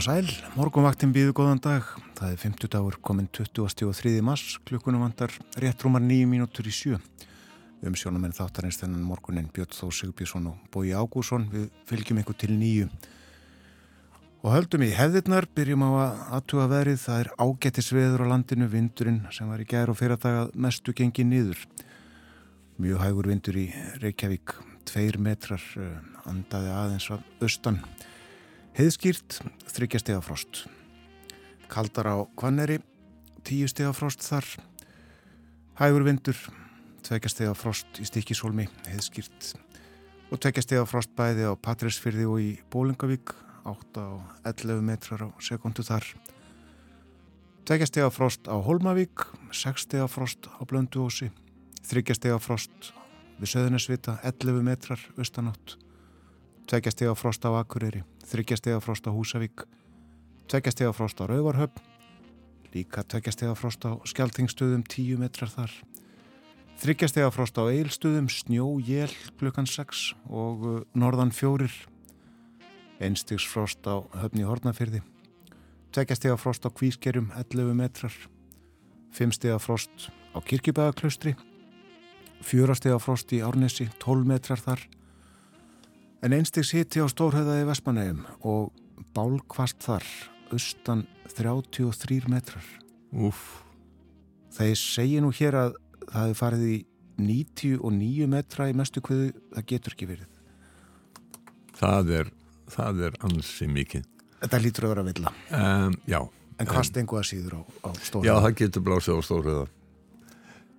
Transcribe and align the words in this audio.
og 0.00 0.06
sæl, 0.06 0.28
morgunvaktin 0.56 1.10
býðu 1.12 1.34
góðan 1.36 1.58
dag, 1.60 1.84
það 2.16 2.30
er 2.32 2.38
50 2.40 2.70
dagur 2.72 2.94
komin 3.04 3.26
23. 3.36 4.14
mars, 4.24 4.54
klukkunum 4.64 5.02
vandar 5.04 5.34
rétt 5.60 5.84
rúmar 5.84 6.00
9 6.00 6.24
mínútur 6.30 6.70
í 6.70 6.72
sjö. 6.72 6.96
Um 7.84 7.92
sjónamenn 7.92 8.32
þáttarins 8.32 8.78
þennan 8.80 9.04
morgunin 9.04 9.50
Björn 9.52 9.74
Þó 9.76 9.90
Sigbjörnsson 9.92 10.46
og 10.54 10.62
Bói 10.72 10.94
Ágússon, 10.96 11.44
við 11.52 11.68
fylgjum 11.90 12.22
ykkur 12.22 12.38
til 12.40 12.56
nýju. 12.56 12.88
Og 14.40 14.54
höldum 14.54 14.86
í 14.86 14.92
hefðirnar, 14.96 15.50
byrjum 15.52 15.84
á 15.84 15.90
að 15.90 16.22
aðtuga 16.38 16.68
verið, 16.72 17.00
það 17.04 17.20
er 17.26 17.32
ágættisveður 17.44 18.24
á 18.24 18.30
landinu, 18.32 18.72
vindurinn 18.72 19.22
sem 19.36 19.52
var 19.52 19.60
í 19.60 19.68
gær 19.68 19.92
og 19.92 20.00
fyrir 20.00 20.16
að 20.16 20.24
daga 20.24 20.46
mestu 20.54 20.96
gengi 20.96 21.26
niður. 21.28 21.66
Mjög 22.80 23.04
hægur 23.04 23.28
vindur 23.34 23.60
í 23.60 23.68
Reykjavík, 24.00 24.56
tveir 24.88 25.20
metrar 25.20 25.60
eh, 25.76 25.98
andaði 26.24 26.72
aðeins 26.78 27.10
af 27.12 27.44
austan. 27.44 27.84
Heiðskýrt, 28.70 29.40
þryggjastega 29.66 30.20
frost. 30.22 30.60
Kaldar 31.70 32.06
á 32.06 32.16
Kvanneri, 32.38 32.76
tíustega 33.42 33.90
frost 33.90 34.22
þar. 34.22 34.46
Hægur 35.80 36.06
vindur, 36.06 36.38
tveggjastega 37.02 37.56
frost 37.58 37.98
í 37.98 38.06
Stikisólmi, 38.06 38.68
heiðskýrt. 38.86 39.50
Og 40.30 40.38
tveggjastega 40.38 40.86
frost 40.86 41.10
bæði 41.18 41.50
á 41.50 41.58
Patræsfyrði 41.58 42.28
og 42.30 42.38
í 42.38 42.52
Bólingavík, 42.70 43.34
8 43.66 44.06
á 44.06 44.22
11 44.54 44.86
metrar 44.86 45.26
á 45.26 45.28
sekundu 45.42 45.82
þar. 45.82 46.06
Tveggjastega 47.66 48.14
frost 48.14 48.46
á 48.46 48.54
Holmavík, 48.54 49.26
6 49.50 49.88
stega 49.90 50.06
frost 50.06 50.46
á 50.46 50.62
Blönduósi. 50.62 51.32
Þryggjastega 51.90 52.38
frost 52.38 52.92
við 53.42 53.56
Söðunarsvita, 53.56 54.20
11 54.22 54.62
metrar 54.62 55.02
austanátt. 55.18 55.80
Tveggjastega 56.70 57.16
frost 57.18 57.42
á 57.42 57.50
Akureyri 57.50 58.04
þryggjastega 58.30 58.78
frost 58.78 59.02
á 59.02 59.10
Húsavík, 59.10 59.64
tveggjastega 60.46 60.92
frost 60.94 61.18
á 61.18 61.26
Rauvarhöfn, 61.26 61.82
líka 62.70 63.02
tveggjastega 63.02 63.56
frost 63.58 63.82
á 63.82 63.98
Skeltingstöðum 64.06 64.84
10 64.86 65.18
metrar 65.18 65.50
þar, 65.50 65.72
þryggjastega 66.78 67.32
frost 67.34 67.58
á 67.58 67.66
Eilstöðum, 67.66 68.28
snjó, 68.30 68.68
jél 68.86 69.10
klukkan 69.40 69.66
6 69.66 70.04
og 70.30 70.62
uh, 70.62 70.76
norðan 70.94 71.34
fjórir, 71.34 71.74
einstigs 73.02 73.48
frost 73.50 73.82
á 73.90 74.06
höfni 74.22 74.46
Hortnafyrði, 74.46 75.02
tveggjastega 75.90 76.38
frost 76.38 76.62
á 76.62 76.70
Kvískerjum 76.70 77.32
11 77.34 77.74
metrar, 77.74 78.14
fimmstega 79.10 79.58
frost 79.58 80.06
á 80.30 80.38
Kirkibæðaklaustri, 80.38 81.34
fjórastega 82.46 83.02
frost 83.02 83.34
í 83.34 83.42
Árnesi 83.42 83.90
12 83.98 84.30
metrar 84.36 84.62
þar, 84.62 84.86
En 86.20 86.34
einstiks 86.36 86.74
hitti 86.76 87.00
á 87.00 87.08
Stórhauðaði 87.08 87.64
Vestmanægum 87.64 88.24
og 88.44 88.74
bálkvast 89.16 89.80
þar, 89.80 90.04
austan 90.52 91.06
33 91.32 92.28
metrar. 92.28 92.66
Úf. 93.16 93.38
Það 94.52 94.74
segi 94.76 95.22
nú 95.24 95.30
hér 95.32 95.56
að 95.56 95.78
það 96.10 96.26
hefði 96.26 96.36
farið 96.42 96.66
í 96.66 96.76
99 97.20 98.28
metra 98.34 98.68
í 98.68 98.76
mestu 98.76 99.00
kviðu, 99.04 99.32
það 99.54 99.66
getur 99.72 99.96
ekki 99.96 100.10
verið. 100.10 100.36
Það 101.80 102.12
er, 102.18 102.30
það 102.76 103.02
er 103.08 103.18
ansi 103.30 103.70
mikið. 103.72 104.04
Þetta 104.42 104.60
lítur 104.60 104.88
að 104.88 104.94
vera 104.94 105.06
vilja. 105.08 105.34
Um, 105.56 105.96
já. 106.08 106.20
En 106.60 106.68
hvað 106.68 106.88
stengu 106.90 107.16
það 107.16 107.28
síður 107.30 107.56
á, 107.56 107.62
á 107.64 107.88
Stórhauða? 107.96 108.28
Já, 108.28 108.34
það 108.44 108.58
getur 108.60 108.84
blásið 108.90 109.16
á 109.16 109.20
Stórhauða. 109.24 109.68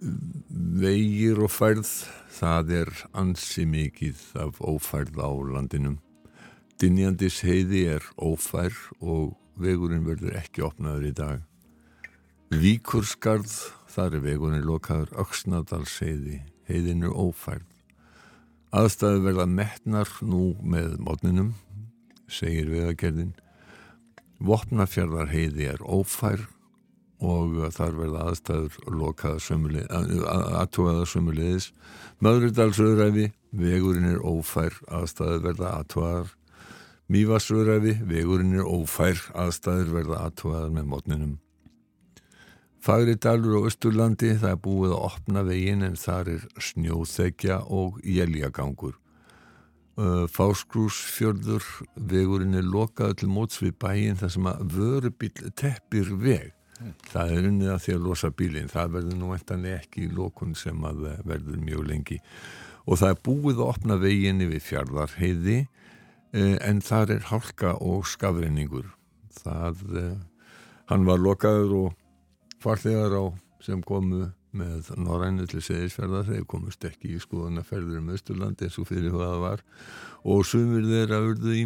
Vegir 0.01 1.37
og 1.45 1.51
færð 1.53 1.85
það 2.33 2.71
er 2.79 2.89
ansi 3.21 3.67
mikið 3.69 4.21
af 4.41 4.57
ófærð 4.57 5.19
á 5.21 5.29
landinum. 5.29 5.99
Dinjandis 6.81 7.43
heiði 7.45 7.83
er 7.99 8.07
ófær 8.17 8.73
og 8.97 9.35
vegurinn 9.61 10.07
verður 10.07 10.39
ekki 10.39 10.63
opnaður 10.65 11.05
í 11.05 11.11
dag. 11.13 11.43
Víkurskarð, 12.49 13.53
þar 13.93 14.17
er 14.17 14.23
vegurinn 14.25 14.65
lokaður 14.65 15.13
Öksnadals 15.21 15.99
heiði, 16.01 16.39
heiðin 16.65 17.05
er 17.05 17.13
ófærð. 17.13 17.67
Aðstæðu 18.73 19.21
verða 19.27 19.45
metnar 19.51 20.09
nú 20.25 20.55
með 20.63 20.97
mótninum, 21.03 21.53
segir 22.25 22.71
vegagerðin. 22.73 23.35
Vopnafjörðar 24.41 25.29
heiði 25.29 25.69
er 25.75 25.85
ófær 25.85 26.47
og 27.21 27.57
þar 27.75 27.97
verða 27.99 28.27
aðstæður 28.31 28.77
aðtóaða 30.61 31.07
sömulegis 31.09 31.71
Möðrudalsöðræfi 32.21 33.27
vegurinn 33.57 34.09
er 34.09 34.23
ófær 34.25 34.77
aðstæður 34.89 35.43
verða 35.45 35.73
aðtóaðar 35.79 36.31
Mývasöðræfi 37.11 37.97
vegurinn 38.07 38.57
er 38.57 38.67
ófær 38.67 39.21
aðstæður 39.37 39.93
verða 39.97 40.25
aðtóaðar 40.27 40.75
með 40.77 40.91
mótninum 40.93 41.33
Fagri 42.81 43.13
dalur 43.21 43.61
á 43.61 43.67
Östurlandi 43.69 44.31
það 44.41 44.55
er 44.55 44.61
búið 44.65 44.95
að 44.95 45.03
opna 45.11 45.43
veginn 45.45 45.85
en 45.85 45.99
þar 46.01 46.31
er 46.37 46.47
snjóþekja 46.69 47.59
og 47.69 47.99
jæljagangur 48.01 48.97
Fáskrúsfjörður 50.31 51.67
vegurinn 52.09 52.57
er 52.57 52.65
lokað 52.65 53.19
til 53.21 53.29
móts 53.29 53.59
við 53.61 53.75
bæinn 53.83 54.17
þar 54.17 54.33
sem 54.33 54.47
að 54.49 54.63
vörubill 54.77 55.51
teppir 55.59 56.09
veg 56.23 56.55
það 57.11 57.35
er 57.35 57.49
unnið 57.49 57.73
að 57.73 57.83
því 57.85 57.95
að 57.97 58.07
losa 58.07 58.31
bílinn. 58.37 58.71
Það 58.71 58.95
verður 58.95 59.19
nú 59.19 59.33
entanlega 59.35 59.81
ekki 59.81 60.05
í 60.05 60.13
lókun 60.15 60.55
sem 60.57 60.87
að 60.87 61.05
verður 61.27 61.61
mjög 61.65 61.85
lengi. 61.89 62.19
Og 62.87 62.97
það 63.01 63.13
er 63.13 63.21
búið 63.27 63.61
að 63.61 63.69
opna 63.69 63.99
veginni 64.01 64.47
við 64.49 64.65
fjardarheiði 64.65 65.59
eh, 65.61 66.57
en 66.57 66.81
það 66.81 67.15
er 67.17 67.29
hálka 67.29 67.75
og 67.77 68.07
skafreiningur 68.09 68.89
það 69.39 69.81
eh, 69.97 70.13
hann 70.91 71.07
var 71.07 71.21
lokaður 71.21 71.75
og 71.77 71.97
farþegar 72.61 73.15
á 73.17 73.23
sem 73.63 73.81
komu 73.85 74.31
með 74.57 74.89
Norrænu 74.99 75.45
til 75.47 75.61
Seðisferðar 75.63 76.27
þeir 76.27 76.47
komust 76.49 76.83
ekki 76.83 77.13
í 77.15 77.21
skoðanaferður 77.23 78.01
um 78.01 78.09
Östurlandi 78.11 78.67
eins 78.67 78.79
og 78.81 78.89
fyrir 78.89 79.13
hvað 79.13 79.29
það 79.29 79.43
var. 79.45 79.63
Og 80.27 80.43
sumir 80.47 80.87
þeirra 80.89 81.21
urðu 81.23 81.55
í 81.55 81.63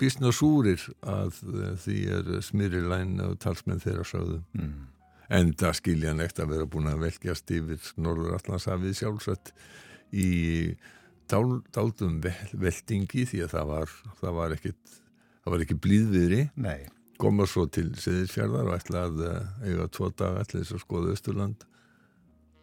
bísna 0.00 0.32
súrir 0.34 0.82
að 1.06 1.36
eh, 1.50 1.74
því 1.84 1.98
er 2.16 2.30
smyrilæn 2.44 3.18
og 3.24 3.36
talsmenn 3.42 3.82
þeirra 3.82 4.06
sáðu 4.08 4.38
mm. 4.56 4.72
en 5.36 5.52
það 5.60 5.76
skilja 5.80 6.14
neitt 6.16 6.40
að 6.40 6.54
vera 6.54 6.70
búin 6.70 6.90
að 6.90 7.04
velkjast 7.06 7.52
yfir 7.56 7.92
Norður 8.00 8.38
Allandshafið 8.38 8.96
sjálfsagt 9.00 9.52
í 10.10 10.30
dál, 11.30 11.60
dáldum 11.74 12.18
veldingi 12.22 13.26
því 13.28 13.44
að 13.44 13.54
það 13.54 13.68
var, 13.74 13.98
það 14.22 14.38
var 14.40 14.56
ekkit 14.56 14.96
það 15.40 15.54
var 15.54 15.64
ekki 15.64 15.78
blíðviðri. 15.84 16.42
Koma 17.20 17.44
svo 17.48 17.66
til 17.68 17.90
Seðisfjörðar 18.00 18.70
og 18.70 18.78
ætla 18.78 19.04
að 19.08 19.20
eh, 19.26 19.50
eiga 19.68 19.90
tvo 19.92 20.08
dag 20.16 20.40
allir 20.40 20.62
þess 20.62 20.76
að 20.78 20.84
skoða 20.86 21.12
Östurland 21.16 21.66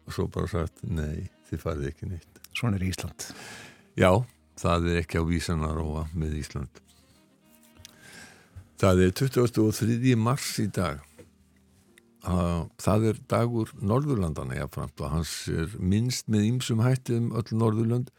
og 0.08 0.16
svo 0.16 0.26
bara 0.34 0.50
sagt 0.50 0.82
nei, 0.82 1.28
þið 1.50 1.62
farið 1.62 1.90
ekki 1.92 2.10
neitt. 2.10 2.42
Svona 2.56 2.80
er 2.80 2.88
Ísland. 2.88 3.28
Já, 3.98 4.10
það 4.58 4.90
er 4.90 5.00
ekki 5.04 5.22
á 5.22 5.24
vísanaróa 5.28 6.08
með 6.18 6.40
Ísland 6.40 6.82
Það 8.78 9.00
er 9.02 9.14
23. 9.18 10.12
mars 10.14 10.52
í 10.62 10.68
dag. 10.70 11.00
Það 12.22 13.06
er 13.08 13.16
dagur 13.30 13.72
Norðurlandana 13.82 14.60
jáfnframt 14.60 15.02
og 15.02 15.10
hans 15.16 15.32
er 15.50 15.72
minnst 15.82 16.28
með 16.30 16.46
ýmsum 16.52 16.84
hætti 16.84 17.16
um 17.18 17.32
öll 17.34 17.56
Norðurland. 17.58 18.12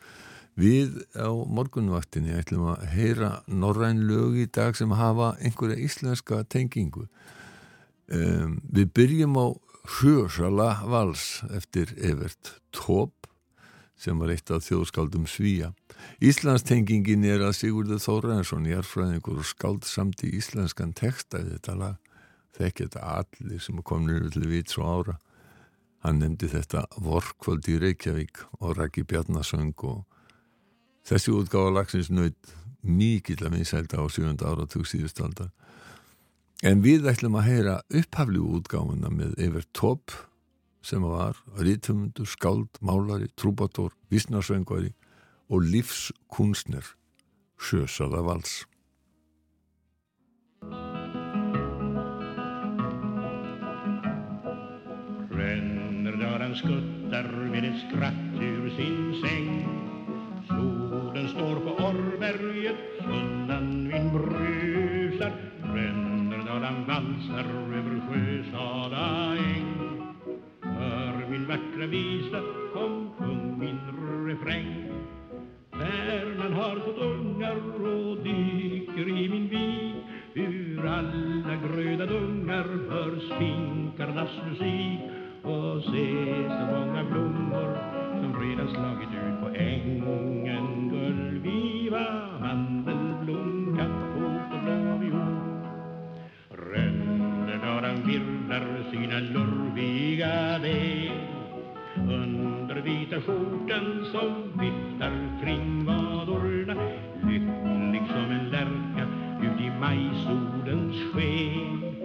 Við 0.60 0.98
á 1.16 1.32
morgunvaktinni 1.32 2.36
ætlum 2.36 2.74
að 2.74 2.84
heyra 2.92 3.32
norræn 3.48 4.04
lög 4.10 4.36
í 4.44 4.50
dag 4.52 4.76
sem 4.76 4.92
hafa 5.00 5.32
einhverja 5.40 5.80
íslenska 5.80 6.42
tengingu. 6.52 7.06
Um, 8.12 8.60
við 8.68 8.92
byrjum 9.00 9.40
á 9.40 9.48
Hjörsala 9.88 10.74
vals 10.92 11.40
eftir 11.56 11.96
Evert 12.04 12.58
Tóp 12.76 13.19
sem 14.00 14.20
var 14.20 14.32
eitt 14.32 14.52
af 14.54 14.64
þjóðskaldum 14.64 15.26
Svíja. 15.28 15.74
Íslandstengingin 16.24 17.26
er 17.28 17.44
að 17.44 17.58
Sigurður 17.58 18.00
Þóraðarsson, 18.04 18.70
jærfræðingur 18.70 19.42
og 19.42 19.48
skald 19.48 19.88
samt 19.88 20.24
í 20.24 20.32
íslenskan 20.40 20.94
texta 20.96 21.42
í 21.44 21.50
þetta 21.50 21.76
lag. 21.80 21.98
Þekk 22.56 22.86
þetta 22.86 23.10
allir 23.20 23.64
sem 23.64 23.82
komnir 23.84 24.30
til 24.34 24.48
vits 24.50 24.80
og 24.80 24.88
ára. 24.88 25.18
Hann 26.04 26.22
nefndi 26.24 26.48
þetta 26.52 26.86
Vorkvöld 27.04 27.68
í 27.68 27.76
Reykjavík 27.82 28.46
og 28.62 28.78
Rækki 28.80 29.04
Bjarnasöng 29.04 29.76
og 29.84 30.06
þessi 31.08 31.36
útgáða 31.36 31.76
lagsins 31.82 32.12
nöyð 32.12 32.56
mikill 32.84 33.42
að 33.44 33.58
vinsælda 33.58 34.00
á 34.00 34.06
7. 34.08 34.38
áratug 34.40 34.88
síðustaldar. 34.88 35.52
En 36.64 36.82
við 36.84 37.08
ætlum 37.08 37.38
að 37.40 37.48
heyra 37.52 37.76
upphafljú 37.92 38.48
útgáfuna 38.60 39.12
með 39.12 39.36
Evert 39.44 39.70
Topp 39.76 40.16
sem 40.82 41.04
var 41.04 41.38
rítumundur, 41.60 42.28
skald, 42.28 42.70
málari, 42.82 43.28
trúbatór, 43.36 43.94
vísnarsvengari 44.10 44.94
og 45.50 45.64
lífskunstner 45.66 46.96
sjösaða 47.60 48.24
vals. 48.24 48.64
Han 56.50 56.56
skuttar 56.56 57.28
med 57.52 57.66
ett 57.66 57.80
skratt 57.80 58.42
ur 58.42 58.70
sin 58.70 59.22
säng 59.22 59.50
Solen 60.48 61.28
står 61.30 61.56
på 61.56 61.84
Orrberget, 61.86 62.76
sunnan 63.00 63.88
vind 63.88 64.12
brusar. 64.12 65.32
Han 66.64 66.86
valsar 66.88 67.46
över 67.74 68.02
Sjösala 68.08 69.38
äng 69.38 69.59
vackra 71.50 71.86
visa, 71.88 72.42
kom 72.74 73.10
sjung 73.18 73.60
min 73.60 73.80
refräng. 74.28 74.92
Färnan 75.72 76.54
har 76.54 76.76
fått 76.76 76.98
ungar 76.98 77.58
och 77.58 78.18
dyker 78.24 79.08
i 79.10 79.30
min 79.30 79.48
vik 79.50 79.96
Ur 80.34 80.86
alla 80.86 81.56
gröda 81.56 82.06
dungar 82.06 82.68
hörs 82.90 83.24
finkarnas 83.40 84.30
musik. 84.50 85.00
Och 85.44 85.84
se 85.84 86.10
så 86.48 86.66
många 86.76 87.04
blommor 87.04 87.78
som 88.22 88.42
redan 88.42 88.68
slagit 88.68 89.10
ut 89.10 89.40
på 89.42 89.48
ängen. 89.56 90.90
Gullviva, 90.90 92.06
mandelblom, 92.40 93.78
kattfot 93.78 94.54
och 94.54 94.64
blåviol 94.64 95.40
Rönnerdalan 96.50 97.96
virvlar 98.08 98.92
sina 98.92 99.20
lurviga 99.20 100.60
ben 100.62 101.39
under 102.12 102.82
vita 102.82 103.22
skjortan 103.22 104.06
som 104.12 104.34
viftar 104.60 105.14
kring 105.44 105.86
vadorna 105.86 106.76
Lycklig 107.24 108.04
som 108.08 108.32
en 108.32 108.50
lärka 108.50 109.06
ut 109.44 109.62
i 109.62 109.70
majsolens 109.80 110.98
sken. 111.14 111.96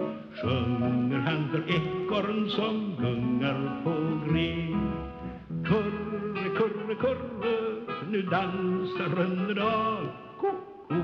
Sjunger 0.41 1.19
han 1.19 1.49
för 1.51 1.63
ekorren 1.69 2.49
som 2.49 2.95
gungar 2.99 3.81
på 3.83 3.93
gren. 4.29 4.91
Kurre, 5.65 6.49
kurre, 6.57 6.95
kurre, 6.95 7.55
nu 8.09 8.21
dansar 8.21 9.15
Rönnedal. 9.15 10.07
Ko-ko, 10.39 11.01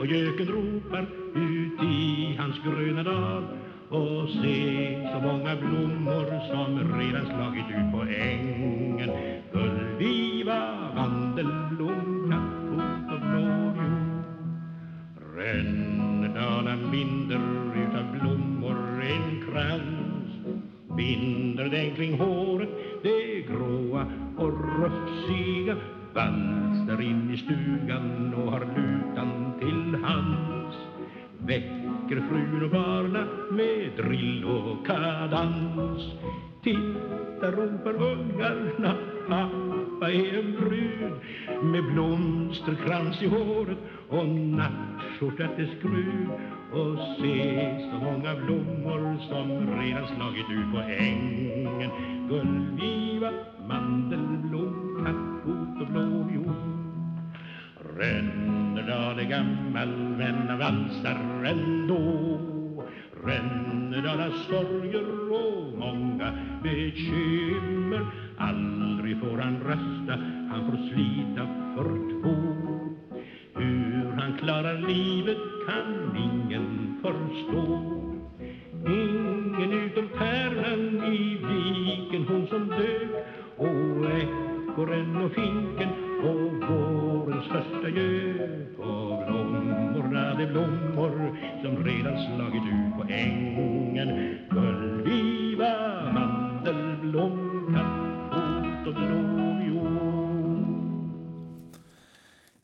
och 0.00 0.06
göken 0.06 0.46
ropar 0.46 1.06
ut 1.34 1.82
i 1.82 2.36
hans 2.38 2.56
gröna 2.64 3.02
dal 3.02 3.44
och 3.90 4.28
se 4.28 5.08
så 5.12 5.20
många 5.20 5.56
blommor 5.56 6.48
som 6.50 6.98
redan 6.98 7.26
slagit 7.26 7.64
ut 7.70 7.92
på 7.92 8.02
ängen. 8.02 9.10
Gullviva, 9.52 10.90
vandelblom, 10.96 12.30
kattfot 12.30 13.12
och 13.14 13.20
blåviol 13.20 14.08
Rännedalen 15.36 16.90
binder 16.90 17.40
utav 17.76 18.20
blommor 18.20 19.02
en 19.02 19.42
krans. 19.46 20.58
Binder 20.96 21.64
den 21.64 21.94
kring 21.94 22.18
håret, 22.18 22.68
det 23.02 23.40
gråa 23.40 24.06
och 24.36 24.52
rufsiga. 24.80 25.76
Valsar 26.14 27.02
in 27.02 27.30
i 27.34 27.36
stugan 27.36 28.34
och 28.34 28.52
har 28.52 28.60
lutan 28.60 29.52
till 29.58 30.04
hands. 30.04 30.76
Väcker 31.38 32.28
frun 32.28 32.62
och 32.64 32.70
barn 32.70 32.87
drill 34.18 34.44
och 34.44 34.86
kadans. 34.86 36.02
Titta, 36.62 37.50
ropar 37.50 37.94
ungarna, 37.94 38.96
pappa 39.28 40.10
är 40.10 40.38
en 40.38 40.52
brud 40.52 41.12
med 41.62 41.84
blomsterkrans 41.84 43.22
i 43.22 43.26
håret 43.26 43.78
och 44.08 44.28
nattskjorta 44.28 45.48
till 45.56 45.68
skruv 45.78 46.30
och 46.72 46.98
se 47.20 47.90
så 47.90 48.04
många 48.04 48.34
blommor 48.34 49.18
som 49.28 49.50
redan 49.80 50.06
slagit 50.06 50.50
ut 50.50 50.72
på 50.72 50.80
ängen. 50.80 51.90
Gullviva, 52.28 53.30
mandelblom, 53.68 55.04
kattfot 55.04 55.80
och 55.80 55.92
blåviol. 55.92 56.54
Rönnerdal 57.96 59.18
är 59.18 59.24
gammal 59.24 59.88
men 59.88 60.58
valsar 60.58 61.44
ändå 61.44 62.57
Ränner 63.24 64.08
har 64.08 64.30
sorger 64.30 65.32
och 65.32 65.78
många 65.78 66.32
bekymmer. 66.62 68.06
Aldrig 68.38 69.20
får 69.20 69.38
han 69.38 69.60
rösta, 69.60 70.22
han 70.50 70.70
får 70.70 70.88
slita 70.88 71.46
för 71.74 72.22
två. 72.22 72.58
Hur 73.54 74.12
han 74.12 74.38
klarar 74.38 74.78
livet 74.78 75.38
kan 75.66 76.16
ingen 76.16 76.98
förstå. 77.02 77.94
Ingen 78.86 79.72
utom 79.72 80.08
pärlan 80.18 81.12
i 81.12 81.38
viken, 81.48 82.26
hon 82.28 82.46
som 82.46 82.68
dök 82.68 83.24
och 83.56 84.10
ekorren 84.10 85.16
och 85.16 85.32
finken. 85.32 86.07
Och 86.18 86.68
vårens 86.68 87.46
första 87.46 87.88
gök 87.88 88.78
och 88.78 89.24
blommorna 89.24 90.34
de 90.34 90.46
blommor 90.46 91.38
som 91.62 91.84
redan 91.84 92.16
slagit 92.26 92.62
ut 92.62 92.96
på 92.96 93.02
ängen 93.12 94.38
Gullviva, 94.50 96.12
mandelblom, 96.12 97.38
kattfot 97.74 98.86
og 98.88 98.94
blóviól 98.94 99.88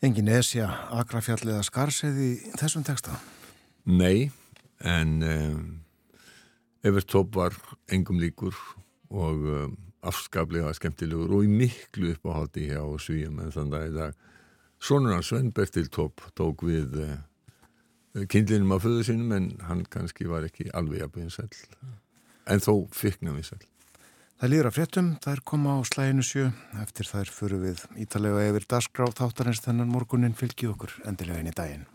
Engin 0.03 0.29
esja, 0.29 0.69
agrafjall 0.91 1.49
eða 1.49 1.62
skarseði 1.65 2.35
þessum 2.61 2.85
texta? 2.85 3.17
Nei, 3.85 4.31
en 4.85 5.23
um, 5.23 5.65
Evert 6.85 7.09
Tópp 7.09 7.37
var 7.37 7.57
engum 7.93 8.19
líkur 8.21 8.53
og 9.09 9.47
um, 9.49 9.79
afskaplega 10.09 10.73
skemmtilegur 10.77 11.35
og 11.39 11.47
í 11.47 11.51
miklu 11.51 12.15
uppáhaldi 12.15 12.69
hjá 12.71 12.83
Svíum 13.03 13.41
en 13.43 13.53
þannig 13.55 13.79
að 13.81 13.91
í 13.91 13.95
dag. 13.99 14.17
Sónur 14.85 15.17
hans 15.17 15.31
Sven 15.33 15.52
Bertil 15.55 15.87
Tópp 15.93 16.25
tók 16.37 16.64
við 16.67 16.99
uh, 17.00 17.14
kindlinum 18.31 18.75
af 18.76 18.85
föðu 18.85 19.05
sinum 19.09 19.33
en 19.37 19.52
hann 19.69 19.85
kannski 19.90 20.28
var 20.31 20.47
ekki 20.47 20.69
alveg 20.76 21.07
að 21.07 21.14
byrja 21.17 21.38
sæl 21.38 21.49
en 22.52 22.61
þó 22.61 22.75
fikna 22.93 23.33
við 23.37 23.49
sæl 23.52 23.62
Það 24.35 24.50
líður 24.50 24.67
að 24.69 24.75
fréttum, 24.76 25.09
það 25.23 25.33
er 25.33 25.40
koma 25.47 25.75
á 25.78 25.81
slæginu 25.88 26.25
sjö. 26.26 26.49
Eftir 26.83 27.07
þær 27.07 27.31
fyrir 27.33 27.61
við 27.62 27.85
ítalega 28.02 28.43
yfir 28.50 28.67
dasgrá 28.69 29.07
þáttarins 29.14 29.62
þennan 29.64 29.93
morgunin 29.95 30.35
fylgið 30.37 30.75
okkur 30.75 30.97
endilega 31.07 31.40
inn 31.40 31.52
í 31.52 31.55
daginn 31.55 31.87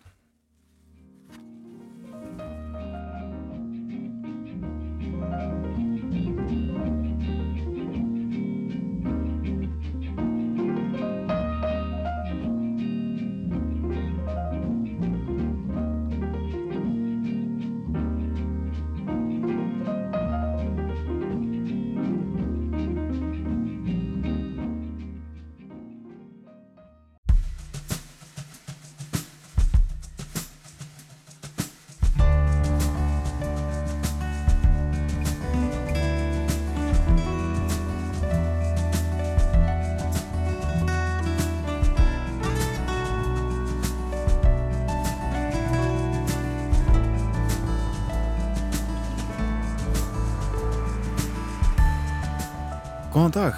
Góðan 53.20 53.34
dag, 53.36 53.56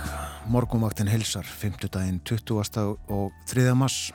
morgunvaktin 0.50 1.06
helsar, 1.06 1.46
5. 1.46 1.84
daginn 1.94 2.16
20. 2.26 2.96
og 3.14 3.36
3. 3.46 3.76
mars, 3.78 4.08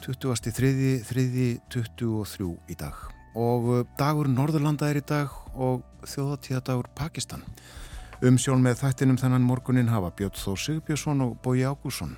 20. 0.00 0.54
3. 0.56 0.70
3. 1.04 1.50
23 1.68 2.46
í 2.72 2.76
dag. 2.80 3.02
Og 3.36 3.68
uh, 3.68 3.82
dagur 4.00 4.30
Norðurlanda 4.32 4.88
er 4.88 5.02
í 5.02 5.04
dag 5.04 5.28
og 5.52 5.84
þjóðatíðadagur 6.08 6.88
Pakistan. 6.96 7.44
Um 8.24 8.40
sjón 8.40 8.64
með 8.64 8.80
þættinum 8.86 9.20
þennan 9.20 9.44
morgunin 9.44 9.92
hafa 9.92 10.14
Björn 10.16 10.40
Þór 10.40 10.64
Sigbjörnsson 10.64 11.20
og 11.26 11.36
Bói 11.44 11.60
Ágússon. 11.68 12.16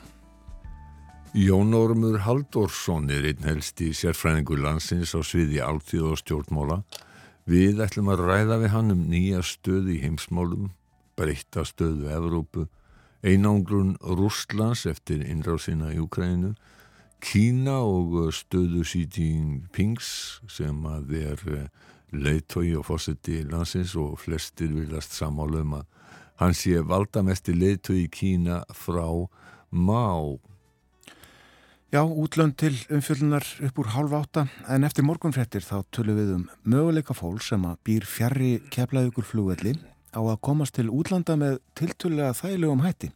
Jón 1.35 1.75
Ormur 1.75 2.23
Halldórsson 2.29 3.11
er 3.11 3.27
einn 3.27 3.43
helst 3.51 3.83
í 3.83 3.91
sérfræðingur 3.91 4.63
landsins 4.63 5.19
á 5.19 5.21
sviði 5.27 5.65
áltíð 5.67 6.13
og 6.13 6.23
stjórnmála. 6.23 6.85
Við 7.51 7.83
ætlum 7.83 8.15
að 8.15 8.29
ræða 8.31 8.63
við 8.63 8.77
hann 8.79 8.95
um 9.01 9.07
nýja 9.11 9.43
stöð 9.43 9.97
í 9.99 10.03
heimsmálum 10.07 10.71
breyta 11.17 11.65
stöðu 11.65 12.11
Evrópu, 12.13 12.67
einangrun 13.25 13.97
Rústlands 14.01 14.87
eftir 14.87 15.25
innráðsina 15.25 15.93
í 15.95 16.01
Ukrænu, 16.05 16.55
Kína 17.25 17.81
og 17.81 18.35
stöðu 18.37 18.85
Xi 18.85 19.07
Jinpings 19.09 20.09
sem 20.53 20.85
að 20.87 21.15
er 21.23 21.45
leiðtói 22.13 22.77
og 22.79 22.87
fósetti 22.91 23.41
landsins 23.49 23.97
og 23.99 24.19
flestir 24.21 24.75
viljast 24.77 25.17
samála 25.17 25.65
um 25.65 25.79
að 25.81 25.87
hann 26.43 26.55
sé 26.55 26.83
valdamesti 26.85 27.57
leiðtói 27.57 28.03
í 28.05 28.13
Kína 28.13 28.61
frá 28.77 29.09
Má. 29.73 30.37
Já, 31.91 32.03
útlönd 32.05 32.57
til 32.61 32.75
umfjöldunar 32.93 33.47
upp 33.65 33.79
úr 33.81 33.93
hálf 33.95 34.15
átta 34.19 34.47
en 34.69 34.85
eftir 34.85 35.07
morgunfrettir 35.07 35.65
þá 35.65 35.81
tölum 35.95 36.19
við 36.19 36.33
um 36.35 36.47
möguleika 36.67 37.15
fólk 37.17 37.45
sem 37.47 37.63
að 37.65 37.79
býr 37.87 38.07
fjarrri 38.11 38.57
keflaðugur 38.75 39.25
flugvelli 39.25 39.77
á 40.13 40.21
að 40.21 40.41
komast 40.45 40.77
til 40.77 40.91
útlanda 40.91 41.39
með 41.41 41.59
tiltölulega 41.79 42.37
þægilegum 42.37 42.85
hætti. 42.85 43.11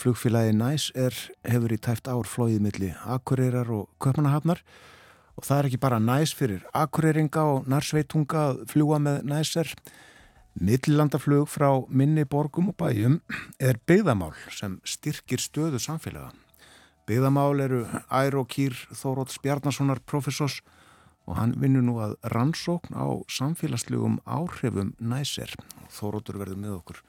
Flugfélagi 0.00 0.54
Næs 0.56 0.90
er, 0.96 1.16
hefur 1.44 1.74
í 1.74 1.80
tæft 1.80 2.08
ár 2.08 2.28
flóið 2.28 2.60
milli 2.64 2.92
akureyrar 3.04 3.68
og 3.74 3.90
köpmanahafnar 4.00 4.62
og 5.36 5.44
það 5.44 5.58
er 5.58 5.68
ekki 5.70 5.80
bara 5.80 5.98
Næs 6.00 6.32
fyrir 6.36 6.62
akureyringa 6.76 7.42
og 7.54 7.68
narsveitunga 7.68 8.46
að 8.50 8.62
fljúa 8.72 9.00
með 9.00 9.22
Næsar. 9.28 9.74
Midlandaflug 10.60 11.46
frá 11.48 11.68
minni 11.88 12.24
borgum 12.26 12.72
og 12.72 12.76
bæjum 12.80 13.20
er 13.62 13.78
byggðamál 13.86 14.34
sem 14.50 14.80
styrkir 14.84 15.40
stöðu 15.40 15.78
samfélaga. 15.78 16.32
Byggðamál 17.06 17.62
eru 17.64 17.84
Ær 18.10 18.36
og 18.40 18.50
Kýr 18.50 18.74
Þóróts 18.92 19.38
Bjarnasonar 19.42 20.02
professors 20.04 20.60
og 21.30 21.38
hann 21.38 21.54
vinnur 21.62 21.86
nú 21.86 21.96
að 22.02 22.16
rannsókn 22.34 22.98
á 22.98 23.06
samfélagslegum 23.30 24.18
áhrifum 24.26 24.92
næser. 24.98 25.54
Þórótur 25.94 26.40
verður 26.42 26.58
með 26.58 26.76
okkur 26.80 27.02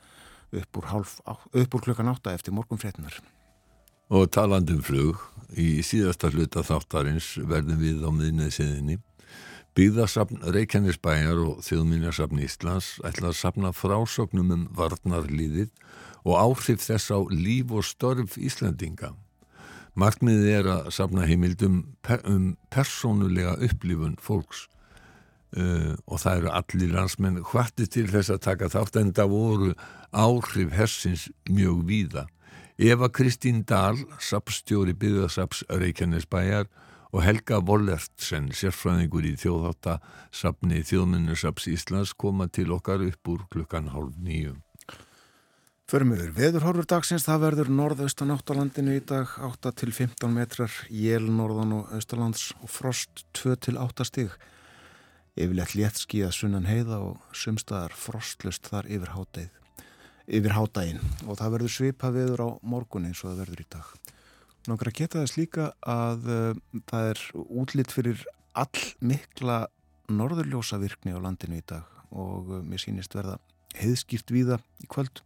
upp 0.61 0.77
úr, 0.77 0.89
hálf, 0.91 1.19
upp 1.25 1.75
úr 1.77 1.85
klukkan 1.87 2.11
átta 2.11 2.35
eftir 2.35 2.53
morgun 2.53 2.79
fréttinar. 2.79 3.17
Og 4.11 4.27
talandum 4.29 4.83
flug, 4.83 5.17
í 5.55 5.79
síðasta 5.83 6.29
hluta 6.29 6.61
þáttarins 6.67 7.37
verðum 7.47 7.79
við 7.81 8.03
á 8.05 8.09
miðnið 8.11 8.53
siðinni 8.57 8.99
Byggðarsafn 9.71 10.41
Reykjanesbæjar 10.51 11.37
og 11.39 11.61
Þjóðminjarsafn 11.63 12.41
Íslands 12.43 12.97
ætla 13.07 13.29
að 13.29 13.37
safna 13.39 13.69
frásögnum 13.71 14.49
um 14.51 14.65
varnarlíðið 14.75 15.69
og 16.27 16.33
áhrif 16.35 16.83
þess 16.83 17.07
á 17.15 17.23
líf 17.31 17.71
og 17.71 17.87
störf 17.87 18.35
Íslandinga. 18.35 19.13
Markmiðið 19.99 20.51
er 20.55 20.67
að 20.71 20.91
safna 20.95 21.25
heimildum 21.27 21.81
per, 22.05 22.21
um 22.23 22.53
persónulega 22.71 23.57
upplifun 23.65 24.15
fólks 24.23 24.67
uh, 25.57 25.97
og 26.07 26.21
það 26.23 26.37
eru 26.37 26.53
allir 26.59 26.93
landsmenn 26.95 27.41
hvarti 27.51 27.89
til 27.91 28.07
þess 28.11 28.31
að 28.31 28.45
taka 28.47 28.69
þátt 28.71 29.01
en 29.01 29.11
það 29.17 29.33
voru 29.33 29.73
áhrif 30.11 30.71
hersins 30.75 31.27
mjög 31.49 31.83
víða. 31.89 32.25
Eva 32.81 33.11
Kristín 33.13 33.65
Dahl, 33.67 33.99
sapstjóri 34.17 34.95
byggðarsaps 34.97 35.65
Reykjanesbæjar 35.69 36.71
og 37.11 37.25
Helga 37.25 37.59
Wollertsen, 37.59 38.49
sérfræðingur 38.55 39.27
í 39.27 39.35
þjóðháttasafni 39.43 40.81
Þjóðminnusaps 40.87 41.67
Íslands 41.67 42.15
koma 42.15 42.47
til 42.47 42.71
okkar 42.71 43.03
upp 43.05 43.31
úr 43.35 43.43
klukkan 43.51 43.91
hálf 43.91 44.15
nýju. 44.23 44.55
Förum 45.91 46.13
yfir 46.15 46.29
veðurhorfur 46.31 46.85
dagsins, 46.87 47.25
það 47.27 47.41
verður 47.43 47.69
norðaustan 47.75 48.29
áttalandinu 48.31 48.93
í 48.95 48.99
dag 49.03 49.27
8 49.43 49.73
til 49.75 49.89
15 49.91 50.31
metrar, 50.31 50.71
jél 50.87 51.25
norðan 51.27 51.73
og 51.75 51.89
austalands 51.97 52.45
og 52.63 52.71
frost 52.71 53.25
2 53.35 53.57
til 53.65 53.75
8 53.75 54.05
stig. 54.07 54.37
Yfirlegt 55.35 55.75
léttski 55.75 56.21
að 56.23 56.31
sunnan 56.37 56.69
heiða 56.69 57.01
og 57.09 57.25
sumstaðar 57.35 57.91
frostlust 57.91 58.69
þar 58.71 58.87
yfir 58.87 59.11
hátæð 59.17 59.49
yfir 60.31 60.55
hátægin 60.55 61.03
og 61.25 61.41
það 61.41 61.51
verður 61.57 61.75
svipa 61.75 62.13
viður 62.15 62.45
á 62.47 62.49
morgun 62.71 63.09
eins 63.09 63.25
og 63.25 63.33
það 63.33 63.43
verður 63.43 63.65
í 63.65 63.67
dag. 63.75 63.91
Að 64.71 64.87
geta 65.01 65.25
þess 65.25 65.37
líka 65.41 65.67
að 65.83 66.31
uh, 66.31 66.63
það 66.87 67.09
er 67.09 67.25
útlitt 67.65 67.91
fyrir 67.91 68.23
all 68.55 68.87
mikla 69.03 69.59
norðurljósa 70.07 70.79
virkni 70.79 71.11
á 71.11 71.19
landinu 71.19 71.59
í 71.59 71.67
dag 71.67 71.83
og 72.15 72.47
uh, 72.47 72.63
mér 72.63 72.79
sýnist 72.79 73.19
verða 73.19 73.41
heiðskýrt 73.75 74.31
víða 74.31 74.61
í 74.79 74.87
kvöld 74.87 75.25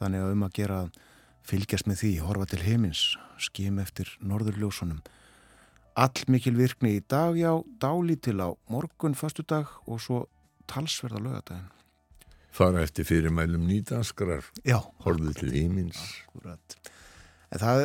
þannig 0.00 0.24
að 0.24 0.34
um 0.34 0.44
að 0.46 0.54
gera 0.58 0.80
fylgjast 1.46 1.88
með 1.88 2.02
því, 2.02 2.12
horfa 2.24 2.46
til 2.50 2.62
heimins 2.64 3.02
skim 3.40 3.80
eftir 3.82 4.10
norðurljósunum. 4.20 5.00
All 6.00 6.24
mikil 6.30 6.54
virkni 6.56 6.96
í 6.98 7.02
dag 7.08 7.36
já, 7.36 7.52
dáli 7.82 8.16
til 8.16 8.38
á 8.40 8.48
morgun 8.70 9.16
fastu 9.18 9.44
dag 9.44 9.68
og 9.86 10.00
svo 10.00 10.24
talsverða 10.70 11.20
lögadagin 11.20 11.68
Fara 12.50 12.82
eftir 12.82 13.06
fyrirmælum 13.06 13.62
nýdanskrar. 13.62 14.42
Já. 14.66 14.80
Horfið 15.04 15.36
til 15.38 15.52
heimins 15.54 16.00
Akkurat 16.26 16.80
En 17.50 17.58
það 17.58 17.80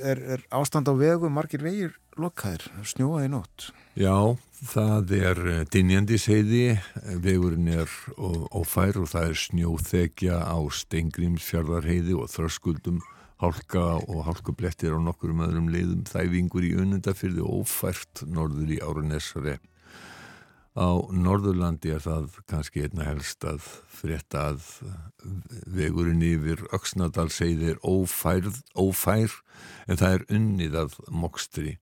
er, 0.00 0.20
er 0.36 0.44
ástand 0.54 0.88
á 0.88 0.94
vegu 0.96 1.28
margir 1.28 1.64
vegir 1.64 1.96
lokkaðir, 2.16 2.64
snjóaði 2.88 3.30
nótt. 3.34 3.66
Já, 4.00 4.36
það 4.64 5.12
er 5.18 5.40
dinjandisheiði, 5.70 6.78
vegurinn 7.22 7.68
er 7.74 7.90
ófær 8.16 9.02
og 9.02 9.10
það 9.12 9.28
er 9.28 9.42
snjóþekja 9.42 10.38
á 10.40 10.58
steingrímsfjörðarheiði 10.80 12.16
og 12.16 12.32
þröskuldum, 12.32 13.02
hálka 13.42 13.84
og 14.08 14.24
hálkublettir 14.24 14.96
á 14.96 14.98
nokkurum 15.04 15.44
öðrum 15.44 15.68
leiðum, 15.74 16.06
þæfingur 16.08 16.64
í 16.64 16.72
önundafyrði 16.80 17.44
og 17.44 17.64
ófært 17.66 18.24
norður 18.24 18.72
í 18.72 18.80
Árunesrepp. 18.80 19.62
Á 20.74 21.06
Norðurlandi 21.14 21.92
er 21.94 22.02
það 22.02 22.40
kannski 22.50 22.82
einna 22.82 23.04
helst 23.06 23.44
að 23.46 23.62
frétta 23.94 24.48
að 24.50 24.64
vegurinn 25.70 26.24
yfir 26.26 26.64
Öksnadalseiði 26.74 27.74
er 27.74 27.78
ófærð, 27.86 28.58
ófær 28.74 29.36
en 29.86 30.00
það 30.00 30.16
er 30.16 30.24
unnið 30.34 30.78
að 30.82 30.96
mokstri. 31.14 31.76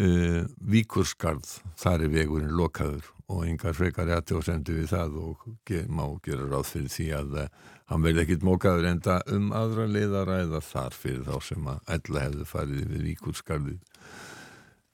Uh, 0.00 0.48
Víkurskarð, 0.64 1.58
þar 1.76 2.06
er 2.06 2.12
vegurinn 2.14 2.54
lokaður 2.56 3.04
og 3.30 3.44
yngar 3.46 3.76
frekar 3.76 4.08
rétti 4.08 4.34
og 4.34 4.46
sendu 4.46 4.78
við 4.78 4.94
það 4.94 5.18
og 5.20 5.42
ge 5.68 5.82
má 5.92 6.06
gera 6.24 6.46
ráð 6.48 6.70
fyrir 6.70 6.94
því 6.94 7.08
að 7.18 7.36
uh, 7.42 7.50
hann 7.92 8.06
verði 8.06 8.24
ekkit 8.24 8.46
mókaður 8.48 8.88
enda 8.90 9.18
um 9.30 9.50
aðra 9.54 9.86
leiðaræða 9.92 10.62
þar 10.64 10.96
fyrir 10.96 11.28
þá 11.28 11.36
sem 11.50 11.68
að 11.68 11.94
ella 11.98 12.24
hefðu 12.26 12.48
farið 12.48 12.94
við 12.94 13.06
Víkurskarðið. 13.10 13.78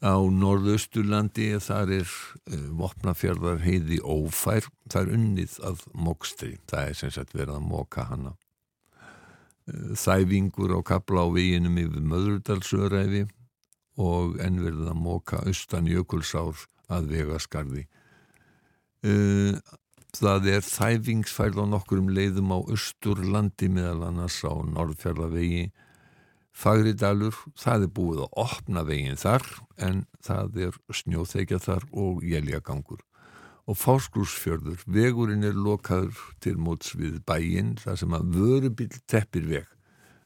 Á 0.04 0.20
norðausturlandi 0.20 1.54
þar 1.64 1.92
er 2.02 2.10
uh, 2.10 2.64
vopnafjörðar 2.76 3.62
heiði 3.64 3.96
ófær, 4.04 4.68
það 4.92 5.06
er 5.06 5.14
unnið 5.16 5.54
að 5.64 5.86
mókstri, 5.96 6.50
það 6.68 6.90
er 6.90 6.98
sem 7.00 7.14
sagt 7.14 7.32
verið 7.32 7.54
að 7.56 7.70
móka 7.70 8.04
hana. 8.10 8.34
Uh, 9.64 9.94
þæfingur 9.96 10.76
á 10.76 10.80
kapla 10.84 11.24
á 11.24 11.28
veginum 11.32 11.80
yfir 11.80 12.04
Möðrudalsöræfi 12.12 13.24
og 13.96 14.36
ennverðið 14.44 14.92
að 14.92 15.00
móka 15.00 15.40
austan 15.48 15.88
jökulsár 15.88 16.66
að 16.92 17.08
vegaskarði. 17.14 17.86
Uh, 19.00 19.56
það 20.12 20.52
er 20.58 20.68
þæfingsfærð 20.68 21.64
á 21.64 21.64
nokkurum 21.72 22.12
leiðum 22.12 22.52
á 22.52 22.58
austurlandi 22.60 23.72
meðal 23.72 24.10
annars 24.10 24.42
á 24.44 24.52
norðfjörðavegi 24.52 25.70
Fagridalur, 26.56 27.36
það 27.58 27.84
er 27.84 27.92
búið 27.92 28.22
að 28.24 28.38
opna 28.46 28.82
veginn 28.88 29.20
þar 29.20 29.44
en 29.82 30.06
það 30.24 30.60
er 30.66 30.78
snjóþekja 31.02 31.60
þar 31.60 31.84
og 31.92 32.24
jæljagangur. 32.24 33.02
Og 33.66 33.76
Fáskrúsfjörður, 33.76 34.84
vegurinn 34.86 35.44
er 35.44 35.56
lokaður 35.58 36.16
til 36.40 36.54
móts 36.56 36.94
við 36.96 37.18
bæinn 37.28 37.74
þar 37.82 37.98
sem 38.00 38.14
að 38.16 38.30
vörubill 38.38 39.02
teppir 39.10 39.48
veg. 39.50 39.66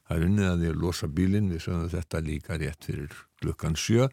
Það 0.07 0.17
er 0.17 0.27
unnið 0.29 0.51
að 0.51 0.61
því 0.61 0.71
að 0.71 0.81
losa 0.85 1.09
bílinn, 1.17 1.51
við 1.51 1.65
sögum 1.65 1.91
þetta 1.91 2.23
líka 2.27 2.61
rétt 2.61 2.87
fyrir 2.87 3.19
klukkan 3.41 3.79
sjö 3.79 4.07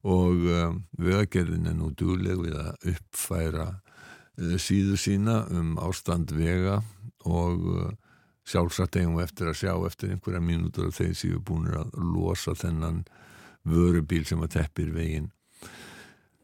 og 0.00 0.46
um, 0.48 0.82
vegagerðin 0.96 1.68
er 1.68 1.76
nú 1.76 1.90
dúleg 1.92 2.40
við 2.40 2.56
að 2.56 2.92
uppfæra 2.94 3.66
uh, 3.74 4.56
síðu 4.56 4.96
sína 5.00 5.42
um 5.52 5.74
ástand 5.82 6.32
vega 6.32 6.78
og 7.28 7.66
uh, 7.68 7.90
sjálfsagt 8.50 8.98
eigum 8.98 9.18
við 9.18 9.26
eftir 9.28 9.50
að 9.50 9.58
sjá 9.62 9.72
eftir 9.86 10.14
einhverja 10.14 10.42
mínútur 10.44 10.88
að 10.88 10.96
þeir 10.98 11.16
séu 11.18 11.40
búin 11.46 11.70
að 11.78 11.94
losa 12.02 12.54
þennan 12.58 13.04
vörubíl 13.68 14.24
sem 14.28 14.42
að 14.42 14.54
teppir 14.56 14.92
veginn. 14.94 15.30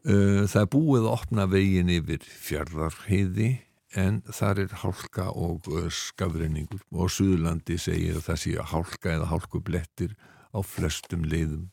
Það 0.07 0.59
er 0.61 0.69
búið 0.71 1.05
að 1.05 1.13
opna 1.13 1.47
veginn 1.51 1.91
yfir 1.91 2.23
fjardarheiði 2.23 3.49
en 3.97 4.21
þar 4.29 4.61
er 4.63 4.75
hálka 4.83 5.29
og 5.35 5.67
skafrenningur 5.93 6.83
og 6.91 7.11
Suðurlandi 7.11 7.79
segir 7.81 8.19
að 8.19 8.27
það 8.29 8.41
séu 8.43 8.67
hálka 8.71 9.13
eða 9.15 9.29
hálkublettir 9.31 10.15
á 10.53 10.59
flestum 10.63 11.25
leiðum. 11.27 11.67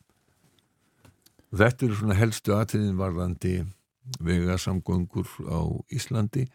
Þetta 1.55 1.87
eru 1.87 1.99
svona 1.99 2.19
helstu 2.19 2.55
atriðin 2.55 2.99
varðandi 2.99 3.55
vegasamgöngur 4.25 5.29
á 5.47 5.59
Íslandi 5.93 6.47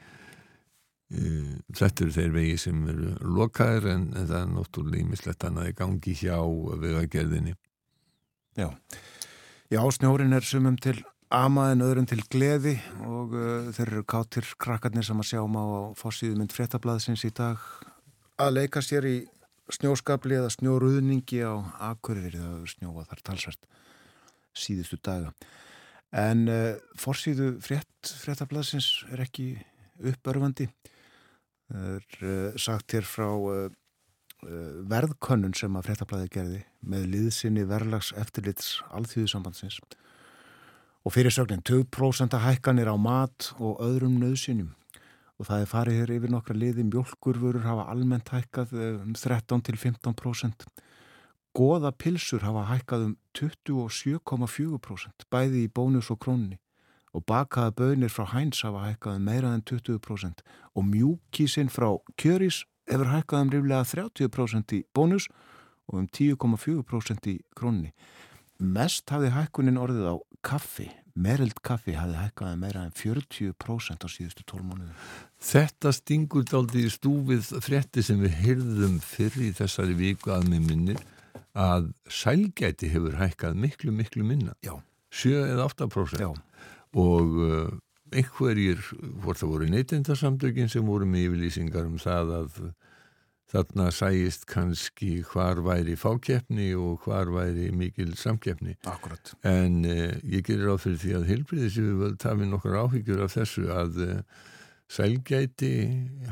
Þetta 1.11 2.05
eru 2.05 2.13
þeir 2.15 2.35
vegi 2.35 2.59
sem 2.63 2.83
eru 2.91 3.15
lokaðir 3.35 3.89
en 3.91 4.05
það 4.15 4.37
er 4.41 4.51
náttúrulega 4.53 5.03
ímislegt 5.03 5.47
annað 5.47 5.73
í 5.73 5.79
gangi 5.81 6.13
hjá 6.21 6.37
vegagerðinni. 6.85 7.55
Já, 8.59 8.69
já 9.71 9.81
snjórin 9.97 10.37
er 10.37 10.47
sumum 10.47 10.77
til 10.79 11.01
amaðin 11.31 11.85
öðrum 11.87 12.07
til 12.11 12.21
gleði 12.31 12.77
og 13.07 13.35
uh, 13.35 13.71
þeir 13.75 13.87
eru 13.89 14.05
kátir 14.11 14.47
krakkarnir 14.63 15.07
sem 15.07 15.19
að 15.23 15.29
sjáum 15.31 15.59
á 15.59 15.67
fórsýðumynd 15.99 16.55
fréttablaðsins 16.55 17.23
í 17.27 17.31
dag. 17.35 17.59
Að 18.39 18.57
leika 18.59 18.83
sér 18.83 19.07
í 19.07 19.17
snjóskapli 19.71 20.39
eða 20.39 20.51
snjóruðningi 20.55 21.43
á 21.47 21.55
Akureyri 21.91 22.39
það 22.39 22.55
er 22.57 22.73
snjóa 22.75 23.07
þar 23.11 23.25
talsvært 23.31 23.69
síðustu 24.59 24.99
daga. 25.03 25.31
En 26.11 26.47
uh, 26.51 26.79
fórsýðu 26.99 27.57
frétt, 27.63 28.15
fréttablaðsins 28.23 28.93
er 29.15 29.23
ekki 29.27 29.53
uppörfandi 30.03 30.67
er 31.71 32.05
uh, 32.23 32.59
sagt 32.59 32.95
hér 32.97 33.07
frá 33.07 33.29
uh, 33.31 33.71
verðkönnun 34.91 35.55
sem 35.57 35.75
að 35.77 35.91
fréttablaði 35.91 36.31
gerði 36.33 36.61
með 36.81 37.09
liðsynni 37.15 37.67
verðlags 37.69 38.15
eftirlits 38.17 38.79
alþjóðusambandsins 38.97 39.81
og 41.05 41.15
fyrir 41.15 41.33
sögnin 41.35 41.65
2% 41.65 42.39
hækkanir 42.41 42.89
á 42.89 42.97
mat 42.97 43.51
og 43.59 43.83
öðrum 43.85 44.17
nöðsynjum 44.21 44.73
og 45.41 45.49
það 45.49 45.63
er 45.65 45.71
farið 45.71 45.99
hér 46.01 46.15
yfir 46.19 46.33
nokkra 46.33 46.57
liði. 46.57 46.85
Mjölkurvörur 46.85 47.65
hafa 47.65 47.87
almennt 47.93 48.29
hækkað 48.33 48.75
um 48.77 49.15
13-15% 49.17 50.67
goða 51.57 51.93
pilsur 51.97 52.45
hafa 52.45 52.67
hækkað 52.71 53.07
um 53.09 53.15
27,4% 53.37 55.27
bæði 55.33 55.65
í 55.67 55.73
bónus 55.73 56.11
og 56.13 56.21
krónni 56.23 56.61
og 57.15 57.25
bakaða 57.27 57.75
bönir 57.75 58.13
frá 58.13 58.27
hæns 58.35 58.63
hafa 58.63 58.87
hækkað 58.87 59.19
um 59.19 59.27
meira 59.27 59.55
en 59.55 59.63
20% 59.67 60.45
og 60.75 60.85
mjúkísinn 60.87 61.73
frá 61.73 61.91
kjöris 62.21 62.65
hefur 62.91 63.11
hækkað 63.11 63.45
um 63.45 63.53
ríflega 63.55 63.85
30% 63.87 64.77
í 64.79 64.83
bónus 64.95 65.29
og 65.91 66.03
um 66.03 66.09
10,4% 66.09 67.31
í 67.31 67.37
krónni. 67.57 67.93
Mest 68.61 69.11
hafði 69.11 69.33
hækkunin 69.35 69.81
orðið 69.81 70.11
á 70.13 70.17
kaffi. 70.47 70.91
Merild 71.21 71.59
kaffi 71.67 71.97
hafði 71.99 72.19
hækkað 72.21 72.53
um 72.55 72.61
meira 72.65 72.85
en 72.87 72.93
40% 72.95 74.07
á 74.07 74.09
síðustu 74.09 74.47
tólmónuðu. 74.47 74.93
Þetta 75.41 75.93
stingur 75.97 76.45
daldi 76.47 76.85
í 76.87 76.93
stúfið 76.93 77.55
frétti 77.65 78.05
sem 78.05 78.21
við 78.23 78.37
hyrðum 78.45 79.01
fyrir 79.03 79.49
í 79.49 79.57
þessari 79.57 79.97
viku 79.99 80.35
að 80.35 80.47
með 80.53 80.69
minnir 80.69 81.03
að 81.59 81.91
sælgæti 82.07 82.93
hefur 82.93 83.19
hækkað 83.19 83.59
miklu, 83.59 83.95
miklu 83.97 84.25
minna. 84.27 84.55
Já. 84.63 84.77
7 85.11 85.43
eða 85.51 85.67
8%. 85.67 86.23
Já. 86.23 86.31
Og 86.99 87.37
uh, 87.39 87.67
einhverjir, 88.11 88.81
hvort 89.23 89.39
það 89.39 89.53
voru 89.55 89.71
neytindarsamtökin 89.71 90.71
sem 90.73 90.87
voru 90.87 91.07
með 91.07 91.29
yfirlýsingar 91.29 91.87
um 91.87 91.99
það 92.01 92.33
að 92.41 92.63
þarna 93.51 93.89
sæist 93.95 94.47
kannski 94.51 95.25
hvar 95.27 95.61
væri 95.67 95.97
fákeppni 95.99 96.71
og 96.79 97.05
hvar 97.05 97.31
væri 97.35 97.71
mikil 97.75 98.15
samkeppni. 98.19 98.77
Akkurat. 98.87 99.33
En 99.47 99.85
eh, 99.85 100.15
ég 100.23 100.47
gerir 100.47 100.71
áfyrir 100.71 101.01
því 101.03 101.17
að 101.19 101.29
heilbriðis 101.33 101.79
við 101.81 101.97
völd 102.05 102.27
hafi 102.27 102.49
nokkur 102.51 102.79
áhyggjur 102.85 103.25
af 103.27 103.35
þessu 103.35 103.67
að 103.75 104.03
eh, 104.07 104.21
sælgæti 104.91 105.73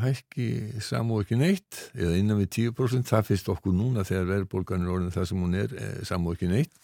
hækki 0.02 0.48
samú 0.82 1.20
ekki 1.22 1.38
neitt 1.38 1.88
eða 1.94 2.18
innan 2.18 2.40
við 2.42 2.70
10% 2.74 3.10
það 3.10 3.26
fyrst 3.32 3.50
okkur 3.54 3.74
núna 3.74 4.06
þegar 4.06 4.30
verðbólgan 4.32 4.86
er 4.86 4.94
orðin 4.94 5.14
það 5.14 5.28
sem 5.30 5.42
hún 5.42 5.58
er 5.58 5.74
eh, 5.78 5.98
samú 6.06 6.34
ekki 6.34 6.50
neitt 6.50 6.78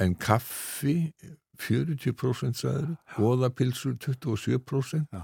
en 0.00 0.16
kaffi 0.18 0.96
40% 1.60 2.60
sæður, 2.60 2.94
goðapilsur 3.16 3.94
27% 4.02 5.06
Já. 5.14 5.22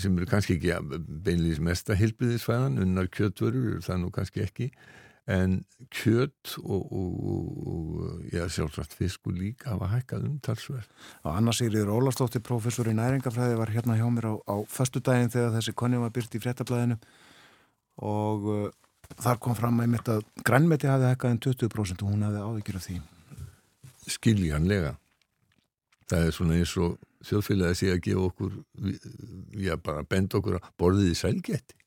sem 0.00 0.16
eru 0.16 0.28
kannski 0.30 0.58
ekki 0.58 0.76
beinleis 1.26 1.58
mesta 1.62 1.96
hilpiðisfæðan, 1.98 2.78
unnar 2.82 3.10
kjötvörur 3.12 3.82
það 3.84 4.00
nú 4.04 4.12
kannski 4.14 4.44
ekki 4.46 4.70
en 5.26 5.56
kjött 5.90 6.54
og, 6.62 6.92
og, 6.94 7.14
og 7.66 8.26
já, 8.30 8.44
sjálfsagt 8.52 8.94
fiskur 8.94 9.34
líka 9.34 9.72
hafa 9.72 9.88
hækkað 9.90 10.28
umtalsverð. 10.28 10.86
Anna 11.26 11.54
Sigriður 11.56 11.96
Ólastóttir, 11.96 12.44
professor 12.46 12.86
í 12.86 12.94
næringafræði 12.94 13.58
var 13.58 13.72
hérna 13.74 13.98
hjá 13.98 14.06
mér 14.06 14.28
á, 14.30 14.34
á 14.46 14.56
förstu 14.70 15.02
daginn 15.02 15.32
þegar 15.34 15.56
þessi 15.58 15.74
konni 15.74 15.98
var 15.98 16.14
byrt 16.14 16.38
í 16.38 16.42
fréttablaðinu 16.42 16.98
og 18.06 18.46
uh, 18.52 18.68
þar 19.18 19.42
kom 19.42 19.58
fram 19.58 19.82
að 19.82 20.22
grænmeti 20.46 20.90
hafi 20.90 21.10
hækkað 21.10 21.34
en 21.34 21.42
20% 21.48 22.06
og 22.06 22.14
hún 22.14 22.26
hafi 22.28 22.44
áðugjur 22.46 22.78
af 22.78 22.86
því. 22.86 23.00
Skiljanlega. 24.06 24.94
Það 26.06 26.24
er 26.26 26.34
svona 26.36 26.56
eins 26.60 26.72
og 26.78 26.96
þjóðfélagi 27.26 27.78
sé 27.80 27.90
að 27.90 28.02
gefa 28.06 28.24
okkur, 28.28 28.56
já 29.58 29.74
bara 29.82 30.06
benda 30.06 30.38
okkur 30.38 30.58
að 30.60 30.70
borðið 30.78 31.10
í 31.10 31.18
sælgeti. 31.18 31.78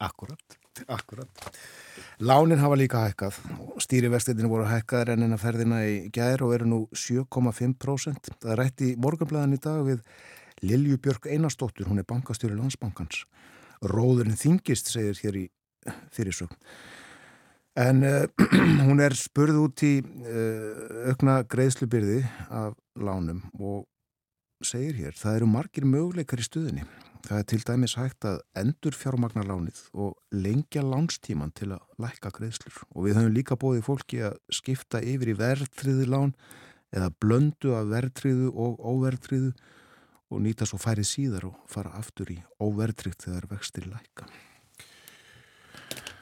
Akkurat, 0.00 0.56
akkurat. 0.88 1.48
Lánin 2.22 2.62
hafa 2.62 2.78
líka 2.80 3.02
hækkað 3.04 3.38
og 3.66 3.82
stýrivextinu 3.82 4.48
voru 4.48 4.68
hækkaðar 4.70 5.12
enn 5.14 5.26
en 5.26 5.36
að 5.36 5.42
ferðina 5.44 5.82
í 5.84 5.98
gær 6.14 6.44
og 6.46 6.54
eru 6.56 6.70
nú 6.70 6.78
7,5%. 6.96 8.32
Það 8.40 8.58
rætt 8.60 8.84
í 8.86 8.94
morgunblæðan 8.96 9.56
í 9.56 9.60
dag 9.62 9.82
við 9.86 10.00
Lilju 10.62 10.98
Björk 11.02 11.26
Einarstóttur, 11.26 11.88
hún 11.90 12.00
er 12.00 12.08
bankastjóri 12.08 12.56
landsbankans. 12.56 13.24
Róðurinn 13.82 14.38
þingist, 14.38 14.92
segir 14.94 15.18
hér 15.24 15.40
í 15.42 15.46
fyrirsögn. 16.14 16.56
En 17.78 18.02
uh, 18.04 18.26
hún 18.86 19.00
er 19.00 19.14
spurð 19.16 19.62
út 19.62 19.82
í 19.86 19.94
uh, 20.02 21.08
aukna 21.08 21.40
greiðslubyrði 21.48 22.20
af 22.52 22.76
lánum 23.00 23.40
og 23.56 23.86
segir 24.62 24.98
hér, 24.98 25.16
það 25.16 25.38
eru 25.38 25.48
margir 25.50 25.86
möguleikar 25.88 26.42
í 26.42 26.46
stuðinni. 26.46 26.84
Það 27.22 27.38
er 27.38 27.46
til 27.48 27.60
dæmis 27.64 27.94
hægt 27.96 28.26
að 28.26 28.40
endur 28.58 28.96
fjármagnarlánið 28.98 29.78
og 29.94 30.16
lengja 30.34 30.82
lánstíman 30.84 31.52
til 31.54 31.70
að 31.76 31.84
lækka 32.02 32.32
greiðslur. 32.34 32.80
Og 32.92 33.06
við 33.06 33.18
höfum 33.18 33.36
líka 33.36 33.58
bóðið 33.58 33.86
fólki 33.86 34.20
að 34.26 34.40
skipta 34.52 35.00
yfir 35.00 35.32
í 35.32 35.36
verðtriðu 35.38 36.08
lán 36.10 36.34
eða 36.92 37.12
blöndu 37.22 37.76
af 37.78 37.88
verðtriðu 37.92 38.50
og 38.52 38.82
óverðtriðu 38.82 39.52
og 40.32 40.42
nýta 40.44 40.66
svo 40.68 40.80
færið 40.82 41.08
síðar 41.08 41.46
og 41.48 41.60
fara 41.70 41.94
aftur 41.96 42.34
í 42.34 42.40
óverðtrikt 42.60 43.28
þegar 43.28 43.48
vextir 43.54 43.88
lækka. 43.88 44.28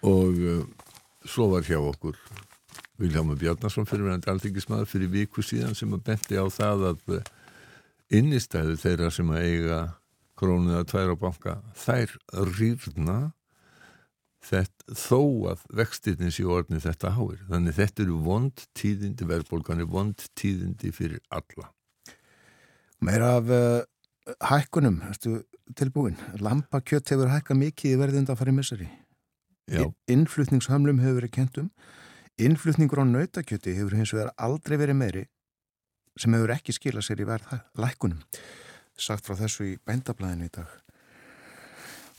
Og 0.07 0.39
uh, 0.39 0.63
svo 1.27 1.51
var 1.55 1.67
hjá 1.67 1.79
okkur 1.81 2.17
Viljáma 3.01 3.37
Bjarnason 3.41 3.89
fyrirverandi 3.89 4.29
alþingismæður 4.29 4.89
fyrir 4.89 5.13
viku 5.13 5.45
síðan 5.45 5.77
sem 5.77 5.93
að 5.97 6.05
benti 6.11 6.37
á 6.37 6.45
það 6.53 6.87
að 6.91 7.15
uh, 7.17 7.29
innistæðu 8.13 8.77
þeirra 8.81 9.11
sem 9.15 9.31
að 9.33 9.47
eiga 9.47 9.81
krónuð 10.41 10.81
að 10.81 10.89
tværa 10.93 11.17
banka, 11.21 11.55
þær 11.77 12.13
rýrna 12.59 13.19
þetta, 14.45 14.97
þó 14.97 15.21
að 15.53 15.65
vextirnins 15.81 16.41
í 16.41 16.47
orðin 16.49 16.83
þetta 16.83 17.15
háir. 17.17 17.43
Þannig 17.49 17.77
þetta 17.77 18.05
eru 18.07 18.21
vond 18.25 18.65
tíðindi, 18.77 19.29
verðbólgan 19.29 19.85
er 19.85 19.91
vond 19.91 20.27
tíðindi 20.39 20.93
fyrir 20.97 21.21
alla. 21.33 21.71
Meira 23.05 23.37
af 23.41 23.53
uh, 23.53 23.83
hækkunum, 24.51 25.01
erstu 25.09 25.39
tilbúin. 25.77 26.19
Lampakjött 26.41 27.13
hefur 27.15 27.33
hækkað 27.33 27.65
mikið 27.65 27.95
í 27.95 28.01
verðinda 28.01 28.35
að 28.35 28.43
fara 28.43 28.53
í 28.53 28.59
missari. 28.61 28.91
Já, 29.71 29.85
Innflutningshömlum 30.11 30.99
hefur 31.03 31.21
verið 31.21 31.35
kentum. 31.37 31.71
Innflutningur 32.41 33.03
á 33.03 33.07
nautakjötti 33.07 33.75
hefur 33.77 33.95
hins 33.99 34.13
vegar 34.17 34.33
aldrei 34.41 34.77
verið 34.81 34.99
meiri 34.99 35.25
sem 36.19 36.35
hefur 36.35 36.53
ekki 36.57 36.75
skilað 36.77 37.07
sér 37.07 37.23
í 37.23 37.27
verð 37.29 37.53
lækkunum. 37.79 38.21
Sagt 39.01 39.25
frá 39.29 39.37
þessu 39.39 39.69
í 39.71 39.77
bændablaðinu 39.87 40.49
í 40.51 40.53
dag. 40.57 40.69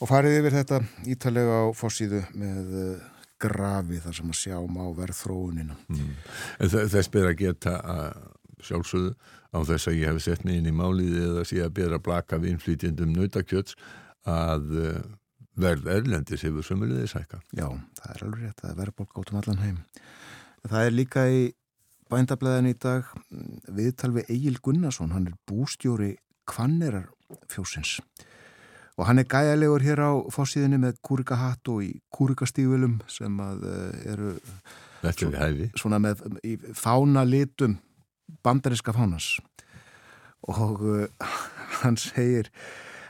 Og 0.01 0.09
farið 0.09 0.39
yfir 0.39 0.55
þetta 0.55 0.79
ítalega 1.13 1.57
á 1.61 1.65
fórsíðu 1.77 2.23
með 2.33 2.71
uh, 2.81 3.03
grafi 3.41 3.99
þar 4.01 4.15
sem 4.17 4.31
að 4.33 4.39
sjá 4.39 4.57
má 4.65 4.83
verðfróunina. 4.97 5.75
mm. 5.91 6.13
en 6.61 6.71
þe- 6.73 6.87
þess 6.95 7.11
ber 7.13 7.27
að 7.29 7.37
geta 7.43 7.75
að 7.81 8.23
sjálfsögðu 8.65 9.11
á 9.51 9.57
þess 9.67 9.89
að 9.91 9.97
ég 9.99 10.09
hef 10.13 10.21
sett 10.25 10.43
mig 10.45 10.57
inn 10.61 10.69
í 10.69 10.73
málið 10.73 11.15
eða 11.27 11.43
sé 11.49 11.61
að 11.65 11.73
bera 11.81 11.99
blaka 12.01 12.37
við 12.41 12.55
innflytjendum 12.55 13.13
nautakjöts 13.17 13.75
að 14.29 14.67
uh, 14.77 15.01
verð 15.59 15.87
erlendis 15.91 16.45
hefur 16.45 16.65
sömulegðis 16.65 17.15
hækka. 17.17 17.41
Já, 17.57 17.67
það 17.99 18.13
er 18.15 18.25
alveg 18.27 18.43
rétt, 18.45 18.61
það 18.61 18.71
er 18.71 18.79
verðbólk 18.81 19.17
át 19.17 19.31
um 19.31 19.41
allan 19.41 19.63
heim. 19.65 19.79
Það 20.61 20.85
er 20.85 20.95
líka 20.95 21.25
í 21.27 21.41
bændablaðinu 22.11 22.73
í 22.73 22.79
dag 22.81 23.07
mm, 23.29 23.61
viðtal 23.77 24.11
við 24.17 24.33
Egil 24.35 24.57
Gunnarsson, 24.63 25.13
hann 25.15 25.29
er 25.31 25.39
bústjóri 25.49 26.15
Kvannerar 26.49 27.09
fjósins 27.51 27.99
og 28.99 29.07
hann 29.07 29.21
er 29.21 29.27
gæjalegur 29.29 29.83
hér 29.85 30.01
á 30.03 30.11
fórsíðinu 30.33 30.77
með 30.81 30.99
kúrikahatt 31.05 31.69
og 31.71 31.83
í 31.85 31.91
kúrikastígulum 32.13 32.99
sem 33.09 33.39
að 33.41 33.63
uh, 33.65 34.11
eru 34.11 34.33
er 35.01 35.37
hæfi. 35.39 35.69
svona 35.79 36.01
með 36.03 36.25
í 36.45 36.57
fána 36.77 37.23
litum 37.25 37.79
bandariska 38.45 38.93
fánas 38.93 39.33
og 40.45 40.83
uh, 40.83 41.31
hann 41.81 41.97
segir 41.97 42.51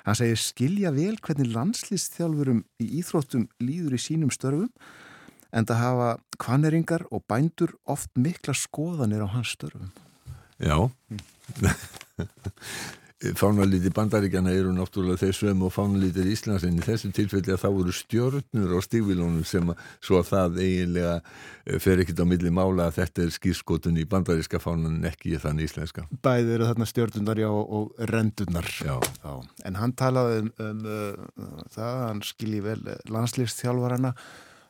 hann 0.06 0.18
segir 0.18 0.40
skilja 0.42 0.92
vel 0.96 1.16
hvernig 1.22 1.52
landslýstþjálfurum 1.56 2.64
í 2.82 2.90
íþróttum 3.02 3.48
líður 3.64 3.98
í 3.98 4.02
sínum 4.02 4.32
störfum 4.34 4.72
en 5.52 5.68
það 5.68 5.84
hafa 5.84 6.10
kvanneringar 6.42 7.06
og 7.12 7.26
bændur 7.30 7.76
oft 7.90 8.12
mikla 8.16 8.56
skoðanir 8.58 9.26
á 9.26 9.34
hans 9.34 9.56
störfum 9.58 9.92
Já. 10.62 10.78
fánalíti 13.22 13.92
bandaríkjana 13.94 14.52
eru 14.56 14.72
náttúrulega 14.74 15.22
þeir 15.22 15.36
sögum 15.38 15.66
og 15.68 15.74
fánalítir 15.76 16.26
Íslands 16.32 16.66
en 16.66 16.80
í 16.80 16.86
þessu 16.86 17.12
tilfelli 17.14 17.54
að 17.54 17.62
þá 17.62 17.68
voru 17.76 17.94
stjórnur 17.94 18.74
á 18.74 18.80
stífilónum 18.82 19.46
sem 19.46 19.70
að, 19.70 19.84
svo 20.02 20.18
að 20.22 20.30
það 20.32 20.60
eiginlega 20.64 21.14
eh, 21.20 21.78
fer 21.84 22.02
ekkit 22.02 22.24
á 22.24 22.26
milli 22.26 22.54
mála 22.54 22.90
að 22.90 22.98
þetta 22.98 23.26
er 23.26 23.34
skýrskotun 23.38 24.02
í 24.02 24.08
bandaríska 24.10 24.62
fánan 24.64 24.98
en 24.98 25.10
ekki 25.12 25.36
í 25.36 25.42
þann 25.42 25.62
íslenska. 25.62 26.08
Bæði 26.26 26.58
eru 26.58 26.70
þarna 26.72 26.90
stjórnunar 26.90 27.44
já 27.44 27.50
og 27.52 27.94
rendunar. 28.10 28.74
Já. 28.82 28.98
já. 28.98 29.34
En 29.70 29.78
hann 29.78 29.94
talaði 29.94 30.42
um, 30.42 30.54
um 30.66 30.86
uh, 30.90 31.66
það, 31.78 32.04
hann 32.08 32.26
skilji 32.26 32.66
vel 32.66 32.80
landslýfstjálfarana. 33.06 34.16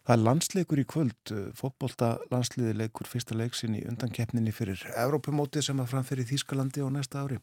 Það 0.01 0.15
er 0.17 0.23
landsleikur 0.25 0.79
í 0.81 0.89
kvöld, 0.89 1.31
fókbólta 1.55 2.15
landsliði 2.33 2.73
leikur 2.73 3.07
fyrsta 3.07 3.35
leiksin 3.37 3.77
í 3.77 3.83
undankeppninni 3.85 4.51
fyrir 4.51 4.81
Evrópumótið 4.97 5.69
sem 5.69 5.79
að 5.79 5.91
framfyrir 5.93 6.25
Þýskalandi 6.25 6.81
á 6.81 6.89
næsta 6.89 7.21
ári 7.21 7.37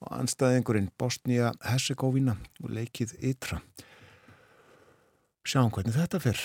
og 0.00 0.12
anstæðingurinn 0.16 0.90
Bosnia-Herzegovina 1.00 2.36
og 2.64 2.74
leikið 2.76 3.14
Ytra. 3.32 3.60
Sjáum 5.44 5.72
hvernig 5.72 5.96
þetta 5.96 6.20
fyrr. 6.20 6.42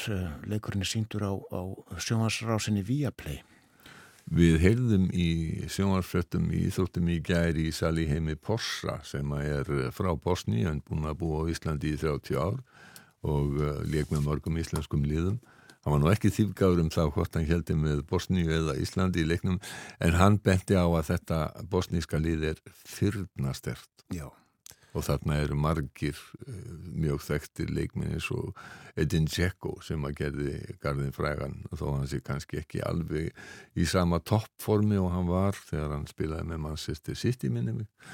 Leikurinn 0.47 0.85
er 0.85 0.89
síndur 0.89 1.25
á, 1.27 1.33
á 1.35 1.61
sjónvarsrásinni 1.99 2.83
Viaplay. 2.87 3.41
Við 4.25 4.55
heyrðum 4.63 5.09
í 5.13 5.29
sjónvarsfjöldum 5.69 6.47
í 6.49 6.63
Íþróttum 6.65 7.09
í 7.13 7.19
gæri 7.21 7.67
í 7.69 7.73
Sali 7.75 8.07
heimi 8.09 8.33
Porsa 8.35 8.97
sem 9.05 9.35
er 9.37 9.69
frá 9.93 10.15
Bosni 10.17 10.65
en 10.65 10.81
búin 10.81 11.05
að 11.05 11.19
búa 11.21 11.43
á 11.45 11.49
Íslandi 11.53 11.93
í 11.93 11.99
30 12.01 12.39
ár 12.41 12.57
og 13.25 13.59
uh, 13.59 13.83
leik 13.85 14.09
með 14.09 14.25
mörgum 14.25 14.57
íslenskum 14.61 15.05
liðum 15.05 15.37
hann 15.85 15.93
var 15.93 16.01
nú 16.01 16.09
ekki 16.09 16.31
þýfgáður 16.33 16.81
um 16.81 16.93
það 16.93 17.11
hvort 17.13 17.35
hann 17.37 17.45
heldi 17.49 17.75
með 17.77 18.01
Bosníu 18.09 18.49
eða 18.55 18.73
Íslandi 18.81 19.21
í 19.21 19.27
leiknum 19.29 19.59
en 20.01 20.17
hann 20.17 20.39
benti 20.41 20.73
á 20.73 20.85
að 20.85 21.11
þetta 21.11 21.41
bosníska 21.69 22.17
lið 22.21 22.49
er 22.53 22.63
fyrrnastert 22.89 24.05
Já. 24.13 24.25
og 24.95 25.05
þarna 25.05 25.37
eru 25.43 25.57
margir 25.61 26.17
uh, 26.17 26.57
mjög 26.89 27.21
þekktir 27.27 27.73
leikminni 27.77 28.17
svo 28.23 28.55
Edin 28.97 29.29
Dzeko 29.29 29.75
sem 29.85 30.01
að 30.07 30.17
gerði 30.23 30.77
Garðin 30.81 31.13
Frægan 31.13 31.59
þó 31.69 31.85
hann 31.91 32.09
sé 32.09 32.21
kannski 32.25 32.63
ekki 32.63 32.81
alveg 32.81 33.29
í 33.77 33.85
sama 33.85 34.21
toppformi 34.25 34.97
og 34.97 35.11
hann 35.13 35.29
var 35.29 35.59
þegar 35.69 35.99
hann 35.99 36.09
spilaði 36.09 36.49
með 36.49 36.65
Manchester 36.65 37.19
City 37.19 37.53
minni 37.53 37.77
mig 37.83 38.09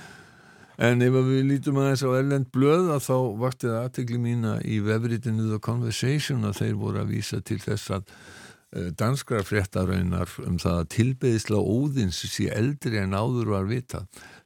En 0.79 1.01
ef 1.03 1.15
við 1.15 1.41
lítum 1.49 1.79
aðeins 1.81 2.03
á 2.07 2.09
Erlend 2.15 2.51
blöð 2.55 2.91
að 2.95 3.01
þá 3.07 3.17
vakti 3.41 3.67
það 3.67 3.81
aðtegli 3.81 4.19
mína 4.21 4.53
í 4.63 4.79
vefritinu 4.85 5.49
The 5.49 5.59
Conversation 5.63 6.47
að 6.47 6.61
þeir 6.61 6.77
voru 6.79 7.01
að 7.01 7.11
vísa 7.11 7.41
til 7.43 7.59
þess 7.59 7.91
að 7.97 8.05
uh, 8.07 8.87
danskra 8.95 9.43
fréttaraunar 9.43 10.31
um 10.45 10.55
það 10.61 10.79
að 10.79 10.89
tilbeðisla 10.95 11.59
óðins 11.59 12.23
sé 12.23 12.47
eldri 12.55 13.01
en 13.01 13.17
áður 13.17 13.53
var 13.57 13.67
vita. 13.67 14.05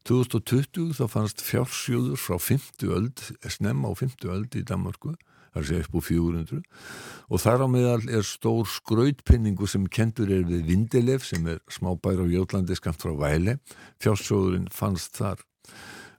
2020 0.10 0.98
þá 0.98 1.06
fannst 1.10 1.46
fjársjóður 1.46 2.20
frá 2.22 2.38
50 2.42 2.92
öld, 2.98 3.24
snemma 3.46 3.90
á 3.90 3.94
50 3.98 4.34
öld 4.34 4.58
í 4.58 4.66
Danmarku, 4.66 5.16
það 5.56 5.70
sé 5.70 5.82
upp 5.82 5.98
á 5.98 6.02
400 6.10 6.62
og 7.32 7.42
þar 7.42 7.64
á 7.64 7.68
meðal 7.72 8.02
er 8.12 8.26
stór 8.28 8.68
skrautpinningu 8.70 9.70
sem 9.72 9.88
kentur 9.88 10.30
er 10.36 10.44
við 10.46 10.68
Vindelef 10.68 11.26
sem 11.26 11.48
er 11.50 11.62
smábær 11.72 12.22
á 12.22 12.26
Jólandi 12.28 12.76
skamt 12.78 13.02
frá 13.02 13.16
Væle. 13.18 13.58
Fjársjóðurinn 14.04 14.68
fannst 14.74 15.16
þar. 15.18 15.40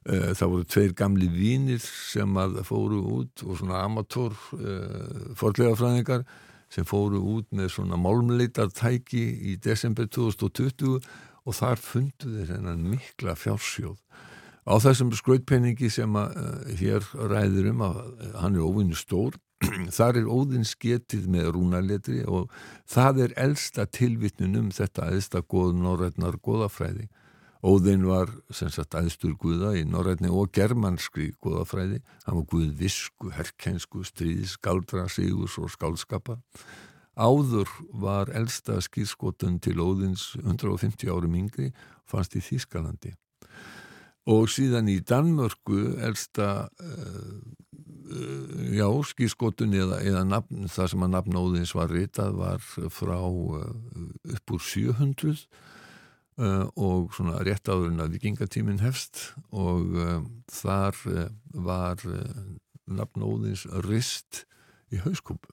Eh, 0.06 0.32
það 0.38 0.50
voru 0.52 0.66
tveir 0.70 0.92
gamli 0.94 1.26
vínir 1.26 1.82
sem 1.82 2.36
fóru 2.68 3.00
út 3.10 3.42
og 3.42 3.56
svona 3.58 3.80
amatör 3.82 4.36
uh, 4.54 5.32
forlegafræðingar 5.34 6.22
sem 6.70 6.86
fóru 6.86 7.18
út 7.18 7.48
með 7.50 7.72
svona 7.74 7.98
málmleitartæki 7.98 9.24
í 9.50 9.56
desember 9.58 10.06
2020 10.06 11.00
og 11.46 11.58
þar 11.58 11.82
fundu 11.82 12.30
þeir 12.36 12.54
hennan 12.54 12.86
mikla 12.86 13.34
fjársjóð. 13.34 13.98
Á 14.66 14.74
þessum 14.82 15.10
skrautpenningi 15.10 15.90
sem 15.90 16.14
að 16.22 16.38
uh, 16.38 16.70
hér 16.78 17.10
ræður 17.26 17.72
um 17.72 17.84
að 17.88 18.00
hann 18.44 18.54
er 18.54 18.62
óvinni 18.62 18.94
stór, 18.94 19.34
þar 19.98 20.22
er 20.22 20.30
óðins 20.30 20.76
getið 20.78 21.26
með 21.34 21.50
rúnarletri 21.56 22.22
og 22.30 22.52
það 22.86 23.24
er 23.26 23.38
elsta 23.48 23.90
tilvittnun 23.90 24.60
um 24.62 24.70
þetta 24.70 25.10
eðsta 25.16 25.42
góð 25.42 25.74
norrætnar 25.82 26.38
góðafræði. 26.38 27.08
Óðinn 27.66 28.05
var 28.07 28.31
sem 28.55 28.70
sagt 28.70 28.94
aðstur 28.94 29.33
guða 29.42 29.72
í 29.74 29.83
norrætni 29.88 30.29
og 30.31 30.52
germanskri 30.55 31.33
guðafræði. 31.42 31.98
Hann 32.26 32.38
var 32.38 32.46
guð 32.52 32.68
visku, 32.79 33.33
herkensku, 33.35 34.05
stríðis, 34.07 34.55
skaldra, 34.55 35.09
sígus 35.11 35.57
og 35.59 35.72
skaldskapa. 35.74 36.38
Áður 37.16 37.70
var 37.96 38.31
elsta 38.38 38.79
skýrskotun 38.85 39.59
til 39.64 39.81
Óðins 39.83 40.35
150 40.44 41.11
árum 41.11 41.35
yngri 41.40 41.72
fannst 42.07 42.37
í 42.38 42.44
Þýskalandi. 42.44 43.16
Og 44.31 44.50
síðan 44.52 44.90
í 44.92 45.00
Danmörku 45.02 45.96
elsta 46.07 46.68
uh, 46.70 47.37
uh, 48.12 48.66
já, 48.76 48.87
skýrskotun 49.11 49.74
eða, 49.74 50.05
eða 50.07 50.26
nafn, 50.29 50.68
það 50.70 50.92
sem 50.92 51.07
að 51.09 51.16
nafn 51.16 51.40
Óðins 51.40 51.74
var 51.74 51.90
ritað 51.90 52.37
var 52.38 52.62
frá 52.94 53.16
uh, 53.16 53.72
upp 54.37 54.55
úr 54.55 54.70
700 54.70 55.48
Uh, 55.48 55.75
og 56.37 57.14
svona 57.16 57.40
rétt 57.46 57.70
áðurinn 57.70 58.03
að 58.05 58.18
vikingatíminn 58.18 58.83
hefst 58.83 59.31
og 59.57 59.94
uh, 59.96 60.18
þar 60.53 60.99
uh, 61.09 61.22
var 61.64 62.03
nafnóðins 62.87 63.64
rist 63.87 64.44
í 64.92 65.01
hauskúpu. 65.03 65.49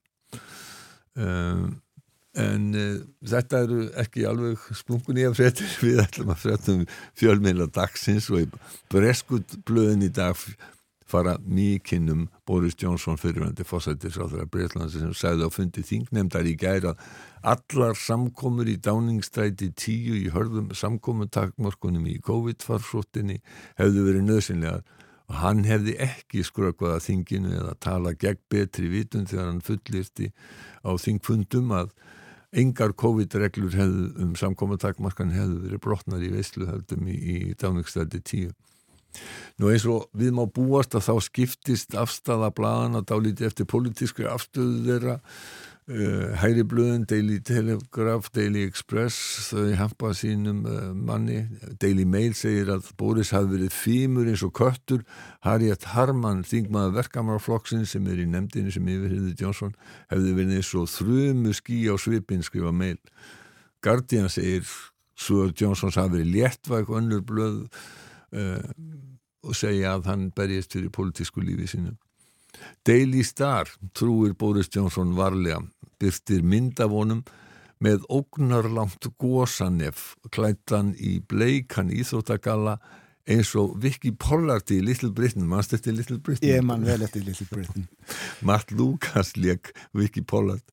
En 1.13 2.63
þetta 2.73 3.61
eru 3.63 3.79
ekki 4.01 4.25
alveg 4.29 4.61
splungun 4.75 5.21
í 5.21 5.25
að 5.25 5.39
fréttir. 5.39 5.71
Við 5.85 6.01
ætlum 6.03 6.33
að 6.33 6.43
fréttum 6.43 6.83
fjölmeila 7.17 7.69
dagsins 7.73 8.29
og 8.33 8.43
í 8.43 8.47
breskutblöðin 8.93 10.05
í 10.05 10.11
dag 10.13 10.37
fara 11.13 11.35
mýkinnum 11.45 12.25
Boris 12.47 12.75
Johnson 12.79 13.19
fyrirvændi 13.21 13.65
fósættis 13.67 14.17
á 14.17 14.25
þeirra 14.25 14.49
Breitlandsi 14.49 15.03
sem 15.03 15.13
sæði 15.17 15.45
á 15.45 15.49
fundi 15.53 15.83
þingnemdar 15.85 16.49
í 16.49 16.55
gæra 16.59 16.95
allar 17.53 17.97
samkomur 17.99 18.69
í 18.71 18.79
dáningstræti 18.81 19.69
tíu 19.77 20.17
í 20.17 20.31
hörðum 20.33 20.71
samkomutakmörkunum 20.77 22.09
í 22.09 22.17
COVID-farsóttinni 22.25 23.39
hefðu 23.79 24.07
verið 24.09 24.27
nöðsynlegar 24.29 24.81
og 25.29 25.37
hann 25.43 25.63
hefði 25.67 25.95
ekki 26.03 26.43
skrökvað 26.47 26.97
að 26.97 27.05
þinginu 27.07 27.53
eða 27.59 27.77
tala 27.83 28.15
gegn 28.19 28.41
betri 28.51 28.89
vitun 28.91 29.29
þegar 29.29 29.51
hann 29.51 29.63
fullirti 29.63 30.33
á 30.83 30.91
þingfundum 30.99 31.71
að 31.77 31.93
engar 32.63 32.93
COVID-reglur 32.97 33.77
um 34.21 34.35
samkomutakmarkan 34.37 35.33
hefðu 35.33 35.61
verið 35.67 35.81
brotnar 35.85 36.25
í 36.25 36.33
veisluhaldum 36.33 37.07
í, 37.09 37.15
í 37.17 37.37
dáningstræti 37.57 38.21
tíu 38.21 38.51
Nú 39.61 39.69
eins 39.73 39.85
og 39.89 40.07
við 40.17 40.33
má 40.37 40.45
búast 40.49 40.95
að 40.97 41.07
þá 41.09 41.27
skiptist 41.27 41.97
afstæða 41.97 42.53
bladana 42.57 43.03
dálítið 43.05 43.51
eftir 43.51 43.69
politískri 43.69 44.29
afstöðu 44.29 44.81
þeirra. 44.87 45.19
Uh, 45.83 46.31
Hæri 46.39 46.63
blöðin, 46.63 47.03
Daily 47.03 47.41
Telegraph, 47.43 48.29
Daily 48.31 48.61
Express 48.63 49.49
þau 49.49 49.73
hampa 49.75 50.13
sínum 50.15 50.61
uh, 50.63 50.93
manni. 50.95 51.41
Daily 51.81 52.05
Mail 52.07 52.37
segir 52.39 52.71
að 52.71 52.87
Boris 52.95 53.33
hafi 53.35 53.51
verið 53.57 53.75
fímur 53.75 54.29
eins 54.31 54.45
og 54.47 54.53
köttur. 54.55 55.03
Harriet 55.43 55.83
Harman, 55.91 56.45
þingmaður 56.47 56.95
verkamarflokksin 57.01 57.83
sem 57.89 58.07
er 58.07 58.23
í 58.23 58.29
nefndinu 58.31 58.71
sem 58.71 58.87
yfirhiði 58.95 59.35
Johnson 59.41 59.75
hefði 60.13 60.37
verið 60.39 60.61
eins 60.61 60.71
og 60.79 60.87
þrjumu 60.93 61.57
skí 61.59 61.81
á 61.91 61.95
svipin 61.99 62.47
skrifa 62.47 62.71
mail. 62.71 63.01
Guardian 63.83 64.31
segir 64.31 64.63
svo 65.19 65.49
að 65.49 65.57
Johnsons 65.59 65.99
hafi 65.99 66.21
verið 66.21 66.31
léttvæk 66.37 66.95
önnur 66.95 67.27
blöð 67.27 67.59
uh, 68.33 68.63
og 69.43 69.55
segja 69.57 69.95
að 69.97 70.09
hann 70.11 70.25
berjast 70.35 70.75
fyrir 70.75 70.91
politísku 70.93 71.43
lífi 71.43 71.69
sinu. 71.75 71.95
Daily 72.85 73.23
Star 73.25 73.69
trúir 73.97 74.35
Boris 74.37 74.69
Johnson 74.73 75.15
varlega 75.17 75.61
byrtir 76.01 76.43
myndavonum 76.45 77.23
með 77.83 78.03
ógnarlangt 78.11 79.09
gósanef 79.19 80.13
klættan 80.31 80.93
í 80.95 81.17
bleikan 81.27 81.91
íþróttagalla 81.91 82.77
eins 83.27 83.53
og 83.59 83.77
Vicky 83.83 84.11
Pollard 84.19 84.71
í 84.71 84.81
Little 84.83 85.11
Britain, 85.15 85.47
mannst 85.47 85.73
eftir 85.75 85.95
Little 85.95 86.19
Britain? 86.19 86.47
Ég 86.47 86.63
mann 86.65 86.83
vel 86.87 87.03
eftir 87.05 87.23
Little 87.23 87.47
Britain. 87.51 87.87
Matt 88.47 88.71
Lucas 88.71 89.35
leik 89.39 89.71
Vicky 89.95 90.23
Pollard 90.23 90.63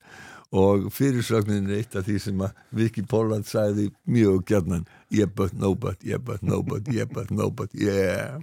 og 0.51 0.89
fyrirsögnin 0.93 1.69
er 1.71 1.79
eitt 1.79 1.95
af 1.95 2.09
því 2.09 2.17
sem 2.19 2.41
að 2.43 2.57
Vicky 2.75 3.05
Pollard 3.07 3.47
sæði 3.47 3.91
mjög 4.11 4.43
gætnan 4.51 4.87
yeah 5.11 5.27
but 5.27 5.55
no 5.55 5.75
but, 5.75 6.03
yeah 6.05 6.19
but 6.19 6.43
no 6.43 6.63
but, 6.63 6.89
yeah 6.89 7.07
but 7.07 7.31
no 7.31 7.51
but, 7.51 7.71
yeah. 7.75 8.41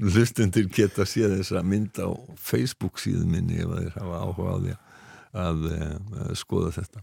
Hlustundir 0.00 0.68
geta 0.72 1.04
séð 1.04 1.38
þessa 1.38 1.62
mynd 1.64 2.00
á 2.00 2.08
Facebook 2.36 3.00
síðan 3.00 3.32
minni 3.32 3.60
ef 3.60 3.72
þeir 3.74 3.96
hafa 3.98 4.20
áhuga 4.24 4.52
á 4.52 4.56
því. 4.58 4.76
að 4.76 4.87
uh, 5.34 6.30
skoða 6.38 6.70
þetta. 6.78 7.02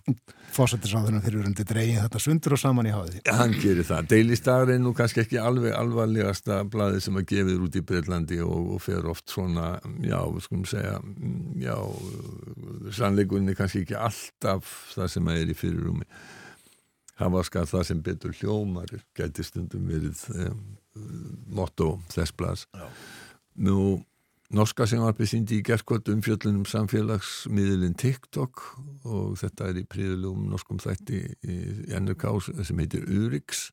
Fósættisáðunum 0.56 1.24
þeir 1.24 1.34
eru 1.34 1.50
undir 1.50 1.68
dregin 1.70 2.00
þetta 2.02 2.22
sundur 2.24 2.56
og 2.56 2.62
saman 2.62 2.90
í 2.90 2.94
háði. 2.96 3.22
Hann 3.28 3.58
gerir 3.60 3.88
það, 3.88 4.10
Deilistar 4.14 4.72
er 4.74 4.80
nú 4.82 4.94
kannski 4.98 5.26
ekki 5.26 5.42
alveg 5.42 5.76
alvarlegasta 5.78 6.62
blaði 6.72 7.04
sem 7.06 7.20
að 7.20 7.28
gefið 7.34 7.68
út 7.68 7.80
í 7.80 7.84
Breitlandi 7.92 8.40
og, 8.46 8.72
og 8.78 8.82
fer 8.86 9.12
oft 9.12 9.30
svona, 9.34 9.76
já, 10.06 10.20
skulum 10.46 10.66
segja 10.70 10.98
já, 11.62 11.76
sannleikunni 12.96 13.58
kannski 13.58 13.84
ekki 13.86 14.00
alltaf 14.00 14.74
það 14.96 15.14
sem 15.18 15.30
að 15.32 15.44
er 15.44 15.54
í 15.54 15.60
fyrirrumi 15.60 16.10
hafa 17.20 17.44
skar 17.48 17.70
það 17.70 17.86
sem 17.90 18.02
betur 18.04 18.36
hljómar 18.36 18.92
gæti 19.16 19.46
stundum 19.46 19.88
verið 19.88 20.26
um, 20.36 20.60
motto 21.56 21.96
þess 22.12 22.36
blas 22.36 22.66
nú 23.56 24.02
Norska 24.54 24.86
sjónvarpi 24.86 25.26
síndi 25.26 25.58
í 25.58 25.64
gerðkvöld 25.66 26.10
um 26.14 26.20
fjöllunum 26.22 26.68
samfélagsmiðlinn 26.70 27.96
TikTok 27.98 28.62
og 29.10 29.32
þetta 29.42 29.72
er 29.72 29.80
í 29.82 29.86
príðilum 29.90 30.44
norskum 30.52 30.78
þætti 30.82 31.22
í 31.42 31.56
NRK 31.98 32.28
sem 32.62 32.82
heitir 32.84 33.08
Urix. 33.10 33.72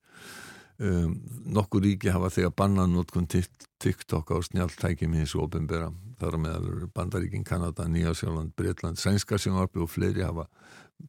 Um, 0.82 1.18
nokkur 1.52 1.84
ríki 1.84 2.10
hafa 2.10 2.30
þegar 2.32 2.54
bannað 2.56 2.88
notkun 2.94 3.28
TikTok 3.28 4.32
á 4.32 4.36
snjáltækjum 4.48 5.18
hins 5.18 5.34
og 5.36 5.44
ofinbera 5.50 5.90
þar 6.18 6.38
meðal 6.40 6.88
bandaríkin 6.96 7.44
Kanada, 7.44 7.84
Nýjasjóland, 7.84 8.54
Breitland, 8.56 8.98
Sænska 8.98 9.36
sjónvarpi 9.36 9.84
og 9.84 9.92
fleiri 9.92 10.24
hafa 10.24 10.48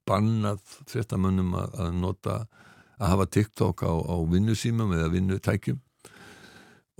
bannað 0.10 0.60
frettamönnum 0.92 1.56
að, 1.56 1.80
að 1.80 1.98
nota 2.04 2.38
að 3.00 3.16
hafa 3.16 3.32
TikTok 3.40 3.88
á, 3.88 3.94
á 3.96 4.16
vinnusímum 4.28 4.92
eða 5.00 5.10
vinnutækjum 5.16 5.80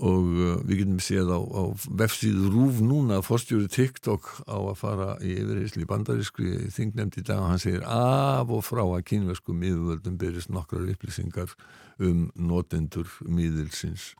og 0.02 0.24
uh, 0.26 0.56
við 0.66 0.80
getum 0.82 0.98
séð 1.02 1.30
á, 1.30 1.38
á 1.38 1.62
vefsíðu 2.00 2.48
Rúf 2.50 2.80
núna 2.82 3.20
að 3.20 3.28
fórstjóri 3.28 3.68
TikTok 3.70 4.26
á 4.50 4.58
að 4.58 4.80
fara 4.80 5.08
í 5.22 5.36
yfirheysli 5.38 5.86
bandarískri 5.86 6.72
þingnemnd 6.74 7.20
í 7.20 7.24
dag 7.26 7.44
og 7.44 7.52
hann 7.52 7.62
segir 7.62 7.86
af 7.86 8.50
og 8.50 8.64
frá 8.66 8.82
að 8.82 9.06
kynveskum 9.12 9.62
yfirvöldum 9.62 10.18
byrjast 10.18 10.50
nokkrar 10.50 10.90
upplýsingar 10.90 11.54
um 12.02 12.26
notendur 12.34 13.06
miðilsins. 13.22 14.12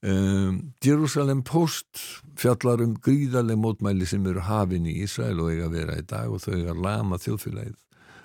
Um, 0.00 0.72
Jerusalem 0.80 1.42
Post 1.44 2.00
fjallar 2.40 2.80
um 2.80 2.94
gríðarlega 3.04 3.60
mótmæli 3.60 4.08
sem 4.08 4.24
eru 4.32 4.40
hafin 4.46 4.88
í 4.88 4.96
Ísrael 5.04 5.36
og 5.42 5.52
eiga 5.52 5.68
að 5.68 5.76
vera 5.76 6.00
í 6.00 6.06
dag 6.08 6.32
og 6.32 6.40
þau 6.40 6.54
eiga 6.54 6.72
að 6.72 6.84
lama 6.86 7.20
þjóðfélagið 7.20 7.76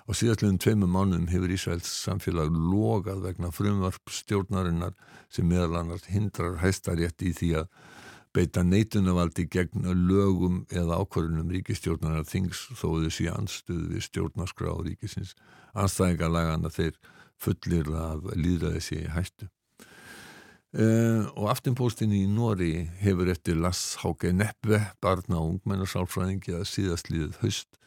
Á 0.05 0.11
síðastleginn 0.13 0.59
tveimum 0.61 0.91
mánum 0.93 1.23
hefur 1.31 1.49
Ísraels 1.49 1.89
samfélag 1.89 2.53
logað 2.53 3.23
vegna 3.25 3.49
frumvarp 3.49 4.11
stjórnarinnar 4.13 4.93
sem 5.33 5.47
meðal 5.49 5.79
annars 5.79 6.05
hindrar 6.11 6.59
hæstarétt 6.61 7.25
í 7.25 7.31
því 7.33 7.49
að 7.63 7.71
beita 8.35 8.61
neitunarvaldi 8.67 9.47
gegn 9.49 9.87
lögum 10.05 10.59
eða 10.69 10.99
ákvarðunum 11.01 11.49
ríkistjórnarar 11.55 12.27
þings 12.29 12.67
þó 12.75 12.85
þau 13.01 13.09
sé 13.15 13.25
anstuð 13.31 13.81
við 13.95 14.05
stjórnarskrá 14.05 14.75
ríkisins. 14.85 15.33
Anstæðingar 15.73 16.33
lagana 16.35 16.69
þeir 16.69 16.99
fullir 17.41 17.89
að 17.89 18.29
líða 18.37 18.75
þessi 18.75 18.99
hættu. 19.09 19.49
Uh, 20.75 21.23
og 21.39 21.47
aftinpóstin 21.53 22.11
í 22.11 22.25
Nóri 22.27 22.89
hefur 22.99 23.31
eftir 23.31 23.55
Lass 23.55 23.95
Háke 24.01 24.33
Neppe 24.35 24.81
barna 25.01 25.39
og 25.39 25.53
ungmennarsálfræðingi 25.55 26.57
að 26.57 26.65
síðast 26.67 27.09
líðið 27.13 27.39
haust 27.41 27.79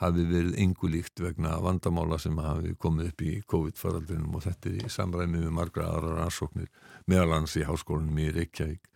hafi 0.00 0.24
verið 0.28 0.58
engulíkt 0.64 1.20
vegna 1.20 1.56
vandamála 1.60 2.18
sem 2.20 2.38
hafi 2.40 2.74
komið 2.80 3.10
upp 3.10 3.24
í 3.24 3.32
COVID-faraldrinum 3.52 4.38
og 4.38 4.44
þetta 4.46 4.70
er 4.70 4.86
í 4.86 4.92
samræmi 4.92 5.42
með 5.42 5.56
margra 5.56 5.90
aðra 5.90 6.14
rannsóknir 6.22 6.70
meðalans 7.10 7.56
í 7.60 7.66
háskólanum 7.68 8.22
í 8.22 8.30
Reykjavík 8.36 8.88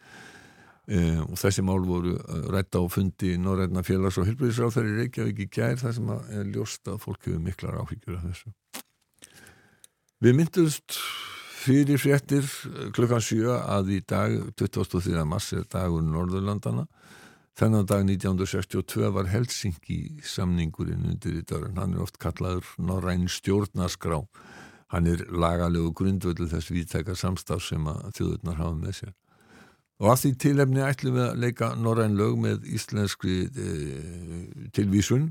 e, 0.89 1.01
og 1.27 1.37
þessi 1.41 1.65
mál 1.67 1.83
voru 1.85 2.17
eh, 2.17 2.49
rætta 2.55 2.81
á 2.81 2.85
fundi 2.89 3.35
Norræna 3.41 3.85
félags- 3.85 4.21
og 4.21 4.31
helbriðisráþar 4.31 4.89
í 4.89 4.97
Reykjavík 5.03 5.45
í 5.45 5.51
gær 5.53 5.77
þar 5.83 5.99
sem 5.99 6.15
er 6.17 6.49
ljóst 6.55 6.89
að 6.89 7.03
fólk 7.05 7.29
hefur 7.29 7.45
miklar 7.45 7.81
áhyggjur 7.83 8.19
af 8.21 8.29
þessu 8.31 8.55
Við 10.25 10.39
myndumst 10.39 10.97
fyrir 11.65 12.01
fréttir 12.01 12.47
klukkan 12.97 13.21
7 13.25 13.59
að 13.61 13.91
í 13.93 14.01
dag 14.09 14.39
23. 14.57 15.21
mars 15.29 15.53
er 15.53 15.67
dagur 15.69 16.05
Norðurlandana 16.05 16.87
Þennan 17.55 17.87
dag 17.87 18.01
1962 18.03 19.13
var 19.15 19.29
Helsingi 19.31 19.99
samningurinn 20.27 21.05
undir 21.07 21.37
í 21.39 21.45
dörrun. 21.47 21.77
Hann 21.79 21.93
er 21.95 22.03
oft 22.03 22.17
kallaður 22.19 22.67
Norræn 22.83 23.29
stjórnarskrá. 23.31 24.25
Hann 24.91 25.07
er 25.07 25.23
lagalegu 25.31 25.93
grundvöldu 25.95 26.49
þess 26.51 26.73
viðtækar 26.75 27.19
samstaf 27.19 27.63
sem 27.63 27.87
að 27.87 28.09
þjóðurnar 28.19 28.59
hafa 28.59 28.75
með 28.81 28.99
sér. 28.99 29.15
Og 30.03 30.11
að 30.11 30.21
því 30.25 30.33
tilefni 30.43 30.83
ætlum 30.83 31.15
við 31.15 31.27
að 31.29 31.41
leika 31.45 31.71
Norræn 31.79 32.19
lög 32.19 32.35
með 32.43 32.67
íslenskri 32.75 33.37
e, 33.47 33.71
tilvísun 34.75 35.31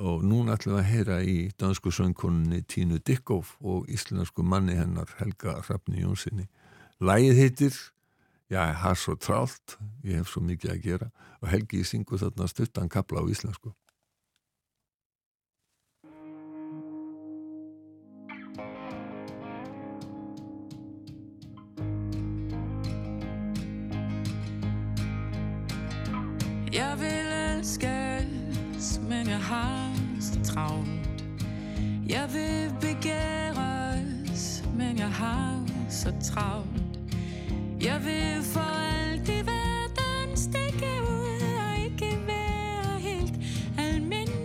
og 0.00 0.24
núna 0.24 0.56
ætlum 0.56 0.78
við 0.78 0.80
að 0.80 0.90
heyra 0.94 1.18
í 1.20 1.38
dansku 1.60 1.92
söngkonunni 1.92 2.62
Tínu 2.64 3.02
Dikkóf 3.04 3.58
og 3.60 3.92
íslensku 3.92 4.40
manni 4.40 4.78
hennar 4.80 5.12
Helga 5.20 5.58
Hrafni 5.66 6.00
Jónssoni. 6.00 6.48
Lægið 7.04 7.44
heitir 7.44 7.76
Já, 8.52 8.66
það 8.76 8.90
er 8.90 8.98
svo 9.00 9.14
trált, 9.16 9.74
ég 10.04 10.18
hef 10.20 10.28
svo 10.28 10.42
mikið 10.44 10.70
að 10.74 10.80
gera 10.84 11.06
og 11.40 11.48
Helgi 11.48 11.78
í 11.80 11.86
syngu 11.88 12.18
þarna 12.20 12.44
stuttan 12.50 12.90
kapla 12.92 13.22
á 13.24 13.26
íslensku. 13.32 13.72
Jeg 26.76 27.00
vil 27.00 27.32
elskes, 27.56 28.92
men 29.08 29.32
jeg 29.32 29.42
har 29.48 29.96
så 30.20 30.44
travlt. 30.52 31.26
Jeg 32.04 32.28
vil 32.36 32.72
begæres, 32.84 34.60
men 34.76 34.98
jeg 34.98 35.12
har 35.12 35.60
så 35.88 36.12
travlt. 36.20 36.91
Jag 37.84 37.98
vill 37.98 38.42
för 38.42 38.60
allt 38.60 39.28
i 39.28 39.42
världen 39.42 40.36
sticka 40.36 40.86
ut 40.86 41.42
och 41.42 41.86
icke 41.86 42.16
vara 42.26 42.98
helt 42.98 43.32
almindelig. 43.78 44.38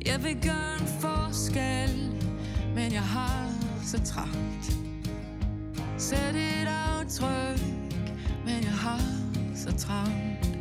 Jag 0.00 0.18
vill 0.18 0.46
göra 0.46 0.78
en 0.80 0.86
forskel, 1.00 1.90
men 2.74 2.92
jag 2.92 3.02
har 3.02 3.52
så 3.84 3.98
trångt. 3.98 4.78
Sätt 5.96 6.34
ett 6.34 6.68
avtryck, 7.00 7.62
men 8.44 8.62
jag 8.62 8.90
har 8.90 9.00
så 9.56 9.70
trångt. 9.70 10.56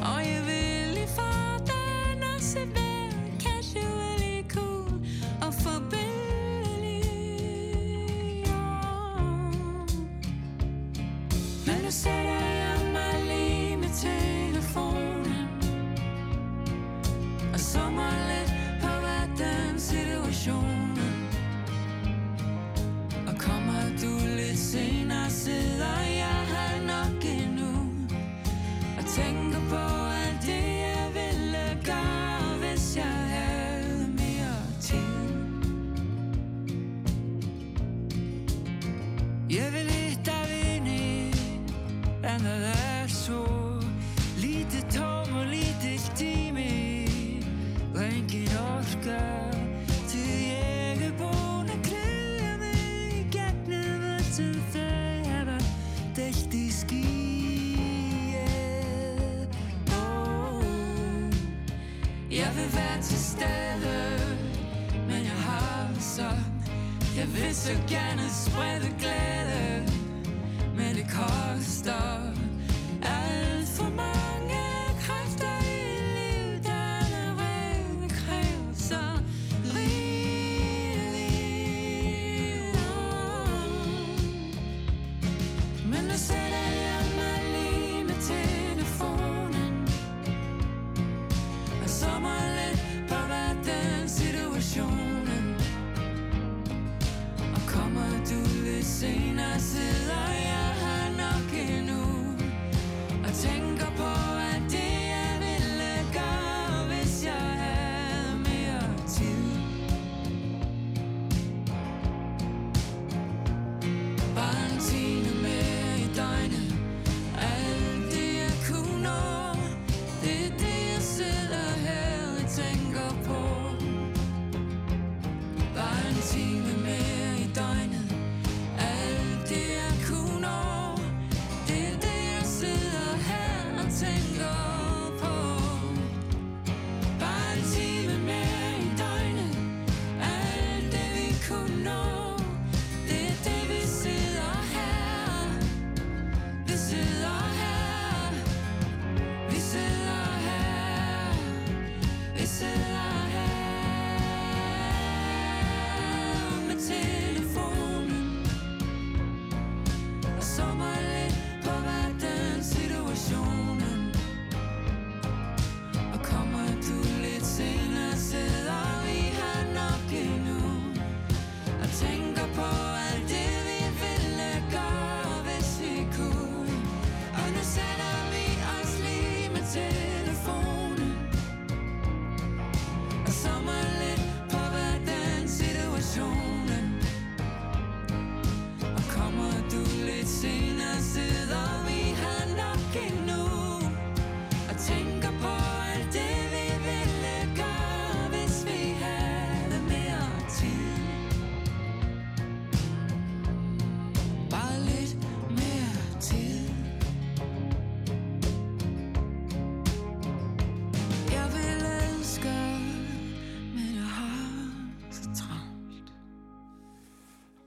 Och 0.00 0.22
jag 0.22 0.42
vill 0.42 0.85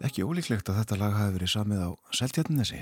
Ekki 0.09 0.23
ólíklegt 0.25 0.69
að 0.71 0.79
þetta 0.79 0.95
lag 0.97 1.11
hafi 1.13 1.33
verið 1.35 1.49
samið 1.53 1.81
á 1.85 1.89
Seltjarnesi? 2.17 2.79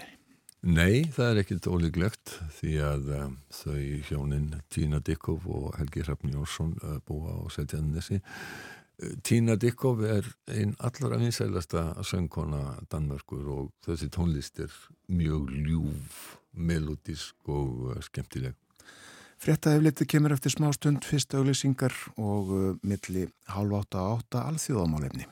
Nei, 0.64 1.10
það 1.12 1.28
er 1.28 1.40
ekkit 1.42 1.66
ólíklegt 1.68 2.32
því 2.56 2.76
að 2.88 3.10
um, 3.18 3.34
þau 3.52 3.82
hjónin 4.08 4.46
Tína 4.72 5.02
Dikkov 5.04 5.44
og 5.52 5.66
Helgi 5.76 6.06
Hrafn 6.06 6.32
Jónsson 6.32 6.70
uh, 6.80 7.02
búa 7.04 7.36
á 7.36 7.44
Seltjarnesi. 7.52 8.22
Uh, 8.22 9.18
Tína 9.28 9.58
Dikkov 9.60 10.06
er 10.08 10.30
einn 10.56 10.72
allra 10.80 11.20
vinsælasta 11.20 11.90
söngkona 12.08 12.78
Danmörkur 12.88 13.50
og 13.58 13.74
þessi 13.84 14.08
tónlist 14.14 14.64
er 14.64 14.72
mjög 15.12 15.52
ljúf, 15.68 16.22
melodísk 16.56 17.52
og 17.52 17.98
skemmtileg. 18.08 18.56
Fréttaefliti 19.44 20.08
kemur 20.08 20.38
eftir 20.38 20.56
smá 20.56 20.72
stund 20.72 21.04
fyrst 21.04 21.36
auglýsingar 21.36 21.92
og 22.16 22.80
milli 22.88 23.28
halv 23.52 23.76
átta 23.82 24.14
átta 24.16 24.48
alþjóðamálefni. 24.48 25.28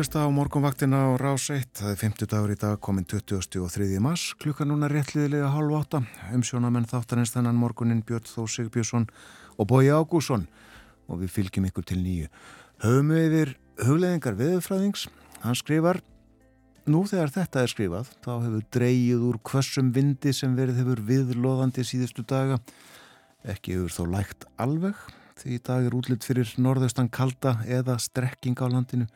Hlusta 0.00 0.24
á 0.24 0.32
morgunvaktina 0.32 0.96
á 0.96 1.08
Rás 1.20 1.50
1. 1.52 1.76
Það 1.76 1.90
er 1.92 1.98
50 2.00 2.28
dagur 2.32 2.52
í 2.54 2.56
dag, 2.56 2.78
komin 2.80 3.04
20. 3.04 3.60
og 3.60 3.68
3. 3.68 3.98
mars. 4.00 4.30
Klukka 4.40 4.64
núna 4.64 4.88
réttliðilega 4.88 5.50
halv 5.52 5.74
8. 5.76 5.98
Umsjónamenn 6.38 6.86
þáttanins 6.88 7.34
þennan 7.34 7.58
morgunin 7.60 8.00
Björn 8.08 8.24
Þó 8.24 8.46
Sigbjörnsson 8.48 9.04
og 9.60 9.66
Bói 9.68 9.90
Ágússon 9.92 10.46
og 11.04 11.20
við 11.20 11.34
fylgjum 11.34 11.66
ykkur 11.68 11.84
til 11.84 11.98
nýju. 12.00 12.30
Höfum 12.80 13.12
við 13.12 13.26
yfir 13.26 13.52
hugleðingar 13.84 14.38
veðurfræðings. 14.38 15.02
Hann 15.42 15.58
skrifar, 15.60 16.00
nú 16.88 17.02
þegar 17.10 17.34
þetta 17.34 17.64
er 17.66 17.72
skrifað, 17.74 18.12
þá 18.24 18.30
hefur 18.46 18.62
dreyið 18.78 19.26
úr 19.28 19.40
kvössum 19.44 19.90
vindi 19.92 20.32
sem 20.32 20.54
verið 20.56 20.80
hefur 20.80 21.02
viðloðandi 21.10 21.84
síðustu 21.84 22.24
daga. 22.24 22.56
Ekki 23.44 23.76
hefur 23.76 23.92
þó 23.98 24.16
lægt 24.16 24.48
alveg 24.56 24.96
því 25.42 25.58
í 25.58 25.60
dag 25.68 25.84
er 25.84 25.98
útlitt 25.98 26.24
fyrir 26.24 26.48
norðaustan 26.56 27.12
kalda 27.12 27.58
eða 27.68 27.98
strekking 28.00 28.56
á 28.64 28.68
landinu 28.72 29.10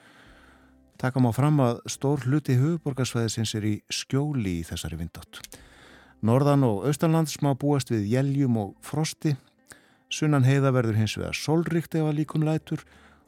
Takka 1.01 1.19
má 1.19 1.33
fram 1.35 1.59
að 1.63 1.81
stór 1.91 2.23
hluti 2.29 2.55
hugborgarsvæðisins 2.61 3.55
er 3.59 3.65
í 3.67 3.75
skjóli 3.93 4.61
í 4.61 4.67
þessari 4.67 4.99
vindótt. 5.01 5.41
Norðan 6.25 6.65
og 6.65 6.87
austanlands 6.89 7.41
má 7.45 7.51
búast 7.59 7.91
við 7.93 8.07
jæljum 8.13 8.61
og 8.63 8.71
frosti. 8.85 9.35
Sunnan 10.09 10.47
heiða 10.47 10.73
verður 10.77 11.01
hins 11.03 11.17
vegar 11.19 11.37
solrikt 11.37 11.99
ef 11.99 12.07
að 12.07 12.21
líkum 12.21 12.47
lætur 12.47 12.85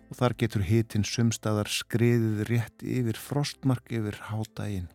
og 0.06 0.20
þar 0.20 0.36
getur 0.38 0.64
hitin 0.64 1.04
sumstaðar 1.04 1.68
skriðið 1.72 2.46
rétt 2.52 2.86
yfir 2.86 3.18
frostmark 3.18 3.90
yfir 3.90 4.20
hátægin. 4.30 4.88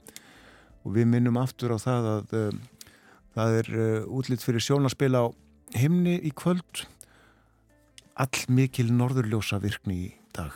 Og 0.88 0.96
við 0.96 1.12
minnum 1.12 1.38
aftur 1.38 1.76
á 1.76 1.78
það 1.78 2.12
að 2.16 2.36
uh, 2.40 2.60
það 3.36 3.62
er 3.62 3.74
uh, 3.76 3.86
eh, 3.86 4.10
útlýtt 4.10 4.48
fyrir 4.48 4.64
sjónaspil 4.64 5.14
á 5.14 5.28
himni 5.78 6.18
í 6.24 6.32
kvöld. 6.34 6.88
All 8.16 8.46
mikil 8.50 8.90
norðurljósa 8.96 9.60
virkni 9.62 10.06
í 10.08 10.14
dag 10.34 10.56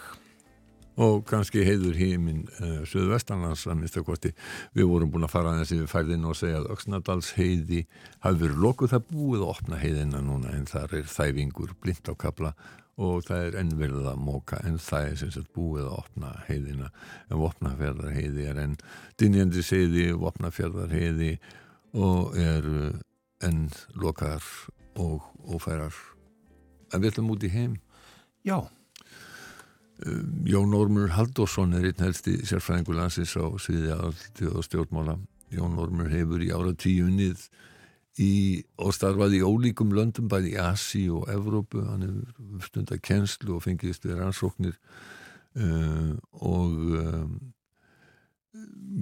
og 1.02 1.26
kannski 1.28 1.66
heiður 1.68 1.98
híminn 2.00 2.46
uh, 2.60 2.68
eh, 2.68 2.80
söðvestanlands 2.88 3.66
að 3.68 3.82
mista 3.82 4.04
kosti. 4.06 4.32
Við 4.76 4.88
vorum 4.92 5.12
búin 5.12 5.28
að 5.28 5.34
fara 5.34 5.52
aðeins 5.52 5.74
yfir 5.76 5.92
færðin 5.92 6.28
og 6.30 6.38
segja 6.40 6.62
að 6.62 6.72
Öksnadals 6.76 7.34
heiði 7.36 7.84
hafi 8.24 8.42
verið 8.46 8.64
lokuð. 8.64 8.94
Það 8.94 9.12
búið 9.12 9.44
að 9.44 9.52
opna 9.52 9.82
heiðina 9.82 10.24
núna 10.24 10.56
en 10.56 10.68
þar 10.70 10.98
er 11.02 11.12
þæfingur 11.12 11.76
blind 11.84 12.12
á 12.12 12.14
kapla 12.16 12.54
og 12.96 13.26
það 13.28 13.50
er 13.50 13.58
ennverðið 13.60 14.08
að 14.08 14.22
móka 14.24 14.62
en 14.64 14.78
það 14.80 15.10
er 15.10 15.18
sem 15.20 15.32
sagt 15.36 15.52
búið 15.56 15.90
að 15.90 15.98
opna 15.98 16.32
heiðina. 16.48 16.92
En 17.28 17.42
vopnafjörðar 17.42 18.16
heiði 18.16 18.48
er 18.52 18.62
enn 18.64 18.78
dynjandi 19.20 19.64
segði 19.68 20.08
vopnafjörðar 20.22 20.96
heiði 20.96 21.34
og 21.96 22.38
er 22.40 22.70
eh, 22.72 22.96
enn 23.44 23.68
lokaðar 24.00 24.48
og 25.02 25.28
ofærar 25.52 25.96
en 26.94 27.04
við 27.04 27.12
ætlum 27.12 27.34
út 27.36 27.44
í 27.44 27.52
heim. 27.52 27.76
Já 28.48 28.64
Jón 30.46 30.74
Ormur 30.76 31.14
Haldursson 31.16 31.72
er 31.78 31.86
einn 31.88 32.04
helsti 32.04 32.42
sérfræðingur 32.44 32.98
landsins 32.98 33.36
á 33.40 33.48
sviði 33.62 33.94
allt 33.96 34.42
og 34.52 34.66
stjórnmála. 34.68 35.16
Jón 35.56 35.78
Ormur 35.80 36.10
hefur 36.12 36.44
í 36.44 36.52
ára 36.52 36.74
tíunnið 36.76 37.48
og 38.80 38.94
starfaði 38.96 39.42
í 39.42 39.48
ólíkum 39.48 39.92
löndum 39.96 40.30
bæði 40.32 40.54
í 40.54 40.60
Asi 40.60 41.06
og 41.12 41.28
Evrópu. 41.32 41.84
Hann 41.88 42.06
hefur 42.06 42.68
stundar 42.68 43.00
kennslu 43.04 43.58
og 43.58 43.64
fengist 43.64 44.08
við 44.08 44.20
rannsóknir 44.20 44.76
uh, 45.60 46.16
og 46.40 46.76
um, 47.00 47.36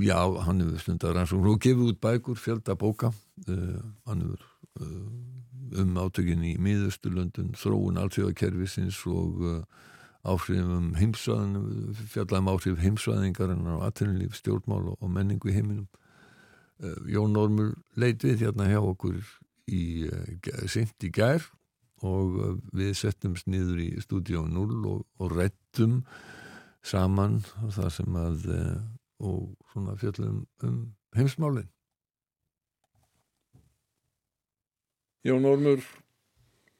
já, 0.01 0.17
hann 0.45 0.61
hefur 0.61 0.81
stundar 0.81 1.17
rannsóknir 1.17 1.53
og 1.53 1.61
gefið 1.61 1.93
út 1.93 2.01
bækur 2.01 2.37
fjölda 2.37 2.77
bóka. 2.77 3.13
Uh, 3.47 3.81
hann 4.09 4.25
hefur 4.25 4.45
uh, 4.81 5.81
um 5.81 5.97
átökinn 5.97 6.45
í 6.45 6.53
miðusturlöndun 6.61 7.53
þróun 7.57 7.97
allsjóðakerfisins 8.01 8.99
og 9.09 9.41
áhrifum 10.23 10.93
heimsvæðin 10.95 11.95
fjallaðum 12.13 12.51
áhrif 12.53 12.79
heimsvæðingarinnar 12.79 13.79
og 13.79 13.87
atvinnulíf, 13.87 14.37
stjórnmál 14.39 14.93
og 14.95 15.09
menningu 15.11 15.51
í 15.51 15.57
heiminum. 15.57 15.89
Eh, 16.79 16.95
Jón 17.11 17.35
Ormur 17.39 17.73
leit 17.99 18.23
við 18.23 18.45
hérna 18.45 18.69
hjá 18.71 18.79
okkur 18.79 19.19
í 19.71 20.07
uh, 20.07 20.65
sent 20.67 21.03
í 21.03 21.11
gær 21.13 21.43
og 22.03 22.39
uh, 22.39 22.55
við 22.75 22.95
settumst 22.99 23.47
niður 23.47 23.83
í 23.83 23.89
stúdíu 24.03 24.43
0 24.47 24.79
og, 24.91 25.03
og 25.19 25.35
rettum 25.35 26.01
saman 26.83 27.39
það 27.71 27.89
sem 27.95 28.17
að 28.19 28.49
og 29.23 29.53
svona 29.71 29.95
fjallum 29.95 30.43
um 30.67 30.79
heimsmálin. 31.15 31.69
Jón 35.23 35.45
Ormur 35.47 35.79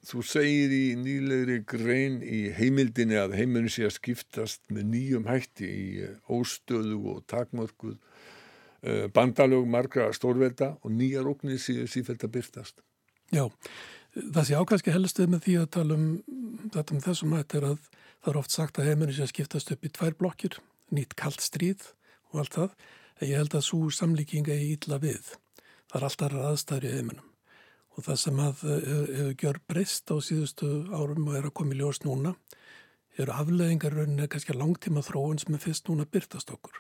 Þú 0.04 0.22
segir 0.28 0.72
í 0.76 0.96
nýlegri 1.00 1.62
grein 1.64 2.18
í 2.28 2.50
heimildinni 2.52 3.16
að 3.22 3.38
heimurinn 3.40 3.72
sé 3.72 3.86
að 3.88 3.96
skiptast 4.02 4.66
með 4.74 4.90
nýjum 4.92 5.30
hætti 5.30 5.70
í 5.70 5.86
eh, 6.04 6.18
óstöðu 6.28 6.98
og 7.14 7.22
takmörkuð 7.32 7.96
eh, 7.96 9.08
bandalög 9.16 9.64
margra 9.72 10.10
stórvelda 10.12 10.74
og 10.84 10.92
nýjar 10.92 11.32
óknir 11.32 11.62
séu 11.64 11.88
sífælt 11.88 12.28
að 12.28 12.36
byrtast. 12.36 12.84
Já, 13.32 13.48
það 14.20 14.44
sé 14.50 14.60
ákvæmski 14.60 14.98
helstuð 14.98 15.32
með 15.32 15.46
því 15.48 15.58
að 15.62 15.72
tala 15.80 16.00
um 16.00 16.08
þetta 16.68 17.00
með 17.00 17.08
þessum 17.08 17.40
hætti 17.40 17.62
er 17.62 17.72
að 17.72 17.92
það 17.96 18.32
er 18.36 18.44
oft 18.44 18.60
sagt 18.60 18.80
að 18.80 18.92
heimurinn 18.92 19.16
sé 19.16 19.24
að 19.24 19.36
skiptast 19.38 19.76
upp 19.78 19.88
í 19.88 19.98
tvær 20.00 20.18
blokkir, 20.20 20.64
nýtt 20.92 21.16
kallt 21.16 21.44
stríð 21.44 21.94
og 22.34 22.44
allt 22.44 22.60
það. 22.60 22.80
En 23.22 23.30
ég 23.32 23.40
held 23.40 23.56
að 23.56 23.70
svo 23.72 23.86
samlíking 23.88 24.52
er 24.52 24.68
ítla 24.74 25.00
við. 25.00 25.38
Það 25.88 26.02
er 26.02 26.10
alltaf 26.10 26.42
aðstæður 26.50 26.90
í 26.90 26.98
heimurinnum 26.98 27.30
og 27.94 28.06
það 28.08 28.20
sem 28.24 28.42
að 28.42 28.64
eh, 28.70 28.88
hefur 29.18 29.36
gjör 29.44 29.60
breyst 29.70 30.14
á 30.14 30.16
síðustu 30.18 30.70
árum 30.94 31.28
og 31.30 31.38
er 31.38 31.50
að 31.50 31.56
koma 31.60 31.76
í 31.76 31.82
ljós 31.82 32.02
núna 32.06 32.34
eru 33.18 33.34
afleðingar 33.36 33.94
rauninni 33.94 34.28
kannski 34.30 34.56
langtíma 34.58 35.04
þróun 35.06 35.42
sem 35.42 35.54
er 35.54 35.62
fyrst 35.62 35.90
núna 35.90 36.08
byrtast 36.10 36.50
okkur. 36.54 36.80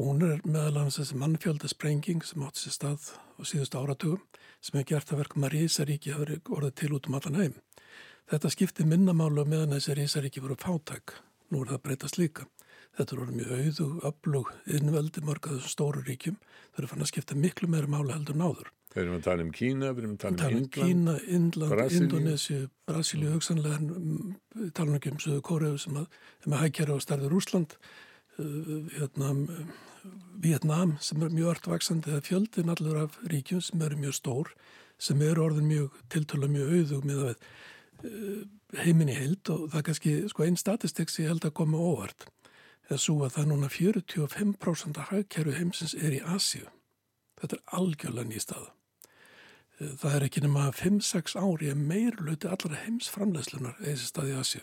Hún 0.00 0.22
er 0.24 0.38
meðal 0.48 0.78
annars 0.80 0.96
þessi 0.96 1.18
mannfjöldasprenging 1.20 2.22
sem 2.24 2.44
átt 2.46 2.56
sér 2.56 2.72
stað 2.72 3.10
á 3.36 3.40
síðustu 3.44 3.80
áratugum 3.80 4.22
sem 4.64 4.78
hefur 4.78 4.88
gert 4.94 5.12
að 5.12 5.20
verkum 5.20 5.44
að 5.44 5.56
Rísaríki 5.56 6.14
hafi 6.14 6.38
orðið 6.48 6.78
til 6.80 6.92
út 6.96 7.10
um 7.10 7.18
allan 7.18 7.36
heim. 7.40 7.58
Þetta 8.30 8.52
skipti 8.54 8.86
minnamálu 8.88 9.44
meðan 9.44 9.76
þessi 9.76 9.98
Rísaríki 9.98 10.40
voru 10.40 10.56
fátæk. 10.56 11.18
Nú 11.52 11.64
er 11.64 11.74
það 11.74 11.84
breytast 11.84 12.20
líka. 12.20 12.48
Þetta 12.96 13.16
eru 13.16 13.26
mjög 13.34 13.52
auðu, 13.58 13.88
öflug, 14.08 14.52
innveldi 14.66 15.22
mörg 15.26 15.50
að 15.50 15.58
þessum 15.58 15.74
stóru 15.74 16.04
ríkjum. 16.06 16.40
Það 16.70 16.82
eru 16.82 16.90
fann 16.94 17.04
að 17.04 17.10
skipta 17.12 17.36
miklu 17.36 17.68
meira 17.68 17.90
mála 17.90 18.16
heldur 18.16 18.38
náður. 18.40 18.70
Við 18.90 19.04
erum 19.04 19.20
að 19.20 19.26
tala 19.28 19.44
um 19.44 19.50
Kína, 19.54 19.92
við 19.94 20.02
erum 20.02 20.14
að 20.16 20.22
tala 20.24 20.34
um, 20.34 20.40
um 20.40 20.56
Indland, 20.58 20.70
Kína, 20.74 21.12
Indland, 21.30 21.72
Brasilíu. 21.76 22.06
Indonési, 22.08 22.56
Brasilíu 22.90 23.34
hugsanlega, 23.36 23.76
við 24.58 24.70
tala 24.74 24.96
ekki 24.98 25.12
um 25.12 25.20
Suðu 25.22 25.42
Kóreðu 25.46 25.78
sem 25.78 25.98
að, 26.00 26.16
er 26.42 26.50
með 26.50 26.62
hækjara 26.64 26.96
á 26.98 27.04
starfið 27.04 27.30
Rúsland, 27.30 27.76
uh, 28.42 28.72
hérna, 28.96 29.28
Vietnam 30.42 30.96
sem 31.06 31.22
er 31.22 31.36
mjög 31.36 31.52
örtvaksandi, 31.52 32.10
það 32.10 32.18
er 32.18 32.26
fjöldin 32.26 32.72
allur 32.74 32.98
af 33.04 33.20
ríkjum 33.30 33.62
sem 33.62 33.84
eru 33.86 34.00
mjög 34.00 34.16
stór, 34.18 34.50
sem 34.98 35.22
eru 35.22 35.44
orðin 35.44 35.70
mjög 35.70 36.02
tiltöla 36.10 36.50
mjög 36.50 36.74
auðug 36.80 37.06
með 37.12 37.22
að 37.28 37.46
uh, 38.10 38.42
heiminni 38.80 39.14
heild 39.20 39.52
og 39.54 39.68
það 39.68 39.78
er 39.84 39.86
kannski 39.92 40.16
sko, 40.34 40.48
einn 40.48 40.58
statistik 40.58 41.14
sem 41.14 41.28
ég 41.28 41.34
held 41.36 41.46
að 41.46 41.54
koma 41.62 41.78
óvart, 41.78 42.26
er 42.90 42.98
svo 42.98 43.20
að 43.22 43.38
það 43.38 43.48
núna 43.52 43.70
45% 43.70 44.98
af 44.98 45.14
hækjaru 45.14 45.54
heimsins 45.60 45.94
er 45.94 46.18
í 46.18 46.20
Asíu. 46.26 46.66
Þetta 47.38 47.60
er 47.60 47.78
algjörlega 47.78 48.32
nýstaða 48.34 48.72
það 49.80 50.16
er 50.16 50.26
ekki 50.26 50.42
nema 50.44 50.66
5-6 50.76 51.38
ári 51.40 51.72
meir 51.74 52.18
luti 52.20 52.48
allra 52.50 52.82
heimsframlegslunar 52.82 53.80
eða 53.80 54.04
staði 54.04 54.36
Asju. 54.36 54.60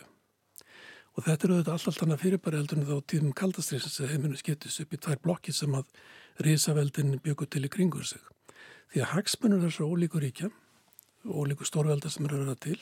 Og 1.18 1.26
þetta 1.26 1.48
eru 1.48 1.58
þetta 1.58 1.74
alltaf 1.74 1.96
þannig 1.98 2.20
fyrirbæri 2.22 2.60
heldur 2.60 2.78
en 2.78 2.86
þá 2.86 2.96
tíðum 3.10 3.34
kaldastriðsins 3.34 3.98
að 4.04 4.12
heiminu 4.12 4.38
skiptis 4.38 4.78
upp 4.84 4.92
í 4.94 5.00
tvær 5.02 5.18
blokki 5.24 5.54
sem 5.54 5.74
að 5.74 5.88
risaveldin 6.46 7.16
byggur 7.24 7.50
til 7.50 7.64
í 7.66 7.70
kringur 7.74 8.06
sig. 8.06 8.22
því 8.92 9.02
að 9.02 9.10
hagsmunur 9.12 9.64
þessar 9.66 9.90
ólíku 9.90 10.20
ríkja, 10.22 10.48
ólíku 11.26 11.66
stórvelda 11.66 12.08
sem 12.08 12.24
eru 12.24 12.38
að 12.38 12.44
vera 12.44 12.60
til, 12.62 12.78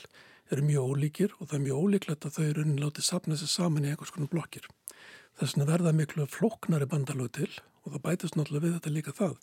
eru 0.53 0.63
mjög 0.63 0.91
ólíkir 0.93 1.33
og 1.39 1.49
það 1.49 1.57
er 1.57 1.63
mjög 1.65 1.81
ólíklegt 1.81 2.27
að 2.27 2.37
þau 2.37 2.45
eru 2.45 2.63
látið 2.77 3.07
sapna 3.07 3.35
sér 3.35 3.51
saman 3.51 3.87
í 3.87 3.89
einhvers 3.91 4.13
konar 4.15 4.29
blokkir. 4.31 4.69
Þess 5.35 5.57
vegna 5.57 5.67
verða 5.71 5.91
miklu 5.97 6.27
floknari 6.31 6.87
bandalög 6.87 7.33
til 7.35 7.49
og 7.83 7.91
það 7.91 8.05
bætist 8.05 8.37
náttúrulega 8.37 8.67
við 8.67 8.77
þetta 8.77 8.93
líka 8.93 9.15
það, 9.17 9.35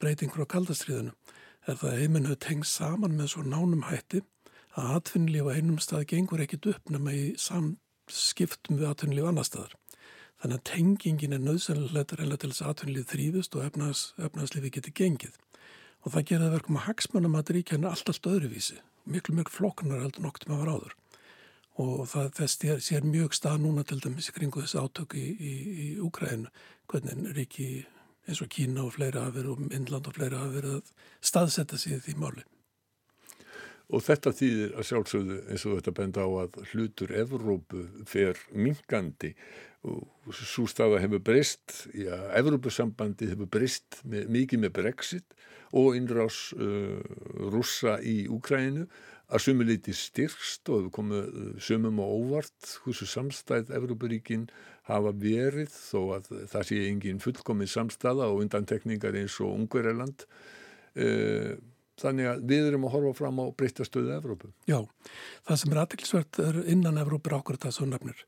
breyting 0.00 0.34
frá 0.34 0.48
kaldastriðinu, 0.48 1.14
er 1.66 1.76
það 1.76 1.90
að 1.90 2.00
heiminn 2.00 2.28
hefur 2.28 2.42
tengst 2.46 2.78
saman 2.78 3.16
með 3.18 3.32
svo 3.34 3.44
nánum 3.44 3.86
hætti 3.88 4.22
að 4.78 4.94
atvinnlíf 4.96 5.50
á 5.50 5.56
einum 5.56 5.80
stað 5.82 6.06
gengur 6.12 6.42
ekkit 6.44 6.70
upp 6.72 6.92
nema 6.94 7.14
í 7.14 7.24
samskiptum 7.40 8.78
við 8.80 8.90
atvinnlíf 8.90 9.28
annar 9.28 9.48
staðar. 9.48 9.74
Þannig 10.40 10.56
að 10.56 10.66
tengingin 10.70 11.36
er 11.36 11.42
nöðsynlega 11.44 12.16
reyna 12.16 12.38
til 12.40 12.52
þess 12.52 12.64
að 12.64 12.72
atvinnlíf 12.72 13.10
þrýfist 13.10 13.56
og 13.58 13.66
efnaðs, 13.66 14.04
efnaðslífi 14.16 14.72
getur 14.76 14.96
gengið. 14.96 15.36
Og 16.00 16.14
það 16.14 16.26
geraði 16.30 16.54
verkum 16.54 16.78
að 16.80 16.86
hagsmannum 16.86 17.36
að 17.36 17.52
ríkjana 17.58 17.92
allt 17.92 18.08
allt 18.08 18.30
öðruvísi. 18.30 18.78
Miklu 19.04 19.36
mjög 19.36 19.52
floknar 19.52 20.00
heldur 20.00 20.24
noktum 20.24 20.54
að 20.54 20.62
vera 20.62 20.76
áður. 20.78 20.96
Og 21.80 22.00
það 22.08 22.30
þess 22.38 22.64
sér 22.86 23.04
mjög 23.04 23.36
stað 23.36 23.60
núna 23.66 23.84
til 23.84 24.00
dæmis 24.00 24.30
í 24.30 24.36
kringu 24.36 24.64
þessi 24.64 24.80
átök 24.80 25.16
í, 25.20 25.26
í, 25.28 25.52
í 25.84 25.86
Úkræðinu. 26.06 26.48
Hvernig 26.88 27.36
ríki 27.36 27.68
eins 28.28 28.42
og 28.44 28.50
Kína 28.52 28.84
og 28.86 28.94
fleira 28.96 29.24
hafa 29.26 29.38
verið 29.38 29.52
og 29.54 29.76
Indland 29.76 30.08
og 30.10 30.16
fleira 30.16 30.42
hafa 30.42 30.56
verið 30.58 30.78
að 30.78 30.94
staðsetta 31.30 31.78
sig 31.80 32.02
því 32.04 32.16
máli. 32.20 32.46
Og 33.90 34.04
þetta 34.06 34.30
þýðir 34.38 34.76
að 34.78 34.86
sjálfsögðu 34.86 35.40
eins 35.50 35.64
og 35.66 35.80
þetta 35.80 35.96
benda 35.96 36.22
á 36.22 36.30
að 36.44 36.60
hlutur 36.70 37.10
Evrópu 37.24 37.82
fer 38.06 38.38
minkandi 38.54 39.32
og 39.88 40.34
svo 40.36 40.66
staða 40.68 41.00
hefur 41.00 41.22
breyst, 41.24 41.86
já, 41.96 42.14
Evrópusambandi 42.36 43.30
hefur 43.30 43.48
breyst 43.50 44.02
mikið 44.04 44.66
með 44.66 44.74
Brexit 44.76 45.38
og 45.72 45.96
innrás 45.96 46.50
uh, 46.52 47.00
rússa 47.50 47.96
í 48.04 48.26
Úkræninu 48.30 48.84
að 49.30 49.44
sumulíti 49.46 49.94
styrst 49.96 50.68
og 50.68 50.84
hefur 50.84 50.94
komið 50.98 51.30
uh, 51.30 51.52
sumum 51.62 52.02
á 52.02 52.06
óvart 52.06 52.74
hversu 52.84 53.08
samstæð 53.08 53.72
Evrópuríkin 53.78 54.50
hafa 54.90 55.12
verið 55.24 55.74
þó 55.74 56.00
að 56.18 56.30
það 56.52 56.68
sé 56.68 56.80
engin 56.86 57.22
fullkomið 57.22 57.72
samstæða 57.74 58.30
og 58.30 58.44
undantekningar 58.44 59.18
eins 59.20 59.36
og 59.42 59.54
Ungverjarland 59.56 60.26
uh, 60.26 61.54
Þannig 62.00 62.28
að 62.30 62.44
við 62.48 62.66
erum 62.70 62.86
að 62.88 62.94
horfa 62.94 63.16
fram 63.18 63.40
á 63.44 63.46
breytastöðu 63.60 64.14
Evrópu. 64.14 64.50
Já, 64.68 64.78
það 65.48 65.58
sem 65.60 65.72
er 65.74 65.80
aðtilsvert 65.82 66.38
er 66.46 66.60
innan 66.72 67.00
Evrópu 67.00 67.28
er 67.28 67.36
ákveður 67.36 67.60
það 67.66 67.74
svo 67.76 67.88
nefnir. 67.90 68.22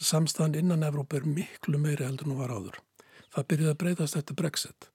Samstæðan 0.00 0.56
innan 0.62 0.86
Evrópu 0.86 1.18
er 1.18 1.26
miklu 1.28 1.80
meiri 1.82 2.06
heldur 2.06 2.30
nú 2.30 2.38
var 2.38 2.54
áður. 2.54 2.78
Það 3.34 3.48
byrjuði 3.52 3.74
að 3.74 3.80
breytast 3.82 4.16
eftir 4.16 4.38
Brexit. 4.40 4.88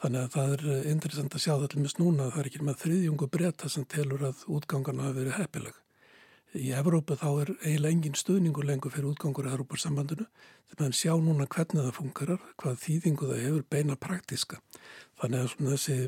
Þannig 0.00 0.22
að 0.22 0.32
það 0.36 0.54
er 0.54 0.88
interessant 0.92 1.36
að 1.36 1.44
sjá 1.44 1.52
það 1.52 1.68
til 1.72 1.82
mis 1.82 1.98
núna 2.00 2.26
að 2.26 2.32
það 2.32 2.40
er 2.42 2.48
ekki 2.50 2.64
með 2.64 2.80
þriðjungu 2.84 3.28
breyta 3.36 3.72
sem 3.72 3.84
telur 3.92 4.24
að 4.30 4.46
útgangarna 4.56 5.08
hafi 5.08 5.20
verið 5.20 5.38
heppileg. 5.42 5.76
Í 6.54 6.70
Evrópu 6.78 7.16
þá 7.18 7.26
er 7.42 7.50
eiginlega 7.62 7.92
engin 7.92 8.16
stuðningur 8.16 8.68
lengur 8.68 8.92
fyrir 8.94 9.10
útgangur 9.10 9.48
í 9.48 9.52
Evróparsambandinu 9.52 10.28
þegar 10.70 10.84
maður 10.84 11.00
sjá 11.00 11.12
núna 11.18 11.48
hvernig 11.50 11.82
það 11.82 11.96
funkarar, 11.98 12.44
hvað 12.60 12.78
þýðingu 12.84 13.32
það 13.32 13.42
hefur 13.42 13.66
beina 13.74 13.96
praktiska. 14.00 14.60
Þannig 15.20 15.42
að 15.42 15.74
þessi 15.74 15.98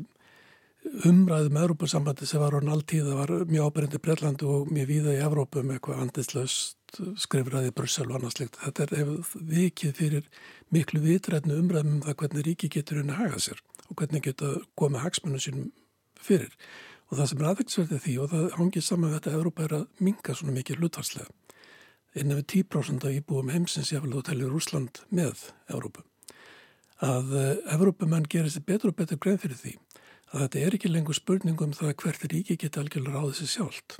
umræðum 1.05 1.53
með 1.53 1.65
Európa-sambandi 1.65 2.27
sem 2.27 2.41
var 2.41 2.55
án 2.55 2.71
alltíð 2.71 3.09
það 3.09 3.17
var 3.19 3.33
mjög 3.49 3.65
áberendi 3.67 3.99
Brellandu 4.03 4.51
og 4.53 4.69
mjög 4.73 4.87
víða 4.89 5.15
í 5.15 5.23
Evrópu 5.25 5.63
með 5.63 5.75
eitthvað 5.75 6.03
andislaust 6.05 6.99
skrifraði 7.19 7.73
Brussel 7.75 8.07
og 8.07 8.17
annars 8.17 8.37
slikt. 8.37 8.59
Þetta 8.63 8.87
er 8.87 9.11
vikið 9.51 9.97
fyrir 9.97 10.29
miklu 10.73 11.03
vitrætnu 11.03 11.59
umræðum 11.59 11.97
um 11.97 12.05
það 12.07 12.17
hvernig 12.23 12.47
ríki 12.47 12.71
getur 12.73 13.01
henni 13.01 13.17
hagað 13.17 13.43
sér 13.49 13.61
og 13.89 13.99
hvernig 13.99 14.23
geta 14.25 14.53
komið 14.79 15.03
hagsmunum 15.03 15.43
sínum 15.43 15.69
fyrir. 16.19 16.55
Og 17.09 17.17
það 17.17 17.29
sem 17.29 17.39
er 17.41 17.49
aðveiksverðið 17.49 18.01
því 18.03 18.15
og 18.21 18.31
það 18.33 18.43
hangið 18.59 18.85
saman 18.85 19.09
við 19.09 19.15
þetta 19.17 19.31
að 19.31 19.37
Evrópa 19.39 19.63
er 19.65 19.75
að 19.79 19.85
minga 20.05 20.35
svona 20.37 20.55
mikið 20.55 20.81
hlutvarslega. 20.81 21.29
Innan 22.19 22.39
við 22.39 22.45
10% 22.53 23.05
af 23.05 23.15
íbúum 23.17 23.49
heimsins 23.53 23.91
ég 23.93 24.03
vil 24.03 24.13
þá 24.13 24.29
telja 24.29 24.49
Rúsland 24.49 25.01
með 25.09 25.47
Evrópu. 25.69 26.03
Að 27.05 27.33
Evrópumenn 27.73 28.27
gerir 28.29 28.53
sér 28.53 28.65
betur 28.67 28.91
og 28.91 28.99
betur 28.99 29.21
grein 29.21 29.41
fyrir 29.41 29.57
því 29.57 29.75
að 30.29 30.43
þetta 30.43 30.61
er 30.61 30.77
ekki 30.77 30.91
lengur 30.91 31.17
spurningum 31.17 31.73
það 31.73 31.95
hvert 32.03 32.25
ríki 32.29 32.57
geta 32.59 32.83
algjörlega 32.83 33.17
ráðið 33.17 33.39
sér 33.39 33.51
sjálft. 33.53 33.97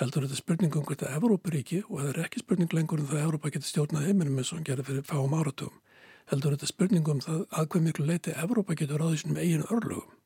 Heldur 0.00 0.24
þetta 0.24 0.38
spurningum 0.38 0.86
hvert 0.88 1.04
að 1.04 1.16
Evrópuríki 1.18 1.82
og 1.88 1.98
það 1.98 2.10
er 2.12 2.22
ekki 2.24 2.40
spurning 2.44 2.72
lengur 2.76 3.02
um 3.02 3.08
það 3.10 3.18
að 3.18 3.26
Evrópa 3.26 3.52
geta 3.52 3.68
stjórnað 3.68 4.06
heiminum 4.08 4.38
eins 4.40 4.52
og 4.52 4.60
hann 4.60 4.68
gerir 4.70 4.86
fyrir 4.86 5.04
fáum 5.08 5.36
áratugum. 5.36 5.76
Heldur 6.30 6.54
þetta 6.54 6.70
spurningum 6.70 7.20
það 7.24 7.42
að 7.50 7.68
hver 7.74 7.84
miklu 7.84 8.06
leiti 8.08 8.36
Evrópa 8.44 8.78
getur 8.78 9.02
ráðið 9.02 9.24
sínum 9.24 9.42
eigin 9.42 9.66
örlögum. 9.66 10.19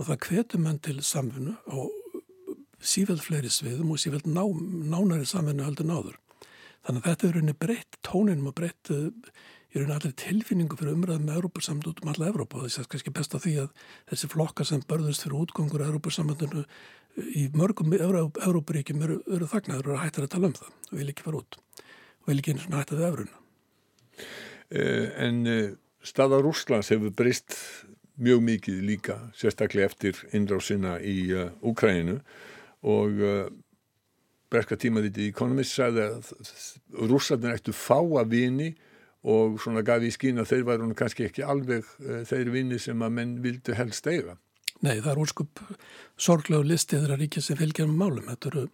Og 0.00 0.08
það 0.08 0.26
hvetur 0.26 0.64
menn 0.64 0.80
til 0.80 0.98
samfunnu 1.04 1.54
og 1.76 1.92
sífælt 2.80 3.26
fleiri 3.26 3.52
sviðum 3.52 3.92
og 3.92 4.00
sífælt 4.00 4.28
ná, 4.28 4.42
nánari 4.48 5.28
samfunnu 5.28 5.66
heldur 5.66 5.88
náður. 5.90 6.18
Þannig 6.86 7.02
að 7.02 7.08
þetta 7.10 7.26
er 7.26 7.34
rauninni 7.36 7.56
breytt 7.60 7.98
tóninum 8.06 8.48
og 8.48 8.56
breytt 8.56 8.92
í 9.70 9.82
raun 9.82 9.92
allir 9.94 10.14
tilfinningu 10.18 10.78
fyrir 10.78 10.96
umræðum 10.96 11.26
með 11.28 11.36
Európa-samt 11.38 11.86
út 11.86 12.00
um 12.02 12.10
alla 12.10 12.30
Európa 12.30 12.58
og 12.58 12.64
þess 12.66 12.82
að 12.82 12.88
kannski 12.94 13.12
best 13.14 13.36
að 13.36 13.44
því 13.44 13.52
að 13.62 13.84
þessi 14.10 14.30
flokkar 14.32 14.66
sem 14.66 14.86
börðust 14.90 15.26
fyrir 15.26 15.42
útgöngur 15.44 15.84
Európa-samandinu 15.84 16.64
í 17.38 17.44
mörgum 17.54 17.94
Európa-ríkjum 17.94 19.04
eru, 19.06 19.20
eru 19.30 19.50
þagnaður 19.50 19.92
og 19.94 20.02
hættar 20.02 20.26
að 20.26 20.32
tala 20.34 20.50
um 20.50 20.56
það 20.56 20.72
og 20.72 20.96
vil 20.96 21.12
ekki 21.12 21.26
fara 21.26 21.42
út 21.42 21.60
og 21.60 22.32
vil 22.32 22.40
ekki 22.40 22.54
einu 22.54 22.64
svona 22.64 22.80
hætta 22.82 22.98
við 22.98 23.08
Euróna. 23.10 23.38
Eh, 24.70 25.06
en 25.26 25.40
eh, 25.50 25.70
staða 26.06 26.40
Rúslands 26.42 26.90
hefur 26.94 27.14
breyst 27.14 27.58
mjög 28.20 28.44
mikið 28.46 28.84
líka, 28.84 29.16
sérstaklega 29.36 29.90
eftir 29.90 30.20
innráðsina 30.36 30.98
í 31.00 31.16
eh, 31.34 31.50
Úkræninu 31.66 32.20
og 32.80 33.18
uh, 33.20 33.48
Breska 34.50 34.78
tímaðið 34.80 35.18
í 35.20 35.26
Economist 35.30 35.76
sagði 35.76 36.06
að 36.06 36.30
rússarnir 37.10 37.58
ættu 37.58 37.74
fá 37.76 37.98
að 37.98 38.32
vini 38.32 38.70
og 39.20 39.58
svona 39.60 39.82
gaf 39.84 40.04
í 40.04 40.12
skín 40.14 40.40
að 40.40 40.54
þeir 40.54 40.64
væru 40.70 40.88
kannski 40.96 41.26
ekki 41.28 41.44
alveg 41.44 41.84
uh, 42.00 42.22
þeir 42.28 42.52
vinni 42.54 42.80
sem 42.80 43.04
að 43.04 43.16
menn 43.18 43.36
vildu 43.44 43.76
helst 43.76 44.08
eiga. 44.08 44.38
Nei, 44.80 44.96
það 45.02 45.10
er 45.12 45.20
úrskup 45.20 45.60
sorglegu 46.16 46.64
listið 46.64 47.04
þeirra 47.04 47.20
ríkið 47.20 47.44
sem 47.44 47.58
fylgjar 47.60 47.90
með 47.90 48.00
málum. 48.00 48.28
Þetta 48.30 48.50
eru 48.52 48.66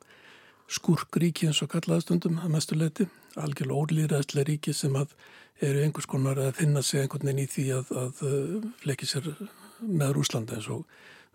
skurkríki 0.70 1.48
eins 1.50 1.62
og 1.64 1.72
kallaðastundum 1.74 2.38
að 2.42 2.52
mestu 2.54 2.78
leiti, 2.78 3.08
algjörlega 3.42 3.82
ólýræðslega 3.82 4.48
ríki 4.50 4.74
sem 4.76 4.96
að 4.98 5.12
eru 5.64 5.82
einhvers 5.84 6.08
konar 6.10 6.40
að 6.40 6.56
finna 6.60 6.82
sig 6.84 7.02
einhvern 7.02 7.28
veginn 7.28 7.44
í 7.44 7.50
því 7.50 7.66
að, 7.78 7.92
að 8.02 8.24
uh, 8.28 8.70
fleki 8.82 9.08
sér 9.08 9.28
með 9.80 10.16
Rúslanda 10.16 10.56
eins 10.56 10.68
og 10.72 10.84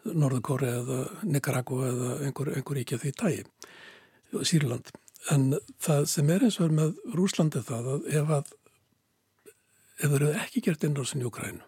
Norðurkóri 0.05 0.69
eða 0.69 0.99
Nicaragua 1.29 1.89
eða 1.91 2.11
einhver, 2.25 2.53
einhver 2.57 2.79
ríki 2.79 2.97
að 2.97 3.03
því 3.03 3.11
tægi, 3.21 3.43
Sýrland. 4.49 4.89
En 5.29 5.51
það 5.81 6.07
sem 6.09 6.29
er 6.33 6.45
eins 6.47 6.57
og 6.57 6.69
er 6.69 6.77
með 6.79 6.95
Rúslandi 7.17 7.61
það 7.67 7.89
að 7.95 8.07
ef 8.21 8.33
að 8.39 8.55
ef 10.01 10.09
þeir 10.09 10.17
eru 10.17 10.31
ekki 10.41 10.63
gert 10.65 10.85
innrásin 10.87 11.21
í 11.21 11.27
Ukrænu 11.29 11.65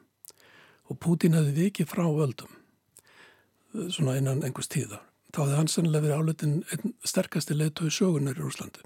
og 0.90 1.00
Pútín 1.00 1.38
hefði 1.38 1.68
vikið 1.68 1.90
frá 1.90 2.04
völdum 2.10 2.50
eh, 2.50 3.90
svona 3.94 4.18
innan 4.20 4.42
einhvers 4.46 4.72
tíðar 4.74 5.04
þá 5.34 5.44
hefði 5.44 5.60
hann 5.60 5.72
sennilega 5.72 6.08
verið 6.08 6.22
áleitin 6.22 6.58
einn 6.74 6.96
sterkasti 7.06 7.58
leiðtói 7.58 7.90
sögunar 7.94 8.38
í 8.38 8.46
Úslandi. 8.46 8.84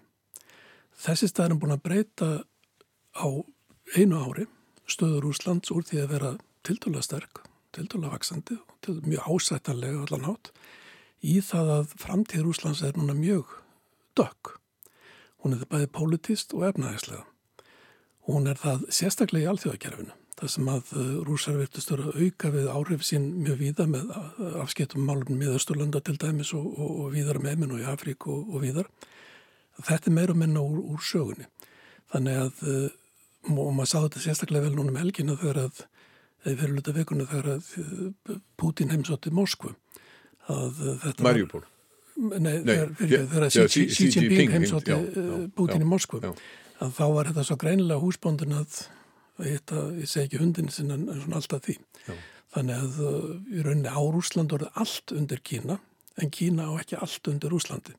Þessi 0.97 1.29
stað 1.29 1.51
er 1.51 1.59
búin 1.61 1.75
að 1.75 1.83
breyta 1.85 2.29
á 3.13 3.27
einu 3.95 4.17
ári 4.17 4.47
stöður 4.89 5.29
Úslands 5.29 5.71
úr 5.73 5.85
því 5.85 6.01
að 6.03 6.11
vera 6.15 6.31
tildóla 6.65 7.03
sterk, 7.05 7.43
tildóla 7.75 8.11
vaksandi 8.13 8.57
til 8.85 8.97
mjög 9.05 9.27
ásættanlega 9.29 10.03
allan 10.05 10.27
hátt 10.27 10.51
í 11.21 11.39
það 11.43 11.73
að 11.77 11.95
framtíður 12.01 12.51
Úslands 12.51 12.83
er 12.85 12.97
núna 12.97 13.15
mjög 13.17 13.51
dökk. 14.17 14.55
Hún 15.43 15.53
er 15.53 15.61
það 15.63 15.73
bæði 15.73 15.89
politist 15.97 16.55
og 16.57 16.65
efnæðislega. 16.71 17.25
Hún 18.27 18.49
er 18.49 18.57
það 18.59 18.87
sérstaklega 18.91 19.45
í 19.45 19.51
alþjóðakerfinu. 19.53 20.15
Það 20.37 20.51
sem 20.53 20.67
að 20.69 20.89
uh, 20.93 21.13
rúsar 21.25 21.55
virtust 21.57 21.91
að 21.93 22.09
auka 22.13 22.49
við 22.53 22.67
áhrif 22.69 23.05
sín 23.05 23.29
mjög 23.41 23.61
víða 23.61 23.87
með 23.89 24.11
uh, 24.13 24.57
afskiptum 24.61 25.05
málum 25.07 25.39
með 25.39 25.55
Östurlanda 25.57 26.01
til 26.05 26.17
dæmis 26.21 26.51
og, 26.57 26.67
og, 26.77 26.91
og 27.05 27.13
víðar 27.15 27.39
með 27.41 27.63
minn 27.63 27.73
og 27.73 27.81
í 27.81 27.87
Afrík 27.89 28.27
og, 28.29 28.51
og 28.51 28.65
víðar. 28.65 28.89
Þetta 29.77 30.09
er 30.09 30.15
meira 30.15 30.35
minna 30.37 30.63
úr, 30.63 30.81
úr 30.93 31.03
sögunni. 31.05 31.47
Þannig 32.13 32.41
að, 32.41 32.61
uh, 32.65 33.53
og 33.53 33.71
maður 33.75 33.91
sá 33.91 33.97
þetta 33.99 34.23
sérstaklega 34.23 34.67
vel 34.67 34.75
núna 34.77 34.93
um 34.93 34.99
helgina 35.01 35.37
þegar 35.39 35.63
að, 35.67 35.81
eða 36.45 36.59
fyrir 36.61 36.75
luta 36.77 36.93
vekunni 36.95 37.27
þegar 37.29 37.49
að 37.57 38.37
Putin 38.57 38.93
heimsótti 38.93 39.33
Moskvu. 39.35 39.73
Marjúból. 40.47 41.65
Nei, 42.17 42.63
þegar 42.65 43.51
Xi 43.53 44.07
Jinping 44.09 44.55
heimsótti 44.55 44.95
Putin 45.57 45.83
í 45.83 45.89
Moskvu. 45.89 46.23
Að 46.77 46.95
þá 46.97 47.05
var 47.13 47.29
þetta 47.31 47.43
svo 47.45 47.57
greinilega 47.61 48.01
húsbóndin 48.01 48.55
að 48.57 48.81
þetta, 49.37 49.83
ég 49.97 50.09
segi 50.09 50.25
ekki 50.25 50.41
hundin 50.41 50.71
sinna 50.73 50.97
en 50.97 51.21
svona 51.21 51.39
alltaf 51.41 51.65
því. 51.65 51.77
Já. 52.07 52.15
Þannig 52.55 52.81
að 52.81 52.99
í 53.53 53.63
rauninni 53.65 53.91
á 53.91 54.01
Rúsland 54.01 54.53
voruð 54.53 54.81
allt 54.81 55.13
undir 55.13 55.41
Kína 55.45 55.77
en 56.17 56.31
Kína 56.33 56.69
á 56.71 56.73
ekki 56.79 56.97
allt 56.97 57.29
undir 57.29 57.51
Rúslandi. 57.53 57.93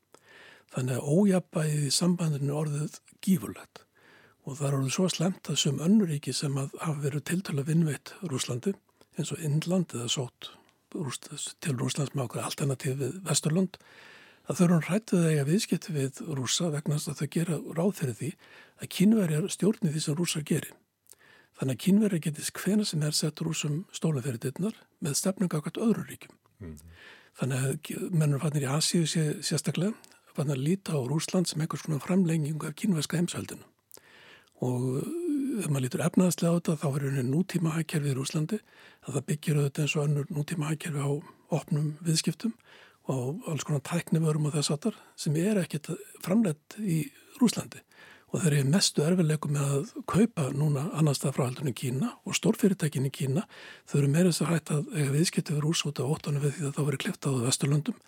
Þannig 0.75 0.99
að 0.99 1.13
ójabæðið 1.15 1.87
í 1.87 1.95
sambandinu 1.95 2.57
orðið 2.59 2.99
gífurlegt 3.25 3.85
og 4.45 4.57
það 4.59 4.67
er 4.69 4.77
orðið 4.79 4.95
svo 4.97 5.09
slemt 5.13 5.49
að 5.53 5.59
sem 5.63 5.81
önnuríki 5.85 6.33
sem 6.37 6.55
að 6.61 6.77
hafa 6.81 7.03
verið 7.05 7.25
tiltölu 7.31 7.65
að 7.65 7.71
vinnveitt 7.73 8.15
Rúslandi 8.29 8.75
eins 9.19 9.33
og 9.35 9.43
Indland 9.45 9.95
eða 9.97 10.09
sót 10.13 10.53
til 10.89 11.75
Rúslands 11.77 12.15
með 12.15 12.25
okkur 12.25 12.45
alternativ 12.47 13.01
við 13.01 13.19
Vesturlund 13.27 13.77
að 14.49 14.59
þau 14.59 14.65
eru 14.65 14.79
hrættuð 14.87 15.25
að 15.25 15.31
eiga 15.33 15.47
viðskipti 15.49 15.95
við 15.95 16.21
rúsa 16.39 16.71
vegna 16.73 16.97
að 16.97 17.19
þau 17.21 17.29
gera 17.35 17.59
ráð 17.77 17.91
fyrir 17.99 18.17
því 18.21 18.31
að 18.79 18.93
kínverjar 18.97 19.49
stjórni 19.53 19.93
því 19.93 20.05
sem 20.05 20.17
rúsar 20.17 20.47
gerir. 20.49 20.73
Þannig 21.59 21.75
að 21.75 21.83
kínverjar 21.85 22.23
getist 22.25 22.55
hvena 22.57 22.87
sem 22.89 23.03
er 23.05 23.17
sett 23.19 23.43
rúsum 23.45 23.83
stóla 23.93 24.23
fyrir 24.25 24.41
dittnar 24.41 24.79
með 25.05 25.19
stefnunga 25.21 25.61
okkar 25.61 25.83
öðru 25.85 26.07
ríkjum. 26.09 26.39
Mm 26.63 26.73
-hmm. 26.73 26.95
Þannig 27.39 27.59
að 27.67 28.11
mennur 28.11 28.41
fannir 28.41 28.65
í 28.65 28.73
Asíu 28.73 29.07
sé, 29.07 29.43
sérstaklega 29.43 29.93
að 30.47 30.63
líta 30.63 30.95
á 30.95 31.01
Rúsland 31.03 31.49
sem 31.49 31.61
einhvers 31.61 31.83
konar 31.87 32.05
framlengingu 32.05 32.69
af 32.69 32.77
kínverska 32.79 33.19
heimsveldinu. 33.19 33.65
Og 34.63 35.03
ef 35.59 35.67
maður 35.67 35.85
lítur 35.87 36.05
efnaðslega 36.07 36.53
á 36.55 36.57
þetta 36.59 36.77
þá 36.83 36.89
er 36.91 37.07
henni 37.09 37.25
nútíma 37.27 37.75
hækjærfi 37.75 38.13
í 38.13 38.17
Rúslandi 38.19 38.61
að 39.07 39.19
það 39.19 39.27
byggir 39.31 39.59
auðvitað 39.59 39.85
eins 39.85 39.97
og 39.97 40.07
önnur 40.07 40.31
nútíma 40.35 40.71
hækjærfi 40.71 41.03
á 41.03 41.11
opnum 41.59 41.91
viðskiptum 42.07 42.55
og 43.09 43.49
alls 43.49 43.67
konar 43.67 43.83
tæknivörum 43.89 44.49
og 44.49 44.55
þess 44.55 44.75
aftar 44.75 44.99
sem 45.17 45.37
er 45.41 45.63
ekkert 45.63 45.91
framleitt 46.23 46.79
í 46.79 47.01
Rúslandi 47.41 47.83
og 48.29 48.43
þeir 48.43 48.57
eru 48.59 48.71
mestu 48.73 49.03
erfileikum 49.05 49.53
með 49.57 49.71
að 49.73 49.93
kaupa 50.11 50.49
núna 50.53 50.83
annars 50.99 51.21
það 51.23 51.35
frá 51.37 51.45
haldunum 51.47 51.77
Kína 51.77 52.09
og 52.29 52.37
stórfyrirtækin 52.37 53.09
í 53.09 53.11
Kína. 53.15 53.43
Þau 53.89 53.99
eru 54.03 54.09
meira 54.13 54.29
þess 54.29 54.43
að 54.45 54.51
hætta 54.53 54.75
að 54.77 54.85
eiga 54.97 55.15
viðskipti 55.15 55.55
við 55.55 55.63
rúsa 55.65 55.89
út 55.89 56.03
af 56.03 56.13
óttanum 56.13 56.45
við 56.45 56.53
því 56.57 56.65
að 56.69 56.75
það 56.77 56.89
veri 56.89 57.01
kliftað 57.05 57.39
á 57.41 57.47
Vesturlundum 57.47 57.99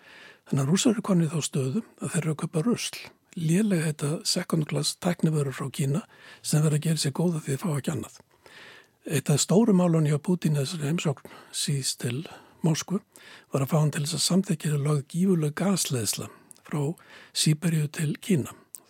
þannig 0.49 0.63
að 0.63 0.69
rúsar 0.69 0.91
eru 0.93 1.01
konið 1.09 1.33
þá 1.33 1.41
stöðum 1.47 1.85
að 2.01 2.09
þeir 2.13 2.21
eru 2.21 2.31
að 2.31 2.41
kaupa 2.43 2.59
rusl. 2.67 2.97
Lélega 3.39 3.85
þetta 3.87 4.09
second 4.27 4.65
class 4.69 4.95
tæknivörur 5.01 5.55
frá 5.57 5.67
Kína 5.71 6.01
sem 6.41 6.61
verður 6.61 6.77
að 6.77 6.85
gera 6.85 7.01
sér 7.01 7.15
góða 7.17 7.39
því 7.41 7.49
þið 7.55 7.61
fá 7.63 7.71
ekki 7.77 7.93
annað. 7.95 8.15
Eitt 9.09 9.29
af 9.33 9.41
stóru 9.41 9.73
málunni 9.73 10.13
á 10.13 10.19
Putin 10.21 10.59
þessari 10.59 10.91
heimsókn 10.91 11.25
síst 11.49 12.03
til 12.03 12.27
Moskvu 12.61 13.01
var 13.49 13.61
að 13.63 13.71
fá 13.71 13.77
hann 13.79 13.93
til 13.95 14.05
þess 14.05 14.19
að 14.19 14.27
samþekja 14.27 14.69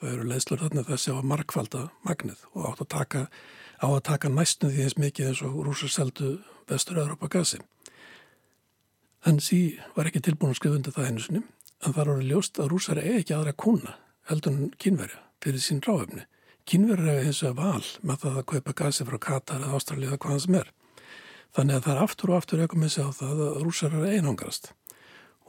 Það 0.01 0.13
eru 0.15 0.23
leðslur 0.31 0.61
þarna 0.63 0.81
þessi 0.87 1.11
á 1.13 1.15
að 1.19 1.27
markvalda 1.29 1.79
magnið 2.07 2.39
og 2.55 2.63
átt 2.71 2.79
að 2.81 2.87
taka, 2.89 3.19
á 3.77 3.85
að 3.85 3.99
taka 4.07 4.31
næstum 4.33 4.71
því 4.73 4.85
eins 4.87 4.95
mikið 4.97 5.27
eins 5.29 5.41
og 5.45 5.59
rúsar 5.67 5.91
seldu 5.93 6.29
vestur-Europa 6.71 7.29
gasi. 7.29 7.59
Sí 9.45 9.59
var 9.93 10.09
ekki 10.09 10.23
tilbúin 10.25 10.55
að 10.55 10.57
skrifa 10.57 10.79
undir 10.79 10.95
það 10.95 11.11
einu 11.11 11.21
sinni 11.21 11.43
en 11.85 11.93
það 11.93 12.01
eru 12.07 12.27
ljóst 12.31 12.57
að 12.57 12.71
rúsar 12.73 12.97
er 12.97 13.19
ekki 13.19 13.37
aðra 13.37 13.53
kuna 13.53 13.93
heldur 14.31 14.57
en 14.57 14.73
kínverja 14.81 15.21
fyrir 15.45 15.61
sín 15.61 15.85
ráöfni. 15.85 16.25
Kínverja 16.65 17.19
er 17.19 17.29
eins 17.29 17.43
og 17.45 17.61
val 17.61 17.85
með 18.01 18.25
það 18.25 18.41
að 18.41 18.49
kaupa 18.55 18.77
gasi 18.81 19.05
frá 19.05 19.21
Katar 19.21 19.61
eða 19.61 19.77
Ástralja 19.77 20.09
eða 20.09 20.21
hvaðan 20.25 20.45
sem 20.47 20.61
er. 20.63 20.73
Þannig 21.53 21.77
að 21.77 21.85
það 21.85 21.93
er 21.93 22.03
aftur 22.07 22.33
og 22.33 22.41
aftur 22.41 22.65
eitthvað 22.65 22.81
með 22.87 22.93
sig 22.95 23.05
á 23.05 23.11
það 23.21 23.45
að 23.45 23.63
rúsar 23.67 23.93
eru 23.93 24.09
einangrast 24.17 24.73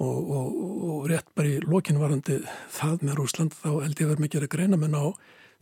og, 0.00 0.30
og, 0.30 0.58
og 0.88 1.06
rétt 1.10 1.28
bara 1.36 1.50
í 1.50 1.60
lokinvarandi 1.64 2.40
það 2.72 3.06
með 3.06 3.18
Rúsland 3.20 3.56
þá 3.56 3.70
held 3.84 4.00
ég 4.00 4.08
verið 4.08 4.24
mikið 4.24 4.46
að 4.46 4.52
greina 4.56 4.80
menn 4.80 4.96
á 4.96 5.04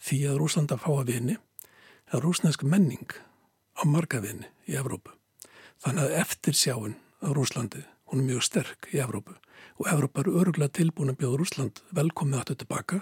því 0.01 0.19
að 0.31 0.41
Rúsland 0.41 0.75
að 0.75 0.85
fá 0.85 0.91
að 0.95 1.09
vini 1.13 1.37
að 2.11 2.25
rúsnesk 2.25 2.65
menning 2.67 3.13
á 3.79 3.83
marga 3.87 4.21
vini 4.23 4.49
í 4.67 4.75
Evrópu. 4.79 5.13
Þannig 5.81 6.09
að 6.09 6.17
eftir 6.25 6.57
sjáin 6.59 6.97
á 7.23 7.29
Rúslandi 7.31 7.85
hún 8.11 8.23
er 8.23 8.29
mjög 8.33 8.47
sterk 8.49 8.91
í 8.95 9.01
Evrópu 9.03 9.37
og 9.81 9.89
Evrópa 9.93 10.25
eru 10.25 10.35
öruglega 10.41 10.75
tilbúin 10.81 11.13
að 11.13 11.21
bjóða 11.23 11.41
Rúsland 11.41 11.83
velkomið 11.95 12.41
aftur 12.41 12.59
tilbaka 12.63 13.01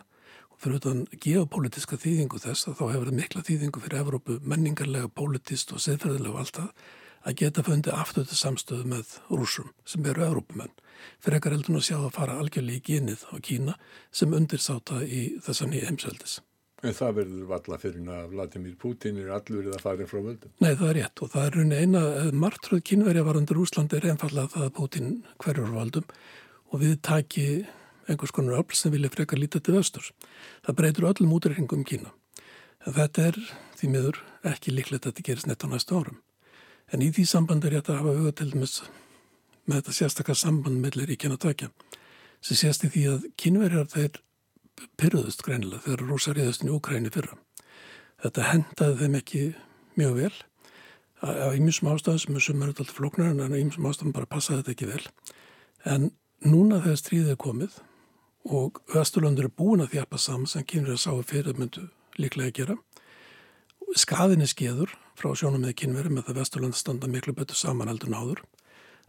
og 0.52 0.60
fyrir 0.60 0.80
utan 0.82 1.04
geopolítiska 1.24 1.98
þýðingu 2.02 2.40
þess 2.42 2.68
að 2.68 2.80
þá 2.80 2.84
hefur 2.92 3.10
það 3.10 3.18
mikla 3.22 3.44
þýðingu 3.48 3.84
fyrir 3.84 4.02
Evrópu 4.02 4.38
menningarlega, 4.44 5.08
politist 5.08 5.72
og 5.72 5.82
siðferðilega 5.82 6.34
og 6.34 6.42
allt 6.42 6.60
það 6.60 6.88
að 7.28 7.38
geta 7.42 7.64
fundið 7.66 7.96
aftur 7.98 8.26
til 8.28 8.38
samstöðu 8.40 8.88
með 8.88 9.14
rúsum 9.28 9.72
sem 9.88 10.06
eru 10.08 10.24
Európumenn 10.24 10.72
fyrir 11.22 11.38
ekkar 11.38 11.54
heldur 11.56 11.78
að 11.78 11.86
sjá 11.88 11.96
að 11.98 12.14
fara 12.16 12.36
algjörlega 12.40 12.80
í 12.80 12.84
gynið 12.88 13.24
á 13.30 13.34
Kína 13.44 13.74
sem 14.10 14.34
undirsáta 14.34 15.02
í 15.04 15.24
þessan 15.44 15.74
í 15.76 15.82
heimsveldis. 15.84 16.38
En 16.86 16.94
það 16.94 17.16
verður 17.16 17.46
valla 17.50 17.78
fyrir 17.82 18.10
að 18.14 18.34
Vladimir 18.34 18.74
Putin 18.78 19.16
er 19.18 19.32
allur 19.34 19.66
að 19.72 19.80
fara 19.82 20.06
frá 20.06 20.20
völdum? 20.22 20.52
Nei, 20.62 20.76
það 20.78 20.90
er 20.90 20.98
rétt 21.00 21.22
og 21.24 21.32
það 21.32 21.46
er 21.46 21.56
raunin 21.56 21.78
eina 21.78 22.02
margtröð 22.44 22.84
kínverja 22.86 23.24
var 23.26 23.40
undir 23.40 23.58
Úsland 23.58 23.96
er 23.98 24.06
einfallega 24.12 24.52
það 24.52 24.66
að 24.68 24.76
Putin 24.76 25.10
hverjur 25.42 25.74
völdum 25.74 26.06
og 26.70 26.84
við 26.84 26.94
taki 27.02 27.48
einhvers 28.08 28.34
konar 28.36 28.60
öll 28.60 28.78
sem 28.78 28.94
vilja 28.94 29.10
freka 29.10 29.36
lítið 29.36 29.66
til 29.66 29.74
vösturs. 29.74 30.12
Það 30.62 30.78
breytur 30.78 31.08
öllum 31.10 31.34
útreikningum 31.34 31.82
Kína. 31.88 32.14
En 32.86 32.94
þetta 32.94 33.26
er 33.32 33.42
því 33.80 33.92
miður 33.96 34.22
ekki 34.46 34.72
líklegt 34.72 35.02
að 35.02 35.10
þetta 35.10 35.26
gerist 35.26 35.50
netta 35.50 35.66
á 35.66 35.72
næstu 35.74 35.98
árum. 35.98 36.22
En 36.92 37.04
í 37.04 37.10
því 37.12 37.26
sambandi 37.28 37.68
er 37.68 37.78
ég 37.78 37.90
að 37.90 38.00
hafa 38.00 38.32
dæmis 38.40 38.78
með 39.68 39.80
þetta 39.80 39.96
sérstakar 39.98 40.38
samband 40.38 40.80
mellir 40.80 41.10
í 41.12 41.18
kynatækja 41.20 41.68
sem 42.40 42.56
sést 42.56 42.86
í 42.86 42.92
því 42.94 43.04
að 43.12 43.26
kynverjar 43.40 43.90
þeir 43.92 44.20
pyrruðust 45.00 45.42
greinilega 45.44 45.84
þegar 45.84 46.04
rúsa 46.06 46.34
riðustin 46.34 46.70
í 46.70 46.74
Úkræni 46.76 47.10
fyrra. 47.12 47.36
Þetta 48.22 48.46
hendaði 48.52 48.96
þeim 49.02 49.18
ekki 49.18 49.42
mjög 49.98 50.14
vel 50.22 50.32
af 51.26 51.58
ymjusum 51.58 51.90
ástæðum 51.92 52.22
sem 52.22 52.38
er 52.38 52.46
sumar 52.46 52.72
alltaf 52.72 52.94
floknar 52.94 53.32
en 53.32 53.42
af 53.42 53.58
ymjusum 53.58 53.90
ástæðum 53.90 54.14
bara 54.14 54.30
passaði 54.30 54.62
þetta 54.62 54.74
ekki 54.76 54.90
vel. 54.92 55.04
En 55.84 56.10
núna 56.46 56.80
þegar 56.84 57.00
stríðið 57.02 57.32
er 57.34 57.40
komið 57.42 57.78
og 58.48 58.80
Östurlöndur 58.96 59.48
er 59.50 59.56
búin 59.60 59.82
að 59.84 59.96
þjapa 59.96 60.20
saman 60.22 60.50
sem 60.50 60.64
kynverjar 60.64 61.02
sáu 61.02 61.22
fyrir 61.26 61.58
myndu 61.58 61.88
líklega 62.18 62.52
að 62.52 62.58
gera 62.60 62.78
skaðinni 63.96 64.48
skeður 64.48 64.92
frá 65.18 65.32
sjónum 65.36 65.62
með 65.64 65.78
kynveri 65.82 66.12
með 66.12 66.28
það 66.28 66.40
Vesturland 66.42 66.76
standa 66.76 67.08
miklu 67.10 67.34
betur 67.36 67.58
saman 67.58 67.90
heldur 67.90 68.12
náður 68.12 68.42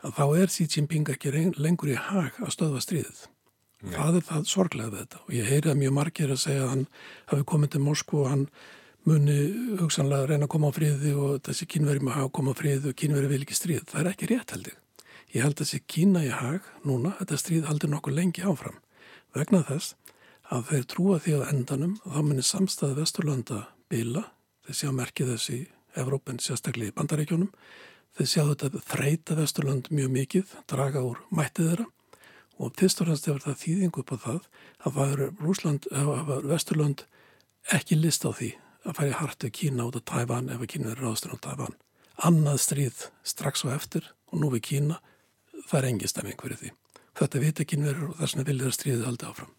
að 0.05 0.15
þá 0.15 0.25
er 0.39 0.53
Xi 0.53 0.67
Jinping 0.71 1.11
ekki 1.11 1.33
lengur 1.59 1.91
í 1.91 1.97
hag 1.99 2.37
að 2.39 2.53
stöðva 2.55 2.81
stríðið. 2.83 3.21
Nei. 3.79 3.93
Það 3.95 4.19
er 4.19 4.25
það 4.27 4.49
sorglega 4.51 4.91
við 4.91 5.01
þetta 5.03 5.21
og 5.23 5.33
ég 5.35 5.49
heyri 5.49 5.71
að 5.71 5.79
mjög 5.79 5.95
margir 5.95 6.33
að 6.33 6.41
segja 6.43 6.65
að 6.65 6.71
hann 6.73 6.85
hafi 7.31 7.47
komið 7.51 7.73
til 7.75 7.81
Moskú 7.83 8.21
og 8.23 8.29
hann 8.33 8.45
muni 9.07 9.37
hugsanlega 9.79 10.25
að 10.25 10.33
reyna 10.33 10.47
að 10.47 10.53
koma 10.55 10.71
á 10.71 10.75
fríði 10.75 11.13
og 11.15 11.39
þessi 11.47 11.67
kynveri 11.71 12.03
maður 12.03 12.19
hafa 12.19 12.29
að 12.29 12.35
koma 12.39 12.55
á 12.55 12.59
fríði 12.59 12.91
og 12.91 12.97
kynveri 12.99 13.31
vil 13.31 13.41
ekki 13.45 13.57
stríð. 13.57 13.85
Það 13.87 14.01
er 14.01 14.11
ekki 14.11 14.29
rétt 14.33 14.53
held 14.55 14.71
ég. 14.71 14.79
Held 15.29 15.53
að 15.53 15.61
þessi 15.61 15.79
kína 15.87 16.25
í 16.25 16.31
hag 16.33 16.67
núna, 16.83 17.13
þetta 17.19 17.39
stríð 17.39 17.69
haldur 17.69 17.93
nokkuð 17.93 18.17
lengi 18.17 18.43
áfram 18.43 18.79
vegna 19.35 19.61
þess 19.67 19.95
að 20.49 20.71
þeir 20.71 20.85
trúa 20.89 21.19
því 21.21 21.35
að 21.37 21.49
endanum 21.53 21.95
að 22.01 22.15
þá 22.15 22.21
munir 22.25 22.47
samstæði 22.47 22.97
Vesturlanda 22.97 23.59
bila 23.91 24.23
þeir 24.69 24.77
sjá 24.77 24.89
merkið 24.93 25.31
þess 25.33 25.53
í 25.55 25.59
Evrópen, 25.97 26.37
sérstaklega 26.37 26.93
í 26.93 26.95
bandaríkjónum. 26.95 27.49
Þeir 28.17 28.29
sjá 28.29 28.41
þetta 28.51 28.81
þreita 28.85 29.37
Vesturland 29.39 29.89
mjög 29.89 30.11
mikið, 30.13 30.51
draga 30.69 31.01
úr 31.05 31.23
mættið 31.33 31.71
þeirra 31.71 31.87
og 32.59 32.73
fremst 33.07 33.27
hefur 33.29 33.43
það 33.45 33.59
þýðingu 33.63 34.01
upp 34.03 34.13
á 34.13 34.17
það 34.25 34.39
að 34.85 34.95
eru 35.13 36.47
Vesturland 36.51 37.05
ekki 37.73 37.97
list 37.97 38.25
á 38.27 38.31
því 38.35 38.49
að 38.85 38.97
færi 38.99 39.15
hartu 39.15 39.51
Kína 39.53 39.87
út 39.87 39.99
af 39.99 40.05
Tævan 40.11 40.51
ef 40.51 40.61
að 40.61 40.71
Kína 40.73 40.91
er 40.93 41.01
ráðstur 41.03 41.33
á 41.33 41.37
Tævan. 41.47 41.77
Annað 42.19 42.59
stríð 42.65 43.05
strax 43.23 43.63
og 43.65 43.73
eftir 43.73 44.11
og 44.29 44.43
nú 44.43 44.51
við 44.53 44.65
Kína, 44.69 44.99
það 45.65 45.79
er 45.79 45.89
engi 45.93 46.11
stemming 46.11 46.41
fyrir 46.41 46.59
því. 46.59 46.73
Þetta 47.19 47.43
veit 47.45 47.63
ekki 47.63 47.79
verður 47.83 48.11
og 48.11 48.19
þess 48.19 48.35
vegna 48.35 48.49
vil 48.51 48.59
þeirra 48.59 48.77
stríðið 48.77 49.07
aldrei 49.09 49.31
áfram. 49.31 49.55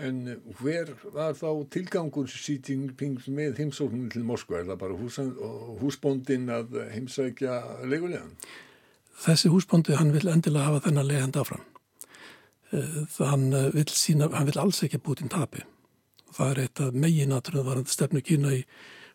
En 0.00 0.22
hver 0.56 0.94
var 1.12 1.34
þá 1.36 1.68
tilgangur 1.68 2.30
Jinping 2.32 3.18
með 3.28 3.58
heimsóknum 3.60 4.06
til 4.12 4.22
Moskva? 4.24 4.62
Er 4.62 4.70
það 4.70 4.78
bara 4.80 4.96
húsan, 4.96 5.32
húsbóndin 5.82 6.48
að 6.48 6.78
heimsækja 6.94 7.58
leigulegan? 7.84 8.32
Þessi 9.20 9.50
húsbóndi, 9.52 9.92
hann 9.98 10.14
vil 10.14 10.30
endilega 10.32 10.70
hafa 10.70 10.86
þennan 10.86 11.08
legand 11.10 11.36
áfram. 11.36 11.66
Eh, 12.72 13.02
hann 13.18 13.52
eh, 13.52 13.68
vil, 13.74 13.84
sína, 13.92 14.30
hann 14.32 14.48
vil 14.48 14.62
alls 14.62 14.80
ekki 14.86 15.02
bútinn 15.04 15.32
tapi. 15.32 15.60
Það 16.32 16.54
er 16.54 16.62
eitt 16.62 16.80
af 16.80 16.96
meginatröðu 16.96 17.66
varandi 17.66 17.92
stefnu 17.92 18.22
Kína 18.24 18.54
í 18.56 18.62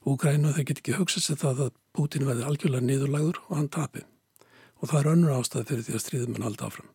Úgrænu. 0.05 0.53
Þeir 0.53 0.67
get 0.69 0.84
ekki 0.84 0.99
hugsað 0.99 1.25
sér 1.25 1.41
það 1.41 1.63
að 1.65 1.73
Putin 1.97 2.30
verði 2.30 2.45
algjörlega 2.45 2.86
niðurlagður 2.86 3.41
og 3.47 3.57
hann 3.57 3.73
tapi. 3.73 4.05
Og 4.78 4.91
það 4.91 4.99
er 5.01 5.11
önnur 5.15 5.39
ástæði 5.39 5.71
fyrir 5.71 5.88
því 5.88 5.97
að 5.97 6.05
stríðum 6.05 6.38
hann 6.38 6.47
haldi 6.51 6.69
áfram 6.69 6.93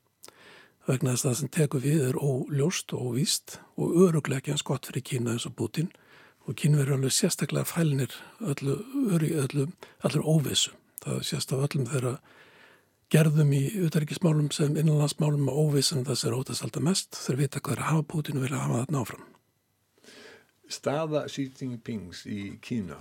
vegna 0.89 1.14
þess 1.14 1.24
að 1.24 1.30
það 1.30 1.39
sem 1.41 1.51
tekur 1.57 1.83
við 1.85 2.05
er 2.09 2.18
óljóst 2.18 2.95
og 2.97 3.09
óvíst 3.12 3.59
og 3.78 3.97
öruglega 4.07 4.43
ekki 4.43 4.55
hans 4.55 4.66
gott 4.66 4.89
fyrir 4.89 5.05
Kína 5.07 5.35
eins 5.35 5.47
og 5.47 5.55
Putin 5.59 5.91
og 6.49 6.57
Kína 6.59 6.80
verður 6.80 6.99
alveg 6.99 7.14
sérstaklega 7.14 7.68
fælnir 7.70 8.14
öllu, 8.41 8.78
öllu, 9.14 9.68
allur 10.03 10.24
óvissu. 10.26 10.72
Það 11.03 11.22
sést 11.26 11.53
af 11.55 11.62
öllum 11.66 11.87
þeirra 11.91 12.16
gerðum 13.12 13.53
í 13.55 13.62
utarrikismálum 13.85 14.51
sem 14.55 14.74
innanlandsmálum 14.78 15.51
og 15.53 15.61
óvissan 15.68 16.07
þess 16.07 16.26
er 16.26 16.37
ótast 16.37 16.64
alltaf 16.66 16.87
mest 16.87 17.18
þeir 17.18 17.43
vita 17.45 17.61
hvað 17.61 17.76
er 17.76 17.85
að 17.85 17.91
hafa 17.93 18.09
Putin 18.14 18.41
og 18.41 18.47
vilja 18.47 18.62
hafa 18.62 18.83
þetta 18.83 18.97
náfram. 18.97 19.26
Staða 20.72 21.26
Xi 21.28 21.51
Jinpings 21.59 22.24
í 22.26 22.41
Kína 22.64 22.99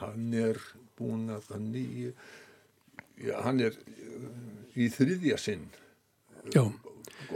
hann 0.00 0.32
er 0.36 0.60
búin 0.98 1.30
að 1.32 1.48
hann, 1.54 1.72
í, 1.72 2.10
hann 3.44 3.60
er 3.64 3.76
í 4.76 4.88
þriðja 4.92 5.38
sinn 5.40 5.68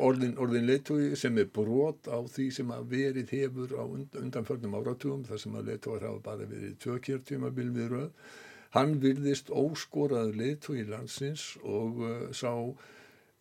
orðin, 0.01 0.37
orðin 0.39 0.69
leittói 0.69 1.17
sem 1.19 1.39
er 1.41 1.49
brot 1.51 2.07
á 2.07 2.19
því 2.23 2.51
sem 2.55 2.71
að 2.75 2.93
verið 2.93 3.35
hefur 3.39 3.75
á 3.75 3.85
und, 3.85 4.15
undanförnum 4.21 4.77
áratugum 4.79 5.25
þar 5.29 5.43
sem 5.43 5.59
að 5.59 5.73
leittóar 5.73 6.07
hafa 6.07 6.23
bara 6.31 6.47
verið 6.51 6.79
tvö 6.83 7.01
kjörtjum 7.09 7.49
að 7.49 7.59
byrja 7.59 7.77
við 7.79 7.93
röð 7.97 8.39
hann 8.77 8.97
virðist 9.03 9.51
óskoraður 9.51 10.39
leiðtói 10.39 10.81
í 10.85 10.87
landsins 10.89 11.53
og 11.65 12.01
uh, 12.05 12.17
sá, 12.37 12.53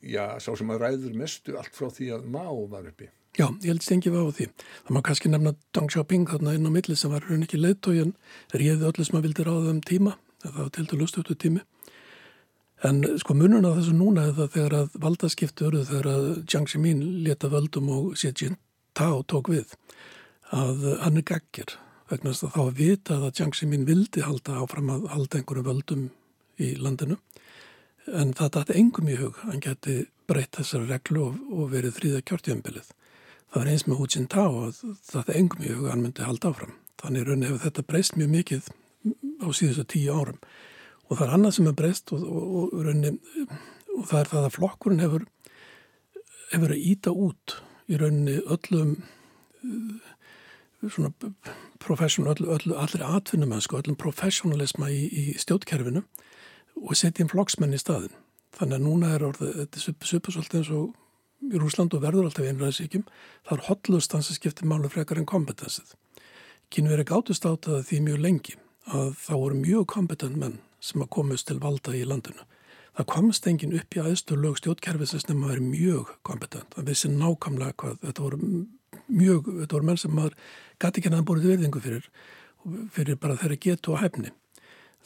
já, 0.01 0.26
sá 0.41 0.51
sem 0.57 0.74
að 0.74 0.84
ræður 0.86 1.17
mestu 1.22 1.57
allt 1.59 1.76
frá 1.78 1.89
því 1.93 2.11
að 2.17 2.30
Mao 2.34 2.65
var 2.72 2.89
uppi. 2.89 3.09
Já, 3.38 3.45
ég 3.61 3.70
held 3.70 3.86
stengi 3.86 4.11
var 4.11 4.26
á 4.26 4.34
því. 4.36 4.49
Það 4.88 4.95
má 4.95 5.01
kannski 5.05 5.30
nefna 5.30 5.53
Deng 5.76 5.91
Xiaoping 5.93 6.26
þarna 6.32 6.55
inn 6.57 6.65
á 6.65 6.72
milli 6.74 6.97
sem 6.97 7.13
var 7.13 7.28
raun 7.30 7.45
ekki 7.45 7.61
leiðtói 7.61 7.99
en 8.01 8.15
réði 8.55 8.89
öllu 8.89 9.05
sem 9.05 9.20
að 9.20 9.28
vildi 9.28 9.45
ráða 9.45 9.76
um 9.76 9.84
tíma, 9.86 10.15
það 10.41 10.57
var 10.57 10.72
til 10.76 10.88
dælu 10.89 11.09
stötu 11.09 11.38
tími. 11.38 11.61
En 12.88 13.01
sko 13.19 13.36
munun 13.36 13.67
á 13.67 13.75
þessu 13.75 13.93
núna 13.97 14.30
það 14.38 14.53
þegar 14.53 14.75
að 14.77 14.93
valdaskiptu 15.03 15.67
öruð 15.67 15.89
þegar 15.89 16.07
að 16.13 16.27
Jiang 16.47 16.69
Zemin 16.71 17.01
leta 17.25 17.49
völdum 17.51 17.89
og 17.91 18.13
Xi 18.15 18.32
Jinping 18.32 19.25
tók 19.27 19.51
við 19.51 19.73
að 20.55 20.86
hann 21.03 21.19
er 21.19 21.25
gaggir 21.27 21.75
vegna 22.09 22.32
þess 22.32 22.47
að 22.47 22.53
þá 22.55 22.61
að 22.63 22.77
vita 22.80 23.17
að 23.17 23.34
Jiang 23.39 23.57
Zemin 23.59 23.84
vildi 23.88 24.23
halda 24.23 24.61
áfram 24.63 24.93
að 24.95 25.09
halda 25.11 25.41
einhverju 25.41 25.65
völdum 25.67 26.07
í 26.59 26.71
landinu 26.80 27.19
en 28.07 28.32
það 28.38 28.55
dætti 28.55 28.80
engum 28.80 29.11
í 29.11 29.19
hug 29.19 29.43
hann 29.43 29.61
geti 29.63 29.99
breytt 30.30 30.55
þessari 30.55 30.88
reglu 30.89 31.27
og, 31.27 31.43
og 31.51 31.69
verið 31.73 31.97
þrýða 31.97 32.23
kjörtjöfumbilið. 32.32 32.89
Það 33.49 33.61
er 33.63 33.71
eins 33.73 33.86
með 33.88 33.99
Hu 33.99 34.09
Jintao 34.13 34.49
að 34.63 34.82
það 35.09 35.19
dætti 35.19 35.38
engum 35.41 35.67
í 35.67 35.75
hug 35.75 35.91
hann 35.91 36.03
myndi 36.05 36.25
halda 36.25 36.53
áfram. 36.53 36.75
Þannig 37.01 37.27
raunin 37.27 37.47
hefur 37.49 37.63
þetta 37.67 37.88
breyst 37.91 38.17
mjög 38.17 38.34
mikið 38.34 38.73
á 39.43 39.47
síðustu 39.51 39.86
tíu 39.93 40.15
árum 40.15 40.39
og 41.10 41.18
það 41.18 41.26
er 41.26 41.34
annað 41.36 41.55
sem 41.57 41.68
er 41.70 41.78
breyst 41.78 42.14
og, 42.14 42.24
og, 42.30 42.78
raunin, 42.86 43.20
og 43.97 44.05
það 44.10 44.20
er 44.22 44.32
það 44.34 44.47
að 44.47 44.55
flokkurinn 44.57 45.03
hefur 45.03 45.26
hefur 46.49 46.74
að 46.74 46.86
íta 46.91 47.14
út 47.14 47.57
í 47.89 47.97
rauninni 47.99 48.38
öllum 48.45 48.95
svona 50.80 51.12
professional, 51.84 52.36
öll, 52.39 52.55
öll, 52.55 52.76
allir 52.78 53.03
atvinnumensku, 53.03 53.78
öllum 53.80 53.97
professionalisma 53.99 54.89
í, 54.93 55.01
í 55.10 55.24
stjótkerfinu 55.39 56.05
og 56.80 56.95
setja 56.95 57.26
inn 57.26 57.32
flokksmenn 57.32 57.76
í 57.76 57.82
staðin. 57.82 58.16
Þannig 58.55 58.80
að 58.80 58.86
núna 58.86 59.12
er 59.16 59.26
orðið, 59.28 59.57
þetta 59.60 59.82
er 59.82 60.10
supasvöld 60.10 60.55
eins 60.55 60.72
og 60.76 61.49
í 61.49 61.60
Rúsland 61.60 61.95
og 61.95 62.03
verður 62.03 62.30
alltaf 62.30 62.47
einræðsíkjum, 62.47 63.05
það 63.47 63.57
er 63.57 63.66
hotlustans 63.68 64.32
að 64.32 64.39
skipta 64.39 64.68
málu 64.68 64.91
frekar 64.91 65.20
en 65.20 65.28
kompetensið. 65.28 65.93
Kynveri 66.72 67.05
gátust 67.07 67.47
átaði 67.47 67.86
því 67.89 68.01
mjög 68.07 68.24
lengi 68.24 68.57
að 68.95 69.14
þá 69.20 69.34
voru 69.36 69.60
mjög 69.60 69.86
kompetent 69.91 70.39
menn 70.39 70.60
sem 70.80 71.03
að 71.03 71.11
komast 71.15 71.49
til 71.49 71.59
valda 71.61 71.93
í 71.95 72.05
landinu. 72.07 72.45
Það 72.97 73.07
komst 73.13 73.47
engin 73.47 73.75
upp 73.77 73.95
í 73.95 74.01
aðstu 74.03 74.36
lög 74.36 74.57
stjórnkerfisins 74.59 75.27
nema 75.30 75.47
að 75.47 75.53
vera 75.53 75.67
mjög 75.69 76.11
kompetent. 76.27 76.73
Það 76.75 76.89
vissi 76.89 77.11
nákvæmlega 77.13 77.75
hvað 77.80 78.01
þetta 78.03 78.25
voru 78.25 78.39
mjög, 79.07 79.47
þetta 79.61 79.77
voru 79.77 79.88
menn 79.88 80.01
sem 80.01 80.15
maður 80.15 80.36
gæti 80.82 81.01
ekki 81.01 81.13
að 81.13 81.25
búið 81.30 81.47
verðingu 81.53 81.84
fyrir, 81.86 82.09
fyrir 82.95 83.19
bara 83.21 83.38
þeirra 83.39 83.59
getu 83.67 83.93
og 83.93 84.01
hefni. 84.03 84.34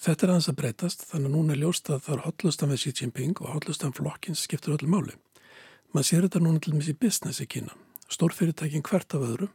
Þetta 0.03 0.25
er 0.25 0.33
aðeins 0.33 0.49
að 0.49 0.57
breytast, 0.57 1.05
þannig 1.11 1.29
að 1.29 1.35
núna 1.35 1.53
er 1.53 1.61
ljóst 1.61 1.91
að 1.93 2.01
það 2.07 2.15
er 2.15 2.23
hotlustan 2.25 2.73
við 2.73 2.81
Xi 2.81 2.93
Jinping 2.97 3.43
og 3.43 3.53
hotlustan 3.53 3.93
flokkins 3.93 4.41
skiptur 4.47 4.73
öllu 4.73 4.89
máli. 4.89 5.13
Man 5.93 6.07
sér 6.07 6.25
þetta 6.25 6.41
núna 6.41 6.63
til 6.63 6.73
og 6.73 6.79
með 6.79 6.89
í 6.95 6.97
business 6.97 7.43
í 7.43 7.47
Kína. 7.47 7.75
Stórfyrirtækin 8.09 8.83
hvert 8.83 9.13
af 9.13 9.27
öðrum 9.27 9.53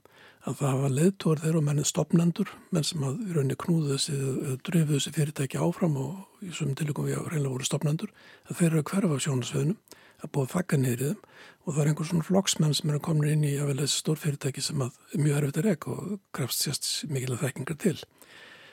að 0.49 0.57
það 0.59 0.73
hafa 0.73 0.89
leðtór 0.95 1.41
þeirra 1.43 1.61
og 1.61 1.65
mennið 1.67 1.87
stopnendur, 1.91 2.51
menn 2.73 2.87
sem 2.87 3.05
að 3.05 3.21
í 3.21 3.35
rauninni 3.35 3.57
knúðu 3.61 3.95
þessi, 3.95 4.19
dröfu 4.65 4.95
þessi 4.95 5.13
fyrirtæki 5.17 5.61
áfram 5.61 5.97
og 6.01 6.45
í 6.45 6.53
svömmum 6.55 6.79
tilíkum 6.79 7.09
við 7.09 7.19
reynilega 7.27 7.53
voru 7.53 7.69
stopnendur, 7.69 8.13
að 8.49 8.61
þeir 8.61 8.69
eru 8.71 8.83
að 8.83 8.93
hverfa 8.93 9.19
sjónasveðnum, 9.27 9.97
að 10.19 10.33
búið 10.35 10.49
að 10.49 10.55
þakka 10.57 10.81
niður 10.81 11.03
í 11.03 11.11
þeim. 11.11 11.21
Og 11.69 11.75
það 11.75 11.83
er 11.83 11.91
einhver 11.91 12.09
svona 12.09 12.27
flokksmenn 12.27 12.77
sem 12.79 12.91
eru 12.91 13.01
komin 13.05 13.29
inn 13.29 13.45
í 13.45 13.55
að 13.61 13.71
vel 13.71 13.81
þessi 13.83 14.01
stórfyrirtæki 14.03 14.65
sem 14.65 14.85
að 14.87 14.97
mjög 15.21 15.41
erfitt 15.43 15.61
er 15.61 15.71
ekk 15.75 15.89
og 15.93 16.15
krefst 16.35 16.65
sérst 16.65 16.89
mikil 17.13 17.35
að 17.35 17.43
þekkingar 17.45 17.79
til. 17.85 17.97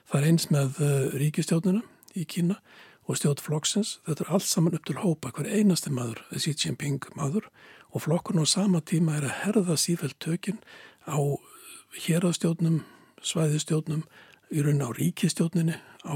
Það 0.07 0.19
er 0.21 0.27
eins 0.29 0.47
með 0.53 0.79
uh, 0.79 1.17
ríkistjónuna 1.19 1.83
í 2.15 2.23
Kína 2.29 2.55
og 3.05 3.19
stjórn 3.19 3.43
flokksins, 3.43 3.97
þetta 4.07 4.25
er 4.25 4.31
allt 4.37 4.47
saman 4.47 4.77
upp 4.77 4.87
til 4.87 4.97
hópa, 5.01 5.33
hver 5.35 5.49
einasti 5.51 5.91
maður, 5.93 6.23
Xi 6.33 6.55
Jinping 6.55 7.03
maður 7.19 7.49
og 7.91 8.05
flokkun 8.05 8.41
á 8.41 8.45
sama 8.47 8.81
tíma 8.81 9.19
er 9.19 9.27
að 9.27 9.37
herða 9.43 9.75
sífælt 9.77 10.17
tökinn 10.23 10.63
á 11.05 11.19
hérastjórnum, 12.05 12.81
svæðistjórnum, 13.25 14.05
í 14.53 14.61
raun 14.63 14.83
á 14.83 14.89
ríkistjórninni, 14.93 15.77
á 16.05 16.15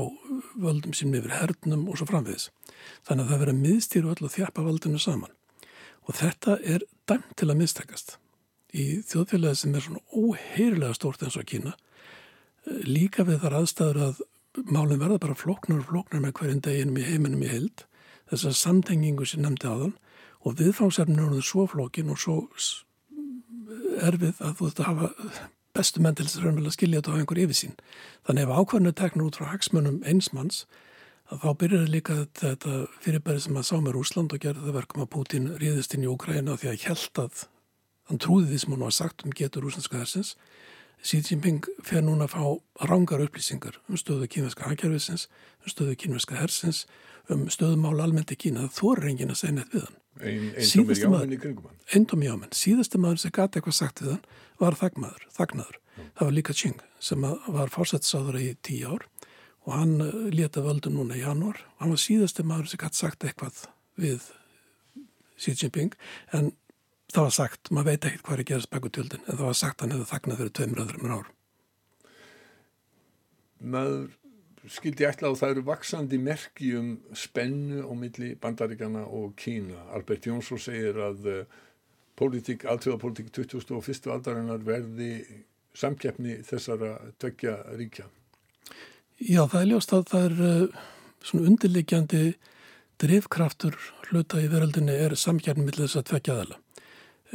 völdum 0.60 0.94
sem 0.94 1.14
yfir 1.16 1.34
hernum 1.34 1.88
og 1.90 2.00
svo 2.00 2.08
framviðis. 2.10 2.50
Þannig 3.08 3.26
að 3.26 3.30
það 3.32 3.42
verður 3.42 3.54
að 3.54 3.62
miðstýru 3.66 4.12
öll 4.14 4.26
og 4.28 4.34
þjapa 4.36 4.66
völdinu 4.66 5.02
saman. 5.02 5.36
Og 6.06 6.18
þetta 6.20 6.58
er 6.62 6.86
dæmt 7.10 7.36
til 7.38 7.50
að 7.50 7.60
miðstakast. 7.62 8.18
Í 8.70 9.02
þjóðfélagi 9.10 9.62
sem 9.62 9.76
er 9.76 9.86
svona 9.86 10.04
óheirilega 10.14 10.98
stórt 10.98 11.24
eins 11.26 11.40
og 11.40 11.48
Kína, 11.50 11.74
líka 12.86 13.26
við 13.26 13.42
þar 13.44 13.62
aðstæður 13.64 14.02
að 14.10 14.22
málinn 14.70 15.02
verða 15.02 15.22
bara 15.24 15.38
floknar 15.38 15.82
og 15.82 15.90
floknar 15.90 16.22
með 16.22 16.36
hverjum 16.38 16.62
deginum 16.66 17.00
í 17.00 17.08
heiminum 17.08 17.46
í 17.46 17.50
heild, 17.50 17.86
þessar 18.30 18.58
samtengingu 18.58 19.26
sem 19.26 19.42
nefndi 19.42 19.70
aðan 19.70 19.96
og 20.46 20.60
viðfangsefninu 20.60 21.32
er 21.38 21.46
svo 21.46 21.66
flokkin 21.70 22.12
og 22.14 22.22
svo 22.22 22.38
erfið 24.06 24.38
að 24.44 24.54
þú 24.60 24.70
þetta 24.70 24.88
hafa 24.88 25.10
bestu 25.80 26.04
menn 26.04 26.20
til 26.20 26.28
þess 26.28 26.44
að 26.44 26.70
skilja 26.76 27.02
þetta 27.02 27.16
á 27.16 27.20
einhver 27.20 27.42
yfirsýn. 27.46 27.76
Þannig 28.28 28.46
ef 28.46 28.56
ákvæmnu 28.60 28.96
teknur 29.00 29.30
út 29.32 29.40
frá 29.40 29.50
hagsmunum 29.54 30.04
einsmanns 30.04 30.66
þá 31.30 31.50
byrjar 31.62 31.92
líka 31.94 32.16
þetta 32.40 32.88
fyrirbæri 33.04 33.44
sem 33.44 33.58
að 33.60 33.68
sá 33.68 33.76
með 33.78 34.00
Úsland 34.02 34.34
og 34.34 34.42
gerði 34.42 34.66
það 34.66 34.78
verkum 34.80 35.04
að 35.04 35.12
Putin 35.14 35.52
ríðist 35.62 35.94
inn 35.94 36.08
í 36.08 36.10
Ukraina 36.10 36.58
því 36.58 36.72
að 36.72 36.86
held 36.88 37.22
að 37.22 37.44
hann 38.10 38.22
trúði 38.24 38.50
því 38.50 38.60
sem 38.64 38.74
hann 38.74 38.86
var 38.88 38.96
sagt 38.98 39.26
um 39.26 39.36
getur 39.38 39.68
úslandska 39.70 40.02
hersins. 40.02 40.34
Xi 41.06 41.22
Jinping 41.24 41.70
fer 41.86 42.02
núna 42.04 42.26
að 42.26 42.34
fá 42.34 42.90
rángar 42.90 43.22
upplýsingar 43.24 43.78
um 43.88 44.00
stöðu 44.00 44.28
kynveska 44.28 44.68
hagkerfisins, 44.68 45.30
um 45.64 45.72
stöðu 45.72 45.96
kynveska 46.02 46.42
hersins, 46.42 46.88
um 47.30 47.46
stöðumál 47.54 48.02
almennt 48.02 48.34
í 48.34 48.40
Kína. 48.40 48.66
Það 48.68 48.80
þorir 48.82 49.12
engin 49.14 49.36
að 49.36 49.42
segja 49.44 49.60
neitt 49.60 49.76
við 49.76 49.86
hann. 49.86 49.99
Eindom 50.20 50.96
jámenn 50.96 51.36
í 51.36 51.40
kringum 51.40 51.70
hann. 51.70 51.78
Eindom 51.96 52.24
jámenn. 52.26 52.56
Síðasti 52.56 53.00
maður 53.00 53.22
sem 53.24 53.34
gæti 53.36 53.60
eitthvað 53.60 53.78
sagt 53.78 54.02
við 54.04 54.16
hann 54.16 54.26
var 54.60 54.78
þagnaður. 54.80 55.28
þagnaður. 55.36 55.80
Það 56.00 56.26
var 56.26 56.36
líka 56.36 56.56
Ching 56.56 56.82
sem 57.00 57.24
var 57.24 57.72
fórsettisáður 57.72 58.40
í 58.40 58.50
tíu 58.64 58.96
ár 58.96 59.08
og 59.68 59.74
hann 59.76 59.96
eh, 60.04 60.30
leta 60.36 60.64
völdu 60.64 60.92
núna 60.92 61.18
í 61.18 61.24
janúar. 61.24 61.62
Hann 61.80 61.94
var 61.94 62.02
síðasti 62.02 62.44
maður 62.48 62.72
sem 62.72 62.82
gæti 62.82 63.00
sagt 63.00 63.24
eitthvað 63.24 63.66
við 64.00 64.30
Xi 65.40 65.56
Jinping 65.56 65.96
en 66.36 66.52
það 67.14 67.26
var 67.26 67.36
sagt, 67.36 67.72
maður 67.72 67.92
veit 67.92 68.08
ekkert 68.10 68.26
hvað 68.26 68.36
er 68.36 68.44
að 68.44 68.50
gerast 68.52 68.72
bæku 68.74 68.92
tjöldin 68.94 69.26
en 69.26 69.38
það 69.38 69.46
var 69.48 69.60
sagt 69.60 69.84
hann 69.84 69.94
hefði 69.96 70.10
þagnað 70.12 70.42
fyrir 70.42 70.56
tveimur 70.60 70.84
öðrum 70.84 71.14
ár. 71.16 71.30
Maður 73.60 74.19
skildi 74.68 75.08
ætla 75.08 75.32
og 75.32 75.38
það 75.40 75.54
eru 75.54 75.64
vaksandi 75.70 76.20
merki 76.22 76.74
um 76.80 76.92
spennu 77.16 77.86
á 77.88 77.94
milli 77.96 78.34
bandaríkjana 78.42 79.06
og 79.08 79.36
Kína. 79.40 79.80
Albert 79.96 80.28
Jónsson 80.28 80.60
segir 80.60 81.00
að 81.00 81.28
uh, 81.30 81.42
politík, 82.20 82.66
alltfjóðapolítik 82.68 83.32
2001. 83.36 84.10
aldarinnar 84.12 84.64
verði 84.66 85.24
samkeppni 85.78 86.42
þessara 86.44 86.98
tökja 87.22 87.56
ríkja. 87.80 88.10
Já, 89.20 89.46
það 89.48 89.62
er 89.62 89.70
ljóst 89.72 89.96
að 89.96 90.06
það 90.12 90.28
er 90.28 90.40
uh, 90.50 90.86
svona 91.24 91.52
undirleikjandi 91.54 92.24
drivkraftur 93.00 93.78
hluta 94.10 94.42
í 94.44 94.52
veröldinni 94.52 94.96
er 94.96 95.16
samkeppni 95.16 95.64
millir 95.64 95.88
þess 95.88 96.02
að 96.02 96.10
tvekja 96.12 96.36
aðala. 96.36 96.62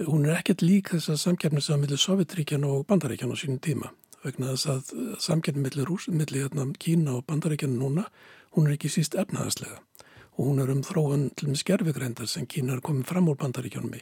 Hún 0.05 0.25
er 0.27 0.41
ekkert 0.41 0.65
lík 0.65 0.91
þess 0.93 1.13
að 1.15 1.23
samkeppni 1.23 1.63
sem 1.63 1.81
millir 1.81 2.01
Sovjetríkjan 2.03 2.67
og 2.69 2.83
bandaríkjan 2.91 3.33
á 3.33 3.37
sínum 3.39 3.61
tíma 3.63 3.95
vegna 4.25 4.55
þess 4.55 4.71
að 4.73 4.93
samkeppni 5.23 5.65
millir, 5.65 5.91
millir 6.09 6.47
hérna, 6.47 6.67
Kína 6.81 7.19
og 7.19 7.27
bandaríkjana 7.29 7.77
núna, 7.79 8.07
hún 8.57 8.69
er 8.69 8.77
ekki 8.77 8.93
síst 8.93 9.17
efnaðarslega 9.19 9.81
og 10.35 10.49
hún 10.49 10.63
er 10.63 10.71
um 10.73 10.83
þróun 10.83 11.29
til 11.39 11.51
með 11.51 11.61
skerfigreindar 11.63 12.31
sem 12.31 12.47
Kína 12.51 12.75
er 12.75 12.83
komið 12.83 13.07
fram 13.07 13.29
úr 13.31 13.39
bandaríkjónum 13.39 13.95
í. 13.95 14.01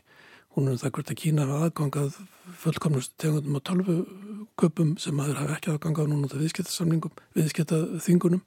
Hún 0.57 0.69
er 0.69 0.77
um 0.77 0.81
það 0.81 0.93
hvort 0.97 1.13
að 1.13 1.21
Kína 1.21 1.45
hafa 1.49 1.67
aðgangað 1.69 2.17
fullkomnust 2.63 3.13
tegundum 3.21 3.59
á 3.61 3.61
tölvuköpum 3.69 4.95
sem 5.01 5.21
aður 5.21 5.43
hafa 5.43 5.59
ekki 5.59 5.73
aðgangað 5.75 6.09
núna 6.13 6.31
af 6.31 6.41
viðskiptasamlingum, 6.41 7.21
viðskiptaþingunum 7.37 8.43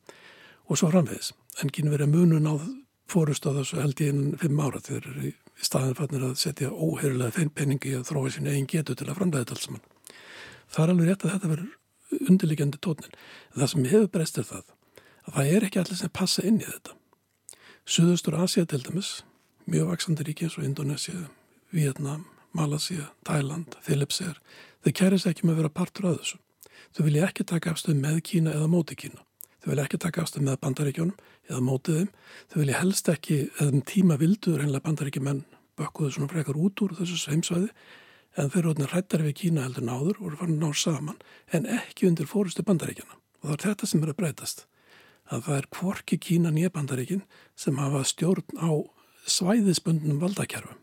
og 0.66 0.82
svo 0.82 0.90
framvegis. 0.90 1.34
En 1.62 1.70
Kína 1.70 1.94
verið 1.94 2.14
munun 2.14 2.50
á 2.50 2.56
fórust 3.10 3.46
á 3.46 3.54
þessu 3.54 3.82
held 3.82 4.02
í 4.02 4.10
einn 4.10 4.24
fimm 4.42 4.62
ára 4.66 4.82
þegar 4.82 5.28
í 5.30 5.36
staðin 5.62 5.98
fannir 5.98 6.26
að 6.26 6.40
setja 6.42 6.74
óheirilega 6.74 7.38
þeim 7.38 7.54
peningi 7.54 7.94
að 8.00 8.10
þróa 8.10 8.34
sín 8.34 8.50
eigin 8.50 8.72
getu 8.72 8.98
til 8.98 9.12
að 9.12 9.20
framlega 9.20 9.46
þetta 9.46 9.60
alls 9.60 9.70
saman 9.70 9.95
það 10.72 10.84
er 10.84 10.94
alveg 10.94 11.10
rétt 11.10 11.26
að 11.26 11.34
þetta 11.36 11.52
verður 11.52 12.30
undirlegjandi 12.30 12.82
tónin. 12.82 13.18
Það 13.56 13.72
sem 13.72 13.88
hefur 13.92 14.12
breyst 14.14 14.40
er 14.40 14.48
það 14.50 14.72
að 15.26 15.36
það 15.38 15.52
er 15.56 15.66
ekki 15.68 15.82
allir 15.82 16.00
sem 16.00 16.14
passa 16.14 16.46
inn 16.46 16.62
í 16.62 16.68
þetta. 16.68 16.96
Suðustur 17.86 18.38
Asia 18.42 18.66
til 18.66 18.82
dæmis, 18.86 19.12
mjög 19.70 19.92
vaksandi 19.92 20.26
ríki 20.26 20.48
eins 20.48 20.58
og 20.58 20.66
Indonesia, 20.66 21.28
Vietnam, 21.74 22.26
Malaysia, 22.54 23.12
Thailand, 23.26 23.78
Philipsir, 23.86 24.40
þau 24.86 24.92
kæris 24.96 25.28
ekki 25.30 25.46
með 25.46 25.56
að 25.56 25.62
vera 25.62 25.74
partur 25.80 26.10
af 26.10 26.20
þessu. 26.22 26.42
Þau 26.96 27.04
vilja 27.08 27.28
ekki 27.28 27.46
taka 27.50 27.74
afstöð 27.74 28.00
með 28.00 28.22
Kína 28.30 28.54
eða 28.56 28.70
móti 28.72 28.98
Kína. 28.98 29.22
Þau 29.62 29.72
vilja 29.74 29.86
ekki 29.88 30.00
taka 30.02 30.24
afstöð 30.24 30.46
með 30.48 30.60
bandaríkjónum 30.64 31.18
eða 31.50 31.62
mótið 31.66 32.00
þeim. 32.00 32.10
Þau 32.52 32.58
vilja 32.62 32.80
helst 32.80 33.12
ekki, 33.12 33.38
eða 33.60 33.74
um 33.74 33.84
tíma 33.86 34.18
vildur, 34.22 34.62
einlega 34.62 34.86
bandaríkjumenn 34.86 35.44
bökkuðu 35.76 36.14
svona 36.16 36.32
frekar 36.32 36.60
út 36.60 36.84
úr 36.86 36.96
þessu 36.96 37.18
sveimsvæði 37.20 37.72
en 38.36 38.52
þeir 38.52 38.72
eru 38.72 38.88
hrættar 38.92 39.24
við 39.26 39.38
Kína 39.42 39.66
heldur 39.66 39.86
náður 39.88 40.22
og 40.22 40.30
eru 40.30 40.40
fann 40.42 40.56
að 40.56 40.64
ná 40.64 40.80
saman 40.80 41.20
en 41.56 41.68
ekki 41.80 42.10
undir 42.10 42.30
fórustu 42.30 42.66
bandaríkjana 42.68 43.16
og 43.16 43.50
það 43.50 43.56
er 43.56 43.66
þetta 43.68 43.92
sem 43.92 44.04
er 44.04 44.12
að 44.12 44.20
breytast 44.22 44.66
að 45.32 45.46
það 45.48 45.58
er 45.58 45.68
kvorki 45.74 46.18
Kína 46.22 46.52
nýjabandaríkin 46.54 47.24
sem 47.58 47.78
hafa 47.82 48.04
stjórn 48.06 48.60
á 48.62 48.70
svæðisbundnum 49.26 50.20
valdakerfum. 50.22 50.78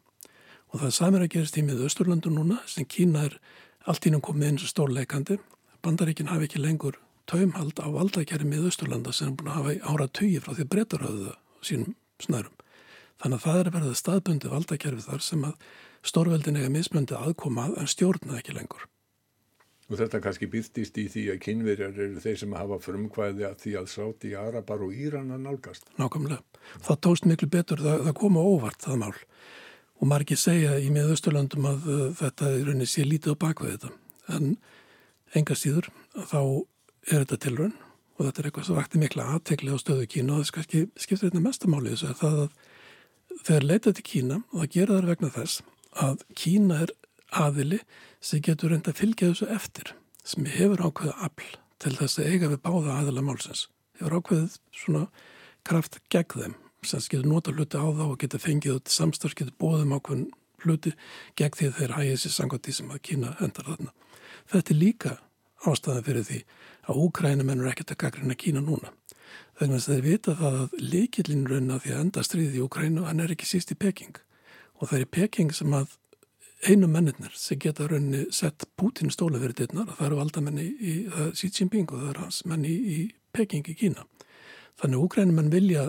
Og 0.72 0.80
það 0.80 0.88
er 0.88 0.96
samir 0.96 1.24
að 1.24 1.32
gerast 1.36 1.58
í 1.60 1.64
miða 1.66 1.86
Östurlöndu 1.86 2.32
núna 2.32 2.58
sem 2.66 2.88
Kína 2.88 3.26
er 3.28 3.38
allt 3.86 4.06
ínum 4.08 4.22
komið 4.24 4.48
eins 4.48 4.66
og 4.66 4.72
stórleikandi. 4.72 5.38
Bandaríkin 5.82 6.30
hafi 6.32 6.48
ekki 6.48 6.62
lengur 6.62 6.98
taumhald 7.30 7.78
á 7.78 7.86
valdakerfi 7.92 8.48
miða 8.48 8.72
Östurlanda 8.72 9.14
sem 9.14 9.30
er 9.30 9.38
búin 9.38 9.52
að 9.52 9.60
hafa 9.60 9.92
ára 9.92 10.08
tugi 10.08 10.42
frá 10.42 10.56
því 10.56 10.68
breytaröðu 10.74 11.36
sínum 11.62 11.94
snörum. 12.22 12.56
Þannig 13.22 13.38
að 13.38 13.46
það 13.46 13.60
er 13.60 13.72
verið 13.76 13.98
staðbundi 14.00 14.50
valdakerfi 14.50 15.06
þar 15.06 15.22
sem 15.22 15.44
að 15.46 15.66
stórveldin 16.06 16.58
eiga 16.58 16.72
mismöndi 16.72 17.16
aðkomað 17.18 17.78
en 17.80 17.90
stjórna 17.90 18.40
ekki 18.40 18.56
lengur. 18.56 18.88
Og 19.90 19.98
þetta 20.00 20.22
kannski 20.24 20.48
byrtist 20.48 20.96
í 20.96 21.04
því 21.12 21.22
að 21.34 21.40
kynverjar 21.44 21.98
eru 22.00 22.20
þeir 22.22 22.38
sem 22.40 22.54
hafa 22.56 22.78
frumkvæði 22.80 23.44
að 23.44 23.58
því 23.60 23.72
að 23.80 23.88
sáti 23.92 24.30
í 24.30 24.38
Arabar 24.40 24.84
og 24.86 24.94
Íran 24.96 25.34
að 25.34 25.42
nálgast. 25.44 25.90
Nákvæmlega. 26.00 26.40
Það 26.86 27.00
tóst 27.04 27.26
miklu 27.28 27.48
betur, 27.52 27.82
það, 27.82 28.06
það 28.06 28.16
koma 28.22 28.44
óvart 28.46 28.86
það 28.86 29.02
mál. 29.02 29.12
Og 30.00 30.08
margir 30.08 30.40
segja 30.40 30.78
í 30.80 30.88
miðausturlandum 30.94 31.68
að 31.68 31.88
uh, 31.92 32.04
þetta 32.18 32.48
er 32.48 32.64
rauninni 32.70 32.88
sé 32.88 33.04
lítið 33.04 33.36
á 33.36 33.42
bakveð 33.44 33.74
þetta. 33.74 33.92
En 34.32 34.54
enga 35.36 35.56
síður 35.58 35.90
þá 36.30 36.40
er 37.10 37.26
þetta 37.26 37.40
tilraun 37.44 37.74
og 38.16 38.24
þetta 38.26 38.40
er 38.40 38.48
eitthvað 38.48 38.68
sem 38.68 38.78
vakti 38.78 39.02
mikla 39.02 39.28
aðtekli 39.34 39.74
á 39.74 39.82
stöðu 39.82 40.08
Kína 40.10 40.38
og 40.38 40.46
það 40.46 40.88
skiptir 41.00 41.28
einnig 41.28 41.44
mestamáli 41.44 41.92
þessu 41.92 42.10
að 42.12 42.18
það 42.22 42.40
að 42.42 42.56
þegar 43.42 43.68
leita 43.68 43.92
til 43.92 44.06
Kína 44.06 44.40
og 44.52 44.58
það 44.60 44.72
gera 44.76 44.98
þar 44.98 45.08
vegna 45.12 45.30
þess 45.36 45.62
að 45.92 46.24
Kína 46.38 46.82
er 46.86 46.94
aðili 47.32 47.80
sem 48.20 48.42
getur 48.44 48.72
reynda 48.72 48.92
að 48.92 49.00
fylgja 49.02 49.32
þessu 49.32 49.48
eftir 49.52 49.94
sem 50.24 50.46
hefur 50.46 50.84
ákveðið 50.86 51.24
afl 51.28 51.52
til 51.82 51.94
þess 51.98 52.20
að 52.20 52.28
eiga 52.32 52.50
við 52.52 52.60
báða 52.64 52.98
aðila 52.98 53.24
málsins 53.26 53.66
hefur 53.98 54.18
ákveðið 54.20 54.58
svona 54.82 55.06
kraft 55.66 55.98
gegn 56.12 56.38
þeim 56.38 56.54
sem 56.86 57.02
getur 57.08 57.28
nota 57.30 57.54
hluti 57.54 57.78
á 57.78 57.86
þá 57.86 58.04
og 58.08 58.16
getur 58.18 58.42
fengið 58.42 58.78
út 58.78 58.90
samstarf, 58.90 59.36
getur 59.38 59.54
bóðum 59.60 59.94
ákveðin 59.94 60.30
hluti 60.64 60.94
gegn 61.38 61.58
því 61.58 61.70
þeir 61.78 61.94
hægir 61.96 62.18
sér 62.22 62.34
sangoti 62.36 62.74
sem 62.74 62.90
að 62.90 63.02
Kína 63.06 63.36
hendar 63.38 63.68
þarna. 63.68 63.92
Þetta 64.50 64.74
er 64.74 64.80
líka 64.80 65.12
ástæðan 65.62 66.06
fyrir 66.08 66.26
því 66.26 66.40
að 66.90 67.00
Úkrænum 67.04 67.52
er 67.54 67.70
ekkert 67.70 67.94
að 67.94 68.00
gaggrina 68.02 68.38
Kína 68.38 68.64
núna. 68.64 68.90
Þegar 69.58 69.84
þeir 69.86 70.04
vita 70.06 70.34
það 70.38 70.58
að 70.62 70.76
leikillin 70.92 71.46
raun 71.46 71.70
að 71.70 71.84
því 71.84 71.94
að 71.94 72.02
enda 72.02 72.26
stríði 72.26 72.58
í 72.58 72.64
Úkrænu, 72.66 73.06
hann 73.06 73.22
er 73.22 73.34
ekki 73.34 73.48
síst 73.48 73.70
í 73.74 73.78
Peking 73.78 74.18
og 74.82 74.88
það 74.90 74.98
er 74.98 75.04
í 75.04 75.10
Peking 75.16 75.52
sem 75.54 75.74
að 75.78 75.96
einu 76.66 76.88
mennirnir 76.90 77.34
sem 77.38 77.58
geta 77.62 77.86
rauninni 77.90 78.26
sett 78.34 78.66
Putin 78.78 79.10
stóla 79.14 79.40
fyrir 79.42 79.54
dittnar 79.58 79.90
það 79.96 80.06
eru 80.08 80.18
valdamenni 80.18 80.64
í, 80.66 80.72
í 80.78 80.94
Xi 81.38 81.50
Jinping 81.50 81.90
og 81.90 82.02
það 82.02 82.10
eru 82.12 82.24
hans 82.26 82.40
menni 82.50 82.70
í, 82.70 82.96
í 82.96 82.98
Peking 83.32 83.66
í 83.70 83.76
Kína. 83.78 84.06
Þannig 84.80 84.98
að 84.98 85.06
úgrænumenn 85.06 85.52
vilja 85.52 85.86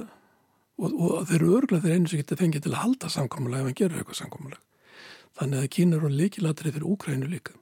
og, 0.78 0.94
og 0.94 1.28
þeir 1.30 1.40
eru 1.40 1.58
örglega 1.60 1.86
þeir 1.88 1.98
einu 1.98 2.12
sem 2.12 2.22
geta 2.22 2.40
fengið 2.40 2.66
til 2.66 2.74
að 2.74 2.82
halda 2.84 3.12
samkómulega 3.14 3.64
ef 3.64 3.70
hann 3.70 3.80
gerur 3.82 4.02
eitthvað 4.02 4.22
samkómulega 4.22 4.64
þannig 5.40 5.64
að 5.64 5.72
Kína 5.74 6.00
eru 6.00 6.10
líkilatri 6.14 6.74
fyrir 6.74 6.90
úgrænu 6.94 7.30
líka. 7.30 7.56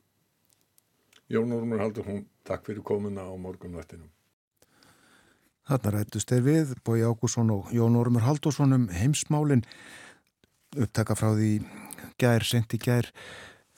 Jón 1.32 1.54
Ormur 1.56 1.80
Haldur 1.80 2.08
hún, 2.08 2.26
takk 2.44 2.66
fyrir 2.68 2.84
komuna 2.84 3.24
á 3.24 3.32
morgunvættinum 3.40 4.10
Þarna 5.70 5.92
rættust 5.96 6.32
þeir 6.32 6.44
við 6.44 6.72
Bói 6.84 7.04
Ágússon 7.06 7.52
og 7.54 7.70
Jón 7.72 7.96
Ormur 7.96 8.26
Haldursson 8.26 8.76
um 8.76 8.88
heimsmálin 8.92 9.62
upptaka 10.78 11.18
frá 11.20 11.34
því 11.36 11.54
gær, 12.22 12.46
sent 12.46 12.74
í 12.76 12.80
gær. 12.82 13.10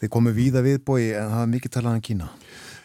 Þeir 0.02 0.12
komu 0.14 0.34
víða 0.36 0.64
viðbói 0.66 1.14
en 1.16 1.32
það 1.32 1.40
var 1.40 1.52
mikið 1.54 1.74
talað 1.78 1.98
um 1.98 2.06
Kína. 2.10 2.30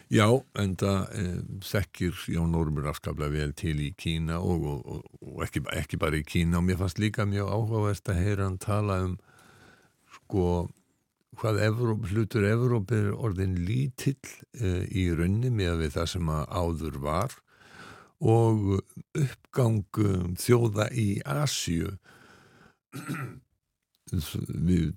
Já, 0.09 0.25
en 0.57 0.71
það 0.79 1.01
eh, 1.19 1.33
þekkir 1.69 2.21
Jón 2.33 2.55
Ormur 2.57 2.87
afskaplega 2.89 3.35
vel 3.35 3.51
til 3.53 3.75
í 3.85 3.91
Kína 3.93 4.39
og, 4.41 4.63
og, 4.65 5.03
og 5.21 5.43
ekki, 5.45 5.61
ekki 5.77 5.99
bara 6.01 6.17
í 6.17 6.25
Kína. 6.25 6.57
Og 6.57 6.65
mér 6.65 6.79
fannst 6.79 7.01
líka 7.01 7.27
mjög 7.29 7.51
áhugavert 7.53 8.09
að 8.09 8.21
heyra 8.23 8.47
hann 8.47 8.57
tala 8.61 8.97
um 9.05 9.17
sko 10.15 10.45
hvað 11.39 11.61
Evróp, 11.67 12.07
hlutur 12.09 12.47
Evróp 12.49 12.89
er 12.95 13.11
orðin 13.13 13.53
lítill 13.67 14.17
eh, 14.57 14.87
í 14.89 15.05
raunni 15.13 15.51
með 15.53 15.85
það 15.93 16.09
sem 16.15 16.33
að 16.33 16.49
áður 16.49 16.97
var. 17.05 17.37
Og 18.19 18.81
uppgang 19.15 20.01
þjóða 20.41 20.89
í 20.97 21.07
Asju 21.21 21.93
við 24.13 24.93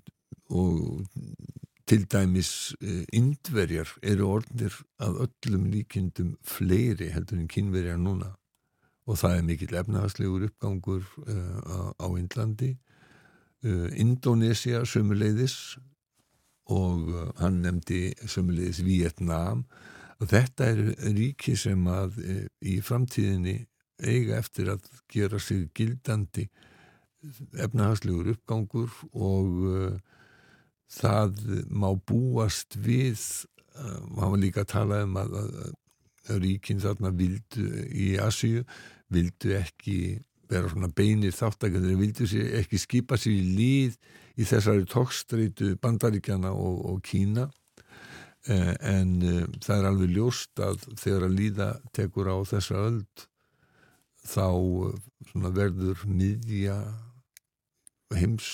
og 0.53 1.05
til 1.87 2.05
dæmis 2.11 2.75
eh, 2.81 3.03
indverjar 3.13 3.89
eru 4.03 4.29
orðnir 4.37 4.75
að 5.03 5.19
öllum 5.27 5.67
líkindum 5.71 6.35
fleiri 6.47 7.09
heldur 7.11 7.41
en 7.41 7.49
kynverjar 7.51 7.99
núna. 7.99 8.33
Og 9.03 9.19
það 9.19 9.37
er 9.37 9.47
mikill 9.47 9.75
efnahagslegur 9.75 10.45
uppgangur 10.47 11.03
uh, 11.27 11.91
á 11.99 12.07
Índlandi 12.15 12.69
uh, 13.67 13.89
Indonesia 13.99 14.85
sömuleiðis 14.87 15.75
og 16.71 17.09
uh, 17.11 17.25
hann 17.41 17.59
nefndi 17.65 18.13
sömuleiðis 18.23 18.79
Vietnám 18.87 19.65
og 20.23 20.29
þetta 20.31 20.69
er 20.71 20.81
ríki 21.17 21.57
sem 21.59 21.83
að 21.91 22.21
í 22.63 22.77
framtíðinni 22.79 23.57
eiga 23.99 24.37
eftir 24.39 24.71
að 24.71 24.87
gera 25.11 25.39
sig 25.41 25.67
gildandi 25.75 26.47
efnahagslegur 27.57 28.33
uppgangur 28.33 28.91
og 29.13 29.99
það 30.93 31.39
má 31.69 31.89
búast 31.95 32.75
við 32.77 33.21
hann 33.73 34.33
var 34.33 34.41
líka 34.41 34.63
að 34.63 34.73
tala 34.73 34.99
um 35.07 35.15
að, 35.17 35.37
að 36.29 36.43
ríkinn 36.43 36.83
þarna 36.83 37.13
vildu 37.17 37.65
í 37.89 38.13
Asíu 38.21 38.65
vildu 39.13 39.55
ekki 39.57 39.97
vera 40.51 40.69
svona 40.69 40.91
beinir 40.93 41.33
þáttakandi 41.35 41.95
vildu 41.97 42.27
ekki 42.59 42.79
skipa 42.81 43.17
sér 43.17 43.35
í 43.35 43.55
líð 43.57 43.97
í 44.39 44.47
þessari 44.47 44.87
tókstreitu 44.89 45.75
bandaríkjana 45.81 46.53
og, 46.53 46.79
og 46.89 47.03
Kína. 47.05 47.47
Eh, 48.49 48.73
en 48.89 49.13
eh, 49.23 49.45
það 49.63 49.77
er 49.77 49.87
alveg 49.87 50.15
ljóst 50.17 50.59
að 50.59 50.81
þegar 50.99 51.27
að 51.29 51.37
líða 51.37 51.69
tekur 51.95 52.27
á 52.27 52.37
þessa 52.49 52.81
öld 52.89 53.25
þá 54.27 54.49
eh, 54.49 55.45
verður 55.55 56.03
miðja 56.09 56.77
heims 58.17 58.47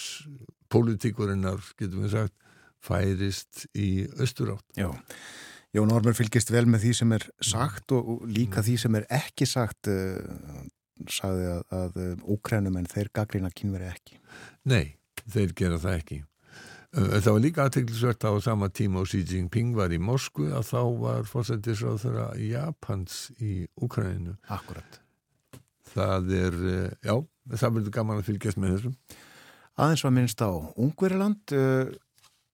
pólitíkurinnar, 0.70 1.62
getum 1.80 2.06
við 2.06 2.16
sagt, 2.16 2.36
færist 2.84 3.66
í 3.76 4.08
austurátt. 4.20 4.66
Já, 4.78 4.92
Jón 5.76 5.92
Ormur 5.94 6.16
fylgist 6.18 6.50
vel 6.50 6.66
með 6.70 6.86
því 6.86 6.94
sem 6.98 7.12
er 7.14 7.26
sagt 7.46 7.94
og, 7.94 8.24
líka 8.30 8.64
því 8.66 8.78
sem 8.82 8.96
er 8.98 9.06
ekki 9.20 9.46
sagt, 9.50 9.90
uh, 9.92 10.64
sagði 11.10 11.52
að, 11.52 11.76
að 11.78 12.24
ókrænum 12.26 12.80
en 12.80 12.90
þeir 12.90 13.12
gaglina 13.14 13.52
kynveri 13.54 13.90
ekki. 13.92 14.18
Nei, 14.70 14.96
þeir 15.30 15.54
gera 15.60 15.78
það 15.82 16.00
ekki. 16.00 16.20
Uh, 16.90 17.20
það 17.20 17.30
var 17.30 17.44
líka 17.44 17.68
aðteglisvert 17.68 18.26
á 18.26 18.34
sama 18.42 18.72
tíma 18.74 19.04
og 19.04 19.12
Xi 19.12 19.22
Jinping 19.30 19.76
var 19.78 19.94
í 19.94 20.02
Moskvu 20.02 20.50
að 20.58 20.72
þá 20.72 20.82
var 21.04 21.30
fórsættisráð 21.30 22.02
þeirra 22.06 22.28
Japans 22.42 23.22
í 23.38 23.62
Ukraínu. 23.78 24.40
Akkurat. 24.50 25.02
Það 25.90 26.34
er, 26.38 26.58
já, 27.02 27.16
það 27.58 27.78
verður 27.78 27.94
gaman 27.94 28.22
að 28.22 28.28
fylgjast 28.30 28.62
með 28.62 28.76
þessum. 28.76 28.98
Aðeins 29.80 30.04
var 30.04 30.12
minnst 30.12 30.42
á 30.44 30.52
Ungveriland. 30.76 31.56
Eh, 31.56 31.96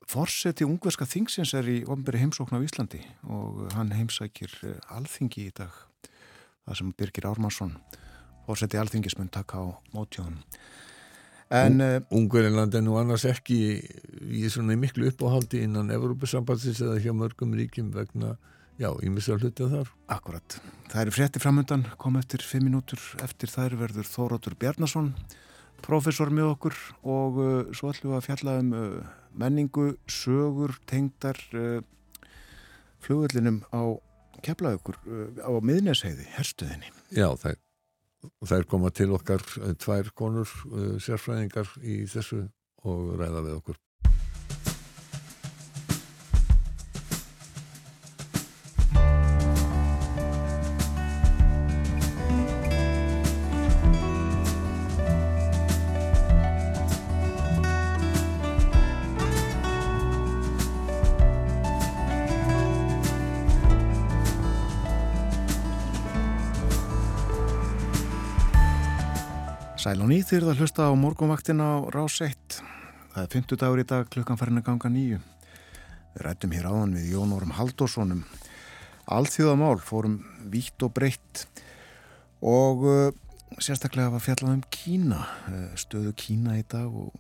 Forseti 0.06 0.62
ungverska 0.62 1.08
þingsins 1.10 1.56
er 1.58 1.66
í 1.66 1.80
ofnberi 1.90 2.20
heimsókn 2.22 2.54
á 2.54 2.62
Íslandi 2.62 3.00
og 3.26 3.64
hann 3.74 3.90
heimsækir 3.96 4.52
eh, 4.62 4.76
alþingi 4.94 5.48
í 5.48 5.54
dag. 5.58 5.74
Það 6.66 6.78
sem 6.78 6.92
Birgir 7.00 7.26
Ármarsson, 7.26 7.72
forseti 8.46 8.78
alþingis, 8.78 9.18
mun 9.18 9.32
taka 9.34 9.58
á 9.58 9.66
mótjóðun. 9.96 10.38
Eh, 11.50 11.98
Ungveriland 12.14 12.78
er 12.78 12.86
nú 12.86 13.00
annars 13.02 13.26
ekki 13.26 13.58
í 14.30 14.46
svona 14.54 14.78
miklu 14.78 15.10
uppáhaldi 15.10 15.64
innan 15.66 15.90
Evrópusambansins 15.94 16.84
eða 16.86 17.02
hjá 17.02 17.14
mörgum 17.18 17.58
ríkim 17.58 17.90
vegna, 17.94 18.36
já, 18.78 18.92
ég 19.02 19.10
missi 19.10 19.34
að 19.34 19.48
hluta 19.48 19.72
þar. 19.74 19.90
Akkurat. 20.14 20.60
Það 20.94 21.02
eru 21.02 21.18
frétti 21.18 21.42
framöndan, 21.42 21.88
kom 21.98 22.22
eftir 22.22 22.46
fimm 22.46 22.70
minútur 22.70 23.02
eftir 23.26 23.50
þær 23.50 23.80
verður 23.82 24.14
Þórótur 24.14 24.58
Bjarnason 24.62 25.16
profesor 25.84 26.32
með 26.34 26.54
okkur 26.54 26.78
og 27.04 27.40
uh, 27.42 27.76
svo 27.76 27.92
ætlum 27.92 28.14
við 28.14 28.20
að 28.20 28.26
fjalla 28.30 28.56
um 28.62 28.72
uh, 28.76 29.14
menningu, 29.36 29.92
sögur, 30.08 30.76
tengdar 30.90 31.40
uh, 31.54 31.80
flugullinum 33.04 33.62
á 33.76 34.00
keflaugur 34.46 34.98
uh, 35.06 35.30
á 35.42 35.52
miðnesheiði, 35.60 36.28
herstuðinni. 36.38 36.92
Já, 37.16 37.30
það 37.36 38.58
er 38.58 38.70
komað 38.70 38.98
til 39.02 39.10
okkar 39.18 39.46
uh, 39.62 39.74
tvær 39.82 40.12
konur 40.18 40.52
uh, 40.72 40.96
sérfræðingar 41.02 41.72
í 41.84 42.04
þessu 42.10 42.46
og 42.86 43.16
ræða 43.20 43.46
við 43.46 43.58
okkur. 43.60 43.82
Sæl 69.86 70.02
og 70.02 70.08
nýtt 70.10 70.32
þýrða 70.32 70.54
hlusta 70.58 70.86
á 70.90 70.98
morgunvaktin 70.98 71.60
á 71.62 71.86
Rás 71.94 72.16
1. 72.26 72.56
Það 73.14 73.20
er 73.22 73.28
50 73.36 73.60
dagur 73.62 73.82
í 73.84 73.84
dag, 73.86 74.08
klukkan 74.10 74.40
farin 74.42 74.58
að 74.58 74.66
ganga 74.66 74.90
nýju. 74.90 75.20
Við 76.16 76.24
rættum 76.26 76.56
hér 76.58 76.66
áðan 76.72 76.96
við 76.98 77.12
Jón 77.12 77.36
Órum 77.36 77.54
Haldóssonum. 77.54 78.24
Alþjóðamál 79.14 79.78
fórum 79.86 80.16
vítt 80.50 80.82
og 80.82 80.96
breytt 80.98 81.44
og 82.42 82.82
uh, 82.90 83.14
sérstaklega 83.62 84.10
var 84.16 84.26
fjallað 84.26 84.56
um 84.56 84.66
Kína, 84.74 85.22
uh, 85.54 85.70
stöðu 85.78 86.18
Kína 86.18 86.58
í 86.58 86.66
dag 86.66 86.90
og 86.90 87.14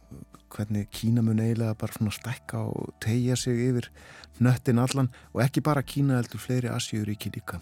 hvernig 0.50 0.90
Kína 0.90 1.22
mun 1.22 1.46
eiginlega 1.46 1.78
bara 1.78 2.00
svona 2.00 2.18
stekka 2.18 2.66
og 2.66 2.96
tegja 3.06 3.38
sig 3.38 3.62
yfir 3.70 3.94
nöttin 4.42 4.82
allan 4.82 5.14
og 5.36 5.46
ekki 5.46 5.62
bara 5.62 5.86
Kína 5.86 6.18
heldur 6.18 6.42
fleiri 6.42 6.74
Asjúríki 6.74 7.30
líka. 7.30 7.62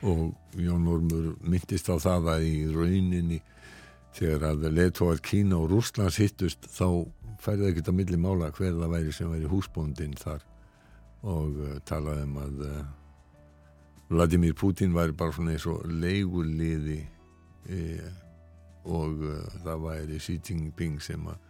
Og 0.00 0.32
Jón 0.56 0.88
Ormur 0.88 1.34
myndist 1.44 1.92
á 1.92 2.00
það 2.00 2.38
að 2.38 2.54
í 2.54 2.62
rauninni 2.72 3.44
þegar 4.14 4.48
að 4.52 4.66
leðtóðar 4.70 5.22
Kína 5.24 5.58
og 5.58 5.70
Rúslands 5.72 6.18
hittust 6.22 6.68
þá 6.70 7.06
færði 7.42 7.70
ekkert 7.70 7.90
að 7.90 7.96
milli 7.98 8.18
mála 8.20 8.50
hver 8.54 8.76
það 8.76 8.92
væri 8.94 9.14
sem 9.14 9.32
væri 9.32 9.50
húsbóndinn 9.50 10.14
þar 10.20 10.44
og 11.24 11.56
uh, 11.58 11.72
talaði 11.88 12.26
um 12.28 12.36
að 12.42 12.62
uh, 12.68 12.84
Vladimir 14.12 14.54
Putin 14.54 14.94
væri 14.94 15.16
bara 15.16 15.34
svona 15.34 15.54
eins 15.54 15.64
og 15.66 15.86
leiguliði 15.88 17.00
e, 17.72 17.78
og 18.84 19.22
það 19.64 19.80
væri 19.80 20.18
Xi 20.20 20.36
Jinping 20.44 21.00
sem 21.02 21.24
að 21.24 21.40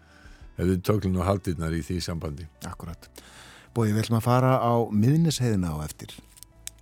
hefði 0.61 0.77
töklun 0.87 1.19
og 1.19 1.27
haldirnar 1.27 1.75
í 1.75 1.83
því 1.83 1.99
sambandi. 2.07 2.47
Akkurat. 2.71 3.11
Bóði, 3.75 3.97
við 3.97 4.05
ætlum 4.05 4.21
að 4.21 4.29
fara 4.29 4.53
á 4.63 4.75
miðnisheiðina 4.87 5.75
á 5.75 5.79
eftir. 5.83 6.15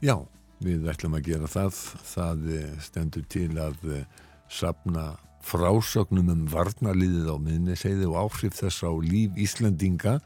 Já, 0.05 0.19
við 0.61 0.87
ætlum 0.93 1.17
að 1.17 1.33
gera 1.33 1.49
það. 1.51 1.81
Það 2.13 2.47
stendur 2.85 3.27
til 3.33 3.49
að 3.57 3.89
sapna 4.53 5.07
frásögnum 5.47 6.31
um 6.33 6.43
varnarliðið 6.51 7.29
á 7.31 7.37
miðnisheiði 7.43 8.09
og 8.09 8.19
áhrif 8.27 8.57
þess 8.61 8.85
á 8.87 8.91
líf 9.03 9.39
Íslandinga 9.41 10.19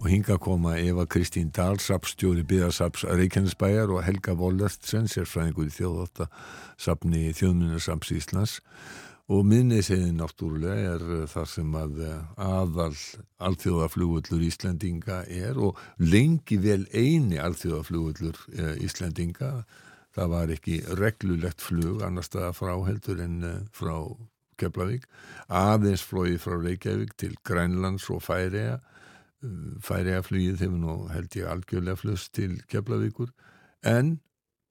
og 0.00 0.10
hinga 0.10 0.36
koma 0.42 0.74
Eva 0.80 1.06
Kristín 1.06 1.52
Dahl, 1.54 1.78
sapstjóri 1.80 2.44
byðarsaps 2.48 3.06
Reykjanesbæjar 3.08 3.92
og 3.94 4.02
Helga 4.04 4.34
Vollertsen, 4.36 5.08
sérfræðingur 5.08 5.70
í 5.70 5.74
þjóðváttasapni 5.78 7.30
Þjóðmunarsaps 7.38 8.12
Íslands. 8.16 8.58
Og 9.32 9.40
miðnisheiðin 9.48 10.18
náttúrulega 10.20 10.96
er 10.98 11.24
þar 11.32 11.48
sem 11.48 11.78
að 11.80 12.02
aðal 12.36 12.92
alþjóðaflugullur 13.48 14.44
Íslandinga 14.44 15.22
er 15.32 15.56
og 15.56 15.80
lengi 16.02 16.58
vel 16.60 16.82
eini 16.92 17.40
alþjóðaflugullur 17.40 18.42
Íslandinga 18.84 19.54
það 20.14 20.30
var 20.34 20.52
ekki 20.54 20.76
reglulegt 21.00 21.64
flug 21.64 22.04
annar 22.06 22.26
staða 22.26 22.52
frá 22.54 22.74
heldur 22.86 23.22
en 23.24 23.40
frá 23.74 23.96
Keflavík, 24.64 25.06
aðeins 25.52 26.02
flóið 26.08 26.40
frá 26.42 26.58
Reykjavík 26.58 27.14
til 27.20 27.36
Grænlands 27.46 28.08
og 28.10 28.24
Færiða 28.24 28.80
Færiða 29.84 30.22
flugið 30.24 30.62
hefur 30.64 30.78
nú 30.80 30.94
held 31.12 31.36
ég 31.36 31.48
algjörlega 31.50 32.00
flust 32.00 32.32
til 32.36 32.56
Keflavíkur 32.70 33.32
en 33.84 34.16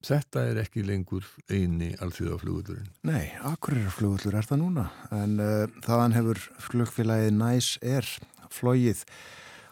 þetta 0.04 0.42
er 0.50 0.60
ekki 0.64 0.82
lengur 0.84 1.24
eini 1.48 1.92
alþjóðaflugullurinn. 2.02 2.90
Nei, 3.06 3.30
akkurirflugullur 3.46 4.36
er 4.36 4.48
það 4.48 4.62
núna 4.64 4.88
en 5.14 5.38
uh, 5.40 5.64
þaðan 5.86 6.16
hefur 6.18 6.42
flugfélagið 6.66 7.38
Næs 7.38 7.70
er 7.80 8.08
flóið 8.52 9.04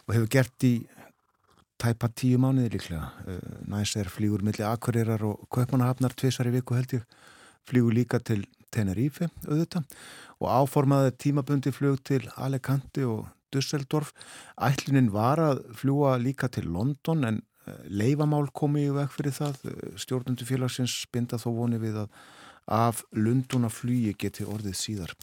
og 0.07 0.15
hefur 0.15 0.31
gert 0.37 0.67
í 0.67 0.73
tæpa 1.83 2.07
tíu 2.15 2.39
mánuði 2.39 2.77
líklega. 2.77 3.11
Uh, 3.27 3.61
Næs 3.75 3.97
er 3.99 4.09
flýgur 4.11 4.45
millir 4.45 4.69
akkurirar 4.71 5.25
og 5.27 5.45
köpmanahafnar 5.53 6.15
tvísar 6.15 6.49
í 6.49 6.55
viku 6.55 6.79
held 6.79 6.97
ég 7.01 7.21
flýgur 7.67 7.99
líka 7.99 8.23
til 8.23 8.47
Tenerife 8.73 9.29
auðvitað 9.47 9.95
og 10.41 10.49
áformaði 10.49 11.15
tímabundi 11.21 11.73
flug 11.73 12.01
til 12.07 12.25
Alicante 12.35 13.05
og 13.07 13.27
Dusseldorf. 13.53 14.11
Ætlunin 14.57 15.11
var 15.13 15.41
að 15.41 15.63
fljúa 15.77 16.17
líka 16.21 16.49
til 16.51 16.71
London 16.73 17.27
en 17.29 17.41
leifamál 17.87 18.49
komi 18.51 18.87
í 18.87 18.93
veg 18.93 19.11
fyrir 19.13 19.35
það. 19.35 19.59
Stjórnundu 20.01 20.47
félagsins 20.47 21.03
binda 21.13 21.39
þó 21.39 21.51
voni 21.55 21.79
við 21.81 22.03
að 22.03 22.23
af 22.63 23.03
Lunduna 23.11 23.69
flugi 23.71 24.13
geti 24.19 24.45
orðið 24.47 24.77
síðar. 24.79 25.13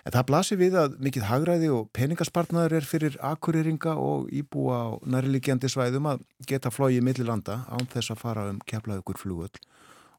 En 0.00 0.14
það 0.14 0.26
blasir 0.30 0.58
við 0.58 0.76
að 0.80 0.94
mikið 1.04 1.26
hagræði 1.28 1.68
og 1.74 1.90
peningaspartnaður 1.96 2.78
er 2.78 2.86
fyrir 2.88 3.18
akkurýringa 3.20 3.92
og 4.00 4.30
íbúa 4.32 4.78
á 4.80 4.88
nærilegjandi 5.04 5.68
svæðum 5.68 6.08
að 6.14 6.24
geta 6.48 6.72
flóið 6.72 7.04
millilanda 7.04 7.60
án 7.68 7.88
þess 7.92 8.14
að 8.14 8.22
fara 8.22 8.46
um 8.48 8.62
keflaugur 8.64 9.20
flugull 9.20 9.52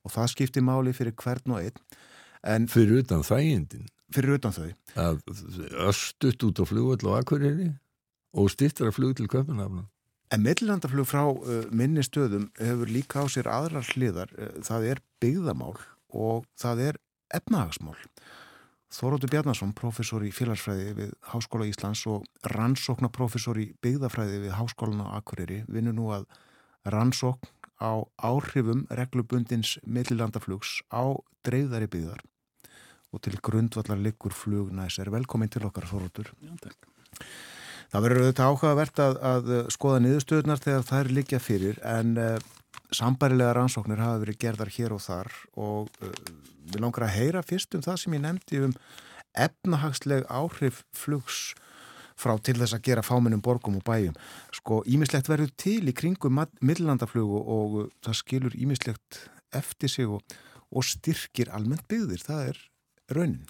og 0.01 0.13
það 0.13 0.32
skiptir 0.36 0.65
máli 0.65 0.93
fyrir 0.97 1.17
hvern 1.17 1.55
og 1.55 1.65
einn. 1.65 1.82
En 2.41 2.67
fyrir 2.71 3.03
utan 3.03 3.21
þægindin? 3.25 3.87
Fyrir 4.11 4.37
utan 4.39 4.55
þau. 4.55 4.69
Að 4.99 5.21
östut 5.87 6.43
út 6.47 6.61
á 6.61 6.65
flugull 6.67 7.07
og 7.07 7.17
akkurýri 7.19 7.69
og 8.35 8.51
stittar 8.51 8.89
að 8.89 8.97
flug 8.97 9.15
til 9.19 9.29
köpunafna? 9.31 9.85
En 10.31 10.43
millilandaflug 10.45 11.07
frá 11.07 11.25
uh, 11.27 11.65
minni 11.75 12.03
stöðum 12.07 12.49
hefur 12.59 12.91
líka 12.91 13.23
á 13.23 13.25
sér 13.31 13.49
aðrar 13.51 13.87
hliðar. 13.93 14.31
Uh, 14.37 14.53
það 14.63 14.87
er 14.93 15.01
byggðamál 15.23 15.75
og 16.11 16.47
það 16.59 16.85
er 16.89 17.01
efnahagsmál. 17.35 17.97
Þóróttur 18.91 19.31
Bjarnason, 19.31 19.71
professor 19.75 20.23
í 20.27 20.33
félagsfræði 20.35 20.89
við 20.97 21.11
Háskóla 21.31 21.67
Íslands 21.69 22.01
og 22.11 22.25
rannsóknarprofessor 22.51 23.59
í 23.61 23.69
byggðafræði 23.83 24.41
við 24.47 24.57
Háskólan 24.57 25.05
á 25.07 25.15
Akureyri 25.15 25.61
vinur 25.71 25.95
nú 25.95 26.09
að 26.11 26.25
rannsókn 26.91 27.47
á 27.79 28.03
áhrifum 28.19 28.83
reglubundins 28.91 29.77
millilandaflugs 29.87 30.81
á 30.91 31.15
dreifðari 31.47 31.87
byggðar 31.87 32.19
og 33.12 33.22
til 33.26 33.38
grundvallar 33.43 33.99
liggur 33.99 34.34
flug 34.36 34.72
næs. 34.76 34.99
Er 34.99 35.12
velkomin 35.12 35.51
til 35.51 35.66
okkar, 35.68 35.88
Þóróttur. 35.89 36.32
Já, 36.39 36.55
takk. 36.64 36.88
Það 37.91 38.05
verður 38.05 38.24
auðvitað 38.24 38.49
áhugavert 38.49 38.99
að, 39.03 39.18
að 39.28 39.49
skoða 39.76 40.01
niðurstöðunar 40.05 40.62
þegar 40.64 40.86
það 40.88 41.01
er 41.01 41.09
líka 41.18 41.39
fyrir 41.43 41.80
en 41.84 42.14
uh, 42.16 42.38
sambærilega 42.95 43.55
rannsóknir 43.57 43.99
hafa 43.99 44.22
verið 44.22 44.38
gerðar 44.39 44.72
hér 44.72 44.95
og 44.95 45.01
þar 45.03 45.32
og 45.59 45.89
uh, 45.99 46.14
við 46.72 46.80
langar 46.86 47.09
að 47.09 47.18
heyra 47.18 47.41
fyrst 47.43 47.76
um 47.76 47.84
það 47.84 47.99
sem 47.99 48.16
ég 48.16 48.24
nefndi 48.24 48.64
um 48.64 48.78
efnahagsleg 49.43 50.24
áhrif 50.32 50.86
flugs 50.95 51.51
frá 52.22 52.36
til 52.39 52.55
þess 52.62 52.78
að 52.78 52.86
gera 52.88 53.03
fáminnum 53.03 53.43
borgum 53.43 53.80
og 53.80 53.86
bæjum. 53.88 54.16
Sko, 54.55 54.82
ímislegt 54.88 55.28
verður 55.32 55.51
til 55.59 55.82
í 55.89 55.95
kringum 55.95 56.39
millandaflugu 56.62 57.43
og 57.43 57.78
það 58.05 58.20
skilur 58.22 58.55
ímislegt 58.55 59.24
eftir 59.57 59.91
sig 59.91 60.07
og, 60.07 60.22
og 60.72 60.86
styrkir 60.88 61.51
almennt 61.51 61.88
byggðir. 61.91 62.24
Það 62.24 62.51
er 62.51 62.62
raunin. 63.18 63.43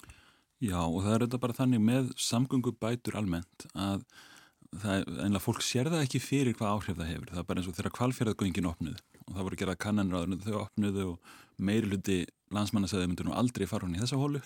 Já, 0.62 0.78
og 0.78 1.00
það 1.02 1.14
er 1.14 1.24
þetta 1.26 1.40
bara 1.42 1.58
þannig 1.58 1.82
með 1.82 2.12
samgöngubætur 2.22 3.16
almennt 3.18 3.66
að 3.72 4.04
það 4.82 5.08
einlega 5.20 5.42
fólk 5.42 5.64
sér 5.66 5.90
það 5.92 6.04
ekki 6.06 6.20
fyrir 6.22 6.56
hvað 6.58 6.76
áhrif 6.76 7.00
það 7.00 7.10
hefur. 7.10 7.30
Það 7.32 7.42
er 7.42 7.48
bara 7.48 7.62
eins 7.62 7.70
og 7.70 7.78
þegar 7.78 7.96
kvalfjörðagöngin 7.98 8.70
opnuð 8.70 9.00
og 9.26 9.34
það 9.34 9.46
voru 9.48 9.58
gerað 9.60 9.80
kannanráður 9.82 10.44
þau 10.46 10.60
opnuðu 10.62 11.08
og 11.10 11.32
meiri 11.62 11.90
hluti 11.90 12.18
landsmannasæði 12.52 13.08
myndur 13.08 13.28
nú 13.28 13.34
aldrei 13.36 13.66
fara 13.68 13.86
hún 13.86 13.96
í 13.96 14.02
þessa 14.02 14.20
hólu 14.20 14.42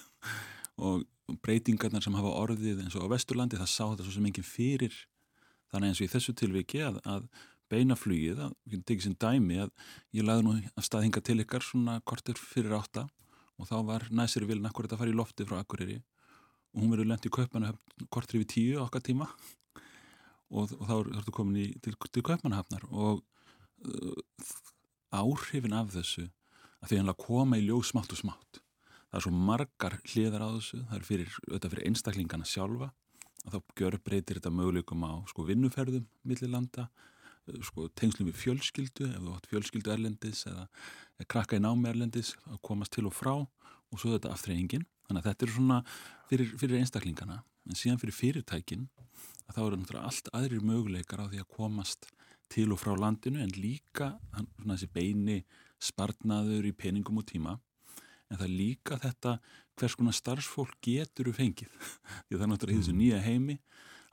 og 0.77 1.05
breytingarnar 1.43 2.05
sem 2.05 2.17
hafa 2.17 2.33
orðið 2.43 2.85
eins 2.85 2.97
og 2.99 3.07
á 3.09 3.12
Vesturlandi 3.14 3.59
það 3.59 3.71
sá 3.73 3.85
þetta 3.85 4.07
svo 4.07 4.14
sem 4.14 4.29
enginn 4.29 4.47
fyrir 4.47 4.97
þannig 5.73 5.93
eins 5.93 6.01
og 6.01 6.07
í 6.07 6.12
þessu 6.12 6.35
tilviki 6.39 6.83
að, 6.87 7.01
að 7.09 7.29
beina 7.73 7.97
flugið, 7.99 8.45
að 8.47 8.53
við 8.71 8.85
tekið 8.87 9.07
sem 9.09 9.17
dæmi 9.19 9.59
að 9.64 9.73
ég 10.14 10.27
laði 10.27 10.47
nú 10.47 10.55
að 10.55 10.87
staðhinga 10.87 11.23
til 11.27 11.41
ykkar 11.43 11.67
svona 11.67 11.99
kortir 12.07 12.39
fyrir 12.39 12.77
átta 12.79 13.09
og 13.57 13.69
þá 13.69 13.77
var 13.89 14.07
næsir 14.13 14.47
vilin 14.49 14.69
akkurat 14.69 14.93
að 14.93 15.03
fara 15.03 15.13
í 15.13 15.17
lofti 15.17 15.47
frá 15.49 15.61
Akureyri. 15.61 16.01
Og 16.75 16.83
hún 16.83 16.93
verður 16.93 17.11
lendt 17.13 17.29
í 17.29 17.33
kaupmanu 17.33 17.73
kortir 18.13 18.41
yfir 18.41 18.51
tíu 18.53 18.83
okkar 18.83 19.05
tíma. 19.05 19.29
Og, 20.53 20.71
og 20.77 20.85
þá 20.87 20.95
ertu 21.21 21.35
komin 21.35 21.63
í, 21.63 21.67
til, 21.83 21.97
til 22.13 22.25
kaupmanahafnar 22.27 22.85
og 22.93 23.25
uh, 23.89 24.21
áhrifin 25.17 25.75
af 25.75 25.91
þessu 25.97 26.29
að 26.83 26.93
því 26.93 27.01
að 27.03 27.17
koma 27.25 27.59
í 27.59 27.65
ljóð 27.67 27.89
smátt 27.91 28.13
og 28.15 28.21
smátt. 28.21 28.61
Það 29.09 29.19
er 29.19 29.25
svo 29.25 29.33
margar 29.49 29.99
hliðar 30.05 30.45
á 30.45 30.49
þessu. 30.59 30.83
Það 30.85 30.99
er 30.99 31.09
fyrir, 31.09 31.37
fyrir 31.57 31.85
einstaklingana 31.89 32.47
sjálfa. 32.47 32.93
Að 33.47 33.57
þá 33.57 33.77
gjör 33.81 33.99
breytir 34.05 34.39
þetta 34.39 34.53
möguleikum 34.53 35.07
á 35.07 35.13
sko, 35.31 35.47
vinnuferðum 35.47 36.07
millilanda 36.27 36.89
sko, 37.66 37.88
tengslum 37.99 38.30
við 38.30 38.40
fjölskyldu 38.40 39.09
ef 39.11 39.20
þú 39.22 39.34
átt 39.36 39.49
fjölskyldu 39.51 39.92
erlendis 39.94 40.44
eða, 40.51 40.66
krakka 41.30 41.59
í 41.59 41.62
námi 41.62 41.90
erlendis 41.90 42.34
að 42.51 42.61
komast 42.66 42.94
til 42.97 43.07
og 43.09 43.14
frá 43.14 43.34
og 43.36 44.01
svo 44.01 44.12
þetta 44.14 44.32
aftreyingin 44.34 44.86
þannig 45.07 45.22
að 45.22 45.28
þetta 45.30 45.47
er 45.47 45.53
svona 45.55 45.78
fyrir, 46.30 46.53
fyrir 46.59 46.80
einstaklingana. 46.80 47.42
En 47.66 47.78
síðan 47.78 48.01
fyrir 48.03 48.16
fyrirtækin 48.16 48.88
að 49.47 49.57
þá 49.57 49.61
eru 49.64 49.78
náttúrulega 49.80 50.11
allt 50.11 50.30
aðrir 50.34 50.66
möguleikar 50.66 51.22
á 51.22 51.30
því 51.30 51.42
að 51.42 51.53
komast 51.57 52.11
til 52.53 52.68
og 52.74 52.80
frá 52.82 52.94
landinu 52.99 53.42
en 53.42 53.55
líka 53.55 54.12
svona 54.32 54.76
þessi 54.76 54.90
beini 54.94 55.38
spartnaður 55.82 56.68
í 56.68 56.74
peningum 56.74 57.22
og 57.22 57.26
tíma. 57.30 57.57
En 58.30 58.38
það 58.38 58.47
er 58.49 58.55
líka 58.59 58.99
þetta 59.03 59.36
hvers 59.78 59.97
konar 59.99 60.16
starfsfólk 60.16 60.78
getur 60.82 61.30
við 61.30 61.40
fengið? 61.40 61.90
Því 62.26 62.38
það 62.38 62.47
er 62.47 62.53
náttúrulega 62.53 62.78
í 62.78 62.82
þessu 62.82 62.97
nýja 62.97 63.22
heimi 63.22 63.59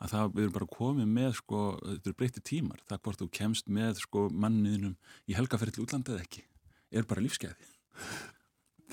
að 0.03 0.13
það 0.13 0.33
við 0.33 0.43
erum 0.43 0.55
bara 0.57 0.69
komið 0.75 1.11
með 1.17 1.35
sko, 1.39 1.63
þetta 1.81 2.09
eru 2.09 2.19
breyti 2.19 2.43
tímar, 2.43 2.81
það 2.89 3.03
hvort 3.07 3.23
þú 3.23 3.29
kemst 3.39 3.69
með 3.71 4.01
sko 4.03 4.25
manniðinum 4.31 4.97
í 5.29 5.37
helgaferð 5.37 5.77
til 5.77 5.85
útlandið 5.85 6.23
ekki, 6.23 6.43
er 6.91 7.07
bara 7.09 7.23
lífskeiði 7.23 7.71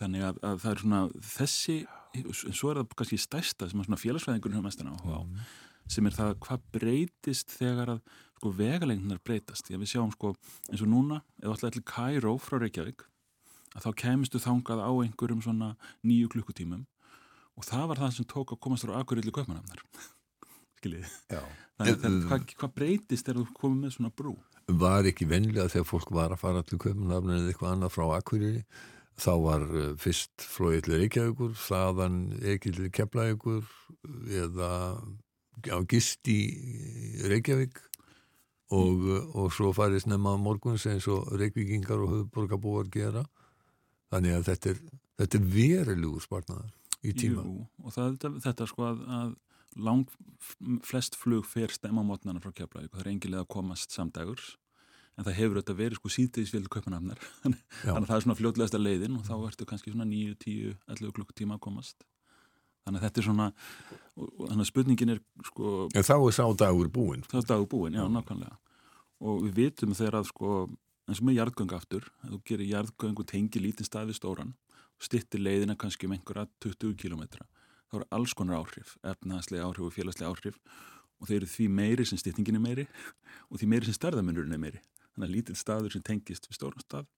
þannig 0.01 0.23
að, 0.25 0.39
að 0.47 0.61
það 0.63 0.71
er 0.71 0.85
svona 0.85 1.01
þessi 1.35 1.79
en 2.17 2.55
svo 2.57 2.71
er 2.71 2.81
það 2.81 2.95
kannski 3.01 3.19
stærsta 3.21 3.69
sem 3.69 3.83
að 3.85 4.01
félagsfæðingurinn 4.05 4.59
hefur 4.59 4.69
mestan 4.69 4.93
áhuga 4.95 5.21
á 5.21 5.23
sem 5.91 6.07
er 6.07 6.15
það 6.15 6.37
hvað 6.45 6.67
breytist 6.77 7.55
þegar 7.59 7.97
að 7.97 8.03
sko 8.39 8.53
vegalengnar 8.57 9.21
breytast. 9.27 9.67
Því 9.67 9.77
að 9.77 9.83
við 9.83 9.93
sjáum 9.93 10.13
sko 10.15 10.33
eins 10.71 10.85
og 10.85 10.91
núna 10.91 11.21
ef 11.43 11.51
alltaf 11.51 11.75
til 11.75 11.85
Cairo 11.87 12.37
frá 12.41 12.61
Reykjavík 12.61 13.05
að 13.77 13.87
þá 13.87 13.91
kemistu 14.05 14.41
þangað 14.43 14.83
á 14.83 14.91
einhverjum 14.91 15.43
svona 15.45 15.75
nýju 16.07 16.31
klukkutímum. 16.33 16.87
Og 17.59 17.67
það 17.67 17.85
var 17.91 18.03
það 18.05 18.17
sem 18.17 18.31
tók 18.31 18.55
að 18.55 18.63
komast 18.65 18.87
frá 18.87 18.97
Akurilli 19.01 19.35
Kaupmannafnar 19.35 19.83
skiljið 20.81 21.19
að 21.81 22.23
hvað, 22.29 22.47
hvað 22.61 22.73
breytist 22.77 23.29
þegar 23.29 23.45
þú 23.45 23.59
komið 23.61 23.85
með 23.85 23.97
svona 23.97 24.15
brú? 24.17 24.39
Var 24.81 25.09
ekki 25.11 25.27
venlega 25.27 25.71
þegar 25.73 25.89
fólk 25.89 26.11
var 26.15 26.35
að 26.35 26.43
fara 26.43 26.65
til 26.67 26.79
Köpunafn 26.81 27.33
eða 27.35 27.53
eitthvað 27.53 27.77
annað 27.77 27.95
frá 27.95 28.05
Akureyri 28.17 28.65
þá 29.21 29.33
var 29.43 29.67
uh, 29.69 29.93
fyrst 30.01 30.47
flóið 30.47 30.87
til 30.87 30.99
Reykjavíkur, 31.03 31.55
þaðan 31.59 32.19
til 32.65 32.89
Keflavíkur 32.95 33.67
eða 34.41 34.73
á 35.69 35.79
gist 35.91 36.29
í 36.31 36.41
Reykjavík 37.29 37.81
og, 38.71 39.05
uh, 39.05 39.21
og 39.43 39.53
svo 39.55 39.75
farið 39.77 40.07
snemma 40.07 40.37
morguns 40.41 40.87
eins 40.89 41.09
og 41.11 41.29
Reykjavíkingar 41.35 42.01
og 42.01 42.15
höfuborgarbúar 42.15 42.91
gera. 42.93 43.27
Þannig 44.11 44.39
að 44.39 44.47
þetta 44.51 44.73
er, 44.73 44.83
þetta 45.21 45.39
er 45.39 45.51
verulegur 45.55 46.25
spartnaðar 46.25 46.71
í 47.07 47.15
tíma 47.17 47.45
Jú, 47.45 47.67
og 47.85 47.95
það, 47.95 48.17
þetta, 48.17 48.31
þetta 48.47 48.67
sko 48.69 48.87
að, 48.89 49.05
að 49.19 49.31
lang 49.77 50.07
flest 50.87 51.17
flug 51.19 51.47
fer 51.47 51.73
stemma 51.75 52.03
mótnana 52.07 52.43
frá 52.43 52.53
Keflavík 52.55 52.91
og 52.91 52.99
það 52.99 53.05
er 53.05 53.13
engilega 53.13 53.45
að 53.45 53.53
komast 53.55 53.95
samdægurs. 53.95 54.55
En 55.19 55.27
það 55.27 55.37
hefur 55.37 55.61
þetta 55.61 55.77
verið 55.77 56.01
sko 56.01 56.13
síðdegisvél 56.15 56.69
kaupanafnar 56.73 57.21
þannig 57.43 57.61
að 57.85 58.09
það 58.09 58.17
er 58.17 58.25
svona 58.25 58.39
fljótlegasta 58.39 58.81
leiðin 58.81 59.19
og 59.19 59.27
þá 59.27 59.35
ertu 59.51 59.69
kannski 59.69 59.93
svona 59.93 60.09
9, 60.09 60.39
10, 60.47 60.77
11 60.97 61.15
klukkutíma 61.19 61.59
að 61.59 61.65
komast. 61.67 62.07
Þannig 62.87 63.03
að 63.03 63.07
þetta 63.07 63.21
er 63.21 63.27
svona 63.29 63.49
þannig 64.17 64.65
að 64.65 64.71
spurningin 64.71 65.15
er 65.15 65.25
sko 65.51 65.75
En 65.93 66.07
þá 66.07 66.15
er 66.17 66.37
sá 66.39 66.45
dagur 66.65 66.89
búinn. 66.93 67.27
Það 67.29 67.43
er 67.43 67.51
dagur 67.53 67.69
búin, 67.75 67.99
já, 67.99 68.07
nákvæmlega. 68.09 68.57
Og 69.21 69.43
við 69.45 69.59
vitum 69.59 69.93
þegar 69.99 70.23
að 70.23 70.31
sko 70.31 70.55
eins 71.11 71.21
og 71.21 71.27
með 71.27 71.41
jarðgöng 71.41 71.73
aftur, 71.75 72.07
að 72.25 72.35
þú 72.35 72.41
gerir 72.47 72.71
jarðgöng 72.71 73.21
og 73.21 73.29
tengi 73.29 73.63
lítinn 73.63 73.89
stað 73.89 74.11
við 74.11 74.21
stóran 74.21 74.53
og 74.71 75.07
stittir 75.07 75.43
leiðina 75.43 75.77
kannski 75.79 76.07
um 76.07 76.15
einhverja 76.15 76.47
20 76.63 76.95
kilometra, 77.01 77.47
þá 77.91 77.99
eru 77.99 78.09
alls 78.15 78.35
konar 78.39 78.61
áhrif 78.63 78.95
efnaðslega 79.03 79.67
áhrif 79.67 79.89
og 79.89 79.95
félagslega 79.95 80.31
áhrif 80.31 80.59
og 81.21 81.29
þeir 81.29 81.41
eru 81.41 81.51
því 81.51 81.67
meiri 81.77 82.07
sem 82.07 82.21
stittingin 82.21 82.59
er 82.61 82.65
meiri 82.65 82.87
og 83.51 83.59
því 83.61 83.71
meiri 83.73 83.89
sem 83.89 83.97
stærðamunurinn 83.99 84.55
er 84.57 84.63
meiri. 84.63 84.83
Þannig 85.11 85.27
að 85.27 85.35
lítill 85.35 85.59
staður 85.59 85.97
sem 85.97 86.05
tengist 86.07 86.47
við 86.49 86.59
stóran 86.61 86.85
stað 86.85 87.09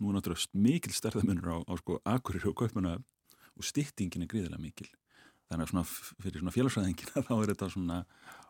nú 0.00 0.10
er 0.10 0.16
náttúrulega 0.16 0.62
mikil 0.66 0.94
stærðamunur 0.96 1.48
á, 1.52 1.56
á 1.68 1.72
sko 1.78 2.00
akurir 2.08 2.48
og 2.50 2.56
kaupmana 2.58 2.98
og 2.98 3.66
stittingin 3.66 4.24
er 4.24 4.30
gríðilega 4.32 4.60
mikil. 4.60 4.88
Þannig 5.50 5.66
að 5.66 5.72
svona 5.72 5.86
fyrir 6.24 6.42
svona 6.42 6.54
félagsfræðingina 6.56 7.24
þá 7.28 7.34
er 7.36 7.52
þetta 7.52 7.70
svona, 7.74 7.98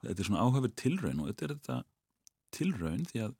þetta 0.05 0.17
er 0.17 0.31
svona 0.31 0.45
áhafur 0.47 0.75
tilraun 0.81 1.23
og 1.23 1.31
þetta 1.31 1.47
er 1.47 1.55
þetta 1.57 1.79
tilraun 2.57 3.07
því 3.11 3.25
að 3.29 3.39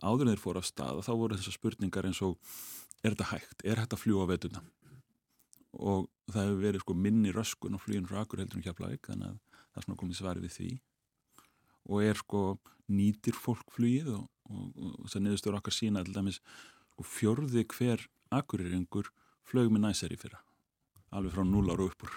áður 0.00 0.32
þeir 0.32 0.42
fóru 0.42 0.62
á 0.62 0.64
stað 0.64 1.02
þá 1.06 1.12
voru 1.12 1.38
þessar 1.38 1.58
spurningar 1.58 2.08
eins 2.08 2.22
og 2.24 2.38
er 3.04 3.14
þetta 3.14 3.30
hægt, 3.34 3.64
er 3.64 3.80
hægt 3.80 3.96
að 3.96 4.02
fljúa 4.04 4.26
á 4.26 4.30
vetuna 4.30 4.62
og 5.78 6.08
það 6.30 6.46
hefur 6.48 6.60
verið 6.64 6.84
sko 6.84 6.94
minni 6.98 7.32
röskun 7.34 7.76
og 7.78 7.82
flugin 7.84 8.06
frá 8.10 8.20
akkur 8.24 8.42
heldur 8.42 8.58
en 8.60 8.64
kjaplæk 8.66 9.06
þannig 9.10 9.30
að 9.30 9.38
það 9.60 9.80
er 9.80 9.86
svona 9.86 10.00
komið 10.02 10.18
svari 10.20 10.44
við 10.44 10.54
því. 10.56 10.70
Og 11.90 12.02
er 12.04 12.18
sko 12.20 12.42
nýtir 12.90 13.38
fólk 13.38 13.70
flugið 13.74 14.12
og, 14.16 14.24
og, 14.50 14.64
og, 14.74 14.94
og 15.04 15.10
það 15.12 15.24
niðurstur 15.26 15.58
okkar 15.60 15.76
sína 15.76 16.02
til 16.06 16.14
dæmis 16.16 16.40
sko 16.94 17.06
fjörði 17.06 17.64
hver 17.76 18.06
akkuriringur 18.34 19.10
flög 19.50 19.70
með 19.74 19.86
næsari 19.88 20.18
fyrra 20.20 20.42
alveg 21.10 21.32
frá 21.34 21.42
0 21.42 21.72
ára 21.74 21.86
uppur 21.90 22.12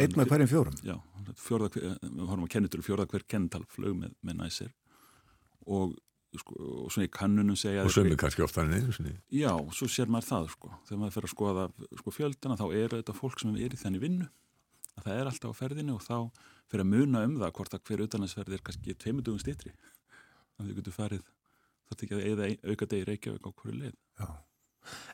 Einn 0.00 0.14
með 0.16 0.30
hverjum 0.30 0.48
fjórum. 0.48 0.76
Já, 0.80 0.94
fjórða, 1.36 1.66
hver- 1.74 1.98
við 2.00 2.22
horfum 2.24 2.46
að 2.46 2.52
kennitur 2.54 2.84
fjórða 2.84 3.04
hver 3.12 3.24
kennital 3.28 3.64
flög 3.68 3.96
með, 3.98 4.14
með 4.24 4.38
næsir 4.38 4.70
og, 5.68 5.92
sko, 6.38 6.56
og 6.84 6.92
svona 6.94 7.08
í 7.08 7.12
kannunum 7.14 7.56
segja 7.58 7.82
og 7.82 7.94
sömu 7.94 8.18
kannski 8.20 8.44
oftar 8.44 8.68
en 8.68 8.76
einu 8.78 8.94
sinni. 8.94 9.16
Já, 9.34 9.50
svo 9.74 9.88
sér 9.90 10.10
maður 10.12 10.28
það 10.28 10.50
sko. 10.54 10.70
Þegar 10.88 11.00
maður 11.00 11.16
fer 11.16 11.26
að 11.26 11.32
skoða 11.34 11.64
sko, 12.02 12.14
fjöldina 12.14 12.58
þá 12.60 12.66
eru 12.68 13.00
þetta 13.00 13.16
fólk 13.16 13.42
sem 13.42 13.56
er 13.56 13.74
í 13.74 13.80
þenni 13.80 14.02
vinnu. 14.02 14.28
Að 14.98 15.06
það 15.06 15.16
er 15.16 15.30
alltaf 15.30 15.54
á 15.54 15.60
ferðinu 15.60 15.96
og 15.96 16.04
þá 16.04 16.16
fyrir 16.70 16.84
að 16.84 16.92
muna 16.92 17.24
um 17.26 17.34
það 17.40 17.54
hvort 17.58 17.74
að 17.74 17.84
hver 17.88 18.04
utanansferð 18.06 18.54
er 18.54 18.62
kannski 18.66 18.94
tveimundugum 18.94 19.42
stýttri 19.42 19.74
þannig 20.60 20.60
að 20.60 20.70
þau 20.70 20.78
getur 20.80 20.96
farið 20.96 21.26
þetta 21.90 22.06
ekki 22.06 22.16
að 22.16 22.26
eða 22.30 22.48
auka 22.70 22.88
degi 22.90 23.08
reykjavík 23.08 23.46
á 23.46 23.50
hverju 23.50 23.76
leið. 23.80 23.96
Já. 24.20 24.28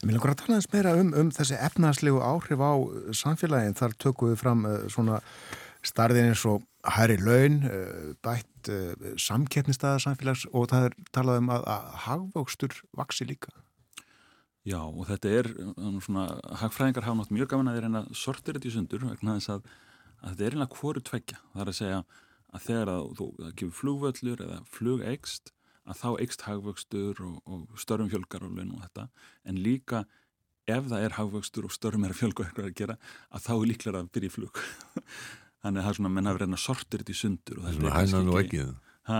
En 0.00 0.08
mér 0.08 0.16
langar 0.16 0.32
að 0.34 0.42
tala 0.42 0.58
eins 0.60 0.68
meira 0.72 0.94
um, 1.00 1.12
um 1.18 1.30
þessi 1.34 1.58
efnarslegu 1.58 2.20
áhrif 2.22 2.62
á 2.62 2.72
samfélagin. 3.16 3.76
Þar 3.78 3.96
tökum 4.02 4.32
við 4.32 4.40
fram 4.42 4.66
uh, 4.68 4.76
svona 4.92 5.20
starðin 5.86 6.30
eins 6.30 6.44
og 6.48 6.64
hæri 6.94 7.16
laun, 7.20 7.60
uh, 7.66 8.10
bætt 8.24 8.70
uh, 8.72 9.14
samkeppnistæða 9.20 10.02
samfélags 10.04 10.46
og 10.52 10.68
það 10.72 10.90
er 10.90 10.98
talað 11.14 11.40
um 11.42 11.52
að, 11.54 11.64
að 11.74 11.88
hagvókstur 12.06 12.76
vaksi 12.96 13.26
líka. 13.28 13.54
Já, 14.66 14.80
og 14.82 15.06
þetta 15.06 15.32
er 15.40 15.48
um, 15.62 15.98
svona, 16.02 16.26
hagfræðingar 16.58 17.06
hafa 17.06 17.20
nátt 17.20 17.34
mjög 17.34 17.52
gaman 17.52 17.70
að 17.70 17.76
þeir 17.76 17.84
reyna 17.86 18.02
sortir 18.18 18.56
þetta 18.56 18.70
í 18.70 18.74
sundur 18.74 19.04
vegna 19.06 19.36
þess 19.38 19.52
að, 19.54 19.68
að 20.18 20.32
þetta 20.32 20.46
er 20.46 20.56
reyna 20.56 20.70
hvoru 20.74 21.02
tveggja. 21.06 21.38
Það 21.52 21.62
er 21.62 21.70
að 21.70 21.78
segja 21.78 22.00
að 22.56 22.64
þegar 22.66 22.92
að 22.92 23.06
þú 23.20 23.28
kemur 23.60 23.78
flugvöllur 23.80 24.42
eða 24.46 24.60
flug 24.74 25.06
eikst, 25.06 25.52
að 25.86 26.00
þá 26.00 26.08
eikst 26.24 26.46
hagvöxtur 26.48 27.22
og, 27.22 27.40
og 27.46 27.78
störfum 27.78 28.10
fjölgar 28.10 28.46
og 28.46 28.56
laun 28.58 28.74
og 28.74 28.82
þetta, 28.88 29.08
en 29.46 29.62
líka 29.62 30.02
ef 30.66 30.88
það 30.90 31.04
er 31.06 31.14
hagvöxtur 31.20 31.68
og 31.68 31.74
störfum 31.74 32.06
er 32.06 32.14
að 32.14 32.22
fjölga 32.24 32.42
og 32.42 32.48
eitthvað 32.48 32.70
að 32.72 32.78
gera, 32.80 32.96
að 33.30 33.44
þá 33.46 33.52
er 33.54 33.66
líklega 33.70 34.02
að 34.02 34.14
byrja 34.16 34.32
í 34.32 34.34
flug. 34.34 34.62
Þannig 35.64 35.80
að 35.80 35.84
það 35.86 35.90
er 35.92 35.98
svona, 35.98 36.12
menn 36.16 36.26
hafa 36.30 36.38
reyna 36.42 36.58
sortir 36.60 37.00
þetta 37.02 37.14
í 37.14 37.20
sundur. 37.22 37.58
og 37.58 37.64
þetta 37.64 37.86
er 37.86 37.96
hænan 37.96 38.28
og 38.32 38.38
ekki- 38.42 38.60
ekkið 38.60 38.74
Ha, 39.06 39.18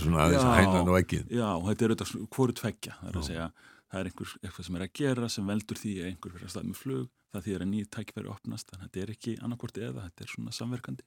svona 0.00 0.18
aðeins 0.24 0.44
Já. 0.46 0.54
hænan 0.56 0.88
og 0.88 0.96
ekkið 1.02 1.24
Já, 1.36 1.48
þetta 1.66 1.82
er 1.84 1.90
auðvitað 1.92 2.28
hvoru 2.32 2.52
tveggja, 2.56 2.92
það 3.00 3.08
er 3.08 3.12
Já. 3.12 3.20
að 3.20 3.26
segja 3.30 3.50
það 3.90 4.00
er 4.00 4.10
einhver, 4.10 4.32
eitthvað 4.42 4.66
sem 4.68 4.78
er 4.78 4.86
að 4.86 4.96
gera 5.00 5.28
sem 5.30 5.52
veldur 5.52 5.80
því 5.80 5.94
að 6.00 6.10
einhver 6.10 6.34
fyrir 6.34 6.48
að 6.48 6.54
stað 6.54 6.66
með 6.70 6.80
flug, 6.80 7.06
það 7.36 7.44
því 7.44 7.54
að 7.56 7.64
nýð 7.70 7.86
tækifæri 7.92 8.30
opnast, 8.32 8.70
þannig 8.70 8.82
að 8.82 8.86
þetta 8.86 9.02
er 9.02 9.12
ekki 9.12 9.32
annarkvort 9.44 9.78
eða, 9.80 10.04
þetta 10.06 10.24
er 10.24 10.30
svona 10.32 10.54
samverkandi. 10.56 11.04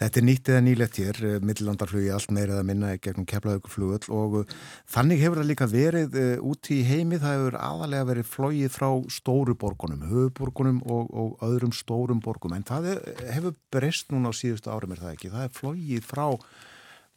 Þetta 0.00 0.20
er 0.20 0.26
nýtt 0.28 0.50
eða 0.52 0.64
nýlegt 0.66 0.98
hér, 1.02 1.20
millilandarflugi 1.42 2.10
allt 2.14 2.34
meira 2.36 2.56
eða 2.56 2.66
minna 2.68 2.92
gegnum 3.02 3.28
keflaðugur 3.28 4.10
og 4.14 4.36
uh, 4.42 4.56
þannig 4.92 5.22
hefur 5.22 5.40
það 5.40 5.48
líka 5.50 5.68
verið 5.72 6.18
uh, 6.20 6.34
úti 6.52 6.78
í 6.80 6.86
heimi, 6.88 7.20
það 7.22 7.38
hefur 7.38 7.58
aðalega 7.60 8.08
verið 8.12 8.28
flogið 8.32 8.76
frá 8.76 8.90
stóru 9.12 9.56
borgunum, 9.58 10.04
höfuborgunum 10.10 10.82
og, 10.84 11.08
og 11.10 11.48
öðrum 11.48 11.74
stórum 11.76 12.22
borgum, 12.22 12.54
en 12.56 12.68
það 12.68 12.92
hefur 13.32 13.56
breyst 13.72 14.12
núna 14.14 14.30
á 14.30 14.34
síðustu 14.36 14.72
árum 14.72 14.94
er 14.94 15.02
það 15.02 15.16
ekki, 15.16 15.32
það 15.32 15.48
er 15.48 15.56
flogið 15.58 16.06
frá 16.06 16.26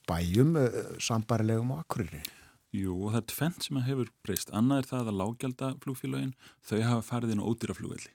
bæjum 0.09 0.57
sambarilegum 1.01 1.75
og 1.75 1.85
akkurir. 1.85 2.33
Jú, 2.75 2.95
og 3.05 3.13
það 3.13 3.19
er 3.19 3.27
tvent 3.31 3.65
sem 3.67 3.81
hefur 3.85 4.11
breyst. 4.25 4.51
Annað 4.55 4.81
er 4.81 4.87
það 4.89 5.09
að 5.11 5.17
lággelda 5.21 5.67
flugfélagin, 5.83 6.33
þau 6.65 6.79
hafa 6.81 7.03
farið 7.09 7.35
inn 7.35 7.43
á 7.43 7.47
ódýra 7.47 7.75
flugvelli 7.77 8.13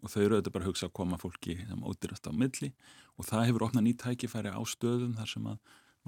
og 0.00 0.08
þau 0.08 0.22
eru 0.22 0.36
auðvitað 0.38 0.54
bara 0.54 0.64
að 0.64 0.70
hugsa 0.70 0.86
að 0.88 0.94
koma 0.96 1.18
fólki 1.20 1.56
sem 1.60 1.82
ódýrast 1.84 2.28
á 2.28 2.32
milli 2.32 2.70
og 3.20 3.26
það 3.28 3.46
hefur 3.50 3.64
opnað 3.66 3.84
nýtt 3.84 4.00
tækifæri 4.00 4.52
á 4.56 4.62
stöðum 4.64 5.16
þar 5.18 5.28
sem 5.28 5.48
að 5.50 5.58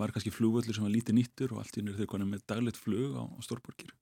var 0.01 0.15
kannski 0.15 0.33
flugvöldur 0.33 0.77
sem 0.77 0.87
var 0.87 0.95
lítið 0.95 1.19
nýttur 1.19 1.53
og 1.53 1.61
allt 1.61 1.77
í 1.77 1.85
nýr 1.85 1.99
þau 1.99 2.09
konum 2.15 2.31
með 2.33 2.47
daglegt 2.49 2.81
flug 2.81 3.19
á, 3.21 3.23
á 3.29 3.39
stórborgir. 3.45 3.93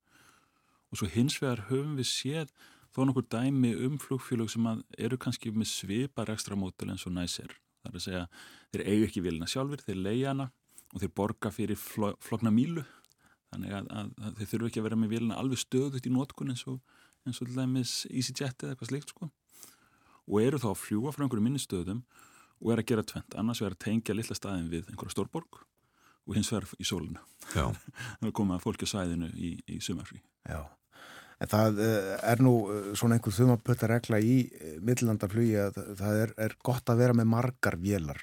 Og 0.95 1.01
svo 1.01 1.09
hins 1.11 1.41
vegar 1.43 1.65
höfum 1.67 1.97
við 1.99 2.09
séð 2.13 2.55
þó 2.95 3.03
nokkur 3.09 3.27
dæmi 3.35 3.73
um 3.87 3.99
flugfélag 3.99 4.53
sem 4.55 4.71
eru 4.99 5.19
kannski 5.19 5.51
með 5.51 5.73
svipar 5.73 6.31
ekstra 6.31 6.59
mótel 6.59 6.93
eins 6.95 7.07
og 7.11 7.17
næsir. 7.17 7.51
Það 7.83 7.91
er 7.91 7.99
að 7.99 8.07
segja, 8.07 8.25
þeir 8.71 8.87
eigu 8.87 9.09
ekki 9.09 9.25
vilina 9.25 9.51
sjálfur, 9.51 9.83
þeir 9.83 10.03
leia 10.05 10.31
hana 10.31 10.51
og 10.95 11.03
þeir 11.03 11.13
borga 11.19 11.51
fyrir 11.55 11.79
flo, 11.79 12.15
flokna 12.23 12.55
mílu 12.55 12.87
þannig 13.51 13.77
að, 13.77 13.93
að, 14.01 14.11
að 14.25 14.41
þeir 14.41 14.51
þurfu 14.55 14.71
ekki 14.71 14.83
að 14.83 14.89
vera 14.89 14.99
með 15.01 15.15
vilina 15.15 15.39
alveg 15.41 15.63
stöðut 15.63 16.07
í 16.07 16.15
nótkun 16.15 16.55
eins 16.55 16.67
og 16.71 16.81
eins 17.27 17.41
og 17.43 17.51
til 17.51 17.59
dæmis 17.59 17.95
EasyJet 18.09 18.65
eða 18.65 18.75
eitthvað 18.75 18.93
slíkt 18.93 19.13
sko. 19.13 19.31
Og 20.31 20.43
eru 20.43 20.61
þá 20.63 20.71
að 20.73 20.83
fljúa 20.85 21.13
frá 21.15 21.25
einhverju 21.25 21.45
minni 21.45 21.61
stöðum 21.61 22.05
og 22.61 22.75
er 22.75 22.83
að 22.83 22.91
gera 22.93 23.07
tvent, 23.07 23.37
annars 23.41 23.63
er 23.65 23.75
að 23.75 23.83
tengja 23.87 24.17
lilla 24.17 24.37
staðin 24.37 24.69
við 24.73 24.91
einhverja 24.91 25.17
stórborg 25.17 25.63
og 26.29 26.37
hins 26.37 26.51
vegar 26.53 26.69
í 26.77 26.87
sóluna 26.87 27.23
það 27.55 28.29
er 28.29 28.37
komað 28.37 28.61
fólki 28.67 28.87
á 28.87 28.93
sæðinu 28.93 29.31
í, 29.33 29.55
í 29.65 29.81
sumarfrí. 29.83 30.21
Já, 30.45 30.61
en 31.41 31.51
það 31.51 31.81
uh, 31.81 32.11
er 32.31 32.43
nú 32.45 32.53
uh, 32.69 32.91
svona 32.99 33.17
einhver 33.17 33.35
þumapötta 33.35 33.89
regla 33.91 34.21
í 34.21 34.37
uh, 34.45 34.77
millilandarflugi 34.85 35.57
að 35.65 35.81
það 36.03 36.21
er, 36.27 36.35
er 36.47 36.57
gott 36.69 36.93
að 36.93 37.01
vera 37.01 37.17
með 37.17 37.31
margar 37.33 37.79
vélar, 37.81 38.21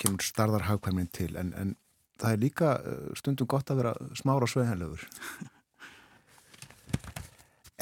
kemur 0.00 0.24
starðarhagkvæmnin 0.26 1.12
til, 1.12 1.30
en, 1.40 1.52
en 1.60 1.76
það 2.22 2.36
er 2.36 2.40
líka 2.42 2.76
uh, 2.78 3.10
stundum 3.18 3.50
gott 3.50 3.72
að 3.72 3.82
vera 3.82 3.96
smára 4.18 4.48
sveðanlegur. 4.50 5.04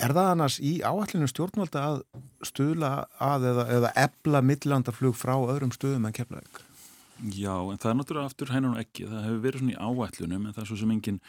Er 0.00 0.14
það 0.16 0.30
annars 0.30 0.54
í 0.64 0.78
áallinu 0.80 1.26
stjórnvalda 1.28 1.80
að 1.84 1.98
stuðla 2.48 2.90
að 3.20 3.42
eða, 3.50 3.64
eða 3.74 3.90
ebla 4.00 4.40
millilandarflug 4.48 5.18
frá 5.18 5.34
öðrum 5.36 5.74
stöðum 5.76 6.06
en 6.08 6.14
kemlaðið? 6.16 6.62
Já, 7.36 7.52
en 7.52 7.76
það 7.76 7.90
er 7.90 7.98
náttúrulega 7.98 8.30
aftur 8.30 8.52
hænan 8.54 8.78
og 8.78 8.80
ekki 8.80 9.04
það 9.10 9.26
hefur 9.26 9.42
verið 9.44 9.60
svona 9.60 9.74
í 9.74 9.90
áætlunum 9.90 10.46
en 10.46 10.56
það 10.56 10.62
er 10.62 10.70
svo 10.70 10.78
sem 10.80 10.94
engin 10.94 11.20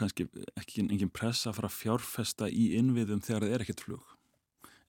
kannski 0.00 0.26
ekki 0.56 0.86
engin 0.86 1.12
pressa 1.12 1.50
að 1.50 1.58
fara 1.58 1.68
að 1.68 1.78
fjárfesta 1.82 2.48
í 2.48 2.70
innviðum 2.78 3.20
þegar 3.26 3.44
það 3.44 3.56
er 3.58 3.66
ekkert 3.66 3.84
flug 3.84 4.16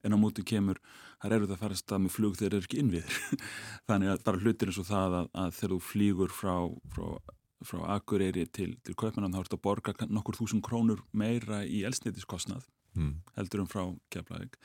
en 0.03 0.15
á 0.15 0.17
móti 0.19 0.43
kemur, 0.47 0.79
það 1.21 1.29
er 1.29 1.35
erfitt 1.37 1.55
að 1.55 1.61
fara 1.63 1.77
að 1.77 1.81
stað 1.81 2.03
með 2.03 2.15
flug 2.17 2.37
þegar 2.39 2.53
það 2.53 2.59
er 2.59 2.67
ekki 2.67 2.81
innviður 2.83 3.19
þannig 3.89 4.13
að 4.13 4.25
bara 4.27 4.43
hlutir 4.43 4.71
eins 4.71 4.81
og 4.81 4.89
það 4.89 5.17
að, 5.19 5.29
að 5.43 5.55
þegar 5.59 5.73
þú 5.73 5.79
flýgur 5.89 6.33
frá, 6.35 6.55
frá, 6.95 7.35
frá 7.63 7.83
Akureyri 7.95 8.47
til, 8.51 8.71
til 8.83 8.97
Kaupmannan 8.99 9.35
þá 9.35 9.43
ertu 9.43 9.59
að 9.59 9.65
borga 9.67 10.09
nokkur 10.09 10.39
þúsund 10.41 10.65
krónur 10.65 11.03
meira 11.11 11.63
í 11.63 11.83
elsnitiskostnað 11.87 12.67
mm. 12.97 13.13
heldur 13.37 13.63
um 13.63 13.71
frá 13.71 13.85
Keflavík 14.13 14.59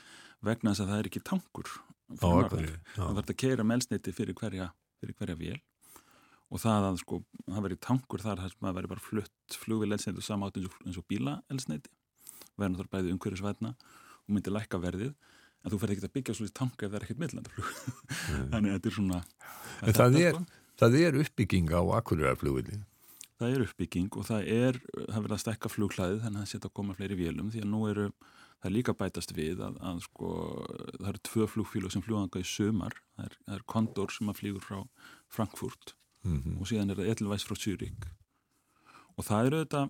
vegna 0.45 0.73
þess 0.73 0.85
að 0.85 0.91
það 0.91 1.01
er 1.01 1.09
ekki 1.11 1.25
tankur 1.27 1.71
á 2.19 2.27
Akureyri 2.27 2.77
það 2.95 3.23
að 3.23 3.35
keira 3.37 3.65
með 3.65 3.81
elsniti 3.81 4.15
fyrir 4.15 4.37
hverja, 4.37 4.71
fyrir 4.99 5.17
hverja 5.19 5.37
vél. 5.39 5.59
Og 6.49 6.57
það 6.57 6.87
að 6.87 6.95
sko, 7.03 7.19
það 7.45 7.65
verður 7.67 7.81
tankur 7.85 8.23
þar 8.23 8.39
þar 8.41 8.53
sem 8.53 8.65
það 8.65 8.77
verður 8.79 8.91
bara 8.95 9.05
flutt 9.05 9.57
flugvil 9.61 9.91
elsniti 9.93 10.17
og 10.17 10.25
samátt 10.25 10.55
eins 10.57 10.69
og, 10.69 10.77
eins 10.87 10.97
og 10.97 11.05
bíla 11.05 11.35
elsniti 11.53 11.91
verður 12.57 12.79
það 12.81 12.89
bæðið 12.95 13.13
umhverjusvætna 13.15 13.73
og 14.29 14.35
myndir 14.37 14.55
lækka 14.55 14.79
verðið 14.81 15.13
en 15.59 15.73
þú 15.73 15.79
ferð 15.81 15.95
ekki 15.95 16.07
að 16.07 16.15
byggja 16.17 16.35
svolítið 16.37 16.57
tanka 16.59 16.85
ef 16.85 16.91
það 16.91 16.99
er 16.99 17.05
ekkert 17.07 17.23
millandaflug 17.23 17.71
þannig 18.53 18.69
að 18.69 18.77
þetta 18.77 18.91
er 18.91 18.97
svona 18.99 19.21
En 19.79 19.95
það 19.95 20.19
er, 20.19 20.37
sko. 20.37 20.61
það 20.79 20.97
er 20.99 21.19
uppbygging 21.23 21.73
á 21.75 21.81
Akureyrarflugvillin 21.99 22.85
Það 23.39 23.53
er 23.55 23.63
uppbygging 23.63 24.15
og 24.19 24.25
það 24.27 24.49
er 24.51 24.77
það 24.83 25.21
verður 25.23 25.35
að 25.37 25.41
stekka 25.45 25.71
flugklæðið 25.71 26.23
þannig 26.25 26.39
að 26.39 26.45
það 26.45 26.51
setja 26.53 26.69
að 26.69 26.75
koma 26.79 26.95
fleiri 26.97 27.17
vélum 27.19 27.51
því 27.53 27.61
að 27.63 27.69
nú 27.71 27.81
eru 27.87 28.07
það 28.59 28.67
er 28.69 28.75
líka 28.75 28.95
bætast 28.99 29.31
við 29.35 29.61
að, 29.63 29.77
að 29.79 30.01
sko, 30.03 30.31
það 30.97 31.11
eru 31.13 31.21
tvö 31.29 31.47
flugfílug 31.53 31.93
sem 31.93 32.03
fljóðanga 32.03 32.41
í 32.43 32.47
sömar 32.47 32.97
það 33.15 33.29
er, 33.29 33.37
það 33.45 33.55
er 33.55 33.65
Condor 33.73 34.15
sem 34.15 34.31
að 34.31 34.41
flýgur 34.41 34.65
frá 34.65 34.79
Frankfurt 35.31 35.93
mm 36.27 36.39
-hmm. 36.41 36.57
og 36.59 36.67
síðan 36.67 36.91
er 36.91 36.99
það 36.99 37.11
Edelweiss 37.13 37.47
frá 37.47 37.55
Zürich 37.55 38.09
og 39.15 39.25
það 39.27 39.45
eru 39.45 39.63
þetta 39.63 39.83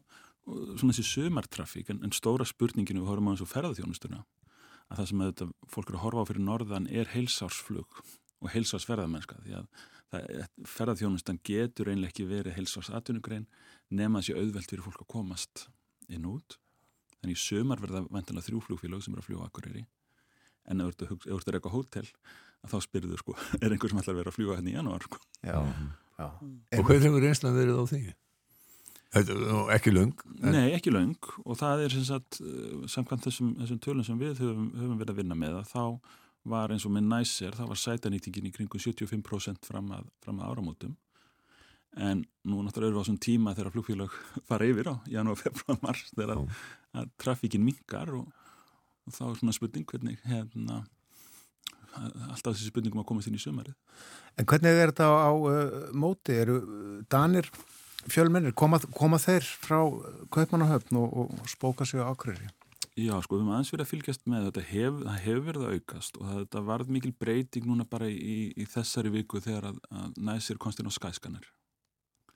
svona 0.80 0.96
þessi 0.96 1.06
sömartrafík 1.08 1.92
en, 1.94 2.02
en 2.06 2.16
stóra 2.16 2.48
spurninginu 2.48 3.04
við 3.04 3.12
horfum 3.12 3.32
á 3.32 3.34
þessu 3.36 3.50
ferðarþjónustuna 3.54 4.24
að 4.90 5.02
það 5.02 5.10
sem 5.12 5.24
þetta, 5.26 5.48
fólk 5.70 5.92
eru 5.92 6.00
að 6.00 6.06
horfa 6.06 6.26
á 6.26 6.30
fyrir 6.30 6.46
norðan 6.46 6.90
er 6.90 7.12
heilsársflug 7.14 8.02
og 8.40 8.52
heilsársferðarmennska 8.54 9.42
því 9.44 9.58
að 9.60 9.70
það, 10.10 10.48
ferðarþjónustan 10.74 11.42
getur 11.46 11.92
einlega 11.92 12.14
ekki 12.14 12.28
verið 12.30 12.58
heilsársatvinnugrein 12.58 13.46
nema 13.94 14.24
þessi 14.24 14.40
auðvelt 14.40 14.74
fyrir 14.74 14.86
fólk 14.88 15.06
að 15.06 15.12
komast 15.14 15.68
inn 16.10 16.28
út 16.30 16.58
þannig 17.20 17.38
í 17.38 17.42
sömar 17.44 17.82
verða 17.84 18.06
vantilega 18.10 18.48
þrjúflugfélag 18.48 19.06
sem 19.06 19.16
eru 19.16 19.24
að 19.24 19.30
fljúa 19.30 19.50
akkurýri 19.50 19.86
en 20.70 20.86
ef 20.86 20.96
þú 21.00 21.18
ert 21.36 21.50
að 21.50 21.56
reyka 21.56 21.74
hótel 21.74 22.08
að 22.64 22.74
þá 22.74 22.86
spyrðu 22.86 23.20
sko, 23.20 23.36
er 23.64 23.74
einhver 23.74 23.92
sem 23.92 24.02
ætlar 24.02 24.16
að 24.16 24.22
vera 24.22 24.34
að 24.34 24.38
fljúa 24.38 24.58
henni 24.60 24.74
hérna 24.74 24.76
í 24.76 24.80
janúar 24.80 25.06
sko. 25.06 25.22
Já, 25.44 25.60
já. 26.20 26.28
Og 26.80 26.88
hvað 26.88 27.06
hefur 27.08 27.28
einslan 27.30 27.56
verið 27.56 27.80
á 27.80 27.84
því? 27.92 28.02
Ekki 29.18 29.90
laung? 29.90 30.14
En... 30.38 30.54
Nei, 30.54 30.70
ekki 30.76 30.94
laung 30.94 31.18
og 31.42 31.58
það 31.58 31.86
er 31.88 31.94
sem 31.96 32.06
sagt, 32.06 32.40
eh, 32.46 32.88
samkvæmt 32.94 33.26
þessum, 33.26 33.54
þessum 33.58 33.80
tölum 33.82 34.06
sem 34.06 34.20
við 34.22 34.42
höfum, 34.44 34.68
höfum 34.78 34.98
verið 35.00 35.14
að 35.16 35.22
vinna 35.24 35.38
með 35.40 35.56
að 35.64 35.72
þá 35.72 35.86
var 36.50 36.74
eins 36.74 36.86
og 36.86 36.94
með 36.94 37.08
næsir, 37.10 37.56
þá 37.58 37.64
var 37.72 37.80
sætanýtingin 37.82 38.50
í 38.50 38.54
kringu 38.54 38.80
75% 38.80 39.66
fram 39.66 39.90
að, 39.98 40.12
fram 40.24 40.44
að 40.44 40.52
áramótum 40.54 40.94
en 41.98 42.22
nú 42.46 42.62
náttúrulega 42.62 42.92
eru 42.92 43.00
við 43.00 43.02
á 43.02 43.04
þessum 43.04 43.24
tíma 43.26 43.56
þegar 43.58 43.74
flugfélag 43.74 44.20
fara 44.50 44.70
yfir 44.70 44.92
á 44.94 44.96
janúar, 45.10 45.42
februar, 45.42 45.82
mars 45.82 46.06
þegar 46.14 46.36
að, 46.36 46.62
að 47.02 47.10
trafíkin 47.26 47.66
mingar 47.66 48.14
og, 48.14 48.30
og 49.10 49.18
þá 49.18 49.24
er 49.32 49.42
svona 49.42 49.58
spurning 49.58 49.90
hvernig 49.90 50.22
hérna 50.30 50.84
alltaf 52.30 52.54
þessi 52.54 52.70
spurningum 52.70 53.02
að 53.02 53.10
komast 53.10 53.28
inn 53.32 53.40
í 53.40 53.42
sömarið 53.42 53.74
En 54.38 54.46
hvernig 54.48 54.78
er 54.78 54.92
þetta 54.92 55.10
á 55.10 55.34
uh, 55.34 55.90
móti? 55.98 56.38
Eru 56.38 56.60
Danir 57.10 57.50
fjölmennir, 58.08 58.56
koma, 58.58 58.80
koma 58.96 59.20
þeir 59.22 59.46
frá 59.60 59.80
Kaupmannahöfn 60.32 61.00
og, 61.02 61.14
og 61.26 61.52
spóka 61.52 61.88
sig 61.88 62.00
á 62.00 62.08
ákveðri? 62.12 62.50
Já, 63.00 63.14
sko, 63.24 63.38
við 63.38 63.46
höfum 63.46 63.54
aðeins 63.54 63.72
verið 63.72 63.86
að 63.86 63.92
fylgjast 63.94 64.26
með 64.28 64.46
þetta, 64.50 64.64
hef, 64.70 64.98
það 65.06 65.22
hefur 65.24 65.46
verið 65.46 65.66
að 65.66 65.78
aukast 65.78 66.18
og 66.20 66.26
það, 66.26 66.42
þetta 66.42 66.64
varð 66.68 66.92
mikil 66.96 67.12
breyting 67.22 67.70
núna 67.70 67.86
bara 67.88 68.10
í, 68.12 68.36
í 68.60 68.68
þessari 68.68 69.14
viku 69.14 69.40
þegar 69.44 69.70
að, 69.70 69.80
að 69.94 70.20
næsir 70.30 70.60
konstin 70.60 70.90
á 70.90 70.94
skæskanar 70.96 71.48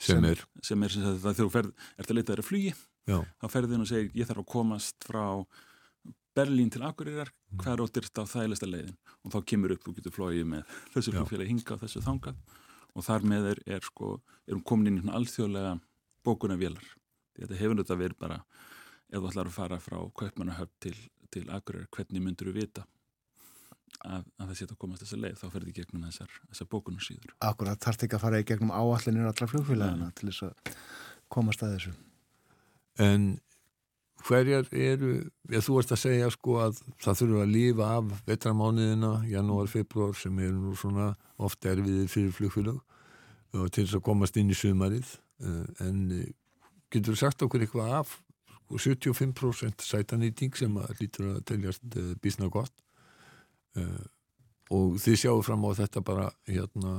sem 0.03 0.26
er 0.27 0.41
sem 0.64 0.84
er 0.84 0.94
sem 0.94 1.03
sagt, 1.03 1.22
það 1.23 1.38
þegar 1.38 1.49
þú 1.49 1.53
ferð, 1.57 1.85
ert 1.98 2.10
að 2.10 2.18
leita 2.18 2.34
þér 2.34 2.44
að 2.44 2.49
flugi 2.49 2.73
Já. 2.73 3.18
þá 3.41 3.45
ferðið 3.56 3.76
inn 3.76 3.85
og 3.85 3.91
segir 3.91 4.19
ég 4.19 4.30
þarf 4.30 4.44
að 4.44 4.49
komast 4.53 5.07
frá 5.10 5.26
Berlín 6.34 6.72
til 6.73 6.81
Akureyrar, 6.81 7.30
mm. 7.30 7.60
hvað 7.61 7.73
er 7.76 7.84
óttist 7.84 8.18
á 8.18 8.23
þægilegsta 8.26 8.69
leiðin 8.69 8.95
og 9.22 9.35
þá 9.35 9.40
kemur 9.52 9.76
upp, 9.76 9.84
þú 9.85 9.95
getur 9.99 10.15
flóið 10.15 10.48
með 10.49 10.77
þessu 10.95 11.14
flugfélagi 11.14 11.52
hinga 11.52 11.76
og 11.76 11.84
þessu 11.84 12.03
þangað 12.03 12.40
og 12.94 13.06
þar 13.06 13.28
með 13.30 13.49
er, 13.53 13.61
er 13.78 13.86
sko, 13.86 14.15
erum 14.48 14.64
komin 14.65 14.91
inn 14.91 15.02
í 15.02 15.14
alþjóðlega 15.18 15.78
bókunavélar. 16.26 16.90
Þetta 17.38 17.60
hefur 17.60 17.80
þetta 17.82 17.99
verið 17.99 18.20
bara, 18.22 18.40
ef 19.10 19.20
þú 19.20 19.30
ætlar 19.32 19.49
að 19.49 19.56
fara 19.57 19.80
frá 19.82 19.98
Kaupmannahöfn 20.20 20.76
til, 20.86 20.95
til 21.34 21.45
Akureyri, 21.49 21.90
hvernig 21.94 22.24
myndur 22.24 22.52
þú 22.52 22.57
vita 22.60 22.86
að, 24.02 24.26
að 24.38 24.49
það 24.49 24.56
setja 24.60 24.76
að 24.76 24.82
komast 24.84 25.06
þessa 25.06 25.22
leið, 25.24 25.40
þá 25.40 25.45
ferði 25.56 25.76
gegnum 25.80 26.06
þessar, 26.07 26.38
þessar 26.52 26.70
bókunarsýður. 26.74 27.36
Akkurat, 27.49 27.82
þarf 27.84 28.06
ekki 28.06 28.18
að 28.18 28.26
fara 28.26 28.41
í 28.41 28.48
gegnum 28.49 28.74
áallinir 28.74 29.30
allar 29.30 29.52
flugfélagina 29.52 30.11
til 30.18 30.30
þess 30.30 30.48
að 30.48 30.78
komast 31.34 31.65
að 31.65 31.76
þessu. 31.78 31.95
En 33.02 33.28
hverjar 34.24 34.68
eru, 34.72 35.14
ég, 35.52 35.64
þú 35.66 35.78
ert 35.82 35.94
að 35.94 36.02
segja 36.04 36.30
sko 36.34 36.58
að 36.64 36.80
það 37.04 37.20
þurfa 37.20 37.44
að 37.44 37.54
lífa 37.54 37.90
af 37.98 38.12
vetramániðina, 38.28 39.14
janúar, 39.32 39.70
februar 39.72 40.16
sem 40.18 40.40
eru 40.40 40.60
nú 40.60 40.76
svona 40.80 41.12
ofta 41.44 41.74
erfiðir 41.74 42.12
fyrir 42.12 42.36
flugfélag 42.36 42.80
til 43.54 43.84
þess 43.86 43.98
að 43.98 44.06
komast 44.06 44.38
inn 44.40 44.52
í 44.52 44.58
sumarið 44.58 45.10
eh, 45.45 45.66
en 45.86 46.00
eh, 46.16 46.30
getur 46.94 47.14
þú 47.14 47.20
sagt 47.22 47.45
okkur 47.45 47.66
eitthvað 47.66 47.98
af 48.00 48.16
75% 48.74 49.84
sko, 49.84 49.86
sætanýting 49.86 50.56
sem 50.58 50.78
að 50.82 50.95
lítur 51.02 51.30
að 51.36 51.44
teljast 51.52 51.98
eh, 52.00 52.14
bísna 52.22 52.50
gott 52.54 52.74
og 54.74 55.00
þið 55.02 55.16
sjáu 55.18 55.40
fram 55.41 55.64
á 55.66 55.74
þetta 55.74 56.02
bara 56.06 56.28
hérna, 56.45 56.91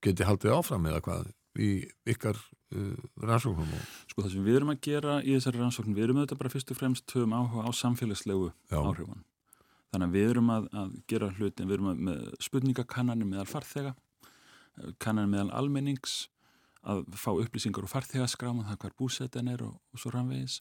geti 0.00 0.24
haldið 0.24 0.54
áfram 0.56 0.86
eða 0.88 1.02
hvað 1.04 1.26
í 1.58 1.70
ykkar 2.08 2.38
uh, 2.38 2.94
rannsóknum? 3.22 3.72
Sko 4.10 4.24
það 4.24 4.34
sem 4.34 4.46
við 4.46 4.60
erum 4.60 4.72
að 4.74 4.82
gera 4.86 5.16
í 5.24 5.34
þessari 5.34 5.62
rannsóknum, 5.62 5.96
við 5.96 6.06
erum 6.06 6.20
auðvitað 6.20 6.42
bara 6.42 6.52
fyrst 6.54 6.72
og 6.74 6.78
fremst 6.78 7.16
höfum 7.16 7.36
áhuga 7.36 7.66
á 7.66 7.70
samfélagslegu 7.80 8.52
áhrifan. 8.70 9.24
Þannig 9.90 10.06
að 10.06 10.16
við 10.18 10.28
erum 10.30 10.52
að, 10.54 10.68
að 10.78 10.92
gera 11.10 11.30
hlutin, 11.34 11.66
við 11.66 11.78
erum 11.78 11.90
að, 11.90 12.04
með 12.08 12.26
spurningakannanir 12.46 13.30
meðal 13.30 13.48
farþega, 13.50 13.94
kannanir 15.02 15.32
meðal 15.32 15.56
almennings, 15.58 16.20
að 16.80 17.02
fá 17.18 17.32
upplýsingar 17.34 17.84
og 17.84 17.92
farþegaskráma, 17.92 18.64
það 18.70 18.84
hver 18.84 18.94
búsetin 18.96 19.50
er 19.52 19.64
og, 19.66 19.74
og 19.92 20.00
svo 20.00 20.12
ranvegis. 20.14 20.60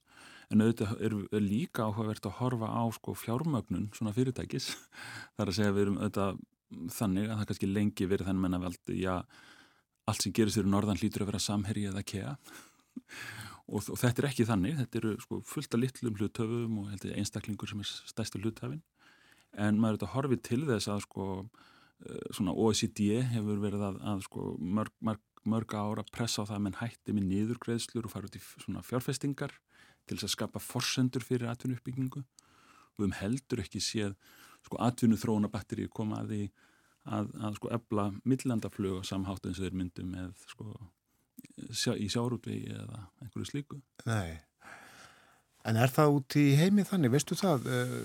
En 0.49 0.63
auðvitað 0.65 1.03
er, 1.05 1.15
er 1.37 1.45
líka 1.45 1.85
áhugavert 1.85 2.25
að 2.27 2.39
horfa 2.41 2.71
á 2.73 2.83
sko, 2.95 3.13
fjármögnun 3.15 3.87
svona 3.95 4.15
fyrirtækis. 4.17 4.73
Það 5.37 5.45
er 5.45 5.51
að 5.51 5.57
segja 5.59 5.75
við 5.75 5.85
erum 5.85 5.99
auðvitað 6.01 6.41
þannig 6.93 7.29
að 7.29 7.39
það 7.39 7.47
kannski 7.49 7.69
lengi 7.69 8.07
verið 8.09 8.29
þannig 8.29 8.43
menna 8.45 8.59
veldi, 8.61 8.97
já, 9.01 9.13
allt 10.09 10.25
sem 10.25 10.33
gerist 10.35 10.59
fyrir 10.59 10.71
norðan 10.71 10.99
hlýtur 10.99 11.25
að 11.25 11.31
vera 11.33 11.43
samherji 11.43 11.89
eða 11.91 12.05
kea. 12.13 12.33
Og, 13.69 13.83
og 13.93 13.99
þetta 14.01 14.23
er 14.23 14.25
ekki 14.31 14.47
þannig, 14.49 14.79
þetta 14.79 14.97
eru 14.97 15.09
sko, 15.21 15.37
fullt 15.45 15.75
af 15.77 15.81
litlum 15.83 16.15
hlutöfum 16.17 16.77
og 16.81 16.87
heldur, 16.89 17.11
einstaklingur 17.21 17.69
sem 17.69 17.83
er 17.83 17.89
stærsta 18.09 18.39
hlutöfin 18.41 18.79
en 19.57 19.79
maður 19.79 19.95
er 19.95 19.99
þetta 19.99 20.13
horfið 20.13 20.41
til 20.45 20.59
þess 20.67 20.89
að 20.91 21.03
sko, 21.05 21.25
uh, 22.09 22.51
OECD 22.53 23.01
hefur 23.33 23.61
verið 23.63 23.85
að, 23.89 23.99
að 24.11 24.23
sko, 24.27 24.45
mörg, 24.59 24.93
mörg, 25.05 25.23
mörg 25.49 25.75
ára 25.77 26.05
pressa 26.11 26.45
á 26.45 26.47
það 26.49 26.57
að 26.57 26.63
menn 26.67 26.79
hætti 26.81 27.15
með 27.15 27.27
niðurgreðslur 27.31 28.07
og 28.07 28.13
fara 28.13 28.29
út 28.29 28.37
í 28.37 28.43
fjárfestingar 28.89 29.55
til 30.05 30.17
þess 30.17 30.27
að 30.29 30.35
skapa 30.35 30.61
forsendur 30.63 31.25
fyrir 31.25 31.49
atvinnuuppbyggingu. 31.51 32.23
Og 32.97 33.03
við 33.03 33.15
heldur 33.21 33.63
ekki 33.63 33.81
séð 33.83 34.15
sko, 34.65 34.79
atvinnu 34.81 35.17
þróuna 35.19 35.51
batteri 35.51 35.87
koma 35.93 36.23
að 36.23 36.33
því 36.33 36.41
að, 37.09 37.31
að 37.41 37.57
sko 37.59 37.71
ebla 37.75 38.05
millandaflög 38.27 39.01
á 39.01 39.09
samhátt 39.09 39.47
eins 39.47 39.59
og 39.59 39.67
þeir 39.67 39.77
myndu 39.81 40.05
með 40.07 40.45
sko 40.51 40.67
sjá, 41.71 41.93
í 41.95 42.09
sjárútvegi 42.11 42.73
eða 42.75 43.03
einhverju 43.23 43.49
slíku. 43.49 43.79
Nei, 44.09 44.39
en 45.67 45.79
er 45.79 45.93
það 45.93 46.19
út 46.19 46.39
í 46.39 46.45
heimi 46.59 46.85
þannig, 46.87 47.13
veistu 47.15 47.37
það, 47.39 47.69
eh, 47.73 47.95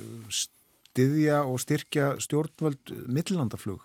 styðja 0.95 1.43
og 1.49 1.61
styrkja 1.63 2.15
stjórnvöld 2.23 2.95
millandaflög? 3.11 3.85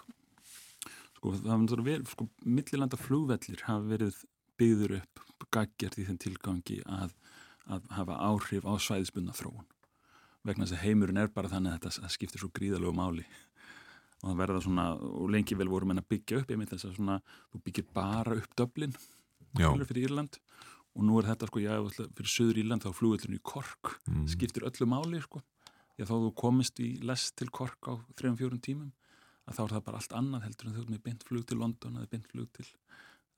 Sko 1.20 1.34
sko 1.36 2.30
millandaflugvellir 2.46 3.66
hafa 3.68 3.90
verið 3.90 4.22
byggður 4.60 5.00
upp 5.02 5.26
gaggjart 5.52 5.98
í 6.00 6.06
þenn 6.08 6.22
tilgangi 6.22 6.80
að, 6.86 7.12
að 7.68 7.92
hafa 7.96 8.18
áhrif 8.30 8.68
á 8.68 8.76
svæðisbunna 8.80 9.36
þróun 9.36 9.68
vegna 10.48 10.66
þess 10.66 10.78
að 10.78 10.84
heimurinn 10.86 11.20
er 11.20 11.32
bara 11.34 11.52
þannig 11.52 11.76
að 11.76 11.88
þetta 11.90 12.12
skiptir 12.14 12.42
svo 12.42 12.50
gríðalög 12.56 12.96
máli 12.96 13.26
og 14.20 14.26
það 14.32 14.42
verða 14.42 14.64
svona, 14.66 14.86
og 15.00 15.30
lengi 15.32 15.58
vel 15.60 15.70
vorum 15.72 15.94
en 15.94 16.02
að 16.02 16.10
byggja 16.14 16.42
upp, 16.42 16.52
ég 16.52 16.60
myndi 16.60 16.76
þess 16.76 16.90
að 16.90 16.98
svona 16.98 17.20
þú 17.54 17.62
byggir 17.68 17.88
bara 17.96 18.36
upp 18.40 18.56
döblin 18.60 18.96
fyrir 19.56 20.10
Írland. 20.10 20.40
Og 20.98 21.06
nú 21.06 21.20
er 21.20 21.30
þetta 21.30 21.48
sko, 21.48 21.62
já, 21.64 21.74
fyrir 22.18 22.32
söður 22.34 22.62
Írland 22.64 22.84
þá 22.84 22.92
flugvöldurinn 22.98 23.38
í 23.38 23.44
Kork, 23.46 23.94
mm. 24.10 24.24
skiptir 24.34 24.66
öllu 24.68 24.88
máli 24.90 25.22
sko, 25.24 25.44
já 26.00 26.08
þá 26.10 26.16
þú 26.16 26.32
komist 26.38 26.82
í 26.84 26.96
lest 27.06 27.38
til 27.40 27.50
Kork 27.54 27.92
á 27.92 27.94
3-4 28.20 28.60
tímum 28.66 28.90
að 29.50 29.58
þá 29.58 29.62
er 29.64 29.76
það 29.76 29.86
bara 29.86 30.02
allt 30.02 30.18
annað 30.18 30.48
heldur 30.48 30.68
en 30.70 30.76
þú 30.76 30.82
er 30.82 30.90
með 30.94 31.06
bindflug 31.06 31.46
til 31.50 31.60
London 31.62 32.02
eða 32.02 32.12
bindflug 32.12 32.50
til, 32.58 32.68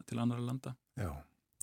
til 0.07 0.19
annara 0.19 0.43
landa. 0.43 0.73
Já, 0.99 1.11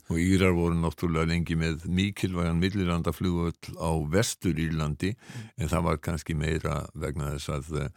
Og 0.08 0.16
Írar 0.16 0.54
voru 0.56 0.76
náttúrulega 0.80 1.28
lengi 1.28 1.56
með 1.58 1.82
mikilvægan 1.92 2.60
millirlandaflugvöld 2.62 3.74
á 3.76 3.92
vestur 4.08 4.56
Írlandi 4.56 5.10
en 5.60 5.68
það 5.68 5.84
var 5.84 6.00
kannski 6.00 6.36
meira 6.38 6.78
vegna 6.96 7.34
þess 7.34 7.50
að 7.52 7.68
uh, 7.76 7.90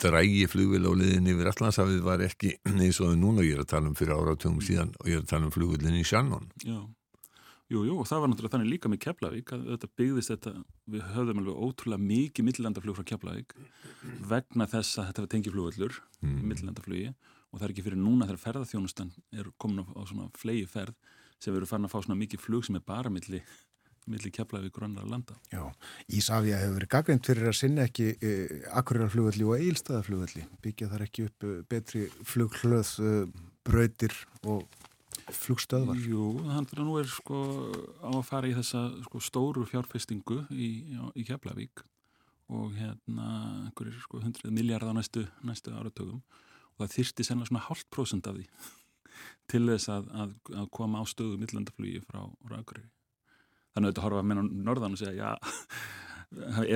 drægi 0.00 0.44
flugvel 0.50 0.84
á 0.86 0.92
liðin 0.96 1.30
yfir 1.32 1.50
Allandsafið 1.50 2.02
var 2.04 2.24
ekki 2.24 2.52
eins 2.82 3.00
og 3.04 3.14
núna 3.18 3.44
ég 3.46 3.56
er 3.56 3.64
að 3.64 3.72
tala 3.72 3.90
um 3.90 3.96
fyrir 3.98 4.16
áratugum 4.16 4.60
síðan 4.64 4.92
og 5.00 5.08
ég 5.10 5.18
er 5.18 5.24
að 5.24 5.32
tala 5.32 5.48
um 5.48 5.54
flugvellin 5.54 5.98
í 5.98 6.04
Shannon. 6.06 6.46
Já, 6.64 6.78
jú, 7.72 7.84
jú, 7.88 7.98
og 8.00 8.08
það 8.10 8.22
var 8.22 8.32
náttúrulega 8.32 8.56
þannig 8.56 8.72
líka 8.72 8.92
með 8.92 9.02
Keflavík 9.06 9.54
að 9.56 9.66
þetta 9.72 9.90
byggðist 10.00 10.34
þetta, 10.34 10.54
við 10.94 11.06
höfðum 11.14 11.42
alveg 11.42 11.62
ótrúlega 11.68 12.08
mikið 12.12 12.48
millilandaflug 12.50 12.98
frá 12.98 13.08
Keflavík 13.12 13.56
vegna 14.34 14.68
þess 14.70 15.00
að 15.00 15.10
þetta 15.10 15.24
var 15.24 15.32
tengiflugvellur 15.34 15.98
mm. 16.20 16.38
í 16.38 16.48
millilandaflugi 16.52 17.12
og 17.54 17.60
það 17.60 17.68
er 17.68 17.74
ekki 17.74 17.86
fyrir 17.86 18.02
núna 18.02 18.26
þegar 18.28 18.44
ferðarþjónustan 18.48 19.12
er 19.34 19.52
komin 19.62 19.84
á, 19.84 19.84
á 19.94 20.02
svona 20.10 20.30
flegi 20.38 20.66
ferð 20.70 20.96
sem 21.44 21.54
verður 21.54 21.70
farin 21.70 21.88
að 21.88 21.92
fá 21.92 22.00
svona 22.02 22.18
mikið 22.18 22.42
flug 22.42 22.64
sem 22.66 22.78
er 22.78 22.84
bara 22.86 23.12
milli, 23.12 23.40
milli 24.10 24.30
Keflavík 24.34 24.78
og 24.78 24.86
annar 24.88 25.08
landa. 25.08 25.36
Já, 25.52 25.62
Ísafja 26.12 26.60
hefur 26.60 26.78
verið 26.78 26.92
gagveint 26.94 27.28
fyrir 27.30 27.50
að 27.50 27.58
sinna 27.58 27.86
ekki 27.88 28.10
e, 28.18 28.32
akkurirarflugvelli 28.80 29.48
og 29.48 29.60
eilstaðaflugvelli 29.60 30.46
byggja 30.64 30.90
þar 30.92 31.06
ekki 31.06 31.28
upp 31.28 31.46
e, 31.46 31.54
betri 31.70 32.06
flughlöð, 32.28 32.94
e, 33.00 33.14
brautir 33.64 34.16
og 34.42 34.66
flugstöðvar. 35.32 35.98
Jú, 36.04 36.28
þannig 36.44 36.76
að 36.76 36.84
nú 36.84 36.98
er 37.00 37.10
sko 37.10 37.40
á 38.04 38.10
að 38.12 38.22
fara 38.28 38.50
í 38.50 38.54
þessa 38.56 38.84
sko, 39.06 39.20
stóru 39.24 39.64
fjárfestingu 39.68 40.42
í, 40.52 40.70
í 41.16 41.26
Keflavík 41.26 41.84
og 42.52 42.74
hérna 42.76 43.28
einhverjir 43.64 44.02
sko 44.04 44.20
100 44.20 44.52
miljard 44.52 44.84
á 44.84 44.92
næstu, 44.92 45.24
næstu 45.46 45.72
áratögum 45.72 46.20
og 46.74 46.82
það 46.82 46.96
þyrsti 46.98 47.26
senna 47.26 47.48
svona 47.48 47.64
hálft 47.68 47.88
prósund 47.94 48.26
af 48.28 48.36
því 48.36 48.48
til 49.50 49.64
þess 49.70 49.90
að, 49.92 50.10
að, 50.12 50.34
að 50.60 50.68
koma 50.76 51.00
á 51.00 51.04
stöðu 51.08 51.38
millandaflugi 51.40 52.02
frá 52.04 52.20
Rauðgurri. 52.50 52.84
Þannig 53.74 53.90
að 53.90 53.92
þetta 53.92 54.06
horfa 54.06 54.24
menna 54.30 54.44
norðan 54.68 54.96
og 54.96 55.00
segja 55.00 55.34
já, 55.34 55.54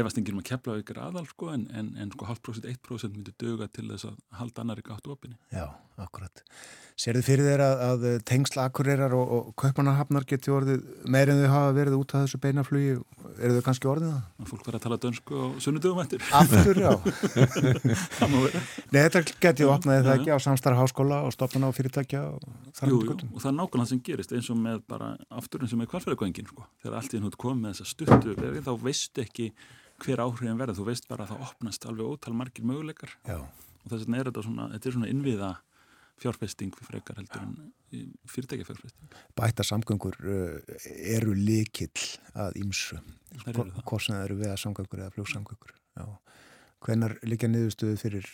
efastingir 0.01 0.35
um 0.35 0.43
að 0.43 0.49
kepla 0.51 0.79
ykkur 0.83 1.03
aðal 1.03 1.27
sko 1.31 1.53
en, 1.55 1.67
en, 1.75 1.93
en 1.99 2.15
sko 2.15 2.29
hálft 2.29 2.45
prósund, 2.47 2.67
eitt 2.71 2.83
prósund 2.85 3.17
myndi 3.17 3.35
döga 3.39 3.69
til 3.71 3.89
þess 3.91 4.11
að 4.11 4.19
halda 4.41 4.65
annari 4.65 4.85
gátt 4.87 5.07
opinni. 5.11 5.39
Já, 5.55 5.67
akkurat. 6.05 6.45
Serðu 6.99 7.21
fyrir 7.23 7.47
þeir 7.47 7.63
að, 7.63 7.81
að 7.85 8.05
tengsla 8.27 8.65
akkurirar 8.67 9.13
og, 9.15 9.29
og 9.37 9.51
kaupmanahafnar 9.61 10.25
geti 10.27 10.51
orðið 10.51 10.81
meir 11.07 11.31
en 11.31 11.39
þau 11.45 11.53
hafa 11.53 11.75
verið 11.77 11.95
út 11.95 12.15
af 12.17 12.25
þessu 12.25 12.41
beinaflugi 12.43 12.97
eru 13.39 13.53
þau 13.55 13.67
kannski 13.69 13.91
orðið 13.93 14.09
það? 14.11 14.25
Að 14.43 14.49
fólk 14.51 14.65
verið 14.67 14.79
að 14.79 14.85
tala 14.87 14.99
dönsku 15.05 15.37
og 15.39 15.61
sunnudögum 15.63 16.01
eftir. 16.03 16.25
Aftur, 16.35 16.81
já. 16.83 16.91
Nei, 18.93 18.99
þetta 18.99 19.23
geti 19.45 19.63
ju 19.63 19.71
opnaði 19.71 20.09
það 20.09 20.15
ekki 20.17 20.35
á 20.35 20.39
samstarra 20.43 20.81
háskóla 20.81 21.21
og 21.29 21.37
stopnuna 21.37 21.71
á 21.71 21.77
fyrirtækja 21.79 22.25
og 22.33 22.49
þar 22.81 22.91
jú, 22.91 22.99
jú, 23.07 23.17
og 23.31 23.39
það 23.45 23.51
er 23.53 23.57
nákvæmlega 23.61 23.93
sem 23.93 24.03
gerist 24.11 24.35
eins 24.35 24.51
og 24.51 24.59
með 24.65 24.83
bara 24.91 25.13
aftur 25.39 25.63
eins 25.63 25.77
og 25.77 25.83
með 25.85 25.93
kvalfæðarkvæðingin 25.95 26.51
sko. 26.51 26.67
þegar 26.83 26.99
allt 26.99 27.15
í 27.15 27.23
hún 27.23 27.39
kom 27.47 27.63
með 27.63 27.79
þessa 27.79 27.93
stuttu 27.93 28.35
verið 28.35 28.67
þá 28.67 28.75
veistu 28.83 29.23
ekki 29.23 29.53
hver 30.03 30.23
áhrifin 30.27 30.59
verða 30.59 30.77
þú 30.79 30.91
veist 30.91 31.09
bara 31.11 31.27
að 31.27 31.37
það 31.37 31.47
opnast 31.47 31.87
alveg 31.87 32.11
ótal 32.11 32.35
margir 32.39 32.67
möguleikar 32.67 33.15
já. 33.23 33.39
og 33.39 33.87
þess 33.91 34.05
vegna 34.05 34.21
er 34.21 34.31
þetta 34.31 34.45
svona, 34.47 34.69
þetta 34.75 34.91
er 34.91 34.99
svona 34.99 35.11
innviða 35.15 35.55
fjárfesting 36.23 36.77
frekar 36.87 37.19
heldur 37.21 37.45
en 37.45 37.55
fyrirtækja 38.29 38.67
fjárfesting. 38.69 39.19
Bæta 39.39 39.67
samgöngur 39.67 40.19
uh, 40.23 40.59
eru 41.17 41.35
likill 41.37 42.07
að 42.35 42.61
ímsu, 42.63 43.01
hvort 43.45 44.05
sem 44.05 44.15
það 44.15 44.25
eru 44.25 44.39
veða 44.43 44.59
samgöngur 44.61 45.05
eða 45.05 45.15
fljóksamgöngur. 45.17 45.75
Hvenar 46.79 47.17
líka 47.27 47.49
niðurstöðu 47.51 47.97
fyrir 47.99 48.27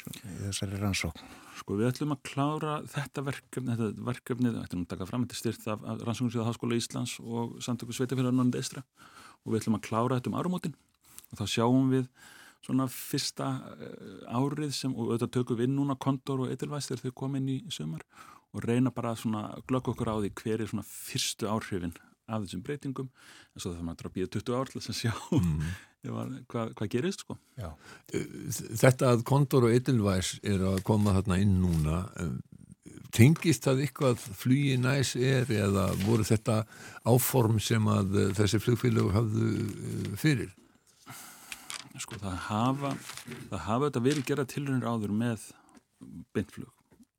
þessari 0.42 0.76
rannsókn? 0.76 1.28
Sko 1.56 1.78
við 1.78 1.88
ætlum 1.88 2.12
að 2.12 2.24
klára 2.28 2.74
þetta 2.92 3.22
verkefni, 3.24 3.76
þetta 3.78 4.04
verkefni, 4.04 4.50
þetta 4.50 4.64
ætlum 4.66 4.82
að 4.84 4.90
taka 4.90 5.06
fram 5.08 5.24
þetta 5.24 5.38
styrt 5.38 5.68
af, 5.72 5.84
Rannsóknarsvíða 6.04 6.48
Háskóla 6.50 6.76
Íslands 6.76 7.14
og 7.22 7.54
Samtöku 7.64 7.96
Sveitafélag 7.96 8.36
Norrnda 8.36 8.60
Eistra 8.60 8.84
og 9.44 9.54
við 9.54 9.62
ætlum 9.62 9.78
að 9.78 9.86
klára 9.88 10.18
þetta 10.18 10.32
um 10.32 10.36
árumótin 10.36 10.76
og 11.30 11.40
þá 11.40 11.44
sjáum 11.54 11.88
við 11.94 12.10
svona 12.64 12.86
fyrsta 12.90 13.50
árið 14.30 14.72
sem, 14.76 14.94
og 14.94 15.12
auðvitað 15.12 15.34
tökum 15.36 15.60
við 15.60 15.72
núna 15.74 15.96
kontor 16.00 16.44
og 16.44 16.52
eitthilvæst 16.52 16.92
þegar 16.92 17.04
þau 17.04 17.18
komið 17.22 17.42
inn 17.42 17.52
í 17.54 17.58
sömur 17.74 18.04
og 18.54 18.64
reyna 18.64 18.92
bara 18.94 19.14
svona 19.18 19.48
glögg 19.68 19.90
okkur 19.92 20.10
á 20.10 20.16
því 20.22 20.32
hver 20.40 20.62
er 20.62 20.70
svona 20.70 20.86
fyrstu 20.88 21.50
áhrifin 21.50 21.94
af 22.24 22.44
þessum 22.44 22.62
breytingum 22.64 23.10
en 23.10 23.60
svo 23.60 23.74
það 23.74 23.84
maður 23.88 24.08
að 24.08 24.16
býða 24.16 24.32
20 24.38 24.56
ár 24.56 24.70
til 24.70 24.80
þess 24.80 24.92
að 24.92 25.00
sjá 25.02 25.12
mm. 25.40 25.74
hvað, 26.48 26.74
hvað 26.78 26.92
gerist 26.94 27.24
sko 27.26 27.38
Já. 27.60 27.70
Þetta 28.14 29.12
að 29.12 29.24
kontor 29.28 29.68
og 29.68 29.76
eitthilvæst 29.76 30.44
er 30.48 30.64
að 30.72 30.82
koma 30.88 31.16
þarna 31.18 31.40
inn 31.44 31.56
núna 31.60 32.02
tengist 33.14 33.66
það 33.66 33.84
eitthvað 33.84 34.22
flugi 34.40 34.76
næs 34.80 35.14
er 35.20 35.50
eða 35.52 35.90
voru 36.02 36.26
þetta 36.26 36.62
áform 37.06 37.60
sem 37.62 37.86
að 37.90 38.20
þessi 38.38 38.60
flugfélag 38.62 39.12
hafðu 39.14 40.16
fyrir? 40.18 40.54
Sko 42.02 42.18
það 42.18 42.38
hafa 42.48 42.94
það 43.50 43.60
hafa 43.68 43.88
þetta 43.88 44.04
verið 44.08 44.26
gera 44.30 44.48
tilröðinir 44.50 44.88
áður 44.88 45.14
með 45.14 45.50
beintflug 46.34 46.72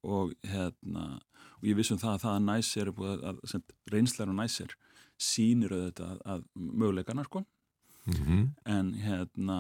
og 0.06 0.34
hérna 0.46 1.06
og 1.60 1.68
ég 1.70 1.78
vissum 1.80 2.00
það 2.02 2.16
að 2.16 2.24
það 2.24 2.36
að 2.36 2.48
næsir 2.50 2.92
reynslar 3.94 4.32
og 4.32 4.40
næsir 4.40 4.76
sínir 5.22 5.74
auðvitað 5.74 6.10
að, 6.12 6.24
að 6.34 6.48
möguleikana 6.56 7.24
sko. 7.26 7.46
Mm 8.06 8.14
-hmm. 8.22 8.42
en 8.70 8.90
hérna 9.02 9.58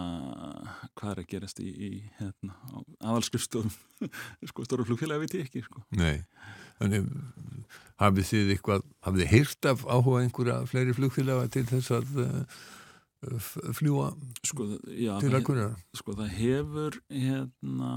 hvað 0.93 1.11
er 1.11 1.19
að 1.19 1.29
gerast 1.31 1.59
í, 1.59 1.65
í 1.65 1.89
hérna, 2.19 2.53
aðalskrifstofum 3.01 3.71
sko 4.51 4.65
stóru 4.67 4.85
flugfélagi 4.85 5.23
veit 5.23 5.33
ég 5.33 5.47
ekki 5.47 5.63
sko. 5.65 5.81
Nei, 5.89 6.21
þannig 6.77 7.07
hafið 7.97 8.29
þið 8.29 8.51
eitthvað, 8.53 8.85
hafið 9.01 9.23
þið 9.23 9.31
heyrt 9.33 9.65
af 9.71 9.85
áhuga 9.89 10.21
einhverja 10.21 10.59
fleiri 10.69 10.93
flugfélaga 10.93 11.47
til 11.49 11.65
þess 11.71 11.89
að 11.97 12.21
uh, 12.21 12.45
fljúa 13.75 14.09
sko, 14.45 14.67
já, 14.89 15.13
til 15.23 15.35
Akureyra 15.37 15.73
sko 15.97 16.15
það 16.17 16.31
hefur 16.37 16.97
hérna, 17.11 17.91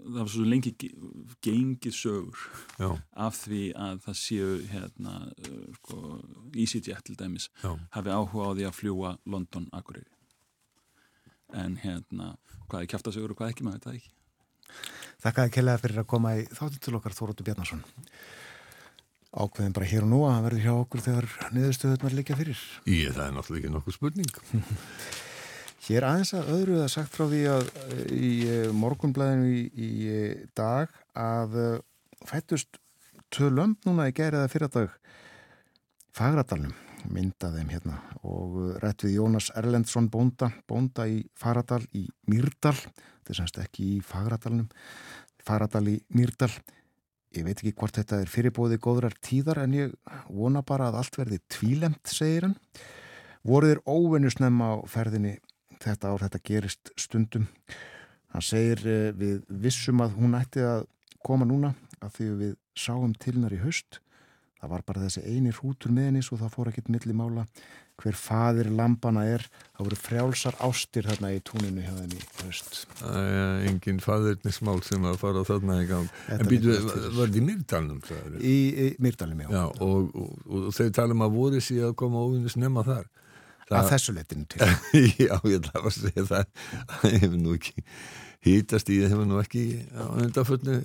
það 0.00 0.18
hefur 0.20 0.32
svo 0.34 0.46
lengi 0.46 0.72
gengið 1.44 1.96
sögur 1.96 2.44
já. 2.80 2.90
af 3.26 3.38
því 3.42 3.62
að 3.86 4.02
það 4.06 4.18
séu 4.22 4.50
hérna 4.72 5.14
sko, 5.80 6.02
EasyJet 6.54 7.06
til 7.08 7.16
dæmis 7.20 7.48
já. 7.62 7.72
hafi 7.96 8.14
áhuga 8.14 8.50
á 8.50 8.56
því 8.56 8.68
að 8.68 8.76
fljúa 8.80 9.14
London 9.24 9.70
Akureyri 9.76 10.10
en 11.54 11.78
hérna 11.82 12.34
hvað 12.66 12.82
er 12.82 12.92
kæft 12.94 13.10
að 13.10 13.18
sögur 13.18 13.34
og 13.34 13.40
hvað 13.40 13.54
ekki 13.54 13.66
maður 13.66 13.84
þetta 13.84 13.98
ekki 14.00 14.14
Þakkaði 15.22 15.52
kellaði 15.54 15.82
fyrir 15.82 16.02
að 16.02 16.10
koma 16.10 16.34
í 16.36 16.42
þáttu 16.52 16.80
til 16.82 16.98
okkar 16.98 17.14
Þóróttu 17.16 17.46
Bjarnason 17.46 17.82
ákveðin 19.36 19.76
bara 19.76 19.88
hér 19.90 20.06
og 20.06 20.10
nú 20.10 20.22
að 20.26 20.46
verður 20.46 20.64
hjá 20.64 20.72
okkur 20.74 21.04
þegar 21.04 21.28
niðurstöðunar 21.52 22.16
líka 22.16 22.36
fyrir. 22.38 22.60
Ég, 22.88 23.12
það 23.12 23.24
er 23.26 23.34
náttúrulega 23.36 23.62
ekki 23.62 23.74
nokkuð 23.74 23.96
spurning. 23.98 24.36
Hér 25.86 26.02
aðeins 26.02 26.32
að 26.34 26.48
öðru 26.50 26.78
það 26.80 26.88
sagt 26.96 27.12
frá 27.14 27.28
því 27.30 27.40
að 27.52 27.68
í 28.10 28.30
eh, 28.50 28.70
morgunblæðinu 28.74 29.50
í, 29.52 29.60
í 29.70 29.90
eh, 30.10 30.32
dag 30.58 30.90
að 31.14 31.54
eh, 31.62 31.76
fættust 32.26 32.80
tvö 33.30 33.52
lömp 33.54 33.86
núna 33.86 34.08
í 34.10 34.14
gæriða 34.16 34.48
fyrardag 34.50 34.96
Fagradalum, 36.16 36.72
myndaðum 37.12 37.70
hérna 37.70 38.00
og 38.26 38.56
rætt 38.82 39.04
við 39.04 39.18
Jónas 39.20 39.52
Erlendsson 39.54 40.08
bónda, 40.10 40.48
bónda 40.66 41.06
í 41.06 41.20
Fagradal 41.38 41.84
í 41.94 42.06
Myrdal, 42.26 42.74
þetta 42.74 43.34
er 43.34 43.40
semst 43.42 43.60
ekki 43.62 43.90
í 43.98 44.02
Fagradalunum, 44.02 44.70
Fagradal 45.46 45.84
í 45.92 46.00
Myrdal 46.16 46.50
Ég 47.36 47.44
veit 47.44 47.58
ekki 47.60 47.74
hvort 47.76 47.98
þetta 47.98 48.22
er 48.22 48.30
fyrirbóði 48.32 48.78
góðrar 48.80 49.14
tíðar 49.20 49.60
en 49.66 49.74
ég 49.76 49.92
vona 50.32 50.62
bara 50.64 50.88
að 50.88 51.02
allt 51.02 51.18
verði 51.20 51.38
tvílemt, 51.52 52.08
segir 52.08 52.46
hann. 52.46 52.56
Voruðir 53.46 53.82
óvinnusnefn 53.84 54.62
á 54.64 54.72
ferðinni 54.88 55.34
þetta 55.82 56.12
ár, 56.12 56.24
þetta 56.24 56.40
gerist 56.48 56.92
stundum. 56.96 57.44
Hann 58.32 58.44
segir 58.44 58.80
eh, 58.88 59.10
við 59.16 59.44
vissum 59.48 60.00
að 60.04 60.16
hún 60.16 60.38
ætti 60.38 60.64
að 60.64 60.86
koma 61.26 61.46
núna 61.48 61.74
að 62.00 62.16
því 62.16 62.30
við 62.40 62.56
sáum 62.78 63.12
tilnar 63.20 63.52
í 63.52 63.60
haust. 63.60 64.00
Það 64.66 64.72
var 64.74 64.82
bara 64.82 65.02
þessi 65.04 65.20
einir 65.30 65.58
hútur 65.62 65.92
með 65.94 66.08
henni 66.08 66.20
svo 66.26 66.36
það 66.40 66.54
fór 66.56 66.68
ekkert 66.72 66.88
milli 66.90 67.14
mála 67.14 67.44
hver 68.02 68.16
fadir 68.18 68.66
lampana 68.74 69.22
er. 69.30 69.44
Það 69.76 69.86
voru 69.86 69.98
frjálsar 70.00 70.58
ástir 70.66 71.06
þarna 71.06 71.30
í 71.36 71.38
túninu 71.46 71.84
hjá 71.84 71.92
þenni 71.94 72.18
höst 72.40 72.80
Það 72.98 73.28
er 73.28 73.62
engin 73.70 74.02
fadirnismál 74.02 74.82
sem 74.88 75.06
að 75.06 75.20
fara 75.22 75.44
þarna 75.46 75.78
í 75.84 75.86
gang. 75.92 76.10
Þetta 76.26 76.42
En 76.42 76.50
býtu, 76.50 76.74
var 76.82 77.30
þetta 77.30 77.38
í 77.38 77.44
Myrdalnum? 77.46 78.02
Í, 78.42 78.56
í 78.56 78.88
Myrdalnum, 79.06 79.46
já, 79.46 79.52
já 79.54 79.62
og, 79.62 79.86
og, 79.86 80.10
og, 80.26 80.66
og 80.66 80.76
þau 80.80 80.90
tala 80.98 81.16
um 81.16 81.24
að 81.28 81.38
voru 81.38 81.62
síðan 81.62 81.94
að 81.94 81.96
koma 82.02 82.26
óvinnus 82.26 82.58
nema 82.58 82.84
þar. 82.90 83.08
Það... 83.66 83.78
Að 83.78 83.90
þessu 83.94 84.18
letinu 84.18 84.50
til. 84.50 84.66
Já, 85.26 85.32
ég 85.46 85.56
ætla 85.56 85.80
að 85.80 85.94
segja 85.96 86.26
það. 86.28 86.52
Það 86.90 87.16
hefur 87.16 87.40
nú 87.40 87.54
ekki 87.56 87.82
hýtast 88.46 88.92
í 88.94 89.00
það 89.00 89.14
hefur 89.14 89.26
nú 89.30 89.40
ekki 89.42 89.64
á 89.90 90.04
undafölnu 90.22 90.76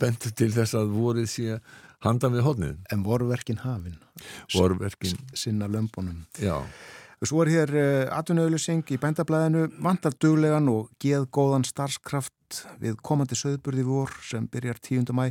bent 0.00 0.26
til 0.34 0.50
þess 0.54 0.74
að 0.78 0.90
voru 0.96 1.26
síðan 1.30 1.62
handan 2.04 2.34
við 2.34 2.46
hodnið. 2.46 2.78
En 2.92 3.04
vorverkin 3.04 3.60
hafinn. 3.64 4.00
Vorverkin. 4.54 5.18
Sinna 5.36 5.68
lömbunum. 5.70 6.24
Já. 6.40 6.58
Svo 7.20 7.42
er 7.44 7.50
hér 7.52 7.70
uh, 7.74 7.80
eh, 7.80 8.12
atvinnauðlusing 8.16 8.88
í 8.94 8.96
bændablaðinu 9.00 9.66
vantar 9.84 10.14
duglegan 10.16 10.70
og 10.72 10.88
geð 11.02 11.26
góðan 11.28 11.66
starfskraft 11.68 12.62
við 12.80 12.96
komandi 13.04 13.36
söðburði 13.36 13.84
vor 13.84 14.14
sem 14.24 14.46
byrjar 14.48 14.80
10. 14.80 15.12
mæ 15.12 15.26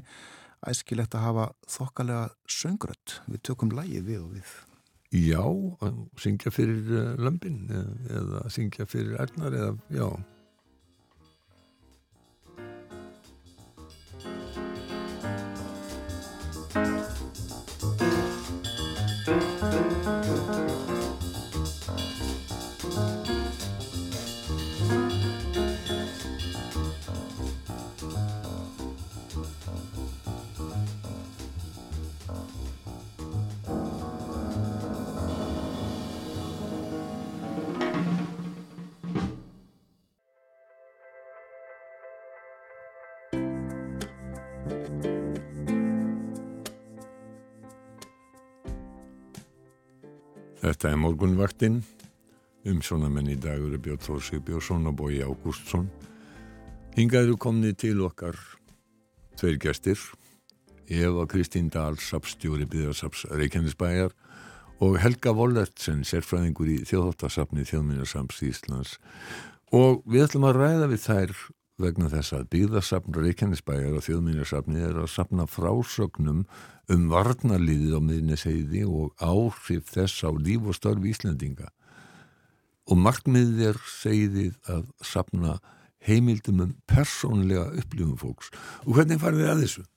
æskilegt 0.70 1.16
að 1.18 1.26
hafa 1.26 1.46
þokkalega 1.72 2.28
söngrött. 2.46 3.22
Við 3.26 3.41
tökum 3.50 3.74
lægið 3.74 4.06
við 4.06 4.20
og 4.22 4.34
við. 4.38 4.52
Já, 5.18 5.41
að 5.82 6.04
syngja 6.22 6.54
fyrir 6.54 6.91
uh, 6.94 7.14
lömpin 7.18 7.64
eða 7.74 8.44
syngja 8.54 8.86
fyrir 8.86 9.18
ernar 9.26 9.58
eða, 9.58 9.72
já. 9.90 10.06
Þetta 50.80 50.93
er 50.95 50.99
morgunvaktinn 51.03 51.73
um 52.72 52.77
svona 52.80 53.10
menn 53.11 53.27
í 53.27 53.34
dagur 53.35 53.73
Björn 53.84 53.99
Þór 53.99 54.22
Sigbjörnsson 54.23 54.85
og 54.88 54.93
Bói 55.01 55.18
Ágústsson. 55.19 55.89
Hingaður 56.95 57.35
komni 57.35 57.73
til 57.76 57.99
okkar 58.06 58.39
tveir 59.35 59.57
gestir, 59.60 59.99
Eva 60.88 61.26
Kristín 61.27 61.68
Dahl, 61.68 61.99
sapstjóri 61.99 62.64
byggðarsaps 62.72 63.26
Reykjanesbæjar 63.27 64.15
og 64.80 64.95
Helga 65.03 65.35
Vollertsen, 65.35 66.06
sérfræðingur 66.07 66.72
í 66.72 66.77
þjóðhóttasapni 66.88 67.68
Þjóðminnarsams 67.68 68.39
Íslands. 68.47 68.95
Og 69.76 69.99
við 70.07 70.30
ætlum 70.30 70.47
að 70.47 70.61
ræða 70.61 70.91
við 70.93 71.03
þær 71.10 71.35
vegna 71.80 72.10
þess 72.11 72.35
að 72.35 72.47
byggðarsapn 72.53 73.15
Reykjanesbæjar 73.15 73.97
og 73.97 74.06
Þjóðminnarsapni 74.06 74.81
er 74.84 74.99
að 75.01 75.10
sapna 75.14 75.45
frásögnum 75.49 76.45
um 76.91 77.06
varnarliðið 77.11 77.95
á 77.95 78.01
miðneseiði 78.03 78.85
og 78.88 79.14
áhrif 79.23 79.91
þess 79.93 80.26
á 80.27 80.30
líf 80.35 80.68
og 80.68 80.77
störfi 80.77 81.14
Íslandinga. 81.14 81.69
Og 82.89 82.99
markmiðið 82.99 83.64
er 83.69 83.81
segiðið 83.99 84.57
að 84.73 84.85
sapna 85.06 85.60
heimildum 86.06 86.65
um 86.65 86.76
persónlega 86.89 87.69
upplifum 87.80 88.18
fólks. 88.19 88.51
Og 88.88 88.97
hvernig 88.97 89.22
farið 89.22 89.43
þið 89.43 89.53
að 89.53 89.64
þessu? 89.65 89.88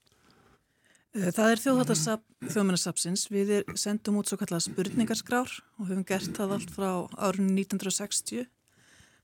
Eh, 1.12 1.28
það 1.28 1.52
er 1.52 1.62
þjóðmennasapsins. 1.66 3.28
Við 3.32 3.54
er, 3.58 3.70
sendum 3.76 4.18
út 4.20 4.30
svo 4.30 4.38
kallað 4.40 4.66
spurningarskrár 4.68 5.50
og 5.78 5.88
höfum 5.90 6.06
gert 6.08 6.34
það 6.36 6.56
allt 6.56 6.74
frá 6.74 6.90
árunni 7.20 7.66
1960 7.66 8.46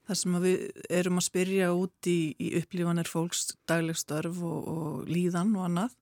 þar 0.09 0.19
sem 0.23 0.37
við 0.41 0.85
erum 0.99 1.21
að 1.21 1.27
spyrja 1.27 1.71
út 1.77 2.09
í, 2.09 2.19
í 2.41 2.53
upplifanir 2.63 3.09
fólks 3.11 3.51
daglegstörf 3.69 4.39
og, 4.41 4.69
og 4.73 5.11
líðan 5.11 5.53
og 5.59 5.67
annað. 5.69 5.97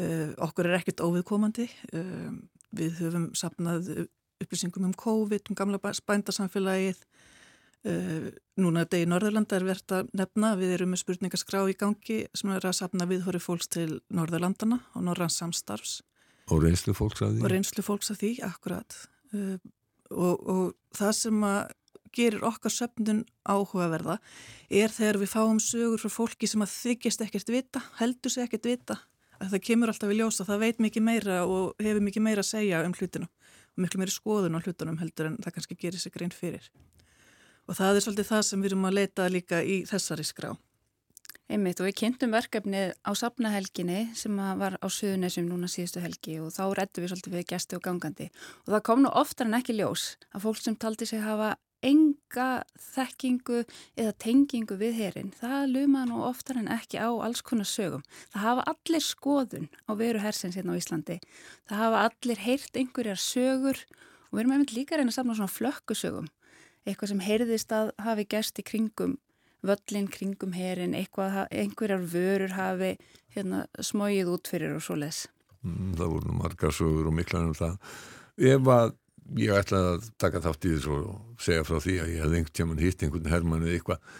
Uh, 0.00 0.30
okkur 0.42 0.70
er 0.70 0.80
ekkert 0.80 1.02
óviðkomandi. 1.04 1.68
Uh, 1.94 2.40
við 2.74 2.98
höfum 3.04 3.30
sapnað 3.38 3.92
upplýsingum 4.40 4.88
um 4.88 4.96
COVID, 4.96 5.50
um 5.50 5.58
gamla 5.58 5.80
bændasamfélagið. 5.82 7.02
Uh, 7.86 8.28
núna 8.60 8.84
þetta 8.84 9.00
í 9.00 9.08
Norðurlanda 9.08 9.58
er 9.60 9.66
verðt 9.68 9.96
að 10.00 10.12
nefna. 10.18 10.54
Við 10.58 10.76
erum 10.78 10.94
með 10.94 11.04
spurningaskrá 11.04 11.62
í 11.70 11.78
gangi 11.78 12.20
sem 12.34 12.54
er 12.56 12.66
að 12.66 12.78
sapna 12.82 13.08
viðhóri 13.10 13.42
fólks 13.42 13.70
til 13.70 14.00
Norðurlandana 14.10 14.82
og 14.98 15.06
Norrans 15.06 15.38
samstarfs. 15.38 16.00
Og 16.50 16.64
reynslu 16.64 16.96
fólks 16.98 17.22
að 17.22 17.36
því? 17.36 17.44
Og 17.44 17.52
reynslu 17.52 17.86
fólks 17.86 18.10
að 18.10 18.24
því, 18.24 18.32
akkurat. 18.42 18.96
Og, 20.10 20.48
og 20.50 20.96
það 20.98 21.12
sem 21.14 21.44
að 21.46 21.76
gerir 22.14 22.44
okkar 22.46 22.72
söfnun 22.74 23.24
áhugaverða 23.46 24.18
er 24.70 24.92
þegar 24.94 25.20
við 25.22 25.32
fáum 25.34 25.60
sögur 25.62 26.02
frá 26.02 26.12
fólki 26.12 26.48
sem 26.50 26.62
að 26.64 26.74
þykjast 26.74 27.24
ekkert 27.26 27.52
vita, 27.54 27.82
heldur 28.00 28.34
sig 28.34 28.46
ekkert 28.46 28.66
vita. 28.70 28.98
Að 29.40 29.54
það 29.54 29.66
kemur 29.68 29.92
alltaf 29.92 30.12
í 30.12 30.18
ljósa, 30.18 30.44
það 30.44 30.64
veit 30.64 30.82
mikið 30.84 31.06
meira 31.06 31.42
og 31.48 31.78
hefur 31.80 32.02
mikið 32.04 32.26
meira 32.26 32.44
að 32.44 32.50
segja 32.50 32.82
um 32.84 32.96
hlutinu 32.96 33.28
og 33.70 33.84
miklu 33.84 34.00
meiri 34.02 34.14
skoðun 34.14 34.58
á 34.58 34.60
hlutunum 34.60 34.98
heldur 35.00 35.30
en 35.30 35.38
það 35.40 35.54
kannski 35.56 35.76
gerir 35.78 36.02
sig 36.02 36.12
grein 36.12 36.34
fyrir. 36.34 36.66
Og 37.70 37.78
það 37.78 37.96
er 38.00 38.04
svolítið 38.04 38.28
það 38.32 38.42
sem 38.48 38.64
við 38.64 38.72
erum 38.72 38.88
að 38.88 38.98
leita 38.98 39.28
líka 39.30 39.62
í 39.62 39.84
þessari 39.88 40.26
skrá. 40.26 40.50
Einmitt 41.50 41.80
og 41.82 41.88
við 41.88 41.96
kynntum 41.98 42.34
verkefnið 42.34 42.92
á 43.02 43.10
sapnahelginni 43.18 44.12
sem 44.18 44.36
var 44.60 44.76
á 44.78 44.86
Suðunessum 44.86 45.48
núna 45.48 45.70
síðustu 45.70 46.02
helgi 46.02 46.36
og 46.38 46.52
þá 46.54 46.62
rettum 46.78 47.02
við 47.02 47.10
svolítið 47.10 47.34
við 47.38 47.48
gæsti 47.50 47.78
og 47.78 47.82
gangandi. 47.86 48.28
Og 48.66 48.74
það 48.74 48.84
kom 48.86 49.02
nú 49.02 49.10
oftar 49.18 49.48
en 49.50 49.58
ekki 49.58 49.74
ljós 49.78 50.12
að 50.30 50.44
fólk 50.46 50.62
sem 50.62 50.78
taldi 50.78 51.08
sig 51.10 51.24
hafa 51.24 51.56
enga 51.86 52.64
þekkingu 52.78 53.62
eða 53.96 54.12
tengingu 54.20 54.76
við 54.80 54.98
herin. 55.00 55.32
Það 55.38 55.70
luma 55.74 56.04
nú 56.08 56.20
oftar 56.26 56.60
en 56.60 56.68
ekki 56.72 57.00
á 57.00 57.08
alls 57.08 57.42
konar 57.46 57.68
sögum. 57.68 58.04
Það 58.32 58.46
hafa 58.46 58.66
allir 58.74 59.06
skoðun 59.06 59.70
á 59.88 59.92
veru 59.96 60.20
hersins 60.22 60.58
hérna 60.58 60.76
á 60.76 60.80
Íslandi. 60.80 61.18
Það 61.68 61.82
hafa 61.84 62.04
allir 62.08 62.44
heyrt 62.44 62.76
einhverjar 62.76 63.20
sögur 63.20 63.80
og 64.30 64.36
við 64.36 64.44
erum 64.44 64.54
einmitt 64.56 64.76
líka 64.76 65.00
reyna 65.00 65.14
samla 65.14 65.38
svona 65.38 65.52
flökkusögum. 65.54 66.30
Eitthvað 66.86 67.12
sem 67.12 67.24
heyrðist 67.24 67.72
að 67.76 67.92
hafi 68.00 68.28
gæst 68.28 68.60
í 68.60 68.64
kringum 68.64 69.18
völlin, 69.66 70.08
kringum 70.08 70.54
herin, 70.56 70.94
eitthvað, 70.96 71.42
einhverjar 71.52 72.04
vörur 72.08 72.54
hafi 72.56 72.94
hérna, 73.34 73.66
smóið 73.76 74.32
út 74.34 74.48
fyrir 74.50 74.76
og 74.76 74.84
svo 74.84 74.96
les. 75.00 75.26
Mm, 75.60 75.92
það 75.98 76.14
voru 76.14 76.36
marga 76.38 76.72
sögur 76.72 77.10
og 77.10 77.16
miklar 77.16 77.50
um 77.50 77.56
það. 77.56 77.76
Ef 78.40 78.70
að 78.72 78.94
ég 79.38 79.54
ætlaði 79.54 79.94
að 79.94 80.10
taka 80.18 80.42
þátt 80.42 80.66
í 80.66 80.74
þessu 80.74 80.96
og 80.96 81.40
segja 81.42 81.64
frá 81.66 81.78
því 81.78 81.96
að 82.02 82.12
ég 82.12 82.22
hef 82.24 82.34
einhvern 82.34 82.56
tíman 82.58 82.82
hýtt 82.82 83.04
einhvern 83.04 83.30
herrmann 83.30 83.64
eða 83.66 83.78
eitthvað 83.78 84.12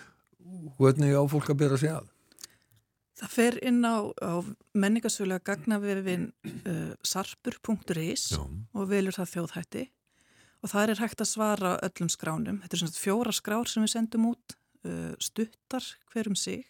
hvernig 0.79 1.15
á 1.17 1.23
fólk 1.31 1.51
að 1.53 1.61
bera 1.63 1.79
sig 1.81 1.93
að? 1.93 2.09
Það 3.21 3.33
fer 3.35 3.57
inn 3.69 3.81
á, 3.85 3.97
á 4.17 4.33
menningarsvölega 4.73 5.45
gagnavefin 5.51 6.31
uh, 6.47 6.93
sarpur.is 7.05 8.31
og 8.39 8.87
velur 8.89 9.17
það 9.17 9.33
þjóðhætti 9.35 9.85
og 10.61 10.73
það 10.73 10.93
er 10.93 11.03
hægt 11.03 11.25
að 11.25 11.31
svara 11.31 11.75
öllum 11.85 12.09
skránum. 12.13 12.61
Þetta 12.63 12.77
er 12.77 12.83
svona 12.83 13.01
fjóra 13.01 13.33
skrár 13.33 13.69
sem 13.69 13.85
við 13.85 13.95
sendum 13.95 14.31
út, 14.31 14.57
uh, 14.89 15.13
stuttar 15.21 15.85
hverjum 16.13 16.37
sig. 16.37 16.65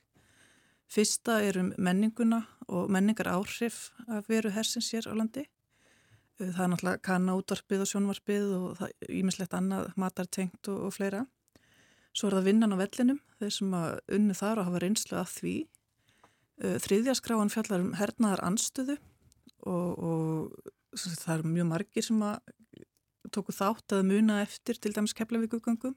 Fyrsta 0.90 1.38
er 1.46 1.60
um 1.60 1.72
menninguna 1.78 2.44
og 2.70 2.90
menningar 2.90 3.30
áhrif 3.30 3.90
að 4.08 4.30
veru 4.30 4.54
hersins 4.54 4.90
hér 4.94 5.10
á 5.10 5.14
landi 5.14 5.46
það 6.40 6.62
er 6.64 6.70
náttúrulega 6.72 7.02
kanna 7.04 7.34
útvarpið 7.36 7.84
og 7.84 7.90
sjónvarpið 7.90 8.54
og 8.56 8.80
ímislegt 9.12 9.54
annað 9.56 9.90
matartengt 10.00 10.70
og, 10.72 10.86
og 10.88 10.94
fleira. 10.96 11.24
Svo 12.16 12.30
er 12.30 12.38
það 12.38 12.48
vinnan 12.48 12.74
á 12.74 12.80
vellinum, 12.80 13.20
þeir 13.38 13.52
sem 13.54 13.76
að 13.76 13.90
unnu 14.16 14.36
þar 14.38 14.60
og 14.62 14.68
hafa 14.70 14.82
reynslu 14.82 15.18
að 15.20 15.34
því. 15.36 15.54
Þriðja 16.84 17.16
skráan 17.16 17.52
fjallar 17.52 17.84
um 17.84 17.92
hernaðar 17.96 18.42
anstöðu 18.48 18.96
og, 19.68 20.00
og 20.00 21.04
það 21.22 21.36
er 21.36 21.46
mjög 21.54 21.70
margir 21.70 22.04
sem 22.04 22.24
að 22.26 22.40
tóku 23.30 23.54
þátt 23.54 23.94
að 23.94 24.08
muna 24.10 24.40
eftir 24.42 24.80
til 24.80 24.92
dæmis 24.96 25.14
keflavíkugangum. 25.16 25.94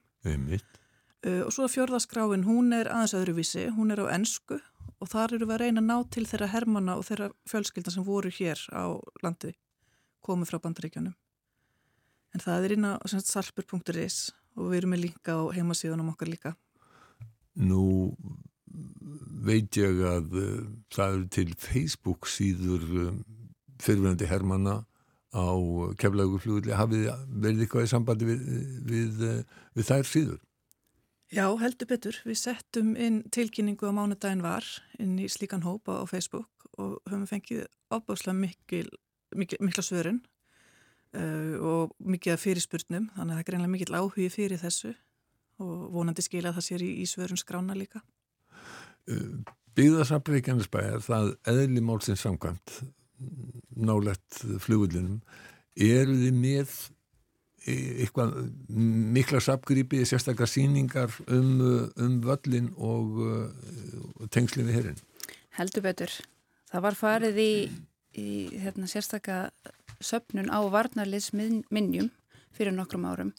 Og 1.23 1.51
svo 1.55 1.65
að 1.65 1.73
fjörða 1.77 2.03
skráin, 2.03 2.45
hún 2.47 2.75
er 2.75 2.91
aðeins 2.91 3.15
öðruvísi, 3.17 3.69
hún 3.75 3.95
er 3.95 4.03
á 4.03 4.11
ennsku 4.11 4.59
og 4.99 5.09
þar 5.11 5.37
eru 5.37 5.47
við 5.47 5.55
að 5.55 5.61
reyna 5.63 5.81
að 5.81 5.89
ná 5.89 6.09
til 6.13 6.25
þeirra 6.27 6.51
hermana 6.51 6.95
og 6.99 7.07
þeirra 7.07 7.29
fjölskyldan 7.49 7.95
sem 7.95 8.07
voru 8.07 8.31
hér 8.31 8.59
á 8.75 8.99
landiði 9.23 9.55
komið 10.25 10.51
frá 10.51 10.61
bandaríkjónum. 10.63 11.15
En 12.33 12.41
það 12.41 12.65
er 12.65 12.75
inn 12.77 12.87
á 12.89 12.93
salpur.is 13.05 14.31
og 14.57 14.71
við 14.71 14.79
erum 14.79 14.93
með 14.95 15.05
líka 15.07 15.37
á 15.37 15.41
heimasíðunum 15.53 16.13
okkar 16.13 16.31
líka. 16.31 16.53
Nú 17.53 18.15
veit 19.43 19.77
ég 19.77 20.01
að 20.07 20.33
uh, 20.39 20.63
það 20.93 21.17
eru 21.17 21.27
til 21.35 21.49
Facebook 21.59 22.29
síður 22.29 22.87
um, 23.03 23.19
fyrirvenandi 23.83 24.29
hermana 24.29 24.79
á 25.33 25.49
keflagurflugli. 25.99 26.73
Hafið 26.77 27.05
verið 27.43 27.65
eitthvað 27.65 27.85
í 27.85 27.91
sambandi 27.91 28.29
við, 28.29 28.49
við, 28.89 29.21
uh, 29.27 29.61
við 29.77 29.89
þær 29.89 30.09
síður? 30.09 30.41
Já, 31.33 31.47
heldur 31.57 31.89
betur. 31.89 32.17
Við 32.29 32.37
settum 32.37 32.93
inn 32.93 33.23
tilkynningu 33.33 33.89
á 33.89 33.93
mánudagin 33.93 34.43
var 34.45 34.65
inn 35.01 35.15
í 35.17 35.29
slíkan 35.31 35.65
hópa 35.65 36.01
á 36.01 36.03
Facebook 36.05 36.67
og 36.77 36.99
höfum 37.09 37.25
fengið 37.29 37.65
opbáslega 37.93 38.37
mikil 38.37 38.89
mikla 39.37 39.85
svörun 39.85 40.21
uh, 41.17 41.55
og 41.59 41.95
mikið 41.99 42.39
fyrirspurnum 42.41 43.09
þannig 43.15 43.33
að 43.33 43.35
það 43.35 43.43
er 43.43 43.49
greinlega 43.49 43.73
mikil 43.75 43.97
áhugi 43.97 44.29
fyrir 44.33 44.61
þessu 44.61 44.93
og 45.63 45.83
vonandi 45.93 46.25
skilja 46.25 46.51
að 46.51 46.59
það 46.59 46.67
sér 46.69 46.85
í, 46.85 46.91
í 47.03 47.05
svörun 47.09 47.39
skrána 47.39 47.77
líka. 47.77 48.03
Uh, 49.09 49.43
Byggðarsafleikjarnisbæðar 49.73 51.01
það 51.01 51.31
eðli 51.49 51.81
málsins 51.81 52.21
samkvæmt 52.21 52.81
nálegt 53.73 54.43
flugullinum 54.61 55.21
eru 55.73 56.13
þið 56.19 56.35
með 56.37 56.75
eitthvað 57.63 58.33
mikla 58.67 59.39
sapgripi, 59.43 60.01
sérstaklega 60.07 60.49
síningar 60.49 61.13
um, 61.31 61.61
um 61.95 62.19
völlin 62.23 62.69
og 62.75 63.19
uh, 63.23 64.27
tengslinn 64.33 64.67
við 64.67 64.79
herrin? 64.79 65.01
Heldur 65.55 65.85
betur. 65.85 66.11
Það 66.71 66.85
var 66.87 66.97
farið 66.97 67.39
í, 67.39 67.53
í 68.17 68.47
hérna, 68.61 68.87
sérstaka 68.89 69.51
söpnun 70.03 70.51
á 70.51 70.59
varnarliðsminjum 70.69 72.09
fyrir 72.53 72.75
nokkrum 72.75 73.07
árum. 73.09 73.33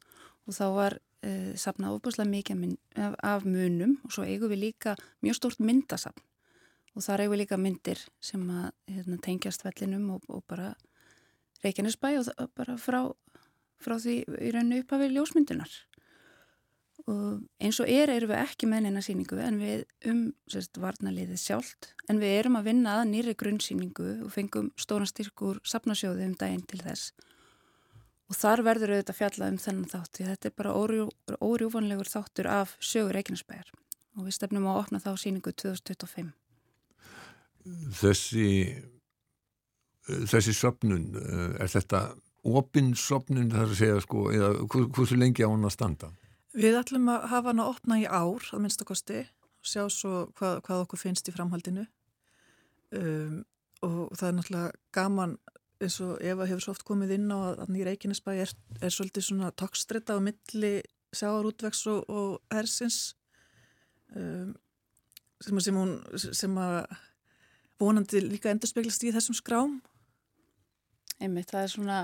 Og 0.49 0.57
þá 0.57 0.67
var 0.75 0.99
uh, 0.99 1.53
sapnað 1.59 1.99
ofbúslega 1.99 2.31
mikið 2.31 2.77
af, 3.01 3.17
af 3.23 3.49
munum 3.49 3.99
og 4.05 4.15
svo 4.15 4.27
eigum 4.27 4.53
við 4.53 4.69
líka 4.69 4.97
mjög 5.25 5.41
stórt 5.41 5.63
myndasapn 5.65 6.23
og 6.95 7.03
þar 7.03 7.25
eigum 7.25 7.35
við 7.35 7.43
líka 7.43 7.59
myndir 7.59 8.03
sem 8.23 8.43
að 8.51 8.69
hérna, 8.91 9.19
tengjast 9.23 9.65
vellinum 9.67 10.11
og, 10.17 10.29
og 10.29 10.45
bara 10.51 10.75
Reykjanesbæ 11.65 12.11
og 12.21 12.51
bara 12.59 12.77
frá, 12.77 13.01
frá 13.81 13.97
því 13.97 14.19
í 14.37 14.53
rauninu 14.53 14.83
upphafi 14.83 15.11
ljósmyndunar 15.15 15.73
og 17.11 17.43
eins 17.61 17.79
og 17.83 17.91
er 17.91 18.09
erum 18.13 18.31
við 18.31 18.41
ekki 18.41 18.69
með 18.71 18.87
neina 18.87 19.03
síningu 19.05 19.37
en 19.45 19.59
við 19.61 19.85
um 20.09 20.23
sérst, 20.49 20.79
varnaliðið 20.81 21.41
sjálft 21.43 21.91
en 22.09 22.21
við 22.23 22.39
erum 22.39 22.57
að 22.61 22.71
vinna 22.71 22.97
að 23.01 23.11
nýri 23.11 23.35
grunnsýningu 23.41 24.09
og 24.25 24.33
fengum 24.33 24.71
stóran 24.81 25.11
styrkur 25.11 25.61
sapnasjóði 25.69 26.31
um 26.31 26.37
daginn 26.41 26.65
til 26.69 26.81
þess. 26.81 27.13
Og 28.33 28.39
þar 28.39 28.65
verður 28.65 28.95
auðvitað 28.95 29.19
fjallað 29.19 29.53
um 29.53 29.61
þennan 29.61 29.91
þátt 29.93 30.17
því 30.17 30.29
þetta 30.31 30.49
er 30.49 30.57
bara 30.57 30.73
órjú, 30.81 31.11
órjúvanlegur 31.45 32.09
þáttur 32.09 32.49
af 32.49 32.73
sögur 32.81 33.13
Reykjanesbæjar. 33.19 33.69
Og 34.17 34.25
við 34.25 34.39
stefnum 34.39 34.71
að 34.71 34.81
opna 34.81 35.03
þá 35.05 35.13
síningu 35.21 35.53
2025 35.53 36.33
Þessi 37.97 38.49
þessi 40.05 40.53
söpnun 40.53 41.07
er 41.17 41.71
þetta 41.73 42.07
opinn 42.45 42.93
söpnun 42.99 43.53
þar 43.53 43.71
að 43.71 43.79
segja 43.79 44.03
sko 44.05 44.27
eða 44.35 44.51
hversu 44.69 45.17
lengi 45.17 45.47
á 45.47 45.49
hann 45.49 45.65
að 45.65 45.77
standa? 45.79 46.11
Við 46.55 46.79
ætlum 46.79 47.09
að 47.11 47.27
hafa 47.33 47.51
hann 47.51 47.63
að 47.65 47.73
opna 47.73 47.99
í 47.99 48.05
ár 48.07 48.45
að 48.55 48.63
minnstakosti 48.63 49.25
og 49.25 49.67
sjá 49.67 49.83
svo 49.91 50.13
hvað, 50.39 50.61
hvað 50.67 50.85
okkur 50.85 51.01
finnst 51.01 51.29
í 51.29 51.35
framhaldinu. 51.35 51.87
Um, 52.95 53.43
og 53.83 54.15
það 54.15 54.29
er 54.29 54.37
náttúrulega 54.37 54.83
gaman 54.95 55.39
eins 55.83 55.97
og 56.05 56.21
Eva 56.25 56.47
hefur 56.49 56.63
svo 56.63 56.75
oft 56.77 56.87
komið 56.87 57.17
inn 57.17 57.33
á 57.35 57.39
að 57.59 57.73
nýra 57.75 57.95
Eikinesbæ 57.95 58.37
er, 58.45 58.53
er 58.81 58.93
svolítið 58.95 59.27
svona 59.27 59.51
tókstrita 59.59 60.17
á 60.17 60.23
milli 60.23 60.77
sjáarútvegs 61.15 61.83
og, 61.91 62.07
og 62.09 62.55
ersins 62.55 63.17
um, 64.15 64.55
sem, 65.43 65.61
sem, 65.61 65.77
hún, 65.77 65.99
sem 66.15 66.55
að 66.61 66.79
vonandi 67.83 68.23
líka 68.25 68.53
endur 68.53 68.71
speglast 68.71 69.05
í 69.05 69.13
þessum 69.15 69.37
skrám. 69.37 69.81
Einmitt, 71.19 71.51
það 71.51 71.67
er 71.67 71.75
svona 71.75 71.99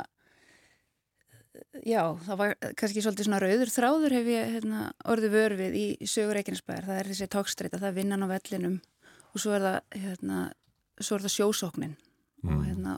já, 1.87 2.03
það 2.27 2.39
var 2.41 2.55
kannski 2.79 3.03
svolítið 3.05 3.29
svona 3.29 3.41
rauður 3.43 3.73
þráður 3.75 4.17
hef 4.19 4.31
ég 4.31 4.53
hérna, 4.57 4.85
orðið 5.11 5.37
vörfið 5.37 5.77
í 5.79 5.87
sögur 6.09 6.39
Reykjanesbæðar, 6.39 6.89
það 6.89 7.01
er 7.01 7.11
þessi 7.11 7.31
tókstreita, 7.35 7.81
það 7.81 7.89
er 7.91 7.97
vinnan 7.99 8.27
á 8.27 8.29
vellinum 8.31 8.77
og 9.31 9.43
svo 9.43 9.55
er 9.57 9.67
það, 9.67 9.79
hérna, 10.05 10.43
svo 11.01 11.17
er 11.17 11.27
það 11.27 11.37
sjósóknin. 11.37 11.97
Mm. 12.41 12.53
og 12.57 12.61
hérna, 12.65 12.93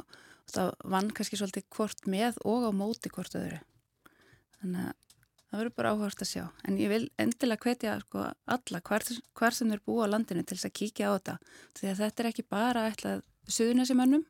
það 0.52 0.68
vann 0.92 1.08
kannski 1.10 1.38
svolítið 1.40 1.64
hvort 1.74 2.04
með 2.06 2.36
og 2.46 2.68
á 2.68 2.70
móti 2.70 3.10
hvort 3.10 3.34
öðru. 3.34 3.58
Þannig 4.60 4.84
að 4.84 4.92
það 5.48 5.58
verður 5.58 5.74
bara 5.80 5.94
áhört 5.96 6.22
að 6.22 6.30
sjá. 6.30 6.44
En 6.68 6.78
ég 6.78 6.92
vil 6.92 7.02
endilega 7.20 7.66
hvetja 7.66 7.96
sko, 8.04 8.28
alla 8.54 8.82
hvar, 8.86 9.08
hvar 9.34 9.56
sem 9.56 9.72
þeir 9.72 9.82
búa 9.82 10.06
á 10.06 10.12
landinu 10.12 10.44
til 10.46 10.56
þess 10.56 10.68
að 10.70 10.76
kíkja 10.78 11.10
á 11.10 11.14
þetta. 11.16 11.34
Því 11.80 11.90
að 11.90 12.04
þetta 12.04 12.22
er 12.22 12.30
ekki 12.30 12.46
bara 12.54 12.86
eitthvað 12.86 13.26
suðunesimönnum 13.50 14.22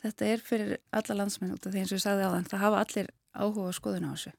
þetta 0.00 0.28
er 0.32 0.44
fyrir 0.44 0.76
alla 0.96 1.16
landsmenn 1.20 1.54
út 1.54 1.66
af 1.66 1.74
því 1.74 1.82
eins 1.82 1.92
og 1.92 1.98
ég 1.98 2.04
sagði 2.04 2.28
á 2.28 2.34
þann 2.34 2.48
það 2.50 2.64
hafa 2.64 2.84
allir 2.84 3.10
áhuga 3.36 3.72
skoðun 3.74 4.10
á 4.10 4.12
þessu. 4.14 4.32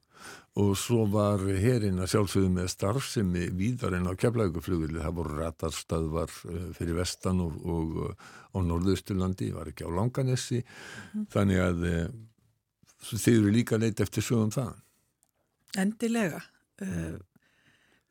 Og 0.61 0.73
svo 0.77 1.05
var 1.09 1.41
hérinn 1.47 2.01
að 2.03 2.11
sjálfsögðu 2.11 2.49
með 2.57 2.67
starfsemi 2.73 3.47
víðarinn 3.57 4.09
á 4.09 4.13
keflauguflugulli, 4.19 4.99
það 4.99 5.17
voru 5.17 5.37
ratarstöðvar 5.39 6.35
eh, 6.51 6.67
fyrir 6.77 6.99
vestan 6.99 7.39
og, 7.45 7.55
og 7.63 7.97
eh, 8.09 8.29
á 8.51 8.57
norðausturlandi, 8.67 9.49
var 9.55 9.71
ekki 9.71 9.87
á 9.87 9.95
Langanessi, 9.95 10.59
mm. 10.61 11.25
þannig 11.31 11.61
að 11.63 11.85
e, 11.87 11.97
þið 13.07 13.35
eru 13.37 13.53
líka 13.55 13.79
leitt 13.79 14.03
eftir 14.03 14.25
sögum 14.27 14.51
það. 14.51 14.73
Endilega. 15.79 16.41
Mm. 16.83 17.21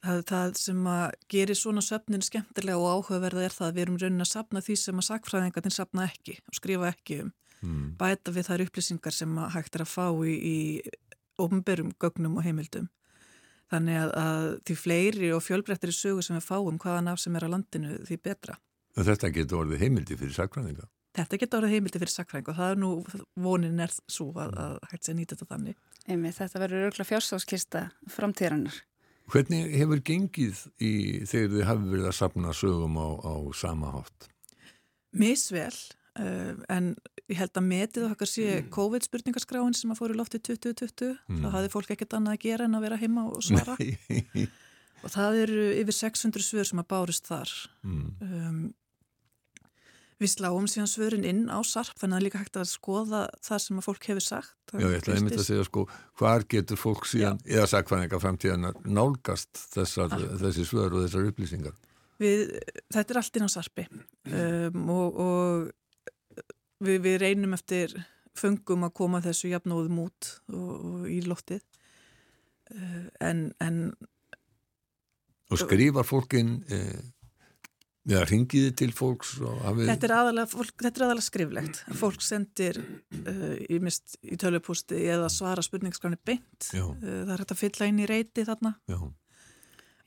Það, 0.00 0.22
það 0.30 0.54
sem 0.56 0.86
að 0.88 1.18
gerir 1.28 1.58
svona 1.60 1.84
söfnin 1.84 2.24
skemmtilega 2.24 2.80
og 2.80 3.04
áhugaverða 3.04 3.44
er 3.44 3.52
það 3.52 3.66
að 3.66 3.74
við 3.76 3.84
erum 3.84 4.00
raunin 4.00 4.24
að 4.24 4.30
sapna 4.30 4.64
því 4.64 4.78
sem 4.80 5.02
að 5.02 5.08
sakfræðingarnir 5.10 5.76
sapna 5.76 6.06
ekki 6.08 6.38
og 6.40 6.56
skrifa 6.56 6.88
ekki 6.94 7.18
um 7.26 7.34
mm. 7.64 7.96
bæta 8.00 8.34
við 8.34 8.48
þær 8.48 8.64
upplýsingar 8.66 9.16
sem 9.16 9.36
hægt 9.54 9.76
er 9.76 9.84
að 9.84 9.92
fá 9.92 10.06
í, 10.24 10.34
í 10.36 10.56
ofnberum 11.40 11.92
gögnum 12.00 12.38
og 12.40 12.46
heimildum. 12.46 12.88
Þannig 13.70 14.00
að, 14.00 14.12
að 14.18 14.46
því 14.66 14.76
fleiri 14.82 15.28
og 15.34 15.44
fjölbreyttri 15.46 15.94
sögur 15.94 16.26
sem 16.26 16.38
við 16.38 16.48
fáum 16.48 16.80
hvaðan 16.82 17.12
af 17.12 17.20
sem 17.22 17.36
er 17.38 17.46
á 17.46 17.52
landinu 17.52 18.00
því 18.08 18.18
betra. 18.24 18.56
Og 18.98 19.06
þetta 19.06 19.30
getur 19.34 19.62
orðið 19.62 19.84
heimildi 19.84 20.18
fyrir 20.18 20.34
sakfræðinga? 20.34 20.88
Þetta 21.14 21.38
getur 21.42 21.60
orðið 21.60 21.76
heimildi 21.76 22.02
fyrir 22.02 22.14
sakfræðinga 22.14 22.52
og 22.52 22.58
það 22.58 22.72
er 22.74 22.80
nú, 22.82 22.90
vonin 23.46 23.84
er 23.86 23.94
svo 24.10 24.28
að, 24.34 24.56
að 24.58 24.74
hægt 24.90 25.06
sé 25.06 25.14
að 25.14 25.18
nýta 25.20 25.36
þetta 25.36 25.50
þannig. 25.54 25.78
Emi, 26.10 26.32
þetta 26.34 26.62
verður 26.64 26.88
örgla 26.88 27.06
fjársáskista 27.06 27.84
framtíðarinnar. 28.10 28.82
Hvernig 29.30 29.70
hefur 29.78 30.02
gengið 30.02 30.64
í 30.82 30.92
þegar 31.30 31.52
þið 31.54 31.66
hafi 31.68 31.90
verið 31.92 32.10
að 32.10 32.16
sapna 32.18 32.54
sögum 32.56 32.98
á, 32.98 33.08
á 33.22 33.34
sama 33.54 33.92
hátt? 33.94 34.30
Misvel, 35.14 35.70
uh, 35.70 35.99
en 36.20 36.90
ég 37.30 37.38
held 37.38 37.60
að 37.60 37.68
metið 37.68 38.08
okkar 38.10 38.28
sé 38.28 38.46
mm. 38.58 38.72
COVID-spurningarskráin 38.74 39.76
sem 39.78 39.92
að 39.92 40.02
fóru 40.02 40.18
loftið 40.18 40.42
2020 40.50 41.14
mm. 41.14 41.44
þá 41.44 41.48
hafði 41.54 41.72
fólk 41.72 41.94
ekkert 41.94 42.18
annað 42.18 42.36
að 42.36 42.44
gera 42.48 42.66
en 42.66 42.76
að 42.78 42.84
vera 42.88 43.00
heima 43.00 43.28
og 43.30 43.44
svara. 43.46 43.78
Og 45.00 45.08
það 45.08 45.38
eru 45.46 45.62
yfir 45.80 45.96
600 45.96 46.44
svör 46.44 46.66
sem 46.68 46.80
að 46.82 46.90
bárust 46.90 47.24
þar. 47.30 47.54
Mm. 47.88 48.08
um, 48.20 48.60
við 50.20 50.32
sláum 50.34 50.66
síðan 50.68 50.90
svörin 50.90 51.24
inn 51.24 51.46
á 51.48 51.56
sarp 51.64 51.96
þannig 51.96 52.12
að 52.12 52.12
það 52.12 52.18
er 52.18 52.24
líka 52.26 52.40
hægt 52.42 52.58
að 52.60 52.66
skoða 52.68 53.20
það 53.46 53.62
sem 53.64 53.80
að 53.80 53.86
fólk 53.86 54.08
hefur 54.10 54.24
sagt. 54.26 54.56
Já, 54.74 54.82
ég 54.82 54.96
ætla 54.98 55.16
einmitt 55.16 55.38
að 55.38 55.46
segja 55.46 55.66
sko 55.66 55.84
hvar 56.20 56.44
getur 56.52 56.80
fólk 56.80 57.06
síðan, 57.08 57.40
Já. 57.40 57.54
eða 57.56 57.70
sagfæðingar 57.72 58.20
framtíðan 58.20 58.68
nálgast 58.84 59.62
þessar, 59.72 60.12
þessi 60.42 60.66
svör 60.68 60.92
og 60.92 61.06
þessar 61.06 61.30
upplýsingar? 61.30 61.78
Við, 62.20 62.52
þetta 62.92 63.14
er 63.14 63.20
allt 63.22 63.40
inn 63.40 63.48
á 63.48 63.50
sarpi. 63.50 63.86
Um, 64.28 64.82
og, 64.92 65.20
og 65.24 65.70
við, 66.80 66.98
við 67.06 67.18
reynum 67.22 67.56
eftir 67.56 67.94
fengum 68.36 68.86
að 68.86 68.96
koma 69.00 69.20
þessu 69.24 69.50
jafnóðum 69.52 70.04
út 70.06 70.32
og, 70.52 70.72
og 70.76 71.06
í 71.10 71.20
loftið. 71.26 71.62
Uh, 72.70 73.06
en, 73.26 73.48
en 73.62 73.80
Og 75.50 75.58
skrifar 75.58 76.06
fólkin 76.06 76.60
eh, 76.70 77.00
eða 78.06 78.22
ringiði 78.30 78.70
til 78.78 78.92
fólks 78.94 79.32
hafið... 79.40 79.88
þetta, 79.90 80.06
er 80.06 80.14
aðalega, 80.14 80.50
fólk, 80.52 80.76
þetta 80.78 81.00
er 81.00 81.04
aðalega 81.06 81.26
skriflegt. 81.26 81.80
Fólk 81.98 82.22
sendir 82.22 82.78
uh, 82.78 83.56
í, 83.66 83.80
mist, 83.82 84.14
í 84.22 84.38
tölupústi 84.40 85.02
eða 85.10 85.26
svara 85.32 85.64
spurningsskráni 85.66 86.20
beint. 86.22 86.70
Uh, 86.70 86.94
það 87.02 87.34
er 87.34 87.42
hægt 87.42 87.56
að 87.56 87.62
fylla 87.64 87.90
inn 87.90 87.98
í 87.98 88.08
reyti 88.10 88.46
þarna. 88.46 88.76
Já. 88.90 89.00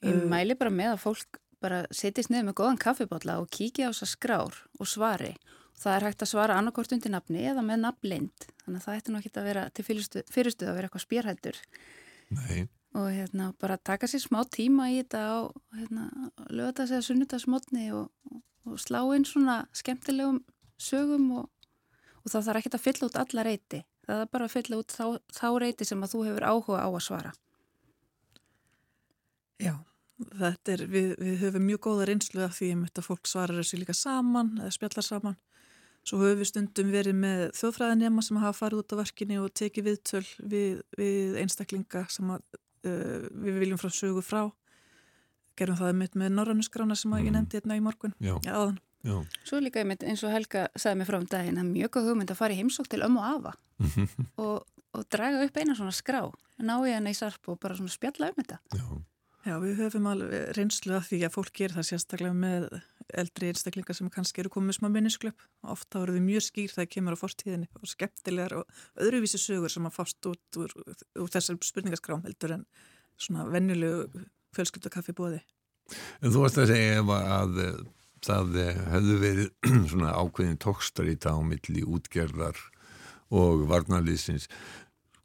Ég 0.04 0.24
mæli 0.32 0.56
bara 0.60 0.72
með 0.74 0.96
að 0.96 1.04
fólk 1.06 1.40
bara 1.64 1.84
setjast 1.96 2.32
niður 2.32 2.50
með 2.50 2.58
góðan 2.60 2.80
kaffibotla 2.82 3.38
og 3.40 3.52
kíkja 3.54 3.88
á 3.88 3.92
þessa 3.94 4.10
skrár 4.12 4.58
og 4.80 4.90
svari 4.90 5.32
Það 5.80 5.96
er 5.96 6.06
hægt 6.08 6.24
að 6.24 6.32
svara 6.32 6.56
annarkort 6.60 6.94
undir 6.96 7.12
nafni 7.12 7.44
eða 7.50 7.64
með 7.66 7.82
nafnlind, 7.84 8.46
þannig 8.64 8.80
að 8.80 8.86
það 8.86 8.98
ætti 9.00 9.14
nú 9.14 9.20
ekki 9.20 9.32
að 9.34 9.48
vera 9.50 9.64
til 9.74 9.86
fyrirstuð 9.86 10.70
að 10.70 10.78
vera 10.78 10.90
eitthvað 10.90 11.06
spjærhættur. 11.06 11.60
Nei. 12.38 12.66
Og 12.94 13.08
hérna 13.10 13.50
bara 13.62 13.80
taka 13.82 14.08
sér 14.08 14.22
smá 14.22 14.44
tíma 14.54 14.92
í 14.94 15.00
þetta 15.00 15.22
á 15.26 15.38
hérna, 15.74 16.10
lögadags 16.54 16.94
eða 16.94 17.08
sunnudagsmotni 17.08 17.88
og, 17.98 18.12
og, 18.30 18.44
og 18.70 18.82
slá 18.82 19.02
inn 19.16 19.26
svona 19.26 19.64
skemmtilegum 19.74 20.44
sögum 20.78 21.32
og, 21.40 21.48
og 22.22 22.30
það 22.30 22.50
þarf 22.50 22.62
ekki 22.62 22.74
að 22.78 22.86
fylla 22.86 23.10
út 23.10 23.18
alla 23.24 23.48
reyti. 23.50 23.82
Það 24.04 24.22
er 24.22 24.30
bara 24.36 24.48
að 24.48 24.54
fylla 24.54 24.80
út 24.84 24.94
þá, 24.94 25.06
þá 25.34 25.48
reyti 25.64 25.88
sem 25.90 26.06
að 26.06 26.14
þú 26.14 26.22
hefur 26.28 26.46
áhuga 26.52 26.84
á 26.86 26.90
að 26.92 27.04
svara. 27.08 27.34
Já. 29.64 29.74
Er, 30.40 30.86
við, 30.88 31.16
við 31.18 31.42
höfum 31.42 31.66
mjög 31.66 31.82
góða 31.88 32.06
reynslu 32.08 32.44
af 32.46 32.60
því 32.60 32.70
að 32.86 33.02
fólk 33.04 33.28
svarar 33.28 33.58
þessu 33.60 33.80
líka 33.82 33.96
saman 33.98 34.54
eða 34.62 34.76
spjallar 34.76 35.06
saman 35.08 35.40
Svo 36.04 36.20
höfum 36.20 36.42
við 36.42 36.50
stundum 36.50 36.90
verið 36.92 37.16
með 37.16 37.44
þjóðfræðinema 37.56 38.24
sem 38.26 38.40
hafa 38.42 38.58
farið 38.58 38.82
út 38.82 38.96
á 38.96 38.96
verkinni 39.00 39.38
og 39.40 39.54
tekið 39.56 39.88
viðtöl 39.88 40.26
við, 40.52 40.82
við 41.00 41.38
einstaklinga 41.40 42.04
sem 42.12 42.34
að, 42.36 42.44
uh, 42.84 43.30
við 43.46 43.62
viljum 43.64 43.80
frá 43.80 43.92
sögu 43.94 44.24
frá. 44.26 44.42
Gerum 45.60 45.78
það 45.80 45.94
með, 46.02 46.18
með 46.20 46.34
norrannuskrána 46.40 46.98
sem 47.00 47.14
mm. 47.14 47.24
ég 47.24 47.36
nefndi 47.38 47.60
hérna 47.60 47.80
í 47.80 47.86
morgun. 47.86 48.16
Já. 48.20 48.36
Já, 48.44 48.74
Já. 49.04 49.18
Svo 49.44 49.60
líka 49.60 49.82
einmitt 49.82 50.04
eins 50.08 50.22
og 50.24 50.32
Helga 50.32 50.70
sagði 50.80 51.02
mig 51.02 51.10
frá 51.10 51.18
um 51.20 51.26
daginn 51.28 51.60
að 51.60 51.72
mjög 51.74 51.96
góð 51.98 52.06
hugmynd 52.12 52.32
að 52.32 52.40
fara 52.40 52.56
í 52.56 52.60
heimsók 52.62 52.88
til 52.88 53.02
ömmu 53.04 53.20
og 53.20 53.34
afa 53.34 53.52
og, 54.44 54.62
og 54.96 55.08
draga 55.12 55.42
upp 55.44 55.58
eina 55.60 55.76
svona 55.76 55.96
skrá, 55.96 56.22
ná 56.64 56.76
ég 56.88 56.96
henni 56.96 57.12
í 57.12 57.18
sarp 57.18 57.52
og 57.52 57.60
bara 57.60 57.76
svona 57.76 57.92
spjalla 57.92 58.32
um 58.32 58.40
þetta. 58.40 58.62
Já. 58.80 58.86
Já, 59.44 59.58
við 59.60 59.82
höfum 59.82 60.06
alveg 60.08 60.54
reynslu 60.56 60.94
af 60.96 61.10
því 61.10 61.18
að 61.28 61.34
fólk 61.34 61.52
gerir 61.58 61.76
það 61.76 61.88
sérstaklega 61.90 62.36
með 62.38 62.68
eldri 63.14 63.50
einstaklingar 63.52 63.98
sem 63.98 64.10
kannski 64.14 64.44
eru 64.44 64.52
komið 64.54 64.78
smá 64.78 64.90
minnisklöp. 64.92 65.46
Ofta 65.74 66.04
voru 66.04 66.18
við 66.18 66.26
mjög 66.28 66.46
skýr 66.48 66.76
það 66.76 66.90
kemur 66.96 67.18
á 67.18 67.24
fortíðinni 67.24 67.70
og 67.80 67.90
skemmtilegar 67.92 68.58
og 68.60 68.84
öðruvísi 69.02 69.42
sögur 69.42 69.74
sem 69.74 69.90
að 69.90 69.98
fást 69.98 70.30
út 70.30 70.62
úr, 70.62 70.76
úr 71.20 71.34
þessar 71.34 71.60
spurningaskrám 71.62 72.24
heldur 72.28 72.58
en 72.60 72.68
svona 73.18 73.48
vennilegu 73.52 74.24
fjölskyldakaffi 74.56 75.16
bóði. 75.18 75.42
En 76.24 76.32
þú 76.32 76.46
varst 76.46 76.62
að 76.62 76.72
segja 76.72 77.02
ef 77.02 77.12
að 77.18 77.60
það 78.24 78.60
hefðu 78.94 79.18
verið 79.24 79.50
svona 79.92 80.14
ákveðin 80.16 80.62
tókstrita 80.64 81.36
á 81.36 81.40
milli 81.44 81.84
útgerðar 81.84 82.60
og 83.34 83.66
varnarliðsins 83.70 84.48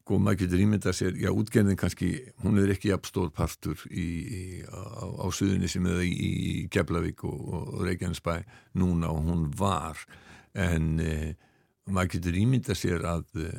og 0.08 0.14
sko, 0.14 0.24
maður 0.24 0.38
getur 0.40 0.60
ímyndað 0.64 0.94
sér, 0.96 1.16
já 1.20 1.28
útgerðin 1.28 1.76
kannski, 1.76 2.06
hún 2.40 2.56
er 2.62 2.70
ekki 2.72 2.88
jafnstór 2.88 3.28
partur 3.28 3.76
í, 3.92 4.04
í, 4.24 4.42
á, 4.64 5.04
á 5.04 5.26
suðunni 5.28 5.68
sem 5.68 5.84
eða 5.84 6.04
í, 6.06 6.12
í 6.24 6.52
Keflavík 6.72 7.24
og, 7.28 7.40
og 7.52 7.82
Reykjanesbæ 7.84 8.38
núna 8.80 9.10
og 9.12 9.26
hún 9.26 9.42
var. 9.58 10.00
En 10.56 10.96
eh, 11.04 11.34
maður 11.84 12.14
getur 12.14 12.38
ímyndað 12.40 12.78
sér 12.80 13.04
að 13.04 13.26
eh, 13.42 13.58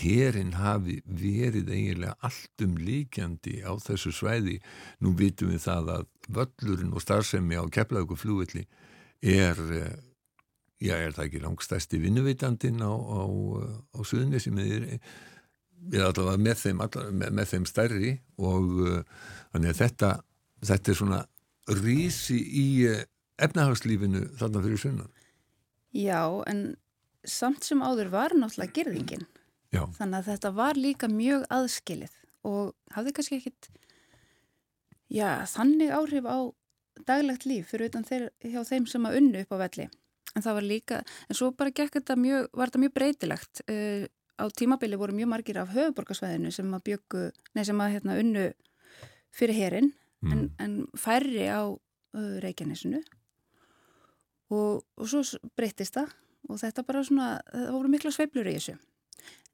herin 0.00 0.54
hafi 0.56 1.02
verið 1.04 1.68
eiginlega 1.68 2.16
allt 2.24 2.64
um 2.64 2.78
líkjandi 2.80 3.58
á 3.60 3.76
þessu 3.76 4.14
svæði. 4.16 4.62
Nú 5.04 5.12
vitum 5.18 5.52
við 5.52 5.66
það 5.66 5.90
að 5.98 6.06
völlurinn 6.38 6.94
og 6.96 7.04
starfsemi 7.04 7.60
á 7.60 7.68
Keflavík 7.68 8.14
og 8.16 8.22
flúvilli 8.22 8.64
er 9.20 9.60
eh, 9.76 9.92
já, 10.80 10.96
er 10.96 11.12
það 11.12 11.28
ekki 11.28 11.44
langstæsti 11.44 12.00
vinnuveitandin 12.00 12.80
á, 12.80 12.96
á, 12.96 13.22
á 13.92 14.00
suðunni 14.00 14.40
sem 14.40 14.56
er 14.64 14.88
við 15.90 16.04
allavega 16.06 16.42
með 16.42 16.60
þeim, 16.62 16.84
allavega, 16.84 17.16
með, 17.20 17.32
með 17.38 17.50
þeim 17.52 17.66
stærri 17.68 18.12
og 18.38 18.78
uh, 18.84 19.00
þannig 19.54 19.72
að 19.72 19.80
þetta, 19.82 20.12
þetta 20.70 20.92
er 20.92 21.00
svona 21.00 21.20
rísi 21.82 22.38
í 22.38 22.66
uh, 22.90 23.02
efnahagslífinu 23.42 24.24
þarna 24.40 24.64
fyrir 24.64 24.82
sunnan. 24.82 25.12
Já, 25.92 26.22
en 26.48 26.64
samt 27.28 27.66
sem 27.66 27.82
áður 27.84 28.12
var 28.12 28.34
náttúrulega 28.36 28.76
gerðingin. 28.78 29.26
Já. 29.72 29.86
Þannig 29.96 30.18
að 30.18 30.28
þetta 30.32 30.52
var 30.56 30.78
líka 30.78 31.08
mjög 31.08 31.46
aðskilið 31.52 32.18
og 32.48 32.72
hafði 32.92 33.14
kannski 33.16 33.38
ekkit 33.38 33.68
já, 35.12 35.44
þannig 35.48 35.92
áhrif 35.94 36.26
á 36.28 36.38
daglegt 37.08 37.46
líf 37.48 37.70
fyrir 37.72 37.90
utan 37.90 38.04
þeir, 38.06 38.28
hjá 38.44 38.60
þeim 38.68 38.88
sem 38.90 39.06
að 39.08 39.18
unnu 39.20 39.44
upp 39.44 39.54
á 39.56 39.62
velli. 39.64 39.86
En 40.32 40.44
það 40.44 40.56
var 40.58 40.66
líka, 40.66 40.98
en 41.28 41.36
svo 41.36 41.50
bara 41.56 41.72
gekk 41.74 41.96
þetta 41.98 42.16
mjög, 42.20 42.50
var 42.56 42.70
þetta 42.70 42.82
mjög 42.82 42.94
breytilegt. 42.96 43.62
Uh, 43.68 44.04
á 44.38 44.44
tímabili 44.56 44.98
voru 45.00 45.14
mjög 45.16 45.30
margir 45.32 45.58
af 45.60 45.72
höfuborgarsvæðinu 45.74 46.52
sem 46.54 46.70
að 46.74 46.84
byggu, 46.90 47.24
nei 47.54 47.64
sem 47.68 47.80
að 47.80 47.96
hérna 47.96 48.18
unnu 48.20 48.46
fyrir 49.32 49.58
herin 49.58 49.92
mm. 50.22 50.32
en, 50.32 50.46
en 50.62 50.78
færri 50.98 51.48
á 51.48 51.68
uh, 51.68 52.36
Reykjanesinu 52.44 53.02
og, 54.52 54.82
og 54.96 55.08
svo 55.08 55.22
breytist 55.56 55.96
það 55.98 56.14
og 56.50 56.58
þetta 56.60 56.84
bara 56.86 57.04
svona, 57.06 57.28
það 57.52 57.76
voru 57.76 57.92
mikla 57.92 58.12
sveiblur 58.14 58.50
í 58.50 58.56
þessu 58.58 58.76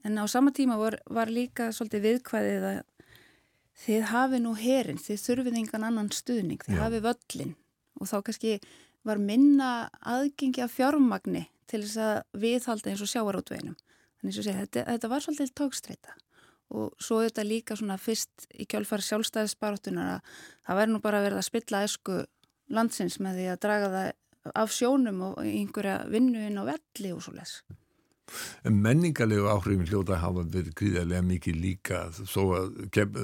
en 0.07 0.19
á 0.19 0.25
sama 0.31 0.55
tíma 0.55 0.79
var, 0.81 0.99
var 1.11 1.31
líka 1.31 1.71
svolítið 1.75 2.07
viðkvæðið 2.07 2.69
að 2.73 2.83
þið 3.79 4.05
hafi 4.11 4.41
nú 4.43 4.55
herin, 4.59 4.99
þið 4.99 5.21
þurfið 5.23 5.59
engan 5.61 5.85
annan 5.87 6.09
stuðning, 6.11 6.63
þið 6.67 6.79
Já. 6.79 6.83
hafi 6.83 7.03
völlin 7.05 7.53
og 7.99 8.11
þá 8.11 8.17
kannski 8.27 8.55
var 9.07 9.21
minna 9.23 9.69
aðgengi 10.03 10.65
af 10.65 10.75
fjármagni 10.75 11.45
til 11.71 11.85
þess 11.85 12.01
að 12.03 12.43
viðhalda 12.43 12.91
eins 12.91 13.05
og 13.05 13.11
sjáarótveginum 13.13 13.77
Þannig 14.19 14.39
að 14.43 14.61
þetta, 14.63 14.85
þetta 14.93 15.11
var 15.13 15.25
svolítið 15.25 15.53
tókstreita 15.61 16.17
og 16.69 17.01
svo 17.01 17.23
þetta 17.25 17.45
líka 17.47 17.77
svona 17.79 17.97
fyrst 18.01 18.49
í 18.53 18.67
kjálfar 18.69 19.01
sjálfstæðisbaróttunar 19.07 20.19
að 20.19 20.33
það 20.67 20.81
verður 20.81 20.93
nú 20.93 21.03
bara 21.05 21.23
verða 21.25 21.41
að 21.41 21.49
spilla 21.49 21.85
esku 21.87 22.19
landsins 22.77 23.17
með 23.25 23.39
því 23.41 23.47
að 23.53 23.61
draga 23.65 23.93
það 23.95 24.11
af 24.55 24.73
sjónum 24.73 25.23
og 25.31 25.39
einhverja 25.45 26.03
vinnu 26.13 26.45
inn 26.45 26.61
á 26.61 26.65
velli 26.69 27.13
og 27.15 27.23
svo 27.25 27.35
les. 27.37 27.61
En 28.69 28.81
menningarlegu 28.85 29.49
áhrifin 29.51 29.89
hljóta 29.89 30.19
hafa 30.23 30.45
verið 30.45 30.75
gríðarlega 30.81 31.25
mikið 31.29 31.63
líka 31.63 32.03
svo 32.19 32.51
að 32.59 32.83
uh, 33.05 33.15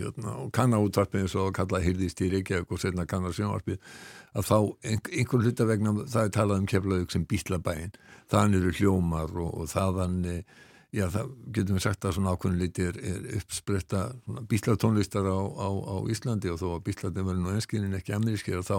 hérna, 0.00 0.36
kannarútvarpið 0.56 1.26
eins 1.26 1.36
og 1.38 1.52
kalla 1.58 1.82
hýrðist 1.84 2.22
í 2.24 2.30
Reykjavík 2.34 2.72
og 2.72 2.82
setna 2.82 3.08
kannarsjónvarpið 3.10 3.78
að 4.36 4.46
þá 4.46 4.56
einhvern 4.86 5.46
hlutavegna 5.46 5.94
það 6.06 6.24
er 6.24 6.34
talað 6.34 6.62
um 6.62 6.66
keflaug 6.70 7.12
sem 7.12 7.26
býtlabæin 7.28 7.94
þann 8.30 8.58
eru 8.58 8.74
hljómar 8.78 9.32
og, 9.34 9.54
og 9.62 9.70
þaðan 9.72 10.18
eh, 10.30 10.58
já 10.94 11.06
það 11.10 11.32
getum 11.54 11.78
við 11.78 11.84
sagt 11.86 12.06
að 12.06 12.14
svona 12.16 12.34
ákveðin 12.34 12.60
liti 12.60 12.86
er, 12.86 12.98
er 12.98 13.26
uppspretta 13.38 14.04
býtlatónlistar 14.50 15.26
á, 15.26 15.38
á, 15.38 15.68
á 15.70 15.96
Íslandi 16.10 16.50
og 16.50 16.60
þó 16.62 16.68
að 16.76 16.84
býtlaði 16.88 17.26
verið 17.26 17.42
nú 17.44 17.52
enskinin 17.54 17.98
ekki 17.98 18.14
amerískir 18.16 18.58
og 18.62 18.66
þá, 18.66 18.78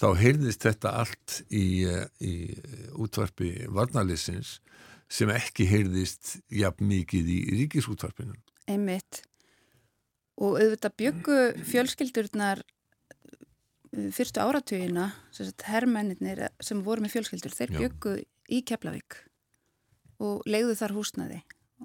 þá 0.00 0.08
heyrðist 0.20 0.64
þetta 0.64 0.94
allt 1.04 1.40
í, 1.48 1.66
eh, 1.88 2.06
í 2.20 2.34
útvarpi 3.00 3.54
varnalissins 3.72 4.58
sem 5.14 5.30
ekki 5.30 5.66
heyrðist 5.70 6.38
jafn 6.52 6.88
mikið 6.90 7.30
í 7.30 7.38
ríkisútvarpinu. 7.60 8.34
Einmitt. 8.70 9.22
Og 10.40 10.58
auðvitað 10.58 10.96
byggu 10.98 11.38
fjölskyldurnar 11.70 12.64
uh, 12.64 14.08
fyrstu 14.14 14.42
áratugina, 14.42 15.12
herrmennir 15.68 16.48
sem 16.64 16.82
voru 16.86 17.04
með 17.04 17.18
fjölskyldur, 17.18 17.54
þeir 17.54 17.76
byggu 17.76 18.18
í 18.50 18.60
Keflavík 18.66 19.20
og 20.22 20.44
leiðu 20.46 20.76
þar 20.78 20.94
húsnaði 20.94 21.40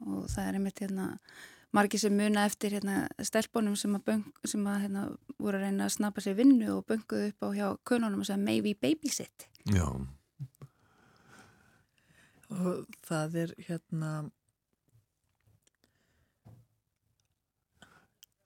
og 0.05 0.27
það 0.29 0.43
er 0.43 0.57
einmitt 0.57 0.81
hérna 0.83 1.07
margi 1.75 1.99
sem 2.01 2.13
muna 2.15 2.45
eftir 2.49 2.75
hérna 2.77 3.03
stelpunum 3.25 3.75
sem 3.77 3.93
að, 3.97 4.03
böng, 4.09 4.23
sem 4.47 4.67
að 4.69 4.85
hérna, 4.85 5.05
voru 5.37 5.59
að 5.59 5.65
reyna 5.67 5.85
að 5.85 5.95
snappa 5.97 6.23
sér 6.23 6.37
vinnu 6.39 6.69
og 6.77 6.85
bönguðu 6.89 7.31
upp 7.31 7.45
á 7.45 7.49
hjá 7.57 7.67
kununum 7.89 8.23
og 8.23 8.29
segja 8.29 8.41
maybe 8.41 8.73
babysit. 8.77 9.49
Já 9.69 9.85
og 12.49 12.99
það 13.05 13.39
er 13.45 13.55
hérna 13.67 14.11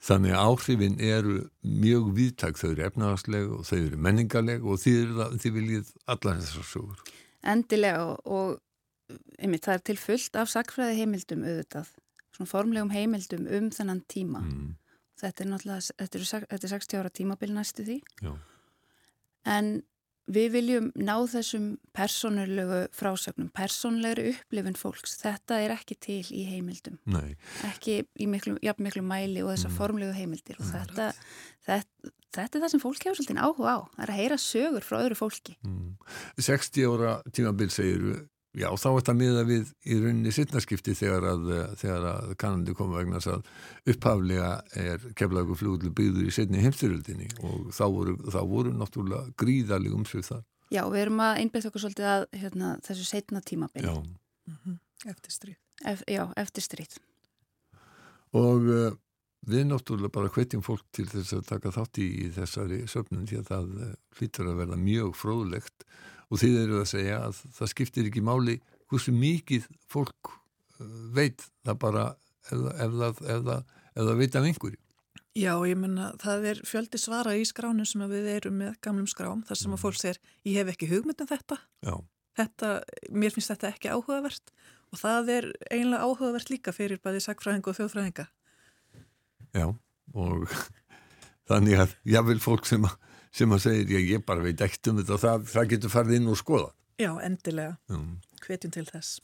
Þannig 0.03 0.33
að 0.35 0.49
áhrifin 0.49 0.95
eru 0.99 1.33
mjög 1.63 2.09
viðtak, 2.17 2.57
þau 2.59 2.73
eru 2.73 2.83
efnahagsleg 2.89 3.51
og 3.55 3.61
þau 3.69 3.77
eru 3.77 3.99
menningarleg 4.03 4.65
og 4.67 4.81
þið, 4.81 5.21
þið 5.39 5.53
viljið 5.55 5.91
allar 6.11 6.41
þessar 6.41 6.65
sögur. 6.67 7.13
Endilega 7.53 8.01
og, 8.09 8.17
og 8.27 9.15
einmitt, 9.39 9.63
það 9.63 9.77
er 9.77 9.85
til 9.87 9.95
fullt 10.01 10.39
af 10.41 10.51
sakfræði 10.51 10.97
heimildum 10.99 11.45
auðvitað, 11.47 11.93
svona 12.35 12.51
formlegum 12.51 12.91
heimildum 12.91 13.47
um 13.47 13.71
þennan 13.71 14.03
tíma. 14.11 14.43
Mm. 14.43 14.73
Þetta 15.23 15.45
er 15.45 15.49
náttúrulega, 15.53 15.95
þetta 16.03 16.19
er, 16.19 16.27
þetta 16.51 16.67
er 16.67 16.73
60 16.75 16.99
ára 16.99 17.13
tímabil 17.21 17.55
næstu 17.55 17.87
því. 17.87 17.97
Já. 18.25 18.33
En 19.55 19.73
Við 20.31 20.53
viljum 20.53 20.85
ná 20.95 21.15
þessum 21.27 21.65
persónulegu 21.95 22.85
frásögnum, 22.95 23.49
persónlegri 23.55 24.29
upplifin 24.31 24.77
fólks. 24.79 25.17
Þetta 25.19 25.59
er 25.59 25.73
ekki 25.75 25.97
til 25.99 26.21
í 26.31 26.45
heimildum. 26.47 26.95
Nei. 27.11 27.35
Ekki 27.67 28.01
í 28.15 28.27
miklu, 28.31 28.55
jafn 28.63 28.87
miklu 28.87 29.03
mæli 29.03 29.43
og 29.43 29.51
þessar 29.51 29.73
mm. 29.73 29.79
formlegu 29.81 30.15
heimildir. 30.15 30.59
Og 30.63 30.69
þetta, 30.71 31.09
þetta, 31.67 32.13
þetta 32.39 32.59
er 32.59 32.63
það 32.63 32.73
sem 32.75 32.83
fólk 32.85 33.03
hefur 33.03 33.19
svolítið 33.19 33.41
áhuga 33.43 33.75
á. 33.75 33.79
Það 33.97 34.05
er 34.05 34.13
að 34.13 34.21
heyra 34.21 34.39
sögur 34.45 34.87
frá 34.87 34.99
öðru 35.01 35.19
fólki. 35.19 35.57
Mm. 35.67 35.91
60 36.39 36.87
ára 36.93 37.17
tímabil 37.35 37.73
segir 37.73 38.07
Já, 38.53 38.67
þá 38.77 38.87
er 38.89 38.97
þetta 38.99 39.13
miða 39.17 39.43
við 39.49 39.69
í 39.89 39.95
rauninni 39.97 40.31
sittnarskipti 40.35 40.93
þegar 40.93 41.25
að, 41.31 41.47
þegar 41.81 42.03
að 42.11 42.33
kannandi 42.43 42.75
koma 42.77 42.99
vegna 42.99 43.17
þess 43.17 43.31
að 43.33 43.93
upphaflega 43.93 44.49
er 44.77 45.07
keflagur 45.17 45.57
fljóðlu 45.57 45.89
byggður 45.97 46.27
í 46.29 46.33
setni 46.35 46.61
heimstyrjöldinni 46.61 47.31
og 47.41 47.71
þá 47.73 47.85
voru, 47.95 48.13
þá 48.29 48.41
voru 48.51 48.73
náttúrulega 48.77 49.33
gríðaleg 49.41 49.95
umsvið 49.97 50.27
þar. 50.29 50.43
Já, 50.73 50.83
við 50.89 51.01
erum 51.07 51.23
að 51.25 51.39
einbæða 51.41 51.71
okkur 51.71 51.83
svolítið 51.83 52.09
að 52.11 52.27
hérna, 52.43 52.75
þessu 52.85 53.07
setna 53.09 53.41
tímabili. 53.41 53.89
Já. 53.89 53.97
Mm 54.49 54.59
-hmm. 54.59 54.77
Eftir 55.09 55.31
stríð. 55.31 55.57
Ef, 55.85 56.03
já, 56.07 56.23
eftir 56.37 56.63
stríð. 56.63 56.97
Og 58.33 58.69
uh, 58.69 58.93
við 59.49 59.67
náttúrulega 59.67 60.13
bara 60.13 60.29
hvetjum 60.29 60.61
fólk 60.61 60.85
til 60.91 61.05
þess 61.09 61.33
að 61.33 61.47
taka 61.49 61.73
þátt 61.73 61.97
í, 61.97 62.07
í 62.25 62.29
þessari 62.37 62.83
söfnum 62.87 63.25
því 63.27 63.41
að 63.41 63.49
það 63.49 63.75
uh, 63.81 63.93
hlýtur 64.17 64.49
að 64.49 64.59
verða 64.61 64.77
mjög 64.77 65.15
fróðlegt 65.15 65.85
og 66.33 66.41
þið 66.41 66.59
eru 66.63 66.79
að 66.81 66.89
segja 66.89 67.19
að 67.27 67.41
það 67.59 67.71
skiptir 67.75 68.09
ekki 68.09 68.23
máli 68.25 68.57
hversu 68.89 69.13
mikið 69.13 69.67
fólk 69.91 70.31
uh, 70.33 70.87
veit 71.13 71.45
það 71.65 71.77
bara 71.85 72.07
ef, 72.49 73.51
það 73.93 74.15
veit 74.17 74.39
af 74.39 74.47
einhverju. 74.49 74.79
Já, 75.33 75.53
ég 75.65 75.77
menna 75.81 76.11
það 76.21 76.43
er 76.51 76.59
fjöldi 76.67 76.99
svara 77.01 77.33
í 77.37 77.45
skránu 77.49 77.85
sem 77.89 78.03
við 78.09 78.27
erum 78.35 78.59
með 78.61 78.75
gamlum 78.85 79.07
skrám 79.09 79.41
þar 79.47 79.57
sem 79.57 79.73
að 79.73 79.81
fólk 79.81 79.97
segir 79.97 80.19
ég 80.45 80.59
hef 80.59 80.73
ekki 80.73 80.89
hugmynd 80.91 81.23
um 81.23 81.29
þetta. 81.29 81.57
þetta 82.37 82.69
mér 83.09 83.33
finnst 83.33 83.49
þetta 83.49 83.71
ekki 83.71 83.93
áhugavert 83.93 84.53
og 84.93 85.01
það 85.01 85.31
er 85.33 85.47
einlega 85.73 86.05
áhugavert 86.05 86.53
líka 86.53 86.73
fyrir 86.75 87.01
bæði 87.01 87.23
sagfræðinga 87.25 87.71
og 87.71 87.79
þjóðfræðinga. 87.79 88.27
Já, 89.57 89.65
og 90.13 90.45
þannig 91.49 91.81
að 91.81 91.97
jáfnvel 92.13 92.39
fólk 92.43 92.69
sem 92.69 92.85
að 92.85 93.12
sem 93.33 93.53
að 93.55 93.65
segja, 93.65 93.85
ég, 93.97 94.09
ég 94.15 94.25
bara 94.25 94.45
veit 94.45 94.61
ekkert 94.61 94.91
um 94.91 95.01
þetta 95.01 95.19
það, 95.21 95.45
það 95.53 95.69
getur 95.75 95.93
farið 95.93 96.19
inn 96.19 96.33
og 96.33 96.39
skoða. 96.39 96.73
Já, 97.01 97.11
endilega. 97.25 97.77
Um. 97.89 98.19
Hvetjum 98.43 98.73
til 98.75 98.85
þess. 98.89 99.21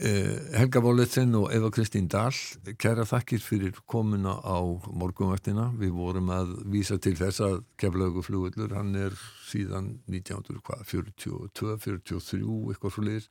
Eh, 0.00 0.56
Helga 0.56 0.80
Bóletsen 0.80 1.34
og 1.36 1.50
Eva 1.52 1.68
Kristín 1.68 2.06
Dahl, 2.08 2.32
kæra 2.80 3.04
þakkir 3.04 3.42
fyrir 3.44 3.80
komuna 3.84 4.38
á 4.40 4.56
morgunvaktina. 4.88 5.66
Við 5.76 5.92
vorum 5.92 6.30
að 6.32 6.54
vísa 6.72 6.96
til 6.96 7.12
þess 7.18 7.42
að 7.44 7.58
keflauguflugullur, 7.82 8.72
hann 8.78 8.94
er 8.96 9.12
síðan 9.50 9.98
1942, 10.08 11.50
43, 11.52 12.40
eitthvað 12.72 12.94
svo 12.96 13.04
leiðis, 13.04 13.28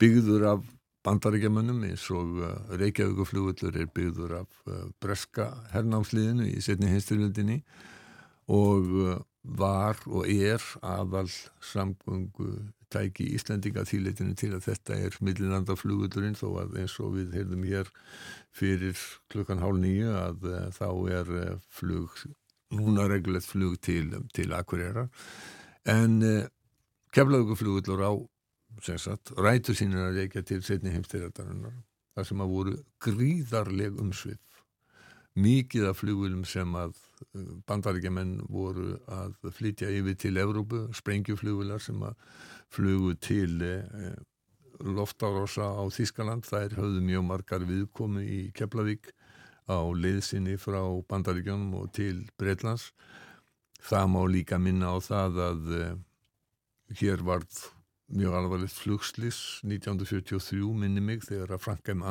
byggður 0.00 0.48
af 0.54 0.64
bandaríkjamönnum 1.04 1.84
eins 1.90 2.08
og 2.16 2.40
uh, 2.40 2.56
Reykjavíkuflugullur 2.80 3.76
er 3.76 3.92
byggður 3.92 4.38
af 4.40 4.64
uh, 4.64 4.88
breska 5.02 5.50
hernámsliðinu 5.74 6.48
í 6.48 6.56
setni 6.64 6.88
hinsturvöldinni 6.88 7.60
og 8.48 8.90
uh, 8.96 9.14
var 9.58 10.00
og 10.06 10.28
er 10.28 10.62
aðal 10.84 11.30
samgöngu 11.64 12.48
tæki 12.92 13.26
Íslandinga 13.36 13.84
þýleitinu 13.84 14.34
til 14.36 14.54
að 14.56 14.64
þetta 14.70 14.96
er 14.96 15.16
millinandaflugurinn 15.24 16.36
þó 16.36 16.46
að 16.62 16.78
eins 16.82 16.96
og 17.04 17.14
við 17.18 17.36
heyrðum 17.36 17.66
hér 17.68 17.90
fyrir 18.56 18.96
klukkan 19.28 19.60
hálf 19.60 19.80
nýju 19.82 20.14
að 20.16 20.48
uh, 20.48 20.60
þá 20.72 20.88
er 21.20 21.32
uh, 21.42 21.58
flug, 21.68 22.16
núna 22.72 23.08
regulett 23.08 23.48
flug 23.48 23.76
til, 23.84 24.16
til 24.36 24.52
Akureyra 24.56 25.08
en 25.88 26.20
keflauguflugullur 27.16 28.02
á 28.04 28.12
sagt, 28.84 29.32
rætur 29.36 29.76
sínir 29.76 30.04
að 30.04 30.18
reykja 30.20 30.42
til 30.44 30.60
setni 30.66 30.92
heimstyrjardarinnar 30.92 31.78
þar 32.12 32.28
sem 32.28 32.42
að 32.44 32.52
voru 32.52 32.74
gríðarleg 33.04 33.96
umsvið 34.02 34.36
mikið 35.38 35.90
af 35.90 36.00
flugulum 36.00 36.44
sem 36.48 36.72
að 36.78 36.96
bandaríkjaman 37.68 38.38
voru 38.50 38.96
að 39.12 39.36
flytja 39.54 39.90
yfir 39.90 40.16
til 40.18 40.40
Evrópu, 40.40 40.86
sprengjuflugular 40.96 41.82
sem 41.82 42.02
að 42.06 42.18
flugu 42.74 43.14
til 43.22 43.62
eh, 43.64 44.18
loftárosa 44.78 45.72
á 45.74 45.82
Þískaland 45.90 46.46
þær 46.46 46.76
höfðu 46.78 47.04
mjög 47.04 47.24
margar 47.26 47.64
viðkomi 47.66 48.24
í 48.24 48.42
Keflavík 48.54 49.10
á 49.68 49.78
leiðsynni 49.84 50.56
frá 50.60 50.80
Bandaríkjónum 51.10 51.74
og 51.82 51.90
til 51.96 52.22
Breitlands 52.38 52.92
það 53.84 54.06
má 54.14 54.22
líka 54.30 54.58
minna 54.58 54.94
á 54.94 54.98
það 55.02 55.40
að 55.44 55.72
uh, 55.78 55.90
hér 56.98 57.22
varð 57.26 57.66
mjög 58.08 58.38
alvarlegt 58.38 58.78
flugslis 58.78 59.40
1943 59.66 60.72
minni 60.78 61.02
mig 61.04 61.26
þegar 61.26 61.56
að 61.56 61.64
Frank 61.66 61.90
M. 61.92 62.04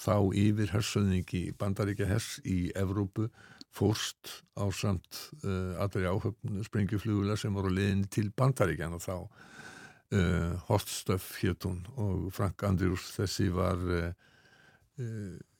Þá 0.00 0.16
yfir 0.34 0.72
hersöðningi 0.74 1.42
Bandaríkja 1.58 2.08
hers 2.10 2.38
í 2.42 2.72
Evrópu 2.74 3.28
fórst 3.74 4.42
á 4.54 4.70
samt 4.74 5.18
uh, 5.42 5.74
allri 5.82 6.06
áhöfn 6.06 6.62
sprengjuflugulega 6.66 7.38
sem 7.40 7.54
voru 7.54 7.72
leðin 7.74 8.04
til 8.10 8.28
bandaríkjana 8.36 9.00
þá 9.02 9.14
uh, 9.18 10.52
Hortstöf 10.68 11.32
héttun 11.42 11.82
og 11.98 12.30
Frank 12.34 12.62
Andrews 12.66 13.10
þessi 13.16 13.48
var 13.54 13.82
uh, 13.82 14.12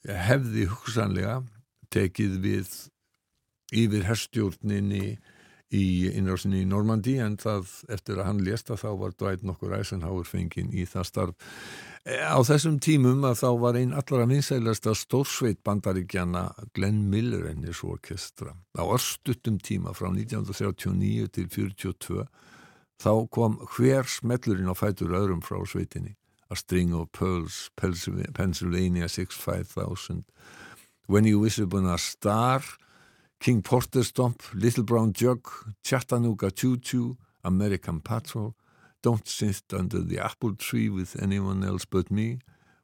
hefði 0.04 0.68
hugsanlega 0.70 1.40
tekið 1.94 2.38
við 2.44 2.74
yfir 3.74 4.06
herstjórninni 4.06 5.16
í 5.74 6.12
innrásinni 6.14 6.62
í 6.62 6.68
Normandi 6.70 7.16
en 7.22 7.36
það 7.40 7.72
eftir 7.94 8.20
að 8.20 8.30
hann 8.30 8.44
lesta 8.46 8.78
þá 8.78 8.90
var 9.00 9.16
dvæt 9.18 9.42
nokkur 9.46 9.74
Eisenhower 9.78 10.28
fenginn 10.28 10.70
í 10.70 10.86
það 10.86 11.10
starf 11.10 11.52
Á 12.04 12.36
þessum 12.44 12.74
tímum 12.84 13.22
að 13.24 13.38
þá 13.40 13.50
var 13.62 13.76
einn 13.80 13.94
allra 13.96 14.26
vinsælasta 14.28 14.92
stórsveit 14.92 15.62
bandaríkjana 15.64 16.50
Glenn 16.76 17.06
Miller 17.08 17.46
ennis 17.48 17.80
orkestra. 17.80 18.52
Á 18.76 18.84
örstuttum 18.84 19.56
tíma 19.56 19.94
frá 19.96 20.10
1939 20.10 21.30
til 21.32 21.46
1942 21.48 22.26
þá 23.00 23.12
kom 23.32 23.56
hver 23.72 24.04
smellurinn 24.04 24.68
á 24.68 24.76
fætur 24.76 25.16
öðrum 25.16 25.40
frá 25.40 25.56
sveitinni. 25.64 26.12
A 26.52 26.60
String 26.60 26.92
of 26.92 27.08
Pearls, 27.16 27.70
Pennsylvania 27.80 29.08
65000, 29.08 30.26
When 31.08 31.24
You 31.24 31.40
Wish 31.40 31.58
Upon 31.58 31.88
a 31.88 31.96
Star, 31.96 32.60
King 33.44 33.60
Porter 33.60 34.02
Stomp, 34.02 34.42
Little 34.54 34.84
Brown 34.84 35.12
Jug, 35.12 35.46
Chattanooga 35.82 36.50
Choo 36.50 36.78
Choo, 36.78 37.18
American 37.44 38.00
Patrol 38.00 38.54
Don't 39.02 39.28
Sit 39.28 39.64
Under 39.74 40.00
the 40.00 40.18
Apple 40.18 40.54
Tree 40.54 40.88
with 40.88 41.14
Anyone 41.22 41.62
Else 41.62 41.84
But 41.84 42.10
Me 42.10 42.38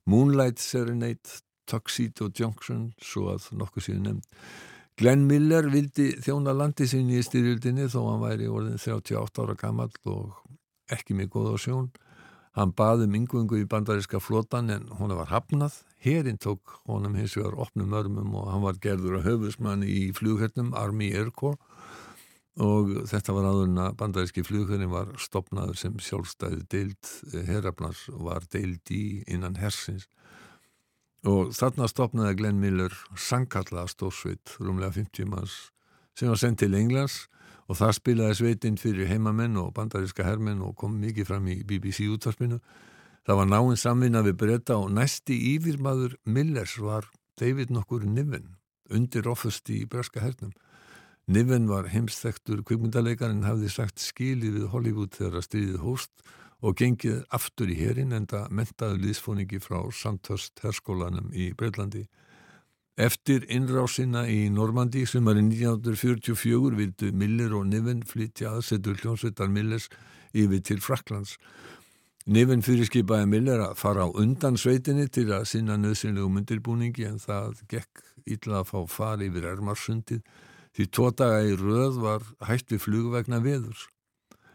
Moonlight 0.05 0.59
Serenade 0.59 1.41
Tuxedo 1.66 2.28
Junction 2.28 2.93
svo 3.01 3.31
að 3.32 3.47
nokkuð 3.57 3.87
síðan 3.87 4.05
nefnd. 4.05 4.28
Glenn 5.01 5.24
Miller 5.31 5.70
vildi 5.73 6.11
þjóna 6.20 6.53
landi 6.53 6.85
sinni 6.93 7.16
í 7.16 7.24
styrjöldinni 7.24 7.89
þó 7.89 8.03
hann 8.11 8.24
væri 8.27 8.53
orðin 8.53 8.77
38 8.77 9.41
ára 9.41 9.57
gammal 9.57 9.89
og 10.12 10.43
ekki 10.93 11.16
með 11.16 11.32
góða 11.39 11.57
sjón. 11.65 11.89
Hann 12.53 12.77
baði 12.77 13.09
um 13.09 13.16
yngvöngu 13.23 13.62
í 13.62 13.70
bandaríska 13.70 14.20
flotan 14.20 14.69
en 14.77 14.91
hún 15.01 15.16
var 15.16 15.32
hafnað 15.32 15.81
hérinn 16.05 16.40
tók 16.40 16.81
honum 16.89 17.14
hins 17.18 17.36
vegar 17.36 17.59
opnum 17.60 17.93
örmum 17.93 18.35
og 18.40 18.48
hann 18.52 18.64
var 18.64 18.78
gerður 18.81 19.18
að 19.18 19.27
höfusmann 19.28 19.85
í 19.85 20.10
flughernum 20.16 20.72
Army 20.77 21.10
Air 21.12 21.31
Corps. 21.31 21.60
Og 22.60 22.90
þetta 23.09 23.32
var 23.32 23.47
aðurinn 23.48 23.81
að 23.81 23.94
bandaríski 24.01 24.43
flugurinn 24.44 24.90
var 24.90 25.12
stopnaður 25.22 25.78
sem 25.81 25.94
sjálfstæði 26.02 26.64
deild, 26.72 27.12
herrafnars 27.47 28.02
var 28.10 28.44
deild 28.52 28.90
í 28.93 29.22
innan 29.31 29.56
hersins. 29.60 30.09
Og 31.24 31.52
þarna 31.56 31.89
stopnaði 31.89 32.36
Glenn 32.40 32.60
Miller 32.60 32.94
sangkalla 33.16 33.86
stórsveit, 33.89 34.56
rúmlega 34.60 34.97
50 34.97 35.28
manns 35.31 35.56
sem 36.16 36.28
var 36.28 36.40
sendt 36.40 36.60
til 36.64 36.74
Englands. 36.77 37.27
Og 37.70 37.78
það 37.78 37.97
spilaði 38.01 38.36
sveitinn 38.40 38.81
fyrir 38.81 39.06
heimamenn 39.06 39.55
og 39.60 39.70
bandaríska 39.77 40.24
hermenn 40.27 40.64
og 40.66 40.74
kom 40.81 40.97
mikið 40.98 41.28
fram 41.28 41.47
í 41.48 41.60
BBC 41.62 42.09
útvarpinu 42.10 42.59
það 43.27 43.41
var 43.43 43.51
náinn 43.53 43.79
samvinna 43.81 44.25
við 44.27 44.39
breyta 44.45 44.79
og 44.81 44.91
næsti 44.97 45.37
yfirmaður 45.55 46.17
Millers 46.25 46.79
var 46.81 47.09
David 47.41 47.71
nokkur 47.75 48.05
Niven 48.05 48.57
undir 48.91 49.29
ofust 49.31 49.71
í 49.71 49.85
breska 49.87 50.23
hernum 50.25 50.53
Niven 51.31 51.69
var 51.71 51.87
heimsþektur 51.93 52.65
kvikmyndalegar 52.67 53.31
en 53.31 53.45
hafði 53.47 53.69
sagt 53.71 54.03
skilið 54.03 54.57
við 54.57 54.71
Hollywood 54.73 55.13
þegar 55.15 55.37
að 55.39 55.45
stríðið 55.47 55.83
hóst 55.85 56.25
og 56.61 56.75
gengið 56.81 57.21
aftur 57.37 57.71
í 57.71 57.77
herin 57.79 58.17
enda 58.17 58.47
mentaðu 58.51 58.99
líðsfóningi 59.05 59.61
frá 59.63 59.79
Sandhurst 59.95 60.59
herskólanum 60.65 61.31
í 61.31 61.53
Breitlandi. 61.55 62.09
Eftir 63.01 63.47
innrásina 63.49 64.27
í 64.29 64.51
Normandi 64.53 65.05
í 65.05 65.09
1944 65.09 66.75
vildu 66.81 67.13
Miller 67.15 67.55
og 67.61 67.69
Niven 67.71 68.03
flytja 68.03 68.57
aðsetur 68.57 68.99
hljónsveitar 68.99 69.49
Millers 69.49 69.87
yfir 70.35 70.61
til 70.67 70.83
Fraklands. 70.83 71.39
Niven 72.27 72.61
fyrirskipaði 72.63 73.27
Miller 73.31 73.63
að 73.65 73.79
fara 73.81 74.05
á 74.05 74.09
undan 74.13 74.59
sveitinni 74.61 75.09
til 75.09 75.31
að 75.33 75.49
sinna 75.49 75.79
nöðsynlegu 75.81 76.29
myndirbúningi 76.29 77.09
en 77.09 77.19
það 77.23 77.63
gekk 77.71 78.05
illa 78.29 78.61
að 78.61 78.71
fá 78.75 78.79
fari 78.93 79.31
yfir 79.31 79.49
Ermarsundið 79.49 80.21
Því 80.77 80.87
tótaga 80.95 81.41
í 81.43 81.57
röð 81.59 81.99
var 82.03 82.27
hægt 82.47 82.71
við 82.71 82.85
flugvegna 82.85 83.41
veðurs. 83.43 83.89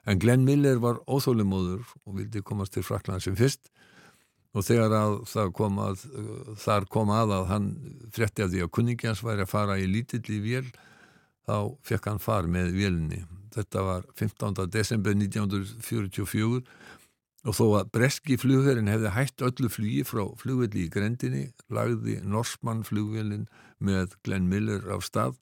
En 0.08 0.20
Glenn 0.22 0.46
Miller 0.48 0.80
var 0.80 1.02
óþólimóður 1.10 1.84
og 2.06 2.20
vildi 2.20 2.44
komast 2.46 2.76
til 2.76 2.86
Frakland 2.86 3.24
sem 3.26 3.36
fyrst 3.38 3.72
og 4.56 4.64
þegar 4.64 4.94
að 4.96 5.50
kom 5.58 5.82
að, 5.84 6.06
þar 6.62 6.86
kom 6.88 7.10
að 7.12 7.34
að 7.36 7.48
hann 7.50 7.66
fretti 8.16 8.46
af 8.46 8.54
því 8.54 8.62
að 8.64 8.72
kunningjans 8.78 9.24
væri 9.26 9.44
að 9.44 9.52
fara 9.52 9.80
í 9.82 9.90
lítilli 9.90 10.38
vél 10.46 10.70
þá 11.46 11.76
fekk 11.84 12.08
hann 12.08 12.22
far 12.24 12.48
með 12.48 12.72
vélni. 12.78 13.26
Þetta 13.56 13.84
var 13.84 14.06
15. 14.16 14.70
desember 14.72 15.18
1944 15.18 16.64
og 17.46 17.56
þó 17.58 17.66
að 17.80 17.92
breski 17.94 18.38
flugverðin 18.42 18.90
hefði 18.90 19.14
hægt 19.16 19.44
öllu 19.46 19.70
flugi 19.70 20.04
frá 20.08 20.24
flugvelli 20.42 20.86
í 20.86 20.92
grendinni 20.94 21.48
lagði 21.70 22.20
Norsmann 22.26 22.86
flugvelin 22.88 23.46
með 23.78 24.18
Glenn 24.26 24.50
Miller 24.50 24.88
af 24.96 25.06
stað 25.06 25.38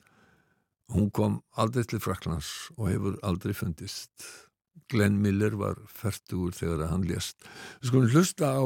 Hún 0.92 1.10
kom 1.16 1.40
aldrei 1.58 1.86
til 1.88 2.02
Fraklands 2.04 2.50
og 2.78 2.90
hefur 2.92 3.16
aldrei 3.26 3.54
fundist. 3.56 4.26
Glenn 4.92 5.22
Miller 5.24 5.56
var 5.58 5.80
færtugur 5.90 6.54
þegar 6.54 6.90
hann 6.92 7.06
lést. 7.08 7.40
Við 7.82 7.90
skulum 7.90 8.12
hlusta 8.12 8.52
á 8.60 8.64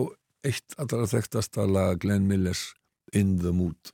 eitt 0.47 0.75
allra 0.81 1.07
þekktasta 1.07 1.67
laga 1.69 1.99
Glenn 2.01 2.27
Millers 2.27 2.73
In 3.13 3.37
the 3.39 3.53
Mood. 3.55 3.93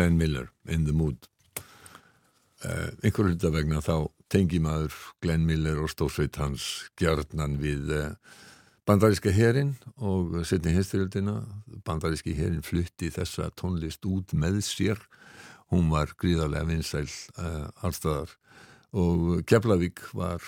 Glenn 0.00 0.16
Miller 0.16 0.48
in 0.66 0.86
the 0.86 0.92
mood. 0.92 1.28
Uh, 2.64 2.88
einhverju 3.04 3.34
hluta 3.34 3.50
vegna 3.52 3.82
þá 3.84 4.06
tengi 4.32 4.56
maður 4.64 4.94
Glenn 5.20 5.42
Miller 5.44 5.82
og 5.82 5.90
stórsveit 5.92 6.38
hans 6.40 6.68
gjarnan 6.96 7.58
við 7.60 7.92
uh, 7.92 8.06
bandaríska 8.88 9.28
herin 9.36 9.74
og 10.00 10.38
setni 10.48 10.72
hinsturjöldina 10.72 11.34
bandaríski 11.84 12.32
herin 12.38 12.64
flutti 12.64 13.10
þessa 13.12 13.50
tónlist 13.60 14.08
út 14.08 14.32
með 14.32 14.62
sér. 14.64 15.04
Hún 15.68 15.92
var 15.92 16.14
gríðarlega 16.16 16.70
vinsæl 16.70 17.04
uh, 17.36 17.68
allstaðar 17.84 18.32
og 18.96 19.44
Keflavík 19.44 20.00
var 20.16 20.40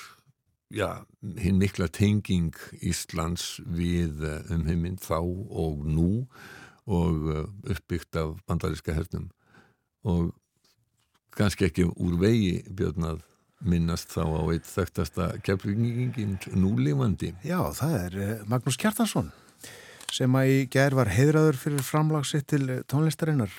já, 0.73 1.05
hinn 1.45 1.61
mikla 1.61 1.91
tenging 1.93 2.57
Íslands 2.81 3.61
við 3.69 4.25
umheiminn 4.49 4.97
þá 4.97 5.21
og 5.21 5.85
nú 5.85 6.25
og 6.89 7.31
uppbyggt 7.69 8.17
af 8.17 8.41
bandaríska 8.49 8.97
hernum 8.97 9.29
og 10.09 10.33
kannski 11.37 11.69
ekki 11.69 11.87
úr 11.93 12.17
vegi 12.21 12.63
björnað 12.69 13.23
minnast 13.63 14.11
þá 14.11 14.25
á 14.27 14.43
eitt 14.51 14.67
þekktasta 14.67 15.29
keflingingin 15.47 16.39
núlífandi. 16.59 17.33
Já, 17.47 17.61
það 17.79 17.97
er 18.01 18.19
eh, 18.19 18.35
Magnús 18.51 18.79
Kjartansson 18.81 19.31
sem 20.13 20.35
að 20.37 20.51
í 20.53 20.57
gerð 20.73 20.99
var 20.99 21.09
heiðraður 21.09 21.57
fyrir 21.57 21.85
framlagsitt 21.87 22.45
til 22.53 22.67
tónlistarinnar 22.91 23.53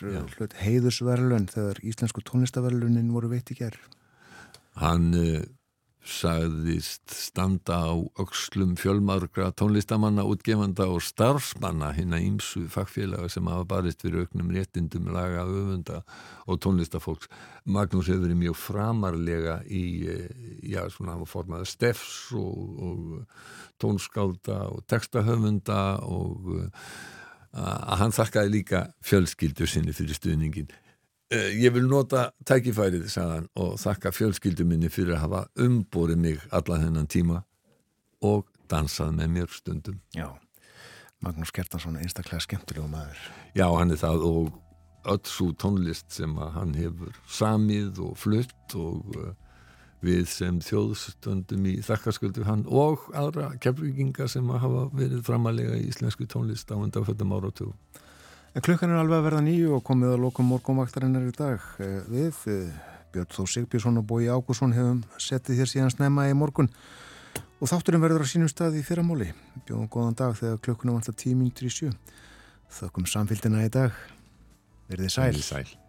heiðusverlun 0.59 1.47
þegar 1.49 1.79
íslensku 1.81 2.21
tónlistaverlunin 2.27 3.09
voru 3.15 3.31
veitt 3.31 3.49
í 3.49 3.57
gerð. 3.57 3.81
Hann 4.77 5.09
sagðist 6.03 7.13
standa 7.15 7.77
á 7.87 7.95
aukslum 8.19 8.73
fjölmargra 8.79 9.53
tónlistamanna, 9.55 10.25
útgefanda 10.27 10.89
og 10.91 10.99
starfsmanna 11.05 11.93
hinn 11.95 12.15
að 12.15 12.25
ímsu 12.27 12.63
fagfélaga 12.71 13.29
sem 13.31 13.47
hafa 13.47 13.63
barist 13.69 14.03
fyrir 14.03 14.25
auknum 14.25 14.51
réttindum 14.51 15.07
laga, 15.15 15.45
öfunda 15.47 16.01
og 16.43 16.59
tónlistafólks. 16.65 17.31
Magnús 17.63 18.11
hefur 18.11 18.27
verið 18.27 18.41
mjög 18.41 18.59
framarlega 18.59 19.57
í, 19.63 19.85
eh, 20.11 20.29
já, 20.75 20.83
svona, 20.91 21.15
hann 21.15 21.23
var 21.23 21.31
formaður 21.31 21.71
stefs 21.71 22.33
og, 22.35 22.83
og 22.83 23.25
tónskálda 23.79 24.59
og 24.75 24.83
textahöfunda 24.91 26.03
og 26.03 26.53
uh, 26.57 26.69
að 27.53 27.99
hann 28.01 28.15
þakkaði 28.15 28.55
líka 28.59 28.87
fjölskyldu 29.05 29.67
sinni 29.69 29.95
fyrir 29.95 30.19
stuðningin 30.19 30.71
Eh, 30.71 30.82
ég 31.33 31.73
vil 31.73 31.87
nota 31.89 32.27
tækifærið, 32.47 33.07
sagðan, 33.11 33.49
og 33.59 33.75
þakka 33.81 34.13
fjölskyldu 34.13 34.65
minni 34.67 34.91
fyrir 34.93 35.17
að 35.17 35.23
hafa 35.25 35.43
umborið 35.65 36.21
mig 36.23 36.47
alla 36.51 36.79
þennan 36.81 37.09
tíma 37.11 37.43
og 38.23 38.47
dansað 38.71 39.13
með 39.17 39.31
mér 39.37 39.53
stundum. 39.53 40.01
Já, 40.15 40.29
Magnús 41.23 41.53
Kjartansson, 41.55 41.99
einstaklega 42.01 42.43
skemmtilegu 42.43 42.89
maður. 42.91 43.19
Já, 43.55 43.67
hann 43.71 43.93
er 43.93 44.01
það 44.01 44.27
og 44.27 44.59
öll 45.03 45.23
svo 45.27 45.51
tónlist 45.59 46.11
sem 46.15 46.35
hann 46.55 46.75
hefur 46.77 47.15
samið 47.27 47.99
og 48.03 48.17
flutt 48.19 48.75
og 48.79 49.17
uh, 49.19 49.33
við 50.03 50.27
sem 50.31 50.59
þjóðstöndum 50.63 51.67
í 51.71 51.77
þakkarsköldu 51.83 52.45
hann 52.47 52.63
og 52.67 53.07
aðra 53.15 53.53
keflinginga 53.63 54.27
sem 54.31 54.47
hafa 54.51 54.87
verið 54.95 55.23
framalega 55.27 55.77
í 55.79 55.87
íslensku 55.89 56.27
tónlist 56.27 56.71
á 56.71 56.75
undanföldum 56.75 57.35
áratugum. 57.35 57.75
En 58.53 58.61
klukkan 58.61 58.91
er 58.93 59.01
alveg 59.01 59.17
að 59.17 59.27
verða 59.27 59.45
nýju 59.47 59.77
og 59.79 59.85
komið 59.87 60.11
að 60.13 60.25
lokum 60.27 60.51
morgumvaktarinnar 60.53 61.25
í 61.25 61.33
dag 61.33 61.63
eh, 61.81 62.01
við. 62.05 62.41
Eh, 62.53 62.91
Björn 63.13 63.29
Þó 63.29 63.43
Sigbjörnsson 63.49 63.99
og 64.01 64.05
Bói 64.09 64.25
Ágússon 64.29 64.73
hefum 64.73 65.03
settið 65.21 65.61
hér 65.61 65.69
síðan 65.69 65.93
snemma 65.93 66.25
í 66.29 66.33
morgun 66.37 66.69
og 67.61 67.69
þátturinn 67.69 68.01
verður 68.01 68.25
á 68.25 68.31
sínum 68.31 68.49
stað 68.49 68.79
í 68.79 68.85
fyrramóli. 68.85 69.29
Bjóðum 69.67 69.91
góðan 69.93 70.17
dag 70.17 70.33
þegar 70.39 70.63
klukkunum 70.65 70.97
vantar 70.97 71.17
tíminn 71.17 71.53
til 71.53 71.69
í 71.69 71.75
sjö. 71.77 71.93
Þökkum 72.73 73.07
samfélgina 73.09 73.63
í 73.67 73.71
dag. 73.73 73.93
Verðið 74.89 75.15
sæl. 75.15 75.31
sæl. 75.45 75.82